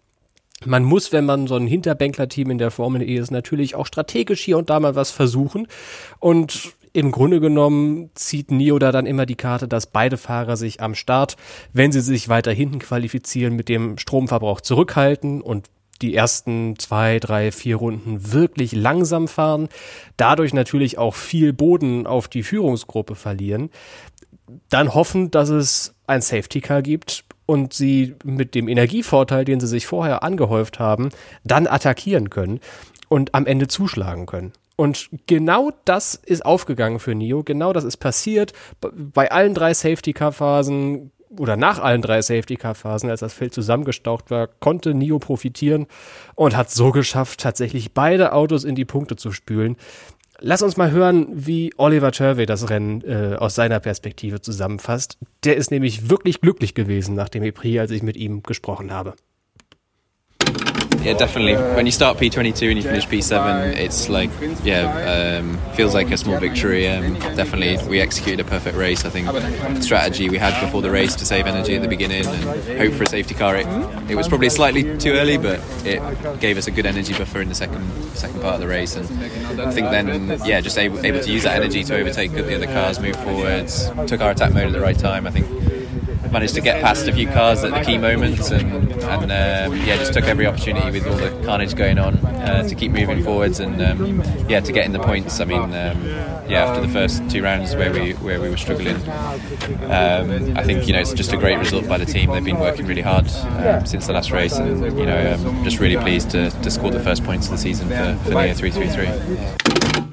Man 0.66 0.84
muss, 0.86 1.12
wenn 1.12 1.26
man 1.26 1.48
so 1.48 1.56
ein 1.56 1.68
Hinterbänkler-Team 1.68 2.50
in 2.52 2.58
der 2.58 2.72
Formel 2.72 3.02
E 3.02 3.16
ist, 3.16 3.32
natürlich 3.32 3.76
auch 3.76 3.86
strategisch 3.86 4.42
hier 4.42 4.58
und 4.58 4.70
da 4.70 4.80
mal 4.80 4.96
was 4.96 5.12
versuchen. 5.12 5.68
Und 6.20 6.74
im 6.94 7.12
Grunde 7.12 7.42
genommen 7.42 8.12
zieht 8.14 8.52
Nio 8.52 8.80
da 8.80 8.92
dann 8.92 9.06
immer 9.06 9.26
die 9.26 9.36
Karte, 9.36 9.68
dass 9.68 9.88
beide 9.88 10.16
Fahrer 10.16 10.56
sich 10.56 10.80
am 10.80 10.96
Start, 10.96 11.36
wenn 11.74 11.92
sie 11.92 12.02
sich 12.02 12.30
weiter 12.30 12.54
hinten 12.54 12.80
qualifizieren, 12.80 13.56
mit 13.56 13.68
dem 13.68 13.98
Stromverbrauch 13.98 14.62
zurückhalten 14.62 15.42
und 15.42 15.70
die 16.04 16.16
ersten 16.16 16.78
zwei, 16.78 17.20
drei, 17.20 17.52
vier 17.52 17.78
Runden 17.78 18.34
wirklich 18.34 18.74
langsam 18.74 19.28
fahren, 19.28 19.70
dadurch 20.18 20.54
natürlich 20.54 20.98
auch 20.98 21.16
viel 21.16 21.54
Boden 21.54 22.06
auf 22.06 22.28
die 22.28 22.44
Führungsgruppe 22.44 23.16
verlieren, 23.16 23.70
dann 24.70 24.94
hoffen, 24.94 25.32
dass 25.32 25.50
es 25.50 25.96
ein 26.06 26.22
Safety 26.22 26.62
Car 26.62 26.82
gibt 26.82 27.24
und 27.46 27.74
sie 27.74 28.16
mit 28.24 28.54
dem 28.54 28.68
Energievorteil, 28.68 29.46
den 29.46 29.60
sie 29.60 29.68
sich 29.68 29.88
vorher 29.88 30.24
angehäuft 30.24 30.80
haben, 30.80 31.10
dann 31.44 31.68
attackieren 31.68 32.30
können 32.30 32.60
und 33.08 33.34
am 33.34 33.46
Ende 33.46 33.68
zuschlagen 33.68 34.26
können. 34.26 34.54
Und 34.76 35.10
genau 35.28 35.72
das 35.86 36.16
ist 36.16 36.46
aufgegangen 36.46 37.00
für 37.00 37.16
Nio, 37.16 37.44
genau 37.44 37.74
das 37.74 37.84
ist 37.84 37.98
passiert. 37.98 38.54
Bei 38.82 39.32
allen 39.32 39.54
drei 39.54 39.74
Safety-Car-Phasen 39.74 41.12
oder 41.38 41.58
nach 41.58 41.80
allen 41.80 42.02
drei 42.02 42.22
Safety-Car-Phasen, 42.22 43.10
als 43.10 43.22
das 43.22 43.34
Feld 43.34 43.54
zusammengestaucht 43.54 44.32
war, 44.32 44.48
konnte 44.48 44.94
Nio 44.94 45.20
profitieren 45.20 45.88
und 46.36 46.56
hat 46.56 46.70
so 46.70 46.92
geschafft, 46.92 47.40
tatsächlich 47.42 47.94
beide 47.94 48.34
Autos 48.34 48.64
in 48.64 48.76
die 48.76 48.86
Punkte 48.86 49.16
zu 49.16 49.32
spülen. 49.32 49.78
Lass 50.40 50.62
uns 50.62 50.78
mal 50.78 50.92
hören, 50.92 51.28
wie 51.32 51.74
Oliver 51.78 52.12
Turvey 52.12 52.46
das 52.46 52.70
Rennen 52.70 53.02
äh, 53.02 53.36
aus 53.38 53.56
seiner 53.56 53.80
Perspektive 53.80 54.42
zusammenfasst. 54.42 55.18
Der 55.44 55.56
ist 55.56 55.72
nämlich 55.72 56.10
wirklich 56.10 56.42
glücklich 56.42 56.74
gewesen 56.74 57.16
nach 57.16 57.30
dem 57.30 57.44
EPRI, 57.44 57.80
als 57.80 57.92
ich 57.92 58.04
mit 58.04 58.18
ihm 58.18 58.44
gesprochen 58.44 58.92
habe. 58.92 59.14
Yeah, 61.04 61.14
definitely. 61.14 61.56
When 61.76 61.86
you 61.86 61.92
start 61.92 62.18
P22 62.18 62.70
and 62.70 62.78
you 62.78 62.84
finish 62.84 63.06
P7, 63.08 63.76
it's 63.76 64.10
like, 64.10 64.30
yeah, 64.64 65.40
um, 65.40 65.58
feels 65.74 65.94
like 65.94 66.10
a 66.12 66.18
small 66.18 66.40
victory. 66.40 66.88
Um, 66.88 67.16
definitely, 67.36 67.78
we 67.88 68.00
executed 68.00 68.46
a 68.46 68.50
perfect 68.50 68.78
race. 68.78 69.04
I 69.06 69.10
think 69.10 69.28
the 69.28 69.82
strategy 69.82 70.30
we 70.30 70.38
had 70.38 70.60
before 70.64 70.82
the 70.82 70.92
race 70.92 71.16
to 71.16 71.26
save 71.26 71.46
energy 71.46 71.76
at 71.76 71.82
the 71.82 71.88
beginning 71.88 72.26
and 72.26 72.80
hope 72.80 72.94
for 72.94 73.04
a 73.04 73.08
safety 73.08 73.36
car. 73.36 73.58
It, 73.58 73.68
it 74.10 74.16
was 74.16 74.28
probably 74.28 74.50
slightly 74.50 74.98
too 74.98 75.14
early, 75.14 75.38
but 75.38 75.60
it 75.86 76.40
gave 76.40 76.58
us 76.58 76.68
a 76.68 76.72
good 76.72 76.86
energy 76.86 77.14
buffer 77.14 77.42
in 77.42 77.50
the 77.50 77.56
second 77.56 77.84
second 78.16 78.42
part 78.42 78.56
of 78.56 78.62
the 78.62 78.68
race. 78.68 78.96
And 78.96 79.62
I 79.62 79.72
think 79.72 79.90
then, 79.90 80.40
yeah, 80.46 80.62
just 80.62 80.78
able, 80.78 81.06
able 81.06 81.20
to 81.20 81.32
use 81.32 81.44
that 81.44 81.58
energy 81.58 81.84
to 81.84 81.96
overtake 81.96 82.32
the 82.32 82.56
other 82.56 82.68
cars, 82.68 83.00
move 83.00 83.16
forwards, 83.18 83.90
took 84.08 84.22
our 84.22 84.32
attack 84.32 84.54
mode 84.54 84.68
at 84.68 84.74
the 84.74 84.82
right 84.82 84.98
time. 84.98 85.28
I 85.28 85.32
think 85.32 85.48
managed 86.32 86.56
to 86.56 86.62
get 86.62 86.82
past 86.82 87.08
a 87.08 87.14
few 87.14 87.28
cars 87.28 87.64
at 87.64 87.72
the 87.72 87.82
key 87.82 87.98
moments 87.98 88.50
and, 88.52 88.92
and 89.04 89.24
um, 89.24 89.80
yeah, 89.86 89.98
just 89.98 90.14
took 90.14 90.26
every 90.26 90.46
opportunity 90.46 90.92
with 90.92 91.08
all 91.08 91.16
the 91.16 91.46
carnage 91.46 91.76
going 91.76 92.00
on 92.00 92.16
uh, 92.26 92.68
to 92.68 92.76
keep 92.76 92.92
moving 92.92 93.24
forwards 93.24 93.60
and 93.60 93.82
um, 93.82 94.22
yeah, 94.50 94.60
to 94.60 94.72
get 94.72 94.86
in 94.86 94.92
the 94.92 95.00
points. 95.00 95.40
I 95.40 95.46
mean, 95.46 95.62
um, 95.62 96.06
yeah, 96.50 96.66
after 96.66 96.82
the 96.82 96.92
first 96.92 97.30
two 97.30 97.44
rounds 97.44 97.76
where 97.76 97.92
we 97.92 98.14
where 98.14 98.42
we 98.42 98.50
were 98.50 98.58
struggling, 98.58 98.96
um, 99.90 100.58
I 100.58 100.64
think 100.64 100.88
you 100.88 100.94
know 100.94 101.00
it's 101.00 101.14
just 101.14 101.34
a 101.34 101.38
great 101.38 101.58
result 101.58 101.88
by 101.88 101.98
the 101.98 102.06
team. 102.06 102.32
They've 102.32 102.44
been 102.44 102.60
working 102.60 102.86
really 102.86 103.02
hard 103.02 103.28
um, 103.28 103.86
since 103.86 104.08
the 104.08 104.14
last 104.14 104.32
race, 104.32 104.58
and 104.58 104.82
you 104.98 105.06
know, 105.06 105.18
I'm 105.18 105.64
just 105.64 105.80
really 105.80 105.98
pleased 105.98 106.32
to, 106.32 106.50
to 106.50 106.72
score 106.72 106.92
the 106.92 107.00
first 107.00 107.24
points 107.24 107.48
of 107.48 107.52
the 107.54 107.58
season 107.58 107.90
for, 107.90 108.18
for 108.24 108.32
Neo 108.32 108.54
333. 108.54 110.13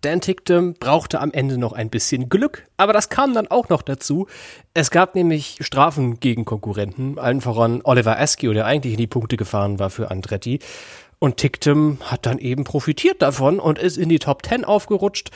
Dan 0.00 0.20
Ticktum 0.20 0.74
brauchte 0.74 1.20
am 1.20 1.30
Ende 1.32 1.58
noch 1.58 1.72
ein 1.72 1.90
bisschen 1.90 2.28
Glück, 2.28 2.66
aber 2.76 2.92
das 2.92 3.10
kam 3.10 3.34
dann 3.34 3.48
auch 3.48 3.68
noch 3.68 3.82
dazu. 3.82 4.26
Es 4.72 4.90
gab 4.90 5.14
nämlich 5.14 5.58
Strafen 5.60 6.20
gegen 6.20 6.44
Konkurrenten, 6.44 7.18
allen 7.18 7.40
voran 7.40 7.82
Oliver 7.84 8.18
Askew, 8.18 8.52
der 8.52 8.66
eigentlich 8.66 8.94
in 8.94 8.98
die 8.98 9.06
Punkte 9.06 9.36
gefahren 9.36 9.78
war 9.78 9.90
für 9.90 10.10
Andretti. 10.10 10.60
Und 11.18 11.36
Ticktum 11.36 11.98
hat 12.02 12.24
dann 12.24 12.38
eben 12.38 12.64
profitiert 12.64 13.20
davon 13.20 13.60
und 13.60 13.78
ist 13.78 13.98
in 13.98 14.08
die 14.08 14.18
Top 14.18 14.46
10 14.46 14.64
aufgerutscht. 14.64 15.30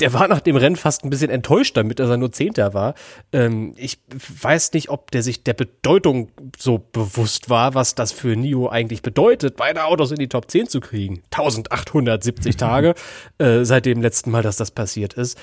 Der 0.00 0.12
war 0.12 0.28
nach 0.28 0.40
dem 0.40 0.56
Rennen 0.56 0.76
fast 0.76 1.04
ein 1.04 1.10
bisschen 1.10 1.30
enttäuscht 1.30 1.76
damit, 1.76 1.98
dass 1.98 2.08
er 2.08 2.16
nur 2.16 2.32
Zehnter 2.32 2.74
war. 2.74 2.94
Ähm, 3.32 3.74
ich 3.76 3.98
weiß 4.42 4.72
nicht, 4.72 4.88
ob 4.88 5.10
der 5.10 5.22
sich 5.22 5.42
der 5.42 5.54
Bedeutung 5.54 6.30
so 6.58 6.78
bewusst 6.78 7.50
war, 7.50 7.74
was 7.74 7.94
das 7.94 8.12
für 8.12 8.36
Nio 8.36 8.68
eigentlich 8.68 9.02
bedeutet, 9.02 9.56
beide 9.56 9.84
Autos 9.84 10.10
in 10.10 10.18
die 10.18 10.28
Top 10.28 10.50
10 10.50 10.68
zu 10.68 10.80
kriegen. 10.80 11.22
1870 11.30 12.56
Tage 12.56 12.94
äh, 13.38 13.64
seit 13.64 13.86
dem 13.86 14.00
letzten 14.00 14.30
Mal, 14.30 14.42
dass 14.42 14.56
das 14.56 14.70
passiert 14.70 15.14
ist. 15.14 15.38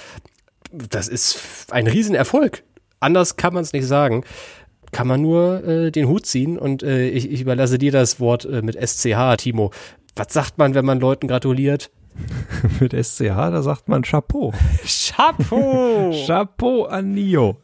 Das 0.72 1.08
ist 1.08 1.72
ein 1.72 1.88
Riesenerfolg. 1.88 2.64
Anders 3.00 3.38
kann 3.38 3.54
man 3.54 3.64
es 3.64 3.74
nicht 3.74 3.86
sagen 3.86 4.24
kann 4.92 5.08
man 5.08 5.22
nur 5.22 5.64
äh, 5.68 5.92
den 5.92 6.08
Hut 6.08 6.26
ziehen 6.26 6.58
und 6.58 6.82
äh, 6.82 7.10
ich, 7.10 7.30
ich 7.30 7.42
überlasse 7.42 7.78
dir 7.78 7.92
das 7.92 8.20
Wort 8.20 8.46
äh, 8.46 8.62
mit 8.62 8.76
SCH, 8.76 9.36
Timo. 9.38 9.72
Was 10.16 10.34
sagt 10.34 10.58
man, 10.58 10.74
wenn 10.74 10.86
man 10.86 11.00
Leuten 11.00 11.28
gratuliert? 11.28 11.92
mit 12.80 12.94
SCH, 12.94 13.52
da 13.52 13.62
sagt 13.62 13.90
man 13.90 14.04
Chapeau. 14.04 14.54
Chapeau! 14.86 16.14
Chapeau 16.28 16.86
an 16.86 17.12
Nio. 17.12 17.58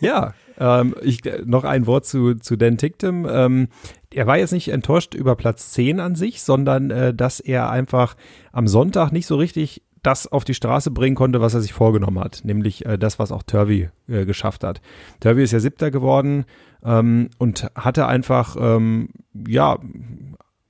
ja, 0.00 0.34
ähm, 0.58 0.94
ich, 1.02 1.22
noch 1.44 1.64
ein 1.64 1.86
Wort 1.86 2.06
zu, 2.06 2.34
zu 2.34 2.56
Dan 2.56 2.78
Ticktum. 2.78 3.26
Ähm, 3.28 3.68
er 4.10 4.26
war 4.26 4.38
jetzt 4.38 4.52
nicht 4.52 4.68
enttäuscht 4.68 5.14
über 5.14 5.36
Platz 5.36 5.72
10 5.72 6.00
an 6.00 6.14
sich, 6.14 6.42
sondern 6.42 6.90
äh, 6.90 7.14
dass 7.14 7.40
er 7.40 7.70
einfach 7.70 8.16
am 8.52 8.66
Sonntag 8.66 9.12
nicht 9.12 9.26
so 9.26 9.36
richtig 9.36 9.82
das 10.06 10.30
auf 10.30 10.44
die 10.44 10.54
Straße 10.54 10.92
bringen 10.92 11.16
konnte, 11.16 11.40
was 11.40 11.54
er 11.54 11.60
sich 11.60 11.72
vorgenommen 11.72 12.20
hat, 12.20 12.42
nämlich 12.44 12.86
äh, 12.86 12.96
das, 12.96 13.18
was 13.18 13.32
auch 13.32 13.42
Turvey 13.42 13.88
äh, 14.08 14.24
geschafft 14.24 14.62
hat. 14.62 14.80
Turvey 15.18 15.42
ist 15.42 15.52
ja 15.52 15.58
Siebter 15.58 15.90
geworden 15.90 16.44
ähm, 16.84 17.30
und 17.38 17.68
hatte 17.74 18.06
einfach, 18.06 18.56
ähm, 18.58 19.08
ja, 19.48 19.78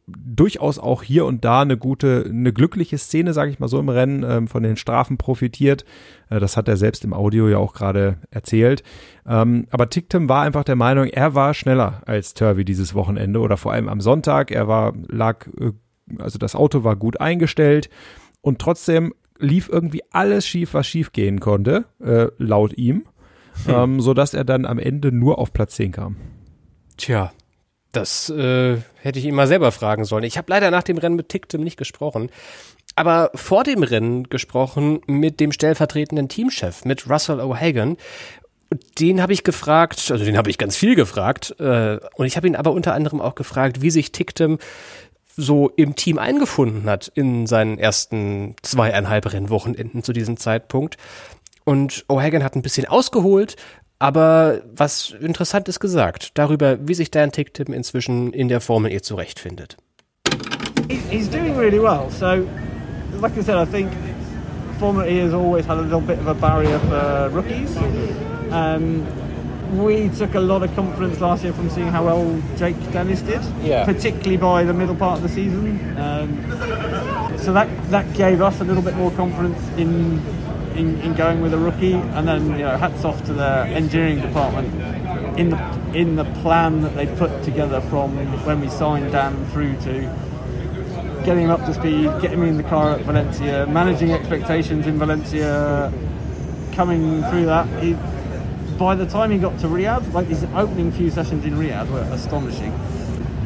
durchaus 0.07 0.79
auch 0.79 1.03
hier 1.03 1.25
und 1.25 1.45
da 1.45 1.63
eine 1.63 1.77
gute, 1.77 2.25
eine 2.29 2.53
glückliche 2.53 2.97
Szene, 2.97 3.33
sage 3.33 3.51
ich 3.51 3.59
mal 3.59 3.69
so 3.69 3.81
im 3.81 3.89
Rennen, 3.89 4.23
ähm, 4.23 4.49
von 4.49 4.63
den 4.63 4.77
Strafen 4.77 5.19
profitiert. 5.19 5.85
Äh, 6.31 6.39
das 6.39 6.57
hat 6.57 6.69
er 6.69 6.77
selbst 6.77 7.05
im 7.05 7.13
Audio 7.13 7.49
ja 7.49 7.59
auch 7.59 7.75
gerade 7.75 8.19
erzählt. 8.31 8.85
Ähm, 9.27 9.67
aber 9.71 9.91
Tictum 9.91 10.29
war 10.29 10.43
einfach 10.43 10.63
der 10.63 10.77
Meinung, 10.77 11.07
er 11.07 11.35
war 11.35 11.55
schneller 11.55 12.03
als 12.07 12.35
Turvey 12.35 12.65
dieses 12.65 12.95
Wochenende 12.95 13.41
oder 13.41 13.57
vor 13.57 13.73
allem 13.73 13.89
am 13.89 14.01
Sonntag. 14.01 14.53
Er 14.53 14.69
war, 14.69 14.95
lag, 15.09 15.49
äh, 15.59 15.73
also 16.19 16.39
das 16.39 16.55
Auto 16.55 16.85
war 16.85 16.95
gut 16.95 17.21
eingestellt 17.21 17.91
und 18.43 18.61
trotzdem 18.61 19.13
lief 19.39 19.69
irgendwie 19.69 20.03
alles 20.13 20.47
schief, 20.47 20.73
was 20.75 20.87
schief 20.87 21.13
gehen 21.13 21.41
konnte, 21.41 21.85
äh, 22.01 22.29
laut 22.39 22.79
ihm, 22.79 23.07
hm. 23.65 23.75
ähm, 23.75 24.01
sodass 24.01 24.35
er 24.35 24.45
dann 24.45 24.67
am 24.67 24.79
Ende 24.79 25.11
nur 25.11 25.39
auf 25.39 25.53
Platz 25.53 25.75
10 25.75 25.93
kam. 25.93 26.17
Tja, 26.97 27.33
das 27.97 28.31
äh, 28.31 28.77
hätte 29.01 29.19
ich 29.19 29.25
ihn 29.25 29.35
mal 29.35 29.47
selber 29.47 29.73
fragen 29.73 30.05
sollen. 30.05 30.25
Ich 30.25 30.37
habe 30.37 30.51
leider 30.51 30.71
nach 30.71 30.83
dem 30.83 30.99
Rennen 30.99 31.17
mit 31.17 31.29
Tictum 31.29 31.63
nicht 31.63 31.77
gesprochen, 31.79 32.31
aber 32.95 33.31
vor 33.35 33.65
dem 33.65 33.83
Rennen 33.83 34.29
gesprochen 34.29 35.01
mit 35.07 35.41
dem 35.41 35.53
stellvertretenden 35.53 36.29
Teamchef, 36.29 36.85
mit 36.85 37.09
Russell 37.09 37.41
O'Hagan. 37.41 37.97
Den 38.99 39.23
habe 39.23 39.33
ich 39.33 39.45
gefragt, 39.45 40.11
also 40.11 40.25
den 40.25 40.37
habe 40.37 40.51
ich 40.51 40.59
ganz 40.59 40.77
viel 40.77 40.95
gefragt, 40.95 41.55
äh, 41.59 41.99
und 42.17 42.27
ich 42.27 42.37
habe 42.37 42.47
ihn 42.47 42.57
aber 42.57 42.73
unter 42.73 42.95
anderem 42.95 43.21
auch 43.21 43.35
gefragt, 43.35 43.81
wie 43.81 43.91
sich 43.91 44.13
Tictum 44.13 44.59
so 45.37 45.71
im 45.77 45.95
Team 45.95 46.19
eingefunden 46.19 46.89
hat 46.89 47.13
in 47.15 47.47
seinen 47.47 47.79
ersten 47.79 48.57
zweieinhalb 48.63 49.33
Rennwochenenden 49.33 50.03
zu 50.03 50.13
diesem 50.13 50.37
Zeitpunkt. 50.37 50.97
Und 51.65 52.05
O'Hagan 52.09 52.43
hat 52.43 52.57
ein 52.57 52.63
bisschen 52.63 52.87
ausgeholt, 52.87 53.57
aber 53.99 54.63
was 54.77 55.15
Interessantes 55.21 55.81
gesagt 55.81 56.33
darüber, 56.35 56.79
wie 56.87 56.95
sich 56.95 57.11
Dan 57.11 57.33
Ticktim 57.33 57.73
inzwischen 57.73 58.33
in 58.33 58.49
der 58.49 58.61
Formel 58.61 58.93
E 58.93 59.01
zurechtfindet. 59.01 59.77
He's 61.11 61.29
doing 61.29 61.57
really 61.57 61.81
well. 61.81 62.11
So, 62.11 62.47
like 63.21 63.37
I 63.37 63.43
said, 63.43 63.57
I 63.57 63.65
think 63.65 63.91
Formula 64.79 65.07
E 65.07 65.19
has 65.21 65.33
always 65.33 65.67
had 65.67 65.79
a 65.79 65.83
little 65.83 66.01
bit 66.01 66.19
of 66.19 66.27
a 66.29 66.35
barrier 66.35 66.79
for 66.81 67.31
rookies. 67.33 67.77
Um, 68.53 69.05
we 69.73 70.09
took 70.11 70.35
a 70.35 70.41
lot 70.41 70.63
of 70.63 70.73
confidence 70.77 71.21
last 71.21 71.43
year 71.43 71.53
from 71.53 71.71
seeing 71.71 71.89
how 71.89 72.05
well 72.05 72.41
Jake 72.57 72.77
Dennis 72.93 73.21
did, 73.23 73.41
yeah. 73.63 73.85
particularly 73.85 74.37
by 74.37 74.63
the 74.63 74.73
middle 74.73 74.95
part 74.95 75.17
of 75.17 75.23
the 75.23 75.29
season. 75.29 75.81
Um, 75.99 77.39
so 77.39 77.53
that 77.53 77.69
that 77.91 78.13
gave 78.15 78.41
us 78.41 78.61
a 78.61 78.65
little 78.65 78.83
bit 78.83 78.95
more 78.95 79.11
confidence 79.13 79.59
in 79.77 80.21
in, 80.77 81.01
in 81.01 81.15
going 81.15 81.41
with 81.41 81.55
a 81.55 81.59
rookie, 81.59 81.95
and 81.95 82.27
then 82.29 82.51
you 82.51 82.59
know, 82.59 82.77
hats 82.77 83.05
off 83.05 83.25
to 83.27 83.33
the 83.33 83.67
engineering 83.69 84.21
department 84.21 84.73
in 85.39 85.51
the 85.51 85.91
in 85.95 86.17
the 86.17 86.25
plan 86.43 86.83
that 86.83 86.95
they 86.95 87.07
put 87.17 87.43
together 87.43 87.81
from 87.83 88.17
when 88.45 88.61
we 88.61 88.69
signed 88.69 89.13
Dan 89.13 89.47
through 89.47 89.77
to 89.81 90.03
getting 91.25 91.45
him 91.45 91.51
up 91.51 91.65
to 91.67 91.75
speed, 91.75 92.05
getting 92.21 92.39
him 92.39 92.45
in 92.45 92.57
the 92.57 92.63
car 92.63 92.93
at 92.93 93.01
Valencia, 93.01 93.67
managing 93.67 94.13
expectations 94.13 94.87
in 94.87 94.99
Valencia, 94.99 95.93
coming 96.73 97.23
through 97.25 97.47
that. 97.47 97.67
He, 97.83 97.95
by 98.79 98.95
the 98.95 99.07
time 99.07 99.31
he 99.31 99.39
got 99.39 99.59
to 99.61 99.67
Riyadh, 99.67 100.13
like 100.13 100.27
his 100.29 100.45
opening 100.55 100.93
few 100.93 101.11
sessions 101.11 101.45
in 101.45 101.55
Riyadh 101.55 101.91
were 101.91 102.07
astonishing, 102.15 102.73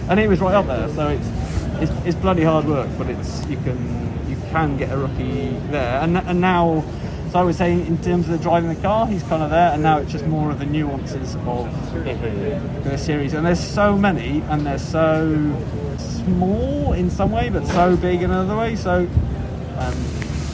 and 0.08 0.18
he 0.20 0.26
was 0.28 0.40
right 0.40 0.54
up 0.54 0.66
there. 0.66 0.88
So 0.90 1.08
it's 1.08 1.26
it's, 1.80 2.06
it's 2.06 2.16
bloody 2.16 2.44
hard 2.44 2.66
work, 2.66 2.88
but 2.98 3.08
it's 3.08 3.46
you 3.46 3.56
can 3.58 4.28
you 4.28 4.36
can 4.50 4.76
get 4.76 4.92
a 4.92 4.96
rookie 4.96 5.50
there, 5.70 6.00
and 6.02 6.18
and 6.18 6.40
now 6.40 6.84
so 7.30 7.38
I 7.38 7.42
would 7.44 7.54
say, 7.54 7.72
in 7.72 7.96
terms 7.98 8.28
of 8.28 8.32
the 8.32 8.38
driving 8.38 8.74
the 8.74 8.80
car, 8.80 9.06
he's 9.06 9.22
kind 9.22 9.40
of 9.40 9.50
there, 9.50 9.70
and 9.70 9.82
now 9.82 9.98
it's 9.98 10.10
just 10.10 10.26
more 10.26 10.50
of 10.50 10.58
the 10.58 10.66
nuances 10.66 11.36
of 11.46 11.94
the 12.82 12.96
series. 12.96 13.34
And 13.34 13.46
there's 13.46 13.60
so 13.60 13.96
many, 13.96 14.40
and 14.48 14.66
they're 14.66 14.78
so 14.78 15.54
small 15.98 16.92
in 16.92 17.08
some 17.08 17.30
way, 17.30 17.48
but 17.48 17.64
so 17.68 17.96
big 17.96 18.22
in 18.22 18.32
another 18.32 18.56
way. 18.56 18.74
So, 18.74 19.06
um, 19.78 19.94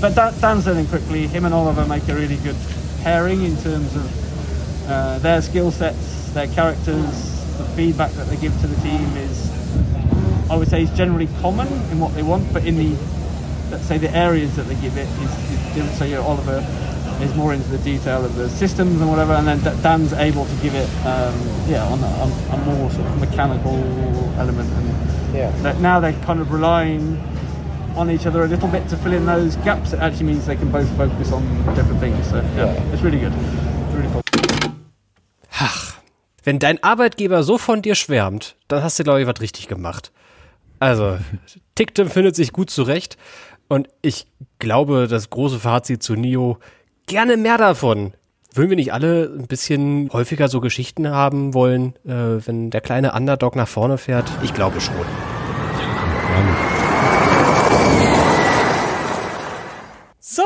but 0.03 0.15
Dan, 0.15 0.39
Dan's 0.39 0.67
learning 0.67 0.89
quickly. 0.89 1.27
Him 1.27 1.47
and 1.47 1.55
Oliver 1.55 1.87
make 1.87 2.07
a 2.09 2.15
really 2.15 2.37
good 2.37 2.57
pairing 3.01 3.43
in 3.43 3.57
terms 3.57 3.97
of 3.97 4.91
uh, 4.91 5.19
their 5.21 5.41
skill 5.41 5.71
sets, 5.71 6.31
their 6.33 6.49
characters, 6.49 7.57
the 7.57 7.65
feedback 7.75 8.13
that 8.13 8.29
they 8.29 8.37
give 8.37 8.53
to 8.61 8.67
the 8.67 8.77
team 8.83 9.17
is, 9.17 9.51
I 10.51 10.57
would 10.57 10.69
say, 10.69 10.83
is 10.83 10.91
generally 10.91 11.29
common 11.41 11.69
in 11.91 11.99
what 12.01 12.15
they 12.15 12.23
want, 12.23 12.53
but 12.53 12.67
in 12.67 12.77
the 12.77 13.16
let's 13.71 13.85
say 13.85 13.99
the 13.99 14.15
areas 14.17 14.55
that 14.57 14.65
they 14.65 14.75
give 14.77 14.97
it 14.97 15.09
is, 15.09 15.51
is 15.51 15.75
different. 15.75 15.99
So 15.99 16.05
you 16.05 16.17
know, 16.17 16.23
Oliver 16.23 16.65
is 17.21 17.35
more 17.35 17.55
into 17.55 17.69
the 17.69 17.79
detail 17.79 18.25
of 18.25 18.35
the 18.37 18.49
systems 18.49 19.01
and 19.01 19.09
whatever, 19.09 19.33
and 19.33 19.47
then 19.47 19.83
Dan's 19.83 20.13
able 20.13 20.45
to 20.45 20.55
give 20.57 20.75
it, 20.75 20.89
um, 21.07 21.35
yeah, 21.67 21.85
on 21.85 21.99
a, 22.01 22.55
a, 22.55 22.59
more 22.65 22.91
sort 22.91 23.07
of 23.07 23.21
mechanical 23.21 23.77
element. 24.39 24.71
And 24.71 25.35
yeah. 25.35 25.79
now 25.81 25.99
they're 26.01 26.13
kind 26.25 26.41
of 26.41 26.53
relying 26.53 27.19
on 27.97 28.11
each 28.11 28.27
other 28.27 28.45
a 28.45 28.49
little 28.49 28.69
bit 28.69 28.87
to 28.91 28.97
fill 28.99 29.15
in 29.15 29.25
those 29.25 29.57
gaps. 29.57 29.93
It 29.95 30.01
actually 30.01 30.27
means 30.27 30.47
they 30.47 30.57
can 30.57 30.71
both 30.71 30.89
focus 30.97 31.33
on 31.33 31.43
different 31.75 32.01
things. 32.01 32.29
So 32.29 32.37
yeah, 32.37 32.75
yeah. 32.75 32.93
it's 32.93 33.03
really 33.03 33.19
good. 33.19 33.33
It's 33.33 33.95
really 33.95 34.09
cool. 34.13 34.23
Ach, 35.59 35.95
wenn 36.45 36.59
dein 36.59 36.83
Arbeitgeber 36.83 37.43
so 37.43 37.57
von 37.57 37.81
dir 37.81 37.95
schwärmt, 37.95 38.57
dann 38.69 38.83
hast 38.83 38.99
du, 38.99 39.05
glaube 39.05 39.23
ich, 39.23 39.27
was 39.27 39.41
richtig 39.41 39.69
gemacht. 39.69 40.13
Also, 40.79 41.17
TikTok 41.75 42.11
findet 42.11 42.37
sich 42.37 42.53
gut 42.53 42.69
zurecht. 42.69 43.17
Und 43.69 43.89
ich 44.03 44.27
glaube, 44.59 45.09
das 45.09 45.31
große 45.31 45.59
Fazit 45.59 46.03
zu 46.03 46.15
Nio, 46.15 46.59
gerne 47.07 47.37
mehr 47.37 47.59
davon. 47.59 48.13
Würden 48.55 48.71
wir 48.71 48.77
nicht 48.77 48.93
alle 48.93 49.25
ein 49.25 49.47
bisschen 49.49 50.09
häufiger 50.13 50.49
so 50.49 50.61
Geschichten 50.61 51.11
haben 51.11 51.53
wollen, 51.53 51.95
äh, 52.07 52.47
wenn 52.47 52.71
der 52.71 52.81
kleine 52.81 53.13
Underdog 53.13 53.55
nach 53.57 53.69
vorne 53.69 53.99
fährt? 53.99 54.31
Ich 54.43 54.55
glaube 54.55 54.81
schon. 54.81 54.95
So, 60.19 60.43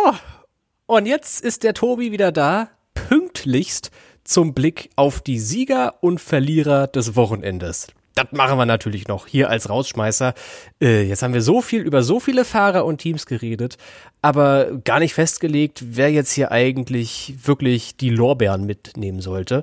und 0.87 1.07
jetzt 1.07 1.45
ist 1.45 1.63
der 1.63 1.75
Tobi 1.75 2.11
wieder 2.11 2.33
da, 2.33 2.69
pünktlichst 2.95 3.91
zum 4.25 4.55
Blick 4.55 4.91
auf 4.97 5.21
die 5.21 5.39
Sieger 5.39 6.03
und 6.03 6.21
Verlierer 6.21 6.87
des 6.87 7.17
Wochenendes 7.17 7.89
das 8.15 8.27
machen 8.33 8.59
wir 8.59 8.67
natürlich 8.67 9.09
noch 9.09 9.27
hier 9.27 9.51
als 9.51 9.69
Rausschmeißer. 9.69 10.35
Äh, 10.83 11.05
jetzt 11.05 11.23
haben 11.23 11.35
wir 11.35 11.43
so 11.43 11.63
viel 11.63 11.83
über 11.83 12.03
so 12.03 12.21
viele 12.21 12.45
Fahrer 12.45 12.85
und 12.85 12.99
Teams 12.99 13.27
geredet, 13.27 13.77
aber 14.23 14.79
gar 14.85 14.99
nicht 14.99 15.15
festgelegt, 15.15 15.83
wer 15.91 16.11
jetzt 16.11 16.33
hier 16.33 16.51
eigentlich 16.51 17.35
wirklich 17.45 17.97
die 17.97 18.11
Lorbeeren 18.11 18.65
mitnehmen 18.67 19.21
sollte. 19.21 19.63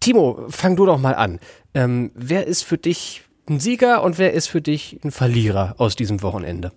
Timo, 0.00 0.46
fang 0.48 0.76
du 0.76 0.86
doch 0.86 0.98
mal 0.98 1.14
an. 1.14 1.40
Ähm, 1.74 2.10
wer 2.14 2.46
ist 2.46 2.62
für 2.62 2.78
dich 2.78 3.22
ein 3.48 3.60
Sieger 3.60 4.02
und 4.02 4.18
wer 4.18 4.32
ist 4.32 4.48
für 4.48 4.60
dich 4.60 4.98
ein 5.04 5.10
Verlierer 5.10 5.74
aus 5.78 5.96
diesem 5.96 6.22
Wochenende? 6.22 6.72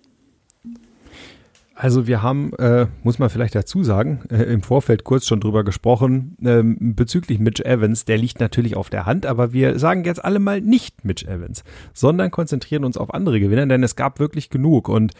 Also 1.82 2.06
wir 2.06 2.22
haben, 2.22 2.52
äh, 2.58 2.88
muss 3.04 3.18
man 3.18 3.30
vielleicht 3.30 3.54
dazu 3.54 3.82
sagen, 3.82 4.20
äh, 4.30 4.42
im 4.42 4.60
Vorfeld 4.60 5.02
kurz 5.02 5.26
schon 5.26 5.40
drüber 5.40 5.64
gesprochen, 5.64 6.36
äh, 6.42 6.60
bezüglich 6.62 7.38
Mitch 7.38 7.64
Evans, 7.64 8.04
der 8.04 8.18
liegt 8.18 8.38
natürlich 8.38 8.76
auf 8.76 8.90
der 8.90 9.06
Hand, 9.06 9.24
aber 9.24 9.54
wir 9.54 9.78
sagen 9.78 10.04
jetzt 10.04 10.22
alle 10.22 10.40
mal 10.40 10.60
nicht 10.60 11.06
Mitch 11.06 11.26
Evans, 11.26 11.64
sondern 11.94 12.30
konzentrieren 12.30 12.84
uns 12.84 12.98
auf 12.98 13.14
andere 13.14 13.40
Gewinner, 13.40 13.64
denn 13.64 13.82
es 13.82 13.96
gab 13.96 14.20
wirklich 14.20 14.50
genug. 14.50 14.90
Und 14.90 15.12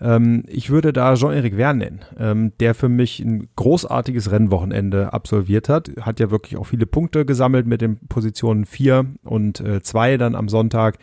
ähm, 0.00 0.42
ich 0.48 0.70
würde 0.70 0.92
da 0.92 1.14
Jean-Eric 1.14 1.54
Verne 1.54 1.84
nennen, 1.84 2.00
ähm, 2.18 2.52
der 2.58 2.74
für 2.74 2.88
mich 2.88 3.20
ein 3.20 3.46
großartiges 3.54 4.32
Rennwochenende 4.32 5.12
absolviert 5.12 5.68
hat, 5.68 5.92
hat 6.00 6.18
ja 6.18 6.32
wirklich 6.32 6.56
auch 6.56 6.66
viele 6.66 6.86
Punkte 6.86 7.26
gesammelt 7.26 7.68
mit 7.68 7.80
den 7.80 7.96
Positionen 8.08 8.64
4 8.64 9.06
und 9.22 9.62
2 9.82 10.12
äh, 10.14 10.18
dann 10.18 10.34
am 10.34 10.48
Sonntag, 10.48 10.98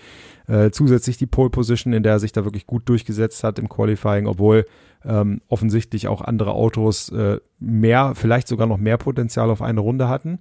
äh, 0.48 0.72
zusätzlich 0.72 1.18
die 1.18 1.26
Pole 1.26 1.50
Position, 1.50 1.94
in 1.94 2.04
der 2.04 2.14
er 2.14 2.20
sich 2.20 2.32
da 2.32 2.44
wirklich 2.44 2.68
gut 2.68 2.88
durchgesetzt 2.88 3.44
hat 3.44 3.60
im 3.60 3.70
Qualifying, 3.70 4.28
obwohl 4.28 4.66
ähm, 5.04 5.42
offensichtlich 5.48 6.08
auch 6.08 6.22
andere 6.22 6.54
Autos 6.54 7.10
äh, 7.10 7.40
mehr, 7.60 8.14
vielleicht 8.16 8.48
sogar 8.48 8.68
noch 8.68 8.78
mehr 8.78 8.98
Potenzial 8.98 9.50
auf 9.50 9.62
eine 9.62 9.80
Runde 9.80 10.10
hatten. 10.10 10.40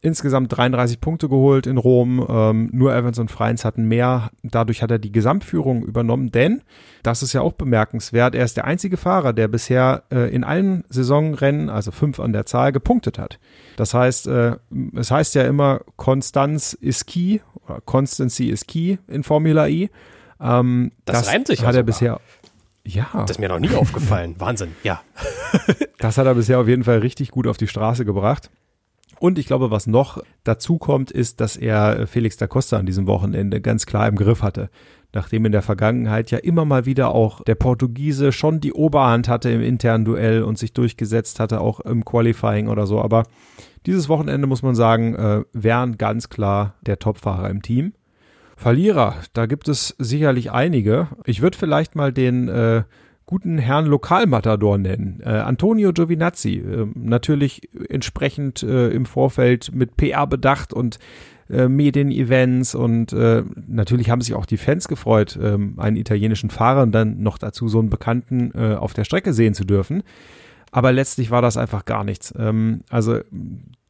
Insgesamt 0.00 0.56
33 0.56 1.00
Punkte 1.00 1.28
geholt 1.28 1.66
in 1.66 1.76
Rom. 1.76 2.24
Ähm, 2.28 2.70
nur 2.72 2.94
Evans 2.94 3.18
und 3.18 3.30
Freins 3.30 3.64
hatten 3.64 3.86
mehr. 3.86 4.30
Dadurch 4.42 4.82
hat 4.82 4.90
er 4.90 4.98
die 4.98 5.12
Gesamtführung 5.12 5.82
übernommen, 5.82 6.30
denn, 6.30 6.62
das 7.02 7.22
ist 7.22 7.32
ja 7.32 7.40
auch 7.40 7.52
bemerkenswert, 7.52 8.34
er 8.34 8.44
ist 8.44 8.56
der 8.56 8.64
einzige 8.64 8.96
Fahrer, 8.96 9.32
der 9.32 9.48
bisher 9.48 10.04
äh, 10.12 10.32
in 10.34 10.44
allen 10.44 10.84
Saisonrennen, 10.88 11.70
also 11.70 11.90
fünf 11.90 12.20
an 12.20 12.32
der 12.32 12.46
Zahl, 12.46 12.72
gepunktet 12.72 13.18
hat. 13.18 13.38
Das 13.76 13.94
heißt, 13.94 14.26
äh, 14.28 14.56
es 14.94 15.10
heißt 15.10 15.34
ja 15.34 15.42
immer, 15.44 15.80
Konstanz 15.96 16.72
ist 16.72 17.06
key, 17.06 17.40
oder 17.64 17.80
Constancy 17.84 18.48
ist 18.48 18.68
key 18.68 18.98
in 19.08 19.22
Formula 19.22 19.68
E. 19.68 19.88
Ähm, 20.40 20.92
das, 21.04 21.20
das 21.20 21.28
reimt 21.28 21.46
sich 21.48 21.64
hat 21.64 21.74
er 21.74 21.82
bisher 21.82 22.20
ja. 22.88 23.08
Das 23.12 23.32
ist 23.32 23.38
mir 23.38 23.48
noch 23.48 23.58
nie 23.58 23.74
aufgefallen. 23.74 24.34
Wahnsinn, 24.38 24.74
ja. 24.82 25.02
das 25.98 26.16
hat 26.16 26.26
er 26.26 26.34
bisher 26.34 26.58
auf 26.58 26.68
jeden 26.68 26.84
Fall 26.84 26.98
richtig 26.98 27.30
gut 27.30 27.46
auf 27.46 27.58
die 27.58 27.68
Straße 27.68 28.04
gebracht. 28.04 28.50
Und 29.20 29.38
ich 29.38 29.46
glaube, 29.46 29.70
was 29.70 29.86
noch 29.86 30.22
dazu 30.44 30.78
kommt, 30.78 31.10
ist, 31.10 31.40
dass 31.40 31.56
er 31.56 32.06
Felix 32.06 32.36
da 32.36 32.46
Costa 32.46 32.78
an 32.78 32.86
diesem 32.86 33.06
Wochenende 33.06 33.60
ganz 33.60 33.86
klar 33.86 34.08
im 34.08 34.16
Griff 34.16 34.42
hatte. 34.42 34.70
nachdem 35.14 35.46
in 35.46 35.52
der 35.52 35.62
Vergangenheit 35.62 36.30
ja 36.30 36.38
immer 36.38 36.64
mal 36.64 36.84
wieder 36.84 37.14
auch 37.14 37.42
der 37.42 37.54
Portugiese 37.54 38.30
schon 38.30 38.60
die 38.60 38.74
Oberhand 38.74 39.26
hatte 39.28 39.50
im 39.50 39.62
internen 39.62 40.04
Duell 40.04 40.42
und 40.42 40.58
sich 40.58 40.74
durchgesetzt 40.74 41.40
hatte, 41.40 41.60
auch 41.60 41.80
im 41.80 42.04
Qualifying 42.04 42.68
oder 42.68 42.86
so. 42.86 43.00
Aber 43.00 43.22
dieses 43.86 44.08
Wochenende 44.08 44.46
muss 44.46 44.62
man 44.62 44.74
sagen, 44.74 45.14
äh, 45.14 45.44
wären 45.52 45.96
ganz 45.96 46.28
klar 46.28 46.74
der 46.82 46.98
Topfahrer 46.98 47.48
im 47.48 47.62
Team. 47.62 47.94
Verlierer, 48.56 49.14
da 49.34 49.46
gibt 49.46 49.68
es 49.68 49.94
sicherlich 49.98 50.50
einige. 50.50 51.08
Ich 51.24 51.40
würde 51.40 51.56
vielleicht 51.56 51.94
mal 51.94 52.12
den 52.12 52.48
äh, 52.48 52.82
guten 53.28 53.58
Herrn 53.58 53.84
Lokalmatador 53.84 54.78
nennen. 54.78 55.20
Äh, 55.22 55.28
Antonio 55.28 55.92
Giovinazzi, 55.92 56.54
äh, 56.54 56.86
natürlich 56.94 57.68
entsprechend 57.90 58.62
äh, 58.62 58.88
im 58.88 59.04
Vorfeld 59.04 59.70
mit 59.74 59.98
PR 59.98 60.26
bedacht 60.26 60.72
und 60.72 60.98
äh, 61.50 61.68
Medienevents 61.68 62.74
und 62.74 63.12
äh, 63.12 63.44
natürlich 63.66 64.08
haben 64.08 64.22
sich 64.22 64.34
auch 64.34 64.46
die 64.46 64.56
Fans 64.56 64.88
gefreut, 64.88 65.38
ähm, 65.40 65.74
einen 65.76 65.96
italienischen 65.96 66.48
Fahrer 66.48 66.82
und 66.82 66.92
dann 66.92 67.22
noch 67.22 67.36
dazu 67.36 67.68
so 67.68 67.78
einen 67.80 67.90
Bekannten 67.90 68.50
äh, 68.54 68.76
auf 68.76 68.94
der 68.94 69.04
Strecke 69.04 69.34
sehen 69.34 69.52
zu 69.52 69.64
dürfen. 69.64 70.02
Aber 70.72 70.90
letztlich 70.90 71.30
war 71.30 71.42
das 71.42 71.58
einfach 71.58 71.84
gar 71.84 72.04
nichts. 72.04 72.32
Ähm, 72.38 72.80
also 72.88 73.20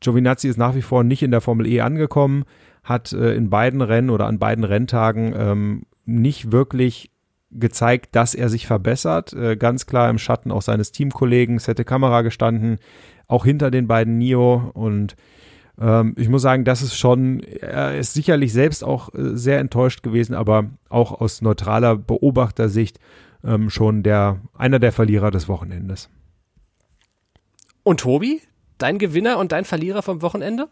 Giovinazzi 0.00 0.48
ist 0.48 0.58
nach 0.58 0.74
wie 0.74 0.82
vor 0.82 1.04
nicht 1.04 1.22
in 1.22 1.30
der 1.30 1.42
Formel 1.42 1.68
E 1.68 1.80
angekommen, 1.80 2.42
hat 2.82 3.12
äh, 3.12 3.34
in 3.34 3.50
beiden 3.50 3.82
Rennen 3.82 4.10
oder 4.10 4.26
an 4.26 4.40
beiden 4.40 4.64
Renntagen 4.64 5.32
ähm, 5.36 5.82
nicht 6.06 6.50
wirklich 6.50 7.12
gezeigt, 7.50 8.14
dass 8.14 8.34
er 8.34 8.48
sich 8.48 8.66
verbessert. 8.66 9.32
Äh, 9.32 9.56
ganz 9.56 9.86
klar 9.86 10.10
im 10.10 10.18
Schatten 10.18 10.50
auch 10.50 10.62
seines 10.62 10.92
Teamkollegen, 10.92 11.58
hätte 11.58 11.84
Kamera 11.84 12.22
gestanden, 12.22 12.78
auch 13.26 13.44
hinter 13.44 13.70
den 13.70 13.86
beiden 13.86 14.18
Nio 14.18 14.70
und 14.74 15.16
ähm, 15.80 16.14
ich 16.16 16.28
muss 16.28 16.42
sagen, 16.42 16.64
das 16.64 16.82
ist 16.82 16.96
schon, 16.96 17.40
er 17.40 17.96
ist 17.96 18.14
sicherlich 18.14 18.52
selbst 18.52 18.82
auch 18.82 19.14
äh, 19.14 19.36
sehr 19.36 19.60
enttäuscht 19.60 20.02
gewesen, 20.02 20.34
aber 20.34 20.70
auch 20.88 21.20
aus 21.20 21.40
neutraler 21.40 21.96
Beobachtersicht 21.96 22.98
ähm, 23.44 23.70
schon 23.70 24.02
der, 24.02 24.40
einer 24.56 24.78
der 24.78 24.92
Verlierer 24.92 25.30
des 25.30 25.48
Wochenendes. 25.48 26.10
Und 27.84 28.00
Tobi, 28.00 28.42
dein 28.78 28.98
Gewinner 28.98 29.38
und 29.38 29.52
dein 29.52 29.64
Verlierer 29.64 30.02
vom 30.02 30.20
Wochenende? 30.22 30.68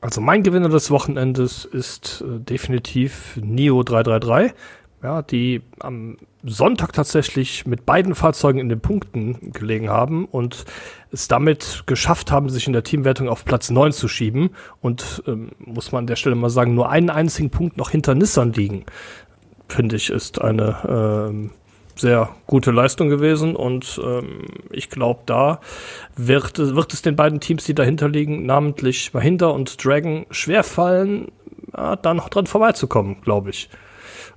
Also 0.00 0.20
mein 0.22 0.42
Gewinner 0.42 0.70
des 0.70 0.90
Wochenendes 0.90 1.64
ist 1.64 2.24
äh, 2.26 2.40
definitiv 2.40 3.38
Nio 3.42 3.82
333 3.82 4.54
ja, 5.02 5.22
die 5.22 5.62
am 5.80 6.16
Sonntag 6.42 6.92
tatsächlich 6.92 7.66
mit 7.66 7.86
beiden 7.86 8.14
Fahrzeugen 8.14 8.58
in 8.58 8.68
den 8.68 8.80
Punkten 8.80 9.52
gelegen 9.52 9.90
haben 9.90 10.24
und 10.24 10.64
es 11.10 11.28
damit 11.28 11.84
geschafft 11.86 12.30
haben, 12.30 12.48
sich 12.48 12.66
in 12.66 12.72
der 12.72 12.82
Teamwertung 12.82 13.28
auf 13.28 13.44
Platz 13.44 13.70
9 13.70 13.92
zu 13.92 14.08
schieben 14.08 14.50
und 14.80 15.22
ähm, 15.26 15.50
muss 15.58 15.92
man 15.92 16.00
an 16.00 16.06
der 16.06 16.16
Stelle 16.16 16.34
mal 16.34 16.50
sagen, 16.50 16.74
nur 16.74 16.90
einen 16.90 17.10
einzigen 17.10 17.50
Punkt 17.50 17.76
noch 17.76 17.90
hinter 17.90 18.14
Nissan 18.14 18.52
liegen, 18.52 18.84
finde 19.68 19.96
ich, 19.96 20.10
ist 20.10 20.40
eine 20.40 21.28
ähm, 21.28 21.50
sehr 21.94 22.30
gute 22.46 22.70
Leistung 22.70 23.08
gewesen 23.08 23.56
und 23.56 24.00
ähm, 24.02 24.46
ich 24.70 24.90
glaube, 24.90 25.20
da 25.26 25.60
wird, 26.16 26.58
wird 26.58 26.92
es 26.92 27.02
den 27.02 27.16
beiden 27.16 27.40
Teams, 27.40 27.64
die 27.64 27.74
dahinter 27.74 28.08
liegen, 28.08 28.46
namentlich 28.46 29.12
Mahindra 29.14 29.48
und 29.48 29.84
Dragon, 29.84 30.26
schwerfallen, 30.30 31.32
ja, 31.76 31.96
da 31.96 32.14
noch 32.14 32.28
dran 32.28 32.46
vorbeizukommen, 32.46 33.20
glaube 33.22 33.50
ich. 33.50 33.68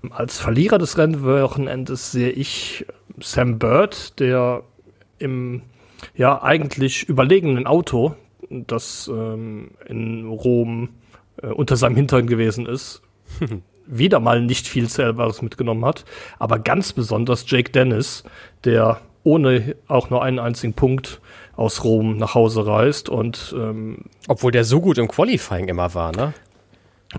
Als 0.09 0.39
Verlierer 0.39 0.77
des 0.77 0.97
Rennwochenendes 0.97 2.11
sehe 2.11 2.29
ich 2.29 2.85
Sam 3.19 3.59
Bird, 3.59 4.19
der 4.19 4.63
im 5.19 5.61
ja 6.15 6.41
eigentlich 6.41 7.07
überlegenen 7.07 7.67
Auto, 7.67 8.15
das 8.49 9.09
ähm, 9.13 9.71
in 9.87 10.27
Rom 10.27 10.89
äh, 11.41 11.47
unter 11.47 11.75
seinem 11.75 11.95
Hintern 11.95 12.27
gewesen 12.27 12.65
ist, 12.65 13.01
wieder 13.87 14.19
mal 14.19 14.41
nicht 14.41 14.67
viel 14.67 14.89
Zählbares 14.89 15.41
mitgenommen 15.41 15.85
hat. 15.85 16.05
Aber 16.39 16.59
ganz 16.59 16.93
besonders 16.93 17.45
Jake 17.47 17.71
Dennis, 17.71 18.23
der 18.63 19.01
ohne 19.23 19.75
auch 19.87 20.09
nur 20.09 20.23
einen 20.23 20.39
einzigen 20.39 20.73
Punkt 20.73 21.21
aus 21.55 21.83
Rom 21.83 22.17
nach 22.17 22.33
Hause 22.33 22.65
reist 22.65 23.09
und 23.09 23.53
ähm, 23.57 24.05
obwohl 24.27 24.51
der 24.51 24.63
so 24.63 24.81
gut 24.81 24.97
im 24.97 25.07
Qualifying 25.07 25.67
immer 25.67 25.93
war, 25.93 26.11
ne? 26.11 26.33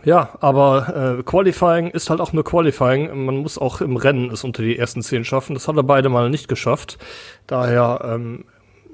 Ja, 0.05 0.36
aber 0.40 1.18
äh, 1.18 1.22
Qualifying 1.22 1.88
ist 1.88 2.09
halt 2.09 2.20
auch 2.20 2.32
nur 2.32 2.45
Qualifying. 2.45 3.24
Man 3.24 3.36
muss 3.36 3.59
auch 3.59 3.80
im 3.80 3.97
Rennen 3.97 4.30
es 4.30 4.43
unter 4.43 4.62
die 4.62 4.78
ersten 4.78 5.03
zehn 5.03 5.24
schaffen. 5.24 5.55
Das 5.55 5.68
hat 5.68 5.76
er 5.76 5.82
beide 5.82 6.09
mal 6.09 6.30
nicht 6.30 6.49
geschafft. 6.49 6.99
Daher 7.47 8.01
ähm, 8.05 8.45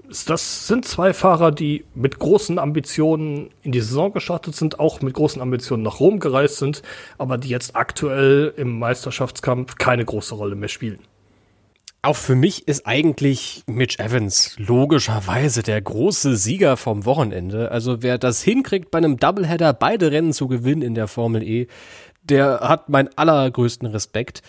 das 0.09 0.67
sind 0.67 0.87
zwei 0.87 1.13
Fahrer, 1.13 1.53
die 1.53 1.85
mit 1.95 2.19
großen 2.19 2.59
Ambitionen 2.59 3.51
in 3.63 3.73
die 3.73 3.81
Saison 3.81 4.13
gestartet 4.13 4.55
sind, 4.55 4.81
auch 4.81 5.03
mit 5.03 5.15
großen 5.15 5.43
Ambitionen 5.43 5.83
nach 5.83 6.01
Rom 6.01 6.19
gereist 6.19 6.57
sind, 6.57 6.83
aber 7.19 7.37
die 7.37 7.49
jetzt 7.49 7.77
aktuell 7.77 8.55
im 8.57 8.79
Meisterschaftskampf 8.79 9.77
keine 9.77 10.05
große 10.05 10.35
Rolle 10.35 10.57
mehr 10.57 10.69
spielen. 10.69 11.01
Auch 12.01 12.17
für 12.17 12.37
mich 12.37 12.69
ist 12.69 12.87
eigentlich 12.87 13.65
Mitch 13.67 14.03
Evans 14.03 14.55
logischerweise 14.57 15.65
der 15.65 15.81
große 15.83 16.37
Sieger 16.37 16.77
vom 16.77 17.05
Wochenende. 17.05 17.73
Also 17.73 18.03
wer 18.03 18.19
das 18.19 18.41
hinkriegt, 18.41 18.93
bei 18.93 18.99
einem 18.99 19.17
Doubleheader 19.17 19.73
beide 19.73 20.13
Rennen 20.13 20.33
zu 20.33 20.47
gewinnen 20.47 20.83
in 20.83 20.95
der 20.95 21.09
Formel 21.09 21.43
E, 21.43 21.67
der 22.23 22.61
hat 22.61 22.89
meinen 22.89 23.11
allergrößten 23.17 23.89
Respekt. 23.89 24.43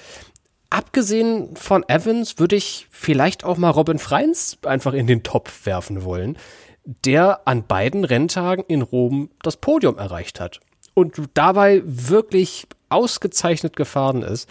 Abgesehen 0.69 1.55
von 1.55 1.87
Evans 1.89 2.37
würde 2.37 2.55
ich 2.55 2.87
vielleicht 2.91 3.43
auch 3.43 3.57
mal 3.57 3.71
Robin 3.71 3.97
Freins 3.97 4.59
einfach 4.63 4.93
in 4.93 5.07
den 5.07 5.23
Topf 5.23 5.65
werfen 5.65 6.03
wollen, 6.03 6.37
der 6.85 7.47
an 7.47 7.65
beiden 7.65 8.05
Renntagen 8.05 8.63
in 8.67 8.83
Rom 8.83 9.31
das 9.41 9.57
Podium 9.57 9.97
erreicht 9.97 10.39
hat 10.39 10.59
und 10.93 11.19
dabei 11.33 11.81
wirklich 11.85 12.67
ausgezeichnet 12.89 13.75
gefahren 13.75 14.21
ist. 14.21 14.49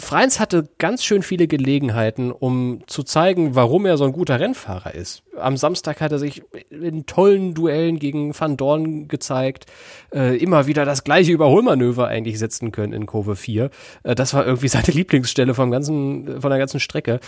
Freins 0.00 0.38
hatte 0.38 0.68
ganz 0.78 1.04
schön 1.04 1.24
viele 1.24 1.48
Gelegenheiten, 1.48 2.30
um 2.30 2.82
zu 2.86 3.02
zeigen, 3.02 3.56
warum 3.56 3.84
er 3.84 3.96
so 3.96 4.04
ein 4.04 4.12
guter 4.12 4.38
Rennfahrer 4.38 4.94
ist. 4.94 5.24
Am 5.36 5.56
Samstag 5.56 6.00
hat 6.00 6.12
er 6.12 6.20
sich 6.20 6.42
in 6.70 7.04
tollen 7.06 7.52
Duellen 7.52 7.98
gegen 7.98 8.32
Van 8.38 8.56
Dorn 8.56 9.08
gezeigt, 9.08 9.66
äh, 10.14 10.36
immer 10.36 10.68
wieder 10.68 10.84
das 10.84 11.02
gleiche 11.02 11.32
Überholmanöver 11.32 12.06
eigentlich 12.06 12.38
setzen 12.38 12.70
können 12.70 12.92
in 12.92 13.06
Kurve 13.06 13.34
4. 13.34 13.70
Äh, 14.04 14.14
das 14.14 14.34
war 14.34 14.46
irgendwie 14.46 14.68
seine 14.68 14.86
Lieblingsstelle 14.86 15.52
vom 15.52 15.72
ganzen, 15.72 16.40
von 16.40 16.50
der 16.50 16.60
ganzen 16.60 16.78
Strecke. 16.78 17.18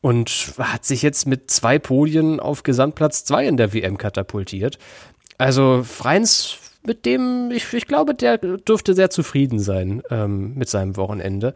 Und 0.00 0.54
hat 0.58 0.84
sich 0.84 1.02
jetzt 1.02 1.26
mit 1.26 1.50
zwei 1.50 1.80
Podien 1.80 2.38
auf 2.38 2.62
Gesamtplatz 2.62 3.24
2 3.24 3.48
in 3.48 3.56
der 3.56 3.74
WM 3.74 3.98
katapultiert. 3.98 4.78
Also 5.36 5.82
Freins 5.82 6.58
mit 6.86 7.06
dem, 7.06 7.50
ich, 7.50 7.72
ich 7.72 7.86
glaube, 7.86 8.14
der 8.14 8.38
dürfte 8.38 8.94
sehr 8.94 9.10
zufrieden 9.10 9.58
sein 9.58 10.02
ähm, 10.10 10.54
mit 10.54 10.68
seinem 10.68 10.96
Wochenende. 10.96 11.54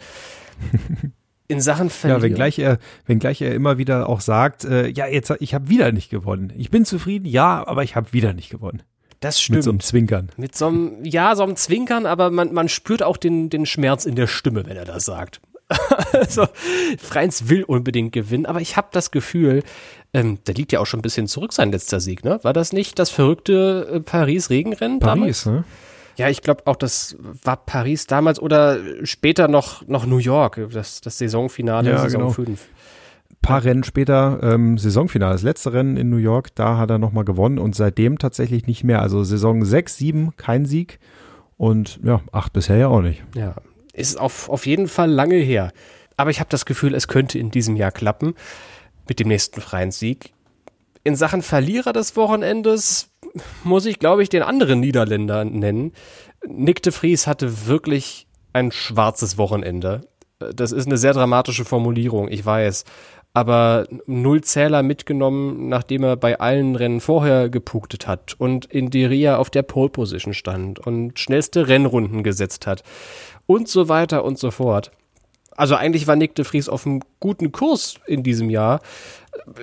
In 1.51 1.63
Sachen 1.63 1.89
Verlieren. 1.89 2.21
Ja, 2.21 2.29
wenngleich 2.29 2.59
er, 2.59 2.79
wenngleich 3.07 3.41
er 3.41 3.55
immer 3.55 3.79
wieder 3.79 4.09
auch 4.09 4.21
sagt, 4.21 4.65
äh, 4.67 4.89
ja, 4.89 5.07
jetzt 5.07 5.33
ich 5.41 5.55
habe 5.55 5.71
wieder 5.71 5.93
nicht 5.93 6.11
gewonnen. 6.11 6.53
Ich 6.57 6.71
bin 6.71 6.85
zufrieden, 6.85 7.25
ja, 7.25 7.67
aber 7.67 7.85
ich 7.85 7.97
habe 7.97 8.13
wieder 8.13 8.35
nicht 8.35 8.51
gewonnen. 8.51 8.83
Das 9.21 9.41
stimmt. 9.41 9.57
Mit 9.57 9.65
so 9.65 9.71
einem 9.71 9.81
Zwinkern. 9.81 10.29
Mit 10.37 10.55
so 10.55 10.67
einem, 10.67 11.05
ja, 11.05 11.35
so 11.35 11.43
einem 11.43 11.57
Zwinkern, 11.57 12.05
aber 12.05 12.31
man, 12.31 12.53
man 12.53 12.69
spürt 12.69 13.03
auch 13.03 13.17
den, 13.17 13.49
den 13.49 13.65
Schmerz 13.65 14.05
in 14.05 14.15
der 14.15 14.27
Stimme, 14.27 14.67
wenn 14.67 14.77
er 14.77 14.85
das 14.85 15.07
sagt. 15.07 15.41
also, 16.13 16.47
Freins 16.99 17.49
will 17.49 17.63
unbedingt 17.65 18.13
gewinnen, 18.13 18.47
aber 18.47 18.61
ich 18.61 18.77
habe 18.77 18.89
das 18.93 19.11
Gefühl, 19.11 19.63
ähm, 20.15 20.39
der 20.47 20.55
liegt 20.55 20.73
ja 20.73 20.81
auch 20.81 20.87
schon 20.87 21.01
ein 21.01 21.03
bisschen 21.03 21.27
zurück, 21.27 21.53
sein 21.53 21.73
letzter 21.73 22.01
Sieg, 22.01 22.25
ne? 22.25 22.39
War 22.43 22.53
das 22.53 22.73
nicht 22.73 22.99
das 22.99 23.11
verrückte 23.11 23.89
äh, 23.93 24.01
Paris-Regenrennen 24.01 24.99
Paris, 25.01 25.45
damals? 25.45 25.47
ne? 25.47 25.65
Ja, 26.19 26.29
ich 26.29 26.43
glaube 26.43 26.67
auch, 26.67 26.77
das 26.77 27.17
war 27.45 27.57
Paris 27.57 28.07
damals 28.07 28.41
oder 28.41 28.79
später 29.05 29.47
noch, 29.49 29.87
noch 29.87 30.05
New 30.05 30.19
York, 30.19 30.61
das, 30.73 31.01
das 31.01 31.19
Saisonfinale, 31.19 31.91
ja, 31.91 31.99
Saison 31.99 32.23
genau. 32.23 32.33
5 32.33 32.61
paar 33.41 33.65
Rennen 33.65 33.85
später 33.85 34.41
ähm, 34.43 34.79
Saisonfinale. 34.79 35.33
Das 35.33 35.43
letzte 35.43 35.73
Rennen 35.73 35.97
in 35.97 36.11
New 36.11 36.17
York, 36.17 36.55
da 36.55 36.77
hat 36.77 36.91
er 36.91 36.99
nochmal 36.99 37.25
gewonnen 37.25 37.59
und 37.59 37.75
seitdem 37.75 38.19
tatsächlich 38.19 38.67
nicht 38.67 38.85
mehr. 38.85 39.01
Also 39.01 39.23
Saison 39.25 39.65
6, 39.65 39.97
7, 39.97 40.37
kein 40.37 40.65
Sieg 40.67 40.99
und 41.57 42.01
ja, 42.03 42.21
8 42.33 42.53
bisher 42.53 42.77
ja 42.77 42.89
auch 42.89 43.01
nicht. 43.01 43.23
Ja, 43.37 43.55
ist 43.93 44.19
auf, 44.19 44.49
auf 44.49 44.67
jeden 44.67 44.89
Fall 44.89 45.11
lange 45.11 45.37
her. 45.37 45.73
Aber 46.17 46.31
ich 46.31 46.41
habe 46.41 46.51
das 46.51 46.67
Gefühl, 46.67 46.95
es 46.95 47.07
könnte 47.07 47.39
in 47.39 47.51
diesem 47.51 47.77
Jahr 47.77 47.93
klappen 47.93 48.35
mit 49.09 49.21
dem 49.21 49.29
nächsten 49.29 49.61
freien 49.61 49.93
Sieg. 49.93 50.33
In 51.05 51.15
Sachen 51.15 51.43
Verlierer 51.43 51.93
des 51.93 52.17
Wochenendes 52.17 53.09
muss 53.65 53.87
ich, 53.87 53.99
glaube 53.99 54.23
ich, 54.23 54.29
den 54.29 54.43
anderen 54.43 54.81
Niederländer 54.81 55.45
nennen. 55.45 55.93
Nick 56.47 56.83
de 56.83 56.93
Vries 56.93 57.27
hatte 57.27 57.67
wirklich 57.67 58.27
ein 58.53 58.73
schwarzes 58.73 59.39
Wochenende. 59.39 60.03
Das 60.39 60.73
ist 60.73 60.87
eine 60.87 60.97
sehr 60.97 61.13
dramatische 61.13 61.65
Formulierung, 61.65 62.29
ich 62.29 62.45
weiß. 62.45 62.85
Aber 63.35 63.87
null 64.07 64.41
Zähler 64.43 64.83
mitgenommen, 64.83 65.69
nachdem 65.69 66.03
er 66.03 66.17
bei 66.17 66.41
allen 66.41 66.77
Rennen 66.77 67.01
vorher 67.01 67.49
gepuktet 67.49 68.07
hat 68.07 68.35
und 68.39 68.65
in 68.67 68.91
Deria 68.91 69.37
auf 69.37 69.51
der 69.51 69.63
Pole 69.63 69.91
Position 69.91 70.35
stand 70.35 70.79
und 70.79 71.19
schnellste 71.19 71.69
Rennrunden 71.69 72.23
gesetzt 72.23 72.67
hat 72.67 72.83
und 73.47 73.69
so 73.69 73.89
weiter 73.89 74.25
und 74.25 74.39
so 74.39 74.51
fort. 74.51 74.93
Also 75.59 75.75
eigentlich 75.75 76.07
war 76.07 76.15
Nick 76.15 76.37
de 76.37 76.45
Vries 76.45 76.69
auf 76.69 76.87
einem 76.87 77.01
guten 77.19 77.51
Kurs 77.51 77.97
in 78.07 78.23
diesem 78.23 78.49
Jahr. 78.49 78.81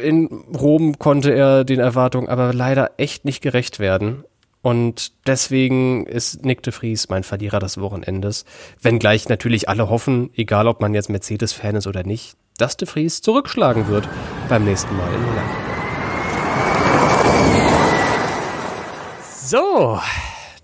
In 0.01 0.27
Rom 0.57 0.97
konnte 0.99 1.33
er 1.33 1.63
den 1.63 1.79
Erwartungen 1.79 2.27
aber 2.27 2.53
leider 2.53 2.91
echt 2.97 3.25
nicht 3.25 3.41
gerecht 3.41 3.79
werden. 3.79 4.23
Und 4.61 5.11
deswegen 5.27 6.07
ist 6.07 6.43
Nick 6.43 6.63
de 6.63 6.73
Vries 6.73 7.07
mein 7.09 7.23
Verlierer 7.23 7.59
des 7.59 7.79
Wochenendes. 7.79 8.45
Wenngleich 8.81 9.29
natürlich 9.29 9.69
alle 9.69 9.89
hoffen, 9.89 10.31
egal 10.35 10.67
ob 10.67 10.81
man 10.81 10.95
jetzt 10.95 11.09
Mercedes-Fan 11.09 11.75
ist 11.75 11.85
oder 11.85 12.03
nicht, 12.03 12.35
dass 12.57 12.75
de 12.75 12.87
Vries 12.87 13.21
zurückschlagen 13.21 13.87
wird 13.87 14.09
beim 14.49 14.65
nächsten 14.65 14.97
Mal 14.97 15.13
in 15.13 15.21
Monaco. 15.21 15.55
So, 19.43 19.99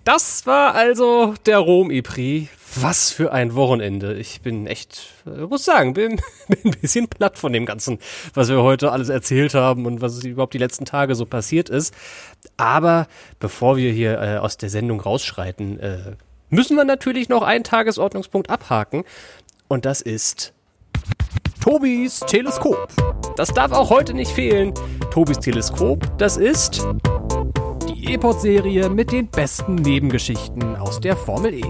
das 0.04 0.48
war 0.48 0.74
also 0.74 1.36
der 1.46 1.60
Rom-E-Prix. 1.60 2.50
Was 2.76 3.11
für 3.11 3.34
ein 3.34 3.53
Wochenende. 3.56 4.14
Ich 4.14 4.41
bin 4.41 4.65
echt, 4.65 5.10
äh, 5.26 5.41
muss 5.41 5.65
sagen, 5.65 5.93
bin, 5.93 6.22
bin 6.48 6.60
ein 6.64 6.80
bisschen 6.80 7.07
platt 7.07 7.38
von 7.38 7.52
dem 7.52 7.65
Ganzen, 7.65 7.99
was 8.34 8.49
wir 8.49 8.61
heute 8.61 8.91
alles 8.91 9.10
erzählt 9.10 9.53
haben 9.53 9.85
und 9.85 10.02
was 10.02 10.23
überhaupt 10.23 10.53
die 10.53 10.60
letzten 10.60 10.85
Tage 10.85 11.15
so 11.15 11.26
passiert 11.26 11.69
ist. 11.69 11.93
Aber 12.56 13.07
bevor 13.39 13.76
wir 13.76 13.91
hier 13.91 14.22
äh, 14.22 14.38
aus 14.38 14.57
der 14.57 14.69
Sendung 14.69 15.02
rausschreiten, 15.02 15.80
äh, 15.80 16.15
müssen 16.49 16.77
wir 16.77 16.85
natürlich 16.85 17.27
noch 17.27 17.41
einen 17.41 17.64
Tagesordnungspunkt 17.64 18.49
abhaken. 18.49 19.03
Und 19.68 19.85
das 19.85 20.02
ist 20.02 20.53
Tobis 21.60 22.22
Teleskop. 22.22 22.88
Das 23.35 23.49
darf 23.49 23.72
auch 23.72 23.89
heute 23.89 24.14
nicht 24.14 24.31
fehlen. 24.31 24.73
Tobis 25.11 25.39
Teleskop, 25.39 26.18
das 26.18 26.38
ist 26.38 26.85
die 27.88 28.14
E-Pod-Serie 28.14 28.89
mit 28.89 29.11
den 29.11 29.27
besten 29.27 29.76
Nebengeschichten 29.76 30.76
aus 30.77 30.99
der 30.99 31.18
Formel 31.18 31.53
E. 31.53 31.65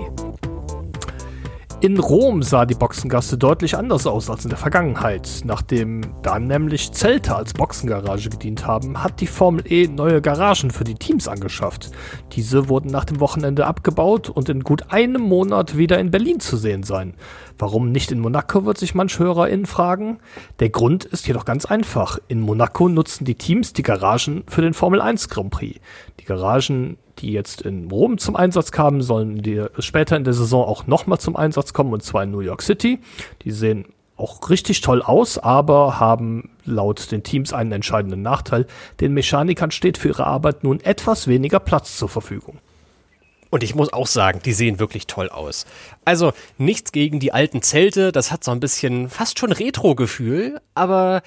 In 1.82 1.98
Rom 1.98 2.44
sah 2.44 2.68
die 2.68 2.76
Boxengasse 2.76 3.40
deutlich 3.40 3.76
anders 3.76 4.06
aus 4.06 4.30
als 4.30 4.44
in 4.44 4.50
der 4.50 4.60
Vergangenheit. 4.60 5.42
Nachdem 5.46 6.02
dann 6.22 6.46
nämlich 6.46 6.92
Zelte 6.92 7.36
als 7.36 7.56
Boxengarage 7.56 8.30
gedient 8.30 8.68
haben, 8.68 9.04
hat 9.04 9.20
die 9.20 9.26
Formel 9.26 9.64
E 9.68 9.88
neue 9.88 10.22
Garagen 10.22 10.70
für 10.70 10.84
die 10.84 10.94
Teams 10.94 11.28
angeschafft. 11.28 11.90
Diese 12.34 12.70
wurden 12.70 12.92
nach 12.92 13.06
dem 13.06 13.20
Wochenende 13.20 13.66
abgebaut 13.66 14.30
und 14.30 14.48
in 14.48 14.64
gut 14.64 14.92
einem 14.92 15.24
Monat 15.24 15.76
wieder 15.76 15.98
in 15.98 16.12
Berlin 16.12 16.40
zu 16.40 16.56
sehen 16.56 16.84
sein. 16.84 17.16
Warum 17.58 17.92
nicht 17.92 18.12
in 18.12 18.20
Monaco, 18.20 18.64
wird 18.64 18.78
sich 18.78 18.94
manch 18.94 19.18
HörerInnen 19.18 19.66
fragen. 19.66 20.20
Der 20.60 20.70
Grund 20.70 21.06
ist 21.06 21.28
jedoch 21.28 21.46
ganz 21.46 21.66
einfach. 21.66 22.20
In 22.28 22.42
Monaco 22.42 22.90
nutzen 22.90 23.26
die 23.26 23.34
Teams 23.36 23.74
die 23.74 23.82
Garagen 23.82 24.44
für 24.48 24.62
den 24.62 24.76
Formel 24.76 25.02
1 25.02 25.30
Grand 25.30 25.50
Prix. 25.50 25.80
Die 26.20 26.26
Garagen 26.26 26.98
die 27.22 27.32
jetzt 27.32 27.62
in 27.62 27.90
Rom 27.90 28.18
zum 28.18 28.36
Einsatz 28.36 28.72
kamen, 28.72 29.02
sollen 29.02 29.42
die 29.42 29.66
später 29.80 30.18
in 30.18 30.24
der 30.24 30.34
Saison 30.34 30.66
auch 30.66 30.88
nochmal 30.88 31.20
zum 31.20 31.36
Einsatz 31.36 31.74
kommen, 31.74 31.94
und 31.94 32.04
zwar 32.04 32.24
in 32.24 32.32
New 32.32 32.40
York 32.40 32.62
City. 32.62 33.00
Die 33.44 33.52
sehen 33.52 33.86
auch 34.18 34.50
richtig 34.50 34.82
toll 34.82 35.02
aus, 35.02 35.38
aber 35.38 36.00
haben 36.00 36.52
laut 36.64 37.12
den 37.12 37.24
Teams 37.24 37.54
einen 37.54 37.72
entscheidenden 37.72 38.22
Nachteil. 38.22 38.68
Den 39.00 39.14
Mechanikern 39.14 39.72
steht 39.72 39.98
für 39.98 40.10
ihre 40.10 40.28
Arbeit 40.28 40.64
nun 40.64 40.80
etwas 40.80 41.28
weniger 41.28 41.60
Platz 41.60 41.98
zur 41.98 42.10
Verfügung. 42.10 42.60
Und 43.50 43.64
ich 43.64 43.76
muss 43.76 43.92
auch 43.92 44.08
sagen, 44.08 44.40
die 44.46 44.54
sehen 44.54 44.80
wirklich 44.80 45.08
toll 45.08 45.30
aus. 45.30 45.66
Also 46.06 46.32
nichts 46.58 46.94
gegen 46.94 47.20
die 47.20 47.34
alten 47.34 47.62
Zelte, 47.62 48.12
das 48.14 48.32
hat 48.32 48.44
so 48.44 48.52
ein 48.52 48.62
bisschen 48.62 49.10
fast 49.10 49.40
schon 49.40 49.52
Retro-Gefühl, 49.52 50.62
aber 50.74 51.22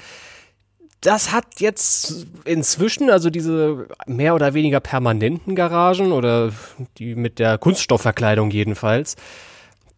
das 1.04 1.32
hat 1.32 1.60
jetzt 1.60 2.26
inzwischen, 2.44 3.10
also 3.10 3.28
diese 3.28 3.86
mehr 4.06 4.34
oder 4.34 4.54
weniger 4.54 4.80
permanenten 4.80 5.54
Garagen 5.54 6.12
oder 6.12 6.50
die 6.98 7.14
mit 7.14 7.38
der 7.38 7.58
Kunststoffverkleidung 7.58 8.50
jedenfalls, 8.50 9.16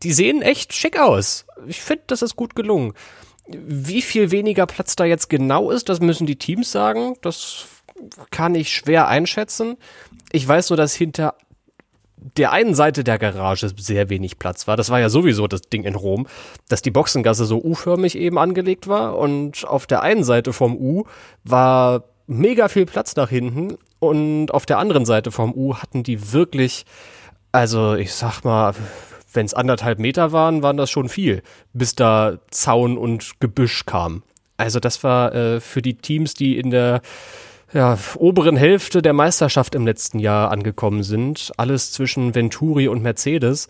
die 0.03 0.13
sehen 0.13 0.43
echt 0.43 0.73
schick 0.73 0.99
aus. 0.99 1.47
Ich 1.67 1.81
finde, 1.81 2.03
das 2.09 2.23
ist 2.23 2.35
gut 2.35 2.57
gelungen. 2.57 2.93
Wie 3.47 4.03
viel 4.03 4.33
weniger 4.33 4.67
Platz 4.67 4.97
da 4.97 5.05
jetzt 5.05 5.31
genau 5.31 5.71
ist, 5.71 5.89
das 5.89 6.01
müssen 6.01 6.27
die 6.27 6.37
Teams 6.37 6.73
sagen. 6.73 7.15
Das 7.23 7.67
kann 8.31 8.57
ich 8.57 8.71
schwer 8.73 9.07
einschätzen. 9.07 9.77
Ich 10.33 10.47
weiß 10.47 10.71
nur, 10.71 10.77
dass 10.77 10.95
hinter 10.95 11.37
der 12.37 12.53
einen 12.53 12.75
Seite 12.75 13.05
der 13.05 13.19
Garage 13.19 13.71
sehr 13.77 14.11
wenig 14.11 14.39
Platz 14.39 14.67
war. 14.67 14.77
Das 14.77 14.91
war 14.91 15.01
ja 15.01 15.09
sowieso 15.09 15.47
das 15.47 15.63
Ding 15.63 15.85
in 15.85 15.95
Rom, 15.95 16.27
dass 16.69 16.83
die 16.83 16.91
Boxengasse 16.91 17.45
so 17.45 17.63
U-förmig 17.63 18.19
eben 18.19 18.39
angelegt 18.39 18.89
war 18.89 19.17
und 19.17 19.67
auf 19.67 19.87
der 19.87 20.03
einen 20.03 20.25
Seite 20.25 20.53
vom 20.53 20.77
U 20.77 21.05
war 21.45 22.05
mega 22.27 22.69
viel 22.69 22.87
Platz 22.87 23.15
nach 23.17 23.29
hinten 23.29 23.79
und 23.99 24.53
auf 24.53 24.67
der 24.67 24.79
anderen 24.79 25.05
Seite 25.05 25.31
vom 25.31 25.55
U 25.55 25.77
hatten 25.77 26.03
die 26.03 26.33
wirklich, 26.33 26.85
also 27.53 27.95
ich 27.95 28.13
sag 28.13 28.43
mal, 28.43 28.75
wenn 29.33 29.47
es 29.47 29.55
anderthalb 29.55 29.99
Meter 29.99 30.33
waren, 30.33 30.63
waren 30.63 30.77
das 30.77 30.91
schon 30.91 31.09
viel, 31.09 31.43
bis 31.73 31.95
da 31.95 32.39
Zaun 32.51 32.99
und 32.99 33.39
Gebüsch 33.41 33.87
kam. 33.87 34.23
Also 34.57 34.81
das 34.81 35.05
war 35.05 35.35
äh, 35.35 35.61
für 35.61 35.83
die 35.83 35.95
Teams, 35.95 36.35
die 36.35 36.59
in 36.59 36.71
der 36.71 37.03
ja, 37.73 37.99
oberen 38.17 38.57
Hälfte 38.57 39.03
der 39.03 39.13
Meisterschaft 39.13 39.75
im 39.75 39.87
letzten 39.87 40.19
Jahr 40.19 40.51
angekommen 40.51 41.03
sind. 41.03 41.53
Alles 41.57 41.93
zwischen 41.93 42.35
Venturi 42.35 42.89
und 42.89 43.03
Mercedes. 43.03 43.69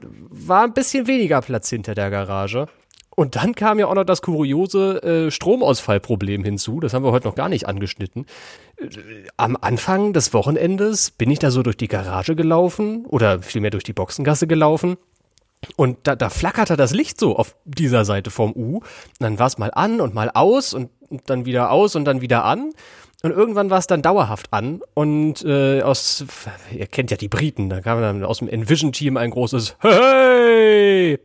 War 0.00 0.64
ein 0.64 0.74
bisschen 0.74 1.06
weniger 1.06 1.40
Platz 1.40 1.68
hinter 1.70 1.94
der 1.94 2.10
Garage. 2.10 2.66
Und 3.18 3.34
dann 3.34 3.56
kam 3.56 3.80
ja 3.80 3.88
auch 3.88 3.94
noch 3.96 4.04
das 4.04 4.22
kuriose 4.22 5.02
äh, 5.02 5.30
Stromausfallproblem 5.32 6.44
hinzu. 6.44 6.78
Das 6.78 6.94
haben 6.94 7.04
wir 7.04 7.10
heute 7.10 7.26
noch 7.26 7.34
gar 7.34 7.48
nicht 7.48 7.66
angeschnitten. 7.66 8.26
Äh, 8.76 8.86
am 9.36 9.58
Anfang 9.60 10.12
des 10.12 10.32
Wochenendes 10.32 11.10
bin 11.10 11.28
ich 11.28 11.40
da 11.40 11.50
so 11.50 11.64
durch 11.64 11.76
die 11.76 11.88
Garage 11.88 12.36
gelaufen 12.36 13.06
oder 13.06 13.42
vielmehr 13.42 13.72
durch 13.72 13.82
die 13.82 13.92
Boxengasse 13.92 14.46
gelaufen. 14.46 14.98
Und 15.74 15.98
da, 16.04 16.14
da 16.14 16.30
flackerte 16.30 16.76
das 16.76 16.94
Licht 16.94 17.18
so 17.18 17.34
auf 17.34 17.56
dieser 17.64 18.04
Seite 18.04 18.30
vom 18.30 18.52
U. 18.52 18.76
Und 18.76 18.84
dann 19.18 19.40
war 19.40 19.48
es 19.48 19.58
mal 19.58 19.72
an 19.74 20.00
und 20.00 20.14
mal 20.14 20.30
aus 20.32 20.72
und, 20.72 20.90
und 21.08 21.28
dann 21.28 21.44
wieder 21.44 21.72
aus 21.72 21.96
und 21.96 22.04
dann 22.04 22.20
wieder 22.20 22.44
an. 22.44 22.70
Und 23.22 23.32
irgendwann 23.32 23.68
war 23.68 23.78
es 23.78 23.88
dann 23.88 24.00
dauerhaft 24.00 24.52
an 24.52 24.80
und 24.94 25.44
äh, 25.44 25.82
aus, 25.82 26.24
ihr 26.70 26.86
kennt 26.86 27.10
ja 27.10 27.16
die 27.16 27.26
Briten, 27.26 27.68
da 27.68 27.80
kam 27.80 28.00
dann 28.00 28.24
aus 28.24 28.38
dem 28.38 28.48
Envision-Team 28.48 29.16
ein 29.16 29.30
großes 29.30 29.76
Hey! 29.80 31.18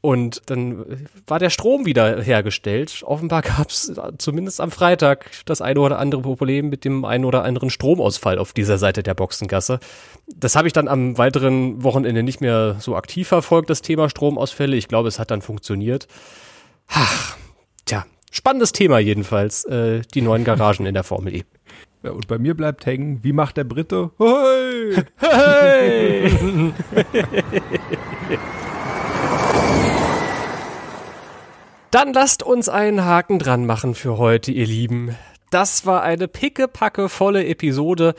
Und 0.00 0.42
dann 0.46 1.08
war 1.26 1.40
der 1.40 1.50
Strom 1.50 1.84
wieder 1.84 2.22
hergestellt. 2.22 3.02
Offenbar 3.04 3.42
gab 3.42 3.68
es 3.68 3.92
zumindest 4.18 4.60
am 4.60 4.70
Freitag 4.70 5.28
das 5.44 5.60
eine 5.60 5.80
oder 5.80 5.98
andere 5.98 6.22
Problem 6.22 6.68
mit 6.68 6.84
dem 6.84 7.04
einen 7.04 7.24
oder 7.24 7.42
anderen 7.44 7.68
Stromausfall 7.68 8.38
auf 8.38 8.52
dieser 8.52 8.78
Seite 8.78 9.02
der 9.02 9.14
Boxengasse. 9.14 9.80
Das 10.28 10.54
habe 10.54 10.68
ich 10.68 10.72
dann 10.72 10.86
am 10.86 11.18
weiteren 11.18 11.82
Wochenende 11.82 12.22
nicht 12.22 12.40
mehr 12.40 12.76
so 12.78 12.94
aktiv 12.94 13.26
verfolgt, 13.28 13.70
das 13.70 13.82
Thema 13.82 14.08
Stromausfälle. 14.08 14.76
Ich 14.76 14.86
glaube, 14.86 15.08
es 15.08 15.18
hat 15.18 15.32
dann 15.32 15.42
funktioniert. 15.42 16.06
Ach, 16.86 17.36
tja, 17.84 18.06
Spannendes 18.30 18.72
Thema 18.72 18.98
jedenfalls, 18.98 19.64
äh, 19.64 20.02
die 20.14 20.22
neuen 20.22 20.44
Garagen 20.44 20.86
in 20.86 20.94
der 20.94 21.04
Formel 21.04 21.34
E. 21.36 21.44
Ja, 22.02 22.12
und 22.12 22.28
bei 22.28 22.38
mir 22.38 22.54
bleibt 22.54 22.86
hängen, 22.86 23.24
wie 23.24 23.32
macht 23.32 23.56
der 23.56 23.64
Brite? 23.64 24.10
Hey! 24.18 25.02
hey! 25.18 26.32
Dann 31.90 32.12
lasst 32.12 32.42
uns 32.42 32.68
einen 32.68 33.04
Haken 33.04 33.38
dran 33.38 33.66
machen 33.66 33.94
für 33.94 34.18
heute, 34.18 34.52
ihr 34.52 34.66
Lieben. 34.66 35.16
Das 35.50 35.86
war 35.86 36.02
eine 36.02 36.28
pickepacke 36.28 37.08
volle 37.08 37.46
Episode 37.46 38.14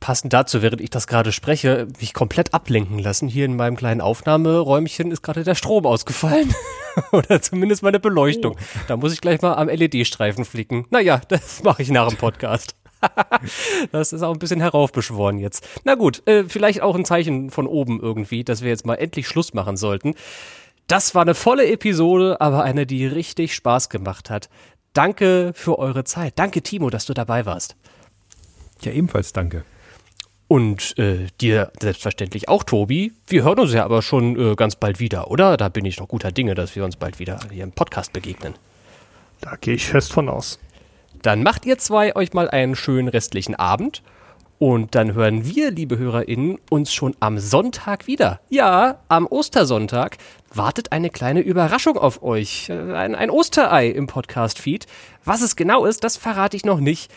passend 0.00 0.32
dazu, 0.32 0.62
während 0.62 0.80
ich 0.80 0.90
das 0.90 1.06
gerade 1.06 1.30
spreche, 1.32 1.86
mich 2.00 2.14
komplett 2.14 2.54
ablenken 2.54 2.98
lassen. 2.98 3.28
Hier 3.28 3.44
in 3.44 3.56
meinem 3.56 3.76
kleinen 3.76 4.00
Aufnahmeräumchen 4.00 5.12
ist 5.12 5.22
gerade 5.22 5.44
der 5.44 5.54
Strom 5.54 5.86
ausgefallen. 5.86 6.52
Oder 7.12 7.40
zumindest 7.40 7.82
meine 7.82 8.00
Beleuchtung. 8.00 8.56
Oh. 8.56 8.80
Da 8.88 8.96
muss 8.96 9.12
ich 9.12 9.20
gleich 9.20 9.40
mal 9.42 9.54
am 9.54 9.68
LED-Streifen 9.68 10.44
flicken. 10.44 10.86
Naja, 10.90 11.20
das 11.28 11.62
mache 11.62 11.82
ich 11.82 11.90
nach 11.90 12.08
dem 12.08 12.16
Podcast. 12.16 12.74
das 13.92 14.12
ist 14.12 14.22
auch 14.22 14.32
ein 14.32 14.38
bisschen 14.38 14.60
heraufbeschworen 14.60 15.38
jetzt. 15.38 15.66
Na 15.84 15.94
gut, 15.94 16.26
äh, 16.26 16.44
vielleicht 16.44 16.82
auch 16.82 16.94
ein 16.94 17.04
Zeichen 17.04 17.50
von 17.50 17.66
oben 17.66 18.00
irgendwie, 18.00 18.44
dass 18.44 18.62
wir 18.62 18.68
jetzt 18.68 18.86
mal 18.86 18.96
endlich 18.96 19.28
Schluss 19.28 19.54
machen 19.54 19.76
sollten. 19.76 20.14
Das 20.86 21.14
war 21.14 21.22
eine 21.22 21.34
volle 21.34 21.66
Episode, 21.70 22.40
aber 22.40 22.64
eine, 22.64 22.84
die 22.84 23.06
richtig 23.06 23.54
Spaß 23.54 23.90
gemacht 23.90 24.28
hat. 24.28 24.48
Danke 24.92 25.52
für 25.54 25.78
eure 25.78 26.04
Zeit. 26.04 26.34
Danke, 26.36 26.62
Timo, 26.62 26.90
dass 26.90 27.06
du 27.06 27.14
dabei 27.14 27.46
warst. 27.46 27.76
Ja, 28.82 28.92
ebenfalls 28.92 29.32
danke. 29.32 29.64
Und 30.50 30.98
äh, 30.98 31.28
dir 31.40 31.70
selbstverständlich 31.80 32.48
auch, 32.48 32.64
Tobi. 32.64 33.12
Wir 33.28 33.44
hören 33.44 33.60
uns 33.60 33.72
ja 33.72 33.84
aber 33.84 34.02
schon 34.02 34.36
äh, 34.36 34.56
ganz 34.56 34.74
bald 34.74 34.98
wieder, 34.98 35.30
oder? 35.30 35.56
Da 35.56 35.68
bin 35.68 35.84
ich 35.84 36.00
noch 36.00 36.08
guter 36.08 36.32
Dinge, 36.32 36.56
dass 36.56 36.74
wir 36.74 36.84
uns 36.84 36.96
bald 36.96 37.20
wieder 37.20 37.38
hier 37.52 37.62
im 37.62 37.70
Podcast 37.70 38.12
begegnen. 38.12 38.54
Da 39.40 39.54
gehe 39.54 39.74
ich 39.74 39.86
fest 39.86 40.12
von 40.12 40.28
aus. 40.28 40.58
Dann 41.22 41.44
macht 41.44 41.66
ihr 41.66 41.78
zwei 41.78 42.16
euch 42.16 42.32
mal 42.32 42.50
einen 42.50 42.74
schönen 42.74 43.06
restlichen 43.06 43.54
Abend. 43.54 44.02
Und 44.58 44.96
dann 44.96 45.14
hören 45.14 45.46
wir, 45.46 45.70
liebe 45.70 45.98
HörerInnen, 45.98 46.58
uns 46.68 46.92
schon 46.92 47.14
am 47.20 47.38
Sonntag 47.38 48.08
wieder. 48.08 48.40
Ja, 48.48 48.98
am 49.06 49.28
Ostersonntag 49.28 50.18
wartet 50.52 50.90
eine 50.90 51.10
kleine 51.10 51.42
Überraschung 51.42 51.96
auf 51.96 52.24
euch. 52.24 52.70
Äh, 52.70 52.92
ein, 52.94 53.14
ein 53.14 53.30
Osterei 53.30 53.86
im 53.86 54.08
Podcast-Feed. 54.08 54.88
Was 55.24 55.42
es 55.42 55.54
genau 55.54 55.84
ist, 55.84 56.02
das 56.02 56.16
verrate 56.16 56.56
ich 56.56 56.64
noch 56.64 56.80
nicht 56.80 57.12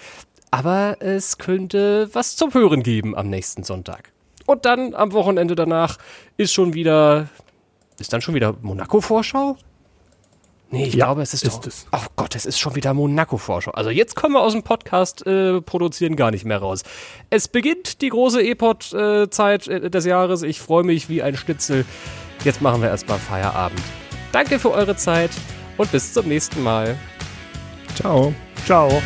aber 0.54 0.98
es 1.00 1.40
könnte 1.40 2.08
was 2.14 2.36
zum 2.36 2.54
Hören 2.54 2.84
geben 2.84 3.18
am 3.18 3.28
nächsten 3.28 3.64
Sonntag. 3.64 4.12
Und 4.46 4.66
dann 4.66 4.94
am 4.94 5.12
Wochenende 5.12 5.56
danach 5.56 5.98
ist 6.38 6.54
schon 6.54 6.76
wieder, 6.76 7.28
ist 8.00 8.14
dann 8.14 8.22
schon 8.22 8.36
wieder 8.36 8.56
Monaco-Vorschau? 8.62 9.58
Nee, 10.70 10.86
ich 10.86 10.94
Ja, 10.94 11.06
glaube, 11.08 11.24
es 11.24 11.34
ist, 11.34 11.44
ist 11.44 11.58
doch, 11.58 11.66
es. 11.66 11.88
Oh 11.92 12.06
Gott, 12.16 12.36
es 12.36 12.46
ist 12.46 12.60
schon 12.60 12.76
wieder 12.76 12.94
Monaco-Vorschau. 12.94 13.72
Also 13.72 13.90
jetzt 13.90 14.16
kommen 14.16 14.36
wir 14.36 14.42
aus 14.42 14.54
dem 14.54 14.62
Podcast 14.62 15.26
äh, 15.26 15.60
produzieren 15.60 16.16
gar 16.16 16.30
nicht 16.30 16.46
mehr 16.46 16.60
raus. 16.60 16.84
Es 17.32 17.48
beginnt 17.48 18.04
die 18.04 18.10
große 18.10 18.44
E-Pod-Zeit 18.44 19.68
äh, 19.68 19.90
des 19.90 20.06
Jahres. 20.06 20.44
Ich 20.44 20.60
freue 20.62 20.84
mich 20.84 21.10
wie 21.10 21.24
ein 21.24 21.36
Schnitzel. 21.36 21.84
Jetzt 22.44 22.62
machen 22.62 22.84
wir 22.84 22.90
erstmal 22.90 23.18
Feierabend. 23.18 23.82
Danke 24.32 24.60
für 24.60 24.70
eure 24.70 24.96
Zeit 24.96 25.32
und 25.78 25.92
bis 25.92 26.14
zum 26.14 26.28
nächsten 26.28 26.62
Mal. 26.62 26.96
Ciao. 27.96 28.36
Ciao. 28.68 29.02